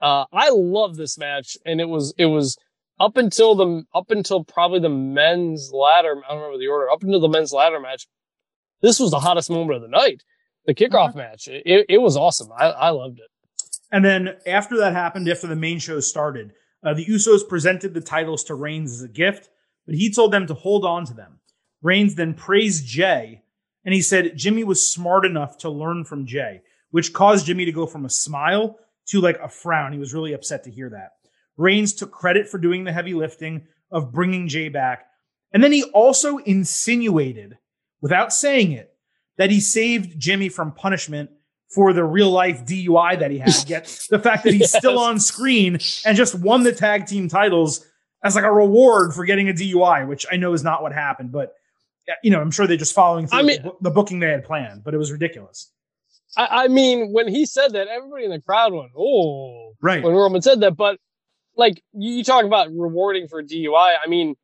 Uh, 0.00 0.24
I 0.32 0.50
love 0.50 0.96
this 0.96 1.16
match, 1.16 1.56
and 1.64 1.80
it 1.80 1.88
was 1.88 2.12
it 2.18 2.26
was 2.26 2.56
up 2.98 3.16
until 3.16 3.54
the 3.54 3.84
up 3.94 4.10
until 4.10 4.44
probably 4.44 4.80
the 4.80 4.88
men's 4.88 5.70
ladder. 5.72 6.20
I 6.24 6.32
don't 6.32 6.42
remember 6.42 6.58
the 6.58 6.68
order. 6.68 6.90
Up 6.90 7.02
until 7.02 7.20
the 7.20 7.28
men's 7.28 7.52
ladder 7.52 7.80
match, 7.80 8.06
this 8.80 9.00
was 9.00 9.10
the 9.10 9.20
hottest 9.20 9.50
moment 9.50 9.76
of 9.76 9.82
the 9.82 9.88
night. 9.88 10.22
The 10.66 10.74
kickoff 10.74 11.10
mm-hmm. 11.10 11.18
match. 11.18 11.48
It, 11.48 11.86
it 11.88 11.98
was 11.98 12.16
awesome. 12.16 12.50
I, 12.56 12.66
I 12.66 12.90
loved 12.90 13.18
it. 13.18 13.30
And 13.92 14.04
then 14.04 14.36
after 14.46 14.76
that 14.78 14.94
happened, 14.94 15.28
after 15.28 15.46
the 15.46 15.56
main 15.56 15.78
show 15.78 16.00
started, 16.00 16.52
uh, 16.82 16.94
the 16.94 17.06
Usos 17.06 17.48
presented 17.48 17.94
the 17.94 18.00
titles 18.00 18.44
to 18.44 18.54
Reigns 18.54 18.92
as 18.92 19.02
a 19.02 19.08
gift, 19.08 19.48
but 19.86 19.94
he 19.94 20.12
told 20.12 20.32
them 20.32 20.46
to 20.48 20.54
hold 20.54 20.84
on 20.84 21.06
to 21.06 21.14
them. 21.14 21.38
Reigns 21.82 22.16
then 22.16 22.34
praised 22.34 22.86
Jey, 22.86 23.42
and 23.84 23.94
he 23.94 24.02
said 24.02 24.36
Jimmy 24.36 24.64
was 24.64 24.86
smart 24.86 25.24
enough 25.24 25.56
to 25.58 25.70
learn 25.70 26.04
from 26.04 26.26
Jey, 26.26 26.62
which 26.90 27.12
caused 27.12 27.46
Jimmy 27.46 27.64
to 27.64 27.72
go 27.72 27.86
from 27.86 28.04
a 28.04 28.10
smile 28.10 28.78
to 29.06 29.20
like 29.20 29.38
a 29.38 29.48
frown. 29.48 29.92
He 29.92 29.98
was 29.98 30.14
really 30.14 30.32
upset 30.32 30.64
to 30.64 30.70
hear 30.70 30.90
that. 30.90 31.12
Reigns 31.56 31.94
took 31.94 32.10
credit 32.10 32.48
for 32.48 32.58
doing 32.58 32.84
the 32.84 32.92
heavy 32.92 33.14
lifting 33.14 33.66
of 33.90 34.12
bringing 34.12 34.48
Jey 34.48 34.68
back. 34.68 35.06
And 35.52 35.62
then 35.62 35.72
he 35.72 35.84
also 35.84 36.38
insinuated, 36.38 37.56
without 38.00 38.32
saying 38.32 38.72
it, 38.72 38.94
that 39.38 39.50
he 39.50 39.60
saved 39.60 40.18
Jimmy 40.18 40.48
from 40.48 40.72
punishment 40.72 41.30
for 41.68 41.92
the 41.92 42.04
real 42.04 42.30
life 42.30 42.64
DUI 42.64 43.18
that 43.18 43.30
he 43.30 43.38
had. 43.38 43.68
Yet 43.68 43.84
the 44.10 44.18
fact 44.18 44.44
that 44.44 44.52
he's 44.52 44.72
yes. 44.72 44.76
still 44.76 44.98
on 44.98 45.18
screen 45.18 45.78
and 46.04 46.16
just 46.16 46.34
won 46.34 46.62
the 46.62 46.72
tag 46.72 47.06
team 47.06 47.28
titles 47.28 47.84
as 48.24 48.34
like 48.34 48.44
a 48.44 48.52
reward 48.52 49.14
for 49.14 49.24
getting 49.24 49.48
a 49.48 49.52
DUI, 49.52 50.06
which 50.06 50.26
I 50.30 50.36
know 50.36 50.52
is 50.52 50.62
not 50.62 50.82
what 50.82 50.92
happened, 50.92 51.32
but 51.32 51.54
you 52.22 52.30
know, 52.30 52.40
I'm 52.40 52.50
sure 52.50 52.66
they're 52.66 52.76
just 52.76 52.94
following 52.94 53.26
through 53.26 53.38
I 53.38 53.42
mean, 53.42 53.70
the 53.80 53.90
booking 53.90 54.20
they 54.20 54.28
had 54.30 54.44
planned, 54.44 54.84
but 54.84 54.94
it 54.94 54.98
was 54.98 55.10
ridiculous. 55.10 55.72
I, 56.36 56.64
I, 56.64 56.68
mean, 56.68 57.12
when 57.12 57.28
he 57.28 57.46
said 57.46 57.72
that, 57.72 57.88
everybody 57.88 58.24
in 58.24 58.30
the 58.30 58.40
crowd 58.40 58.72
went, 58.72 58.92
"Oh!" 58.96 59.72
Right 59.80 60.02
when 60.02 60.14
Roman 60.14 60.42
said 60.42 60.60
that. 60.60 60.76
But 60.76 61.00
like 61.56 61.82
you 61.92 62.22
talk 62.24 62.44
about 62.44 62.68
rewarding 62.68 63.28
for 63.28 63.42
DUI. 63.42 63.96
I 64.04 64.08
mean, 64.08 64.34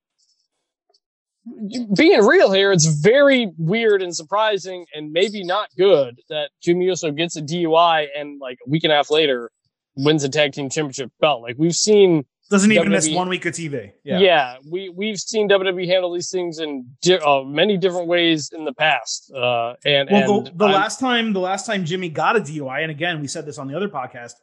being 1.94 2.24
real 2.24 2.52
here, 2.52 2.72
it's 2.72 2.86
very 2.86 3.50
weird 3.58 4.02
and 4.02 4.14
surprising, 4.14 4.86
and 4.94 5.12
maybe 5.12 5.44
not 5.44 5.68
good 5.76 6.20
that 6.28 6.50
Jimmy 6.62 6.86
Uso 6.86 7.10
gets 7.10 7.36
a 7.36 7.42
DUI 7.42 8.06
and 8.16 8.40
like 8.40 8.58
a 8.66 8.70
week 8.70 8.84
and 8.84 8.92
a 8.92 8.96
half 8.96 9.10
later 9.10 9.50
wins 9.96 10.24
a 10.24 10.28
tag 10.28 10.52
team 10.52 10.70
championship 10.70 11.10
belt. 11.20 11.42
Like 11.42 11.56
we've 11.58 11.74
seen 11.74 12.24
doesn't 12.50 12.70
even 12.70 12.88
WWE, 12.88 12.90
miss 12.90 13.08
one 13.08 13.28
week 13.28 13.46
of 13.46 13.54
TV. 13.54 13.92
Yeah. 14.04 14.18
yeah, 14.18 14.56
we 14.70 14.90
we've 14.90 15.18
seen 15.18 15.48
WWE 15.48 15.86
handle 15.86 16.12
these 16.12 16.30
things 16.30 16.58
in 16.58 16.86
di- 17.00 17.18
uh, 17.18 17.42
many 17.42 17.76
different 17.76 18.06
ways 18.08 18.50
in 18.52 18.64
the 18.64 18.74
past. 18.74 19.32
Uh, 19.34 19.74
and 19.84 20.08
well, 20.10 20.38
and 20.38 20.46
the, 20.46 20.52
the 20.54 20.66
last 20.66 21.00
time 21.00 21.32
the 21.32 21.40
last 21.40 21.66
time 21.66 21.84
Jimmy 21.84 22.08
got 22.08 22.36
a 22.36 22.40
DUI, 22.40 22.82
and 22.82 22.90
again 22.90 23.20
we 23.20 23.26
said 23.26 23.46
this 23.46 23.58
on 23.58 23.66
the 23.68 23.76
other 23.76 23.88
podcast, 23.88 24.34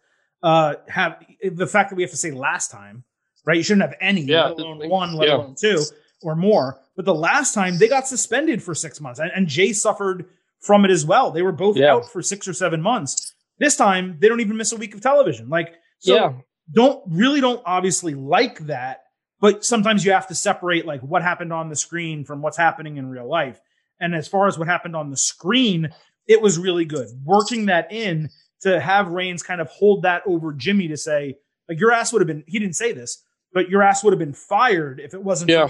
uh, 0.44 0.76
have 0.88 1.24
the 1.44 1.68
fact 1.68 1.90
that 1.90 1.96
we 1.96 2.04
have 2.04 2.12
to 2.12 2.18
say 2.18 2.32
last 2.32 2.72
time, 2.72 3.04
right? 3.46 3.58
You 3.58 3.64
shouldn't 3.64 3.90
have 3.90 3.98
any, 4.02 4.22
yeah, 4.22 4.46
let 4.46 4.60
alone 4.60 4.90
one, 4.90 5.14
let 5.14 5.28
yeah. 5.28 5.36
alone 5.36 5.56
two 5.60 5.84
or 6.24 6.36
more. 6.36 6.80
But 6.96 7.06
the 7.06 7.16
last 7.16 7.54
time 7.54 7.78
they 7.78 7.88
got 7.88 8.08
suspended 8.08 8.62
for 8.62 8.76
six 8.76 9.00
months, 9.00 9.20
and, 9.20 9.32
and 9.36 9.48
Jey 9.48 9.74
suffered 9.74 10.26
from 10.60 10.86
it 10.86 10.92
as 10.92 11.06
well. 11.06 11.32
They 11.32 11.42
were 11.42 11.52
both 11.52 11.78
yeah. 11.78 11.94
out 11.94 12.12
for 12.12 12.22
six 12.22 12.48
or 12.48 12.54
seven 12.54 12.82
months. 12.82 13.34
This 13.58 13.76
time 13.76 14.18
they 14.20 14.28
don't 14.28 14.40
even 14.42 14.58
miss 14.58 14.72
a 14.72 14.78
week 14.78 14.94
of 14.94 15.02
television. 15.02 15.50
Like, 15.50 15.76
so 16.00 16.16
yeah 16.16 16.34
don't 16.72 17.04
really 17.08 17.42
don't 17.42 17.62
obviously 17.66 18.14
like 18.14 18.60
that, 18.60 19.04
but 19.40 19.66
sometimes 19.66 20.06
you 20.06 20.12
have 20.12 20.28
to 20.28 20.36
separate 20.36 20.86
like 20.86 21.02
what 21.02 21.22
happened 21.22 21.54
on 21.54 21.70
the 21.70 21.76
screen 21.76 22.24
from 22.24 22.42
what's 22.42 22.58
happening 22.58 22.98
in 22.98 23.10
real 23.10 23.28
life. 23.28 23.60
And 24.00 24.16
as 24.16 24.28
far 24.28 24.48
as 24.48 24.58
what 24.58 24.68
happened 24.68 24.96
on 24.96 25.10
the 25.10 25.18
screen, 25.18 25.90
it 26.28 26.42
was 26.42 26.58
really 26.58 26.86
good. 26.86 27.08
Working 27.24 27.66
that 27.66 27.92
in 27.92 28.30
to 28.62 28.80
have 28.80 29.12
Reigns 29.12 29.44
kind 29.44 29.62
of 29.62 29.68
hold 29.70 30.04
that 30.04 30.24
over 30.26 30.54
Jimmy 30.54 30.88
to 30.90 30.98
say, 30.98 31.38
like, 31.68 31.80
your 31.80 31.92
ass 31.92 32.12
would 32.12 32.22
have 32.22 32.28
been, 32.28 32.44
he 32.48 32.60
didn't 32.60 32.76
say 32.76 32.92
this, 32.92 33.24
but 33.54 33.70
your 33.70 33.82
ass 33.82 34.04
would 34.04 34.12
have 34.12 34.20
been 34.20 34.34
fired 34.34 35.00
if 35.00 35.14
it 35.14 35.24
wasn't 35.24 35.52
yeah. 35.52 35.70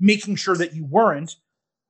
making 0.00 0.36
sure 0.36 0.56
that 0.56 0.74
you 0.74 0.84
weren't. 0.84 1.36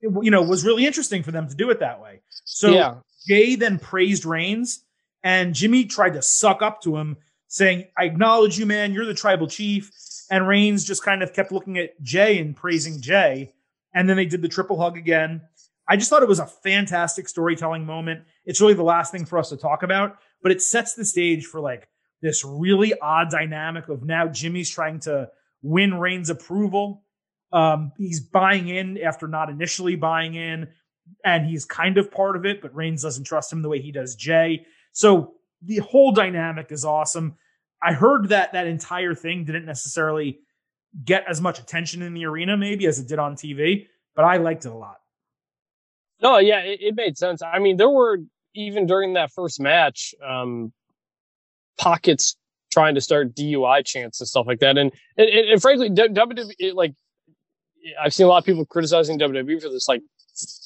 It, 0.00 0.12
you 0.22 0.30
know, 0.30 0.42
was 0.42 0.64
really 0.64 0.84
interesting 0.84 1.22
for 1.22 1.30
them 1.30 1.48
to 1.48 1.54
do 1.54 1.70
it 1.70 1.80
that 1.80 2.00
way. 2.00 2.20
So 2.44 2.68
yeah. 2.70 2.96
Jey 3.26 3.54
then 3.54 3.78
praised 3.78 4.26
Reigns, 4.26 4.84
and 5.22 5.54
Jimmy 5.54 5.86
tried 5.86 6.12
to 6.14 6.22
suck 6.22 6.60
up 6.60 6.82
to 6.82 6.96
him 6.96 7.16
saying, 7.48 7.86
I 7.96 8.04
acknowledge 8.04 8.58
you, 8.58 8.66
man. 8.66 8.92
You're 8.92 9.06
the 9.06 9.14
tribal 9.14 9.46
chief. 9.46 9.90
And 10.30 10.48
Reigns 10.48 10.84
just 10.84 11.04
kind 11.04 11.22
of 11.22 11.32
kept 11.32 11.52
looking 11.52 11.78
at 11.78 12.00
Jey 12.02 12.38
and 12.38 12.56
praising 12.56 13.00
Jey. 13.00 13.54
And 13.94 14.08
then 14.08 14.16
they 14.16 14.26
did 14.26 14.42
the 14.42 14.48
triple 14.48 14.80
hug 14.80 14.96
again. 14.96 15.40
I 15.86 15.96
just 15.96 16.10
thought 16.10 16.22
it 16.22 16.28
was 16.28 16.40
a 16.40 16.46
fantastic 16.46 17.28
storytelling 17.28 17.86
moment. 17.86 18.24
It's 18.44 18.60
really 18.60 18.74
the 18.74 18.82
last 18.82 19.12
thing 19.12 19.24
for 19.24 19.38
us 19.38 19.50
to 19.50 19.56
talk 19.56 19.82
about, 19.82 20.18
but 20.44 20.52
it 20.52 20.62
sets 20.62 20.94
the 20.94 21.06
stage 21.06 21.46
for 21.46 21.58
like 21.58 21.88
this 22.22 22.44
really 22.44 22.92
odd 23.00 23.30
dynamic 23.30 23.88
of 23.88 24.04
now 24.04 24.28
Jimmy's 24.28 24.70
trying 24.70 25.00
to 25.00 25.30
win 25.62 25.94
Reigns' 25.94 26.28
approval. 26.30 27.02
Um, 27.50 27.92
he's 27.96 28.20
buying 28.20 28.68
in 28.68 28.98
after 28.98 29.26
not 29.26 29.48
initially 29.48 29.96
buying 29.96 30.34
in, 30.34 30.68
and 31.24 31.46
he's 31.46 31.64
kind 31.64 31.96
of 31.96 32.12
part 32.12 32.36
of 32.36 32.44
it, 32.44 32.60
but 32.60 32.74
Reigns 32.74 33.02
doesn't 33.02 33.24
trust 33.24 33.52
him 33.52 33.62
the 33.62 33.70
way 33.70 33.80
he 33.80 33.90
does 33.90 34.14
Jey. 34.14 34.66
So 34.92 35.32
the 35.62 35.78
whole 35.78 36.12
dynamic 36.12 36.70
is 36.70 36.84
awesome. 36.84 37.36
I 37.82 37.94
heard 37.94 38.28
that 38.28 38.52
that 38.52 38.66
entire 38.66 39.14
thing 39.14 39.44
didn't 39.44 39.64
necessarily 39.64 40.40
get 41.04 41.24
as 41.26 41.40
much 41.40 41.58
attention 41.58 42.02
in 42.02 42.12
the 42.12 42.26
arena, 42.26 42.56
maybe 42.56 42.86
as 42.86 42.98
it 42.98 43.08
did 43.08 43.18
on 43.18 43.34
TV, 43.34 43.86
but 44.14 44.26
I 44.26 44.36
liked 44.36 44.66
it 44.66 44.72
a 44.72 44.76
lot. 44.76 44.96
No, 46.22 46.38
yeah, 46.38 46.60
it, 46.60 46.80
it 46.82 46.94
made 46.94 47.16
sense. 47.16 47.42
I 47.42 47.58
mean, 47.58 47.78
there 47.78 47.90
were 47.90 48.18
even 48.54 48.86
during 48.86 49.14
that 49.14 49.32
first 49.32 49.60
match, 49.60 50.14
um, 50.24 50.72
pockets 51.78 52.36
trying 52.72 52.94
to 52.94 53.00
start 53.00 53.34
DUI 53.34 53.84
chants 53.84 54.20
and 54.20 54.28
stuff 54.28 54.46
like 54.46 54.60
that, 54.60 54.78
and 54.78 54.92
and, 55.16 55.28
and 55.28 55.62
frankly, 55.62 55.90
WWE 55.90 56.74
like 56.74 56.94
I've 58.00 58.14
seen 58.14 58.26
a 58.26 58.28
lot 58.28 58.38
of 58.38 58.44
people 58.44 58.64
criticizing 58.64 59.18
WWE 59.18 59.60
for 59.62 59.68
this. 59.68 59.88
Like, 59.88 60.02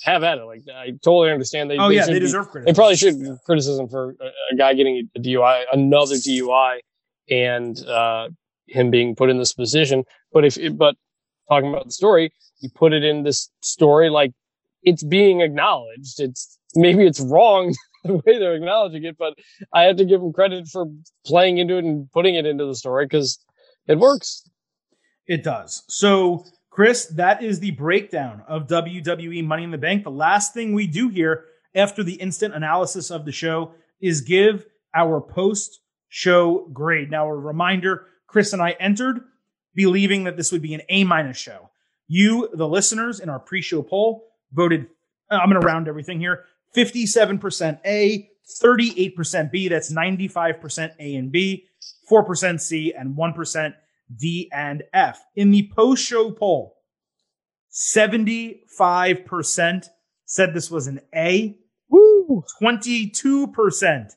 have 0.03 0.23
at 0.23 0.39
it. 0.39 0.45
Like, 0.45 0.63
I 0.75 0.91
totally 1.03 1.31
understand. 1.31 1.71
They, 1.71 1.79
oh 1.79 1.89
they 1.89 1.97
yeah, 1.97 2.07
they 2.07 2.19
deserve 2.19 2.49
criticism. 2.49 2.73
They 2.73 2.77
probably 2.77 2.97
should 2.97 3.19
yeah. 3.19 3.35
criticism 3.45 3.89
for 3.89 4.17
a, 4.21 4.27
a, 4.53 4.57
guy 4.57 4.75
getting 4.75 5.09
a 5.15 5.21
DUI, 5.21 5.65
another 5.73 6.15
DUI 6.15 6.79
and 7.31 7.85
uh, 7.87 8.29
him 8.67 8.91
being 8.91 9.15
put 9.15 9.31
in 9.31 9.39
this 9.39 9.53
position. 9.53 10.05
But 10.33 10.45
if, 10.45 10.77
but 10.77 10.97
talking 11.49 11.71
about 11.71 11.87
the 11.87 11.93
story, 11.93 12.33
you 12.61 12.71
put 12.75 12.93
it 12.93 13.05
in 13.05 13.23
this 13.23 13.51
story 13.61 14.11
like 14.11 14.33
it's 14.83 15.03
being 15.03 15.41
acknowledged. 15.41 16.21
It's 16.21 16.58
maybe 16.75 17.07
it's 17.07 17.21
wrong 17.21 17.75
the 18.05 18.15
way 18.15 18.39
they're 18.39 18.55
acknowledging 18.55 19.05
it, 19.05 19.17
but 19.19 19.35
I 19.73 19.83
have 19.83 19.97
to 19.97 20.05
give 20.05 20.21
them 20.21 20.33
credit 20.33 20.69
for 20.69 20.87
playing 21.27 21.59
into 21.59 21.77
it 21.77 21.85
and 21.85 22.11
putting 22.13 22.35
it 22.35 22.47
into 22.47 22.67
the 22.67 22.75
story 22.75 23.07
because 23.07 23.39
it 23.87 23.99
works. 23.99 24.49
It 25.27 25.43
does. 25.43 25.85
So, 25.89 26.45
Chris, 26.71 27.07
that 27.07 27.43
is 27.43 27.61
the 27.61 27.73
breakdown 27.73 28.43
of 28.49 28.67
WWE 28.67 29.45
Money 29.45 29.65
in 29.65 29.71
the 29.71 29.79
Bank. 29.79 30.05
The 30.05 30.11
last 30.11 30.55
thing 30.55 30.73
we 30.73 30.87
do 30.87 31.09
here 31.09 31.47
after 31.75 32.03
the 32.03 32.15
instant 32.15 32.55
analysis 32.55 33.11
of 33.11 33.25
the 33.25 33.33
show 33.33 33.73
is 34.01 34.21
give 34.21 34.65
our 34.95 35.21
post 35.21 35.81
show 36.09 36.69
grade. 36.73 37.11
Now, 37.11 37.29
a 37.29 37.37
reminder 37.37 38.07
Chris 38.27 38.53
and 38.53 38.63
I 38.63 38.71
entered 38.81 39.21
believing 39.75 40.25
that 40.25 40.37
this 40.37 40.51
would 40.53 40.63
be 40.63 40.75
an 40.75 40.83
A 40.89 41.05
minus 41.05 41.37
show. 41.37 41.71
You, 42.07 42.49
the 42.55 42.67
listeners, 42.67 43.21
in 43.21 43.29
our 43.29 43.39
pre 43.39 43.61
show 43.61 43.83
poll 43.83 44.29
voted, 44.53 44.87
I'm 45.31 45.51
going 45.51 45.61
to 45.61 45.67
round 45.67 45.89
everything 45.89 46.21
here 46.21 46.45
57% 46.77 47.81
A, 47.85 48.31
38% 48.63 49.51
B. 49.51 49.69
That's 49.69 49.93
95% 49.93 50.93
A 50.99 51.15
and 51.15 51.31
B, 51.31 51.67
4% 52.11 52.61
C, 52.61 52.95
and 52.97 53.17
1% 53.17 53.75
D 54.17 54.51
and 54.53 54.83
F. 54.93 55.25
In 55.37 55.51
the 55.51 55.71
post 55.75 56.05
show 56.05 56.31
poll, 56.31 56.77
75% 57.73 59.89
said 60.25 60.55
this 60.55 60.71
was 60.71 60.87
an 60.87 61.01
A. 61.15 61.59
Woo! 61.89 62.45
22% 62.61 64.13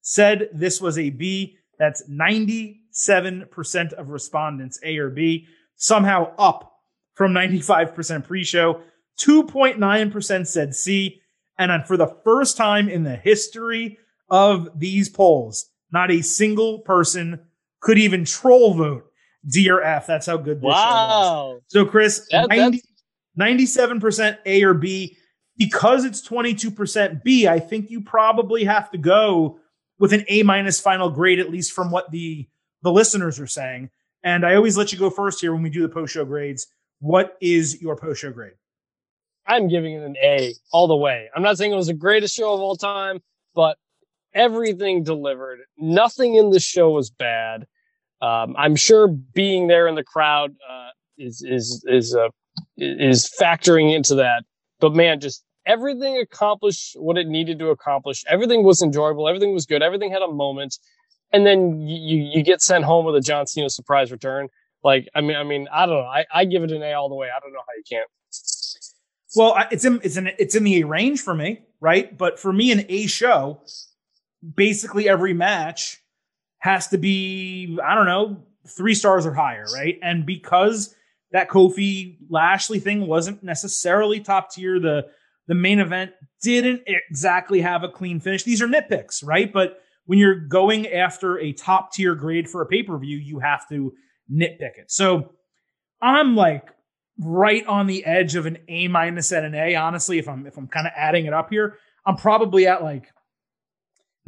said 0.00 0.48
this 0.52 0.80
was 0.80 0.98
a 0.98 1.10
B. 1.10 1.58
That's 1.78 2.02
97% 2.08 3.92
of 3.94 4.10
respondents, 4.10 4.78
A 4.82 4.98
or 4.98 5.10
B, 5.10 5.46
somehow 5.76 6.32
up 6.38 6.72
from 7.14 7.32
95% 7.32 8.26
pre 8.26 8.44
show. 8.44 8.80
2.9% 9.20 10.46
said 10.46 10.74
C. 10.74 11.20
And 11.60 11.86
for 11.86 11.96
the 11.96 12.06
first 12.24 12.56
time 12.56 12.88
in 12.88 13.04
the 13.04 13.16
history 13.16 13.98
of 14.30 14.70
these 14.78 15.10
polls, 15.10 15.66
not 15.92 16.10
a 16.10 16.22
single 16.22 16.78
person 16.80 17.40
could 17.80 17.98
even 17.98 18.24
troll 18.24 18.74
vote 18.74 19.04
D 19.46 19.68
or 19.70 19.82
F. 19.82 20.06
That's 20.06 20.26
how 20.26 20.38
good 20.38 20.58
this 20.58 20.62
show 20.62 20.68
was. 20.68 20.76
Wow. 20.76 21.60
So, 21.66 21.84
Chris, 21.84 22.26
That- 22.30 22.48
90, 22.48 22.82
97% 23.38 24.38
A 24.46 24.62
or 24.64 24.74
B. 24.74 25.16
Because 25.58 26.06
it's 26.06 26.26
22% 26.26 27.22
B, 27.22 27.46
I 27.46 27.58
think 27.58 27.90
you 27.90 28.00
probably 28.00 28.64
have 28.64 28.90
to 28.92 28.98
go 28.98 29.60
with 29.98 30.14
an 30.14 30.24
A 30.28 30.42
minus 30.42 30.80
final 30.80 31.10
grade, 31.10 31.38
at 31.38 31.50
least 31.50 31.72
from 31.72 31.90
what 31.90 32.10
the, 32.10 32.48
the 32.82 32.90
listeners 32.90 33.38
are 33.38 33.46
saying. 33.46 33.90
And 34.22 34.46
I 34.46 34.54
always 34.54 34.78
let 34.78 34.90
you 34.90 34.98
go 34.98 35.10
first 35.10 35.42
here 35.42 35.52
when 35.52 35.62
we 35.62 35.68
do 35.68 35.82
the 35.82 35.90
post 35.90 36.14
show 36.14 36.24
grades. 36.24 36.66
What 37.00 37.36
is 37.42 37.82
your 37.82 37.94
post 37.94 38.22
show 38.22 38.32
grade? 38.32 38.54
I'm 39.50 39.66
giving 39.66 39.94
it 39.94 40.04
an 40.04 40.16
A 40.22 40.54
all 40.72 40.86
the 40.86 40.96
way. 40.96 41.28
I'm 41.34 41.42
not 41.42 41.58
saying 41.58 41.72
it 41.72 41.76
was 41.76 41.88
the 41.88 41.94
greatest 41.94 42.36
show 42.36 42.54
of 42.54 42.60
all 42.60 42.76
time, 42.76 43.20
but 43.52 43.76
everything 44.32 45.02
delivered. 45.02 45.58
Nothing 45.76 46.36
in 46.36 46.50
the 46.50 46.60
show 46.60 46.90
was 46.90 47.10
bad. 47.10 47.66
Um, 48.22 48.54
I'm 48.56 48.76
sure 48.76 49.08
being 49.08 49.66
there 49.66 49.88
in 49.88 49.96
the 49.96 50.04
crowd 50.04 50.52
uh, 50.70 50.90
is 51.18 51.42
is 51.42 51.84
is 51.88 52.14
uh, 52.14 52.28
is 52.76 53.28
factoring 53.40 53.92
into 53.92 54.14
that. 54.14 54.44
But 54.78 54.94
man, 54.94 55.18
just 55.18 55.42
everything 55.66 56.16
accomplished 56.18 56.94
what 56.96 57.18
it 57.18 57.26
needed 57.26 57.58
to 57.58 57.70
accomplish. 57.70 58.22
Everything 58.28 58.62
was 58.62 58.82
enjoyable. 58.82 59.26
Everything 59.28 59.52
was 59.52 59.66
good. 59.66 59.82
Everything 59.82 60.12
had 60.12 60.22
a 60.22 60.30
moment, 60.30 60.78
and 61.32 61.44
then 61.44 61.80
you 61.80 62.22
you 62.32 62.44
get 62.44 62.62
sent 62.62 62.84
home 62.84 63.04
with 63.04 63.16
a 63.16 63.20
John 63.20 63.48
Cena 63.48 63.68
surprise 63.68 64.12
return. 64.12 64.46
Like 64.84 65.08
I 65.12 65.22
mean, 65.22 65.36
I 65.36 65.42
mean, 65.42 65.66
I 65.72 65.86
don't 65.86 65.96
know. 65.96 66.02
I, 66.02 66.24
I 66.32 66.44
give 66.44 66.62
it 66.62 66.70
an 66.70 66.84
A 66.84 66.92
all 66.92 67.08
the 67.08 67.16
way. 67.16 67.26
I 67.34 67.40
don't 67.40 67.52
know 67.52 67.58
how 67.66 67.74
you 67.76 67.82
can't. 67.90 68.08
Well, 69.36 69.56
it's 69.70 69.84
in 69.84 70.00
it's 70.02 70.16
in 70.16 70.30
it's 70.38 70.54
in 70.54 70.64
the 70.64 70.80
A 70.80 70.86
range 70.86 71.20
for 71.20 71.34
me, 71.34 71.62
right? 71.80 72.16
But 72.16 72.38
for 72.38 72.52
me, 72.52 72.72
an 72.72 72.84
A 72.88 73.06
show, 73.06 73.62
basically 74.56 75.08
every 75.08 75.34
match 75.34 75.98
has 76.58 76.88
to 76.88 76.98
be 76.98 77.78
I 77.84 77.94
don't 77.94 78.06
know 78.06 78.42
three 78.68 78.94
stars 78.94 79.26
or 79.26 79.32
higher, 79.32 79.66
right? 79.74 79.98
And 80.02 80.26
because 80.26 80.94
that 81.32 81.48
Kofi 81.48 82.18
Lashley 82.28 82.80
thing 82.80 83.06
wasn't 83.06 83.42
necessarily 83.42 84.20
top 84.20 84.50
tier, 84.50 84.80
the 84.80 85.06
the 85.46 85.54
main 85.54 85.80
event 85.80 86.12
didn't 86.42 86.82
exactly 86.86 87.60
have 87.60 87.82
a 87.82 87.88
clean 87.88 88.20
finish. 88.20 88.44
These 88.44 88.62
are 88.62 88.68
nitpicks, 88.68 89.24
right? 89.24 89.52
But 89.52 89.80
when 90.06 90.18
you're 90.18 90.34
going 90.40 90.88
after 90.88 91.38
a 91.38 91.52
top 91.52 91.92
tier 91.92 92.14
grade 92.14 92.48
for 92.48 92.62
a 92.62 92.66
pay 92.66 92.82
per 92.82 92.98
view, 92.98 93.16
you 93.16 93.38
have 93.38 93.68
to 93.68 93.92
nitpick 94.32 94.78
it. 94.78 94.90
So 94.90 95.32
I'm 96.02 96.36
like 96.36 96.68
right 97.20 97.66
on 97.66 97.86
the 97.86 98.04
edge 98.04 98.34
of 98.34 98.46
an 98.46 98.58
A 98.68 98.88
minus 98.88 99.30
and 99.30 99.46
an 99.46 99.54
A. 99.54 99.76
Honestly, 99.76 100.18
if 100.18 100.28
I'm 100.28 100.46
if 100.46 100.56
I'm 100.56 100.66
kind 100.66 100.86
of 100.86 100.92
adding 100.96 101.26
it 101.26 101.32
up 101.32 101.50
here, 101.50 101.76
I'm 102.06 102.16
probably 102.16 102.66
at 102.66 102.82
like 102.82 103.08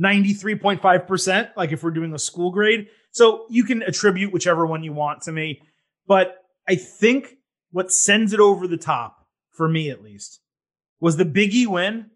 93.5%, 0.01 1.51
like 1.57 1.73
if 1.73 1.83
we're 1.83 1.91
doing 1.91 2.15
a 2.15 2.19
school 2.19 2.51
grade. 2.51 2.89
So 3.11 3.47
you 3.51 3.65
can 3.65 3.83
attribute 3.83 4.33
whichever 4.33 4.67
one 4.67 4.83
you 4.83 4.93
want 4.93 5.23
to 5.23 5.33
me. 5.33 5.63
But 6.07 6.37
I 6.69 6.77
think 6.77 7.37
what 7.71 7.93
sends 7.93 8.33
it 8.33 8.41
over 8.41 8.67
the 8.67 8.77
top, 8.77 9.27
for 9.51 9.69
me 9.69 9.91
at 9.91 10.03
least, 10.03 10.41
was 11.01 11.17
the 11.17 11.25
Biggie 11.25 11.67
win 11.67 12.11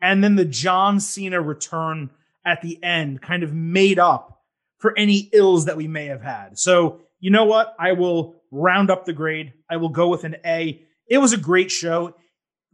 and 0.00 0.22
then 0.22 0.36
the 0.36 0.44
John 0.44 1.00
Cena 1.00 1.40
return 1.40 2.10
at 2.44 2.60
the 2.60 2.82
end 2.82 3.22
kind 3.22 3.42
of 3.42 3.54
made 3.54 3.98
up 3.98 4.40
for 4.78 4.96
any 4.98 5.30
ills 5.32 5.66
that 5.66 5.76
we 5.76 5.86
may 5.86 6.06
have 6.06 6.22
had. 6.22 6.58
So 6.58 7.00
you 7.20 7.30
know 7.30 7.44
what? 7.44 7.74
I 7.78 7.92
will 7.92 8.41
round 8.52 8.90
up 8.90 9.04
the 9.04 9.12
grade. 9.12 9.54
I 9.68 9.78
will 9.78 9.88
go 9.88 10.08
with 10.08 10.22
an 10.22 10.36
A. 10.46 10.80
It 11.08 11.18
was 11.18 11.32
a 11.32 11.38
great 11.38 11.72
show. 11.72 12.14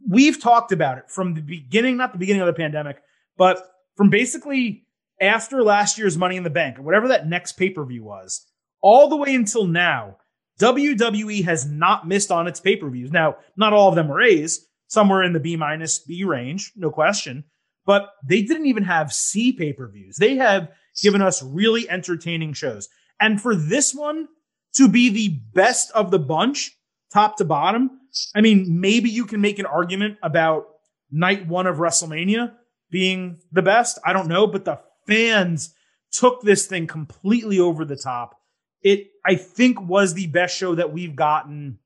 We've 0.07 0.39
talked 0.39 0.71
about 0.71 0.99
it 0.99 1.09
from 1.09 1.33
the 1.33 1.41
beginning, 1.41 1.97
not 1.97 2.11
the 2.11 2.19
beginning 2.19 2.41
of 2.41 2.47
the 2.47 2.53
pandemic, 2.53 3.01
but 3.37 3.65
from 3.95 4.09
basically 4.09 4.85
after 5.19 5.63
last 5.63 5.97
year's 5.97 6.17
Money 6.17 6.37
in 6.37 6.43
the 6.43 6.49
Bank, 6.49 6.77
or 6.77 6.83
whatever 6.83 7.07
that 7.07 7.27
next 7.27 7.53
pay 7.53 7.69
per 7.69 7.83
view 7.83 8.03
was, 8.03 8.45
all 8.81 9.09
the 9.09 9.17
way 9.17 9.33
until 9.33 9.65
now, 9.65 10.17
WWE 10.59 11.43
has 11.45 11.65
not 11.65 12.07
missed 12.07 12.31
on 12.31 12.47
its 12.47 12.59
pay 12.59 12.75
per 12.75 12.89
views. 12.89 13.11
Now, 13.11 13.37
not 13.57 13.73
all 13.73 13.89
of 13.89 13.95
them 13.95 14.07
were 14.07 14.21
A's. 14.21 14.65
Some 14.87 15.09
were 15.09 15.23
in 15.23 15.33
the 15.33 15.39
B 15.39 15.55
minus 15.55 15.99
B 15.99 16.23
range, 16.23 16.71
no 16.75 16.91
question. 16.91 17.45
But 17.85 18.09
they 18.27 18.41
didn't 18.41 18.67
even 18.67 18.83
have 18.83 19.13
C 19.13 19.53
pay 19.53 19.73
per 19.73 19.87
views. 19.87 20.17
They 20.17 20.35
have 20.35 20.69
given 21.01 21.21
us 21.21 21.41
really 21.43 21.89
entertaining 21.89 22.53
shows. 22.53 22.89
And 23.19 23.41
for 23.41 23.55
this 23.55 23.93
one 23.93 24.27
to 24.75 24.87
be 24.87 25.09
the 25.09 25.39
best 25.53 25.91
of 25.91 26.11
the 26.11 26.19
bunch, 26.19 26.77
top 27.11 27.37
to 27.37 27.45
bottom, 27.45 27.99
I 28.35 28.41
mean, 28.41 28.79
maybe 28.79 29.09
you 29.09 29.25
can 29.25 29.41
make 29.41 29.59
an 29.59 29.65
argument 29.65 30.17
about 30.21 30.67
night 31.11 31.47
one 31.47 31.67
of 31.67 31.77
WrestleMania 31.77 32.53
being 32.89 33.39
the 33.51 33.61
best. 33.61 33.99
I 34.05 34.13
don't 34.13 34.27
know, 34.27 34.47
but 34.47 34.65
the 34.65 34.79
fans 35.07 35.73
took 36.11 36.41
this 36.41 36.65
thing 36.65 36.87
completely 36.87 37.59
over 37.59 37.85
the 37.85 37.95
top. 37.95 38.35
It, 38.81 39.07
I 39.25 39.35
think, 39.35 39.81
was 39.81 40.13
the 40.13 40.27
best 40.27 40.57
show 40.57 40.75
that 40.75 40.93
we've 40.93 41.15
gotten 41.15 41.79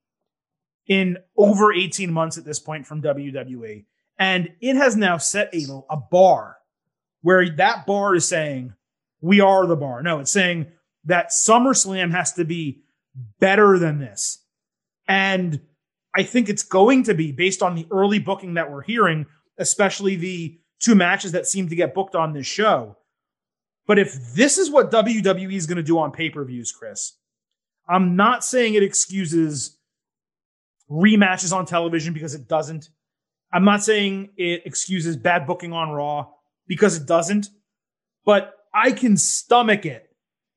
in 0.87 1.17
over 1.37 1.73
18 1.73 2.11
months 2.11 2.37
at 2.37 2.45
this 2.45 2.59
point 2.59 2.85
from 2.85 3.01
WWE. 3.01 3.85
And 4.19 4.51
it 4.61 4.75
has 4.75 4.95
now 4.95 5.17
set 5.17 5.53
a, 5.53 5.81
a 5.89 5.97
bar 5.97 6.57
where 7.21 7.49
that 7.49 7.85
bar 7.85 8.15
is 8.15 8.27
saying, 8.27 8.73
we 9.21 9.39
are 9.39 9.65
the 9.65 9.75
bar. 9.75 10.03
No, 10.03 10.19
it's 10.19 10.31
saying 10.31 10.67
that 11.05 11.29
SummerSlam 11.29 12.11
has 12.11 12.33
to 12.33 12.45
be 12.45 12.83
better 13.39 13.77
than 13.77 13.99
this. 13.99 14.43
And 15.07 15.61
I 16.15 16.23
think 16.23 16.49
it's 16.49 16.63
going 16.63 17.03
to 17.03 17.13
be 17.13 17.31
based 17.31 17.61
on 17.61 17.75
the 17.75 17.87
early 17.91 18.19
booking 18.19 18.53
that 18.55 18.71
we're 18.71 18.83
hearing, 18.83 19.25
especially 19.57 20.15
the 20.15 20.59
two 20.79 20.95
matches 20.95 21.31
that 21.31 21.47
seem 21.47 21.69
to 21.69 21.75
get 21.75 21.93
booked 21.93 22.15
on 22.15 22.33
this 22.33 22.47
show. 22.47 22.97
But 23.85 23.99
if 23.99 24.33
this 24.33 24.57
is 24.57 24.69
what 24.69 24.91
WWE 24.91 25.53
is 25.53 25.65
going 25.65 25.77
to 25.77 25.83
do 25.83 25.99
on 25.99 26.11
pay 26.11 26.29
per 26.29 26.43
views, 26.45 26.71
Chris, 26.71 27.17
I'm 27.87 28.15
not 28.15 28.43
saying 28.43 28.75
it 28.75 28.83
excuses 28.83 29.77
rematches 30.89 31.53
on 31.53 31.65
television 31.65 32.13
because 32.13 32.33
it 32.33 32.47
doesn't. 32.47 32.89
I'm 33.51 33.65
not 33.65 33.83
saying 33.83 34.29
it 34.37 34.63
excuses 34.65 35.17
bad 35.17 35.45
booking 35.45 35.73
on 35.73 35.91
Raw 35.91 36.27
because 36.67 36.95
it 36.95 37.05
doesn't. 37.05 37.47
But 38.25 38.53
I 38.73 38.91
can 38.91 39.17
stomach 39.17 39.85
it 39.85 40.12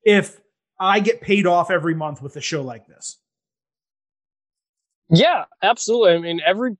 if 0.07 0.39
I 0.79 1.01
get 1.01 1.19
paid 1.19 1.45
off 1.45 1.69
every 1.69 1.93
month 1.93 2.21
with 2.21 2.37
a 2.37 2.41
show 2.41 2.61
like 2.61 2.87
this. 2.87 3.19
Yeah, 5.09 5.43
absolutely. 5.61 6.13
I 6.13 6.17
mean, 6.19 6.41
every 6.45 6.77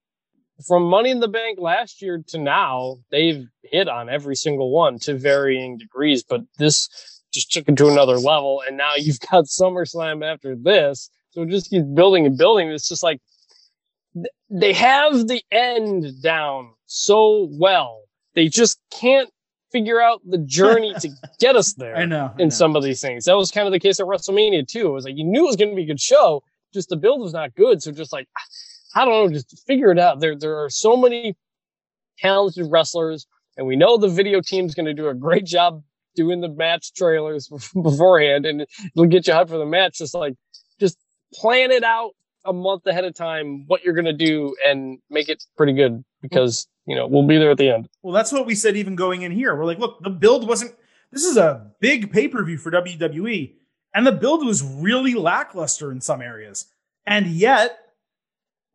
from 0.65 0.83
Money 0.83 1.11
in 1.11 1.19
the 1.19 1.27
Bank 1.27 1.59
last 1.59 2.01
year 2.01 2.23
to 2.29 2.37
now, 2.37 2.97
they've 3.11 3.45
hit 3.63 3.89
on 3.89 4.09
every 4.09 4.35
single 4.35 4.71
one 4.71 4.97
to 4.99 5.17
varying 5.17 5.77
degrees. 5.77 6.23
But 6.23 6.41
this 6.57 6.89
just 7.33 7.51
took 7.51 7.67
it 7.67 7.75
to 7.75 7.89
another 7.89 8.17
level, 8.17 8.63
and 8.65 8.77
now 8.77 8.93
you've 8.95 9.19
got 9.19 9.45
SummerSlam 9.61 10.25
after 10.25 10.55
this, 10.55 11.09
so 11.31 11.41
it 11.41 11.49
just 11.49 11.69
keeps 11.69 11.85
building 11.85 12.25
and 12.25 12.37
building. 12.37 12.69
It's 12.69 12.87
just 12.87 13.03
like 13.03 13.19
they 14.49 14.71
have 14.71 15.27
the 15.27 15.43
end 15.51 16.21
down 16.23 16.71
so 16.85 17.49
well. 17.51 18.03
They 18.35 18.47
just 18.47 18.79
can't 18.89 19.29
figure 19.71 20.01
out 20.01 20.21
the 20.25 20.37
journey 20.37 20.93
to 20.99 21.09
get 21.39 21.55
us 21.55 21.73
there 21.77 21.95
I 21.95 22.05
know. 22.05 22.31
I 22.37 22.41
in 22.41 22.47
know. 22.47 22.53
some 22.55 22.75
of 22.75 22.83
these 22.83 23.01
things. 23.01 23.25
That 23.25 23.37
was 23.37 23.51
kind 23.51 23.67
of 23.67 23.73
the 23.73 23.79
case 23.79 23.99
at 23.99 24.05
WrestleMania 24.05 24.67
too. 24.67 24.87
It 24.87 24.91
was 24.91 25.05
like 25.05 25.17
you 25.17 25.23
knew 25.23 25.43
it 25.43 25.47
was 25.47 25.55
going 25.55 25.69
to 25.69 25.75
be 25.75 25.83
a 25.83 25.87
good 25.87 25.99
show, 25.99 26.43
just 26.73 26.89
the 26.89 26.95
build 26.95 27.21
was 27.21 27.33
not 27.33 27.55
good. 27.55 27.81
So 27.81 27.91
just 27.91 28.13
like 28.13 28.27
I 28.95 29.05
don't 29.05 29.27
know, 29.27 29.33
just 29.33 29.63
figure 29.67 29.91
it 29.91 29.99
out. 29.99 30.19
There 30.19 30.35
there 30.37 30.63
are 30.63 30.69
so 30.69 30.97
many 30.97 31.35
talented 32.19 32.67
wrestlers, 32.69 33.27
and 33.57 33.67
we 33.67 33.75
know 33.75 33.97
the 33.97 34.07
video 34.07 34.41
team's 34.41 34.75
going 34.75 34.85
to 34.85 34.93
do 34.93 35.07
a 35.07 35.13
great 35.13 35.45
job 35.45 35.83
doing 36.15 36.41
the 36.41 36.49
match 36.49 36.93
trailers 36.93 37.47
beforehand, 37.81 38.45
and 38.45 38.61
it'll 38.61 39.05
get 39.05 39.27
you 39.27 39.33
hyped 39.33 39.49
for 39.49 39.57
the 39.57 39.65
match. 39.65 39.99
Just 39.99 40.13
like 40.13 40.35
just 40.79 40.97
plan 41.33 41.71
it 41.71 41.83
out 41.83 42.11
a 42.47 42.53
month 42.53 42.85
ahead 42.87 43.05
of 43.05 43.13
time 43.13 43.65
what 43.67 43.83
you're 43.83 43.93
going 43.93 44.05
to 44.05 44.13
do 44.13 44.55
and 44.65 44.99
make 45.09 45.29
it 45.29 45.43
pretty 45.55 45.73
good 45.73 46.03
because 46.21 46.67
you 46.85 46.95
know 46.95 47.05
we'll 47.05 47.27
be 47.27 47.37
there 47.37 47.51
at 47.51 47.57
the 47.57 47.69
end. 47.69 47.87
Well, 48.01 48.13
that's 48.13 48.31
what 48.31 48.45
we 48.45 48.55
said 48.55 48.75
even 48.77 48.95
going 48.95 49.21
in 49.21 49.31
here. 49.31 49.55
We're 49.55 49.65
like, 49.65 49.79
look, 49.79 50.01
the 50.01 50.09
build 50.09 50.47
wasn't. 50.47 50.73
This 51.11 51.23
is 51.23 51.37
a 51.37 51.71
big 51.79 52.11
pay 52.11 52.27
per 52.27 52.43
view 52.43 52.57
for 52.57 52.71
WWE, 52.71 53.53
and 53.93 54.07
the 54.07 54.11
build 54.11 54.45
was 54.45 54.63
really 54.63 55.13
lackluster 55.13 55.91
in 55.91 56.01
some 56.01 56.21
areas. 56.21 56.65
And 57.05 57.27
yet, 57.27 57.77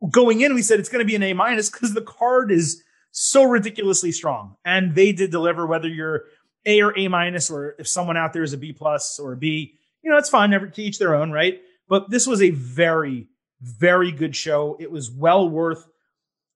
going 0.09 0.41
in, 0.41 0.55
we 0.55 0.61
said 0.61 0.79
it's 0.79 0.89
going 0.89 1.05
to 1.05 1.09
be 1.09 1.15
an 1.15 1.23
A 1.23 1.33
minus 1.33 1.69
because 1.69 1.93
the 1.93 2.01
card 2.01 2.51
is 2.51 2.83
so 3.11 3.43
ridiculously 3.43 4.11
strong, 4.11 4.55
and 4.65 4.95
they 4.95 5.11
did 5.11 5.31
deliver. 5.31 5.65
Whether 5.65 5.87
you're 5.87 6.23
A 6.65 6.81
or 6.81 6.97
A 6.97 7.07
minus, 7.07 7.49
or 7.49 7.75
if 7.77 7.87
someone 7.87 8.17
out 8.17 8.33
there 8.33 8.43
is 8.43 8.53
a 8.53 8.57
B 8.57 8.73
plus 8.73 9.19
or 9.19 9.33
a 9.33 9.37
B, 9.37 9.77
you 10.03 10.11
know, 10.11 10.17
it's 10.17 10.29
fine. 10.29 10.49
Never 10.49 10.67
to 10.67 10.81
each 10.81 10.99
their 10.99 11.15
own, 11.15 11.31
right? 11.31 11.61
But 11.87 12.09
this 12.09 12.25
was 12.25 12.41
a 12.41 12.49
very, 12.49 13.27
very 13.63 14.11
good 14.11 14.35
show. 14.35 14.77
It 14.79 14.91
was 14.91 15.09
well 15.11 15.49
worth 15.49 15.87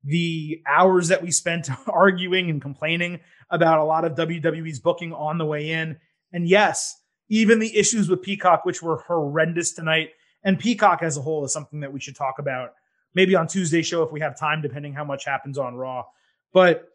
the 0.04 0.62
hours 0.68 1.08
that 1.08 1.24
we 1.24 1.32
spent 1.32 1.70
arguing 1.88 2.50
and 2.50 2.62
complaining 2.62 3.20
about 3.50 3.80
a 3.80 3.84
lot 3.84 4.06
of 4.06 4.14
WWE's 4.14 4.80
booking 4.80 5.14
on 5.14 5.38
the 5.38 5.46
way 5.46 5.72
in. 5.72 5.98
And 6.34 6.48
yes, 6.48 7.02
even 7.30 7.60
the 7.60 7.76
issues 7.76 8.10
with 8.10 8.22
Peacock, 8.22 8.66
which 8.66 8.82
were 8.82 9.04
horrendous 9.08 9.74
tonight, 9.74 10.10
and 10.44 10.60
Peacock 10.60 11.02
as 11.02 11.18
a 11.18 11.22
whole 11.22 11.44
is 11.46 11.54
something 11.54 11.80
that 11.82 11.92
we 11.92 12.00
should 12.00 12.16
talk 12.16 12.40
about 12.40 12.74
maybe 13.14 13.36
on 13.36 13.48
Tuesday 13.48 13.82
show 13.82 14.04
if 14.04 14.12
we 14.12 14.20
have 14.20 14.38
time, 14.40 14.62
depending 14.62 14.94
how 14.94 15.04
much 15.04 15.26
happens 15.26 15.58
on 15.58 15.76
Raw. 15.76 16.06
But 16.54 16.88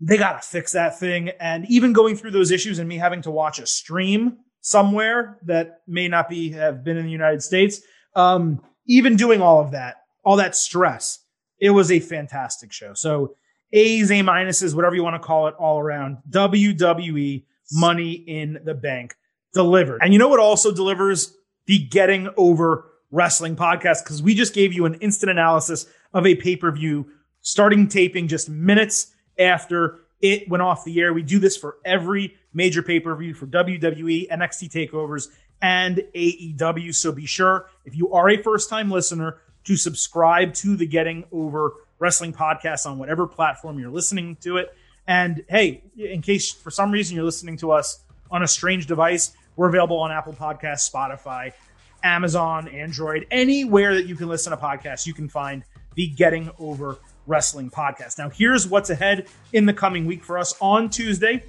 they 0.00 0.16
got 0.16 0.42
to 0.42 0.46
fix 0.46 0.72
that 0.72 0.98
thing. 0.98 1.30
And 1.40 1.64
even 1.70 1.92
going 1.92 2.16
through 2.16 2.32
those 2.32 2.50
issues 2.50 2.78
and 2.78 2.88
me 2.88 2.98
having 2.98 3.22
to 3.22 3.30
watch 3.30 3.58
a 3.58 3.66
stream 3.66 4.38
somewhere 4.60 5.38
that 5.44 5.82
may 5.86 6.08
not 6.08 6.28
be 6.28 6.50
have 6.50 6.82
been 6.82 6.96
in 6.96 7.04
the 7.04 7.12
United 7.12 7.42
States, 7.42 7.80
um, 8.16 8.60
even 8.86 9.16
doing 9.16 9.40
all 9.40 9.60
of 9.60 9.72
that, 9.72 10.02
all 10.24 10.36
that 10.36 10.54
stress, 10.54 11.20
it 11.58 11.70
was 11.70 11.90
a 11.90 12.00
fantastic 12.00 12.72
show. 12.72 12.94
So 12.94 13.36
A's, 13.72 14.10
A 14.10 14.20
minuses, 14.20 14.74
whatever 14.74 14.94
you 14.94 15.02
want 15.02 15.20
to 15.20 15.26
call 15.26 15.48
it, 15.48 15.54
all 15.58 15.80
around. 15.80 16.18
WWE 16.30 17.44
Money 17.72 18.12
in 18.12 18.60
the 18.64 18.74
Bank 18.74 19.16
delivered. 19.52 20.00
And 20.02 20.12
you 20.12 20.18
know 20.18 20.28
what 20.28 20.40
also 20.40 20.72
delivers? 20.72 21.36
The 21.66 21.78
Getting 21.78 22.28
Over 22.36 22.90
Wrestling 23.10 23.56
podcast, 23.56 24.04
because 24.04 24.22
we 24.22 24.34
just 24.34 24.54
gave 24.54 24.72
you 24.72 24.84
an 24.84 24.94
instant 24.94 25.30
analysis 25.30 25.86
of 26.12 26.26
a 26.26 26.34
pay 26.34 26.56
per 26.56 26.70
view 26.70 27.06
starting 27.40 27.88
taping 27.88 28.28
just 28.28 28.48
minutes 28.48 29.12
after 29.38 30.00
it 30.20 30.48
went 30.48 30.62
off 30.62 30.84
the 30.84 31.00
air. 31.00 31.12
We 31.12 31.22
do 31.22 31.38
this 31.38 31.56
for 31.56 31.76
every 31.84 32.34
major 32.52 32.82
pay 32.82 33.00
per 33.00 33.14
view 33.16 33.34
for 33.34 33.46
WWE, 33.46 34.28
NXT 34.30 34.70
takeovers, 34.70 35.28
and 35.64 36.04
AEW. 36.14 36.94
So 36.94 37.10
be 37.10 37.24
sure, 37.24 37.70
if 37.86 37.96
you 37.96 38.12
are 38.12 38.28
a 38.28 38.36
first 38.36 38.68
time 38.68 38.90
listener, 38.90 39.38
to 39.64 39.78
subscribe 39.78 40.52
to 40.52 40.76
the 40.76 40.86
Getting 40.86 41.24
Over 41.32 41.72
Wrestling 41.98 42.34
podcast 42.34 42.84
on 42.84 42.98
whatever 42.98 43.26
platform 43.26 43.78
you're 43.78 43.90
listening 43.90 44.36
to 44.42 44.58
it. 44.58 44.76
And 45.06 45.42
hey, 45.48 45.82
in 45.96 46.20
case 46.20 46.52
for 46.52 46.70
some 46.70 46.90
reason 46.90 47.16
you're 47.16 47.24
listening 47.24 47.56
to 47.58 47.72
us 47.72 48.04
on 48.30 48.42
a 48.42 48.46
strange 48.46 48.86
device, 48.86 49.32
we're 49.56 49.70
available 49.70 49.98
on 50.00 50.12
Apple 50.12 50.34
Podcasts, 50.34 50.92
Spotify, 50.92 51.54
Amazon, 52.02 52.68
Android, 52.68 53.26
anywhere 53.30 53.94
that 53.94 54.04
you 54.04 54.16
can 54.16 54.28
listen 54.28 54.50
to 54.50 54.58
podcasts, 54.58 55.06
you 55.06 55.14
can 55.14 55.30
find 55.30 55.64
the 55.94 56.08
Getting 56.08 56.50
Over 56.58 56.98
Wrestling 57.26 57.70
podcast. 57.70 58.18
Now, 58.18 58.28
here's 58.28 58.68
what's 58.68 58.90
ahead 58.90 59.28
in 59.54 59.64
the 59.64 59.72
coming 59.72 60.04
week 60.04 60.24
for 60.24 60.36
us 60.36 60.54
on 60.60 60.90
Tuesday. 60.90 61.42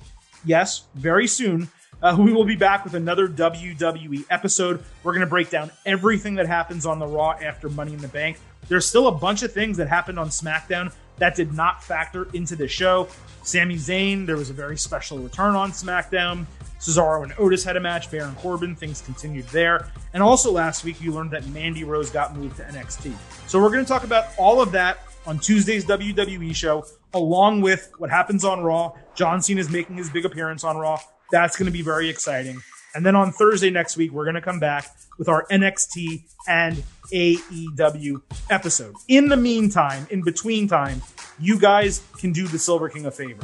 Yes, 0.46 0.84
very 0.96 1.28
soon. 1.28 1.70
Uh, 2.01 2.15
we 2.19 2.34
will 2.34 2.45
be 2.45 2.55
back 2.55 2.84
with 2.84 2.93
another 2.93 3.27
WWE 3.27 4.26
episode. 4.30 4.84
We're 5.03 5.13
going 5.13 5.22
to 5.22 5.30
break 5.30 5.49
down 5.49 5.72
everything 5.85 6.35
that 6.35 6.47
happens 6.47 6.85
on 6.85 6.99
the 6.99 7.07
Raw 7.07 7.31
after 7.31 7.69
Money 7.69 7.93
in 7.93 7.99
the 7.99 8.07
Bank. 8.07 8.38
There's 8.67 8.85
still 8.85 9.07
a 9.07 9.11
bunch 9.11 9.43
of 9.43 9.51
things 9.51 9.77
that 9.77 9.88
happened 9.88 10.19
on 10.19 10.30
SmackDown 10.30 10.93
that 11.17 11.35
did 11.35 11.53
not 11.53 11.84
factor 11.84 12.27
into 12.34 12.55
the 12.55 12.67
show. 12.67 13.07
Sami 13.43 13.76
Zayn, 13.76 14.26
there 14.26 14.35
was 14.38 14.49
a 14.49 14.53
very 14.53 14.77
special 14.77 15.19
return 15.19 15.55
on 15.55 15.72
SmackDown. 15.72 16.45
Cesaro 16.80 17.23
and 17.23 17.34
Otis 17.38 17.63
had 17.63 17.77
a 17.77 17.80
match. 17.80 18.11
Baron 18.11 18.35
Corbin, 18.35 18.76
things 18.76 19.01
continued 19.01 19.45
there. 19.47 19.88
And 20.13 20.22
also 20.22 20.51
last 20.51 20.84
week, 20.84 21.01
you 21.01 21.11
learned 21.11 21.31
that 21.31 21.47
Mandy 21.47 21.84
Rose 21.84 22.09
got 22.09 22.35
moved 22.35 22.57
to 22.57 22.63
NXT. 22.63 23.13
So 23.47 23.61
we're 23.61 23.72
going 23.72 23.84
to 23.85 23.88
talk 23.88 24.03
about 24.03 24.26
all 24.38 24.61
of 24.61 24.72
that 24.73 24.99
on 25.26 25.39
Tuesday's 25.39 25.85
WWE 25.85 26.53
show, 26.53 26.85
along 27.13 27.61
with 27.61 27.91
what 27.97 28.09
happens 28.09 28.43
on 28.43 28.61
Raw. 28.61 28.93
John 29.15 29.41
Cena 29.41 29.61
is 29.61 29.69
making 29.69 29.97
his 29.97 30.09
big 30.09 30.26
appearance 30.26 30.63
on 30.63 30.77
Raw. 30.77 30.99
That's 31.31 31.57
going 31.57 31.65
to 31.65 31.72
be 31.72 31.81
very 31.81 32.10
exciting. 32.10 32.61
And 32.93 33.06
then 33.06 33.15
on 33.15 33.31
Thursday 33.34 33.69
next 33.69 33.97
week, 33.97 34.11
we're 34.11 34.23
going 34.23 34.35
to 34.35 34.41
come 34.41 34.60
back 34.60 34.88
with 35.18 35.27
our 35.27 35.45
NXT 35.52 36.23
and 36.47 36.81
AEW 37.14 38.22
episode. 38.49 38.95
In 39.07 39.27
the 39.27 39.38
meantime, 39.38 40.07
in 40.10 40.22
between 40.22 40.68
time, 40.68 41.02
you 41.39 41.60
guys 41.60 42.02
can 42.18 42.31
do 42.31 42.47
the 42.47 42.57
Silver 42.57 42.89
King 42.89 43.06
a 43.06 43.11
favor. 43.11 43.43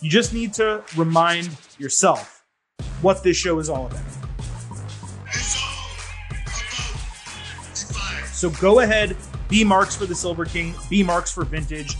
You 0.00 0.10
just 0.10 0.34
need 0.34 0.52
to 0.54 0.82
remind 0.96 1.56
yourself 1.78 2.42
what 3.02 3.22
this 3.22 3.36
show 3.36 3.60
is 3.60 3.68
all 3.68 3.86
about. 3.86 4.02
So 8.32 8.50
go 8.50 8.80
ahead, 8.80 9.16
be 9.48 9.62
marks 9.62 9.94
for 9.94 10.06
the 10.06 10.16
Silver 10.16 10.44
King, 10.44 10.74
be 10.90 11.04
marks 11.04 11.30
for 11.30 11.44
vintage. 11.44 11.96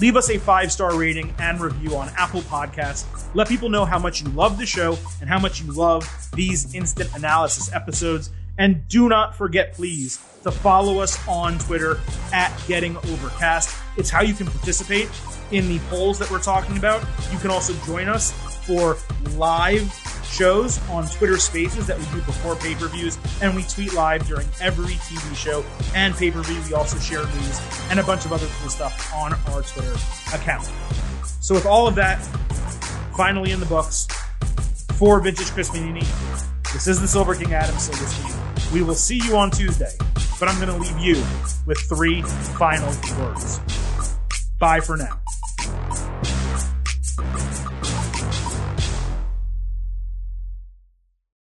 Leave 0.00 0.16
us 0.16 0.30
a 0.30 0.38
five 0.38 0.70
star 0.70 0.96
rating 0.96 1.34
and 1.38 1.60
review 1.60 1.96
on 1.96 2.08
Apple 2.16 2.42
Podcasts. 2.42 3.04
Let 3.34 3.48
people 3.48 3.68
know 3.68 3.84
how 3.84 3.98
much 3.98 4.22
you 4.22 4.28
love 4.28 4.56
the 4.56 4.66
show 4.66 4.96
and 5.20 5.28
how 5.28 5.40
much 5.40 5.60
you 5.60 5.72
love 5.72 6.08
these 6.34 6.74
instant 6.74 7.14
analysis 7.16 7.72
episodes. 7.72 8.30
And 8.58 8.86
do 8.88 9.08
not 9.08 9.36
forget, 9.36 9.72
please, 9.74 10.18
to 10.42 10.50
follow 10.50 11.00
us 11.00 11.18
on 11.28 11.58
Twitter 11.58 12.00
at 12.32 12.52
Getting 12.66 12.96
Overcast. 12.96 13.76
It's 13.96 14.10
how 14.10 14.22
you 14.22 14.34
can 14.34 14.46
participate 14.46 15.08
in 15.50 15.68
the 15.68 15.78
polls 15.90 16.18
that 16.18 16.30
we're 16.30 16.42
talking 16.42 16.76
about. 16.76 17.04
You 17.32 17.38
can 17.38 17.50
also 17.50 17.72
join 17.84 18.08
us 18.08 18.32
for 18.66 18.96
live 19.36 19.84
shows 20.30 20.78
on 20.88 21.06
Twitter 21.06 21.38
Spaces 21.38 21.86
that 21.86 21.98
we 21.98 22.04
do 22.06 22.20
before 22.22 22.56
pay 22.56 22.74
per 22.74 22.88
views, 22.88 23.18
and 23.42 23.54
we 23.54 23.62
tweet 23.64 23.94
live 23.94 24.26
during 24.26 24.46
every 24.60 24.94
TV 24.94 25.36
show 25.36 25.64
and 25.94 26.14
pay 26.14 26.30
per 26.30 26.42
view. 26.42 26.60
We 26.68 26.74
also 26.74 26.98
share 26.98 27.24
news 27.26 27.60
and 27.90 27.98
a 27.98 28.02
bunch 28.02 28.24
of 28.24 28.32
other 28.32 28.46
cool 28.60 28.70
stuff 28.70 29.12
on 29.14 29.34
our 29.52 29.62
Twitter 29.62 29.94
account. 30.34 30.70
So, 31.40 31.54
with 31.54 31.66
all 31.66 31.86
of 31.86 31.94
that 31.96 32.18
finally 33.16 33.50
in 33.50 33.60
the 33.60 33.66
books 33.66 34.06
for 34.94 35.20
Vintage 35.20 35.50
Chris 35.50 35.70
Vannini, 35.70 36.06
this 36.72 36.86
is 36.86 37.00
the 37.00 37.08
Silver 37.08 37.34
King 37.34 37.54
Adam 37.54 37.76
Silverstein. 37.78 38.72
We 38.72 38.82
will 38.82 38.94
see 38.94 39.16
you 39.24 39.36
on 39.36 39.50
Tuesday, 39.50 39.92
but 40.38 40.48
I'm 40.48 40.60
going 40.60 40.72
to 40.72 40.78
leave 40.78 40.98
you 40.98 41.14
with 41.66 41.78
three 41.78 42.22
final 42.58 42.88
words. 43.18 43.60
Bye 44.58 44.80
for 44.80 44.96
now. 44.96 46.07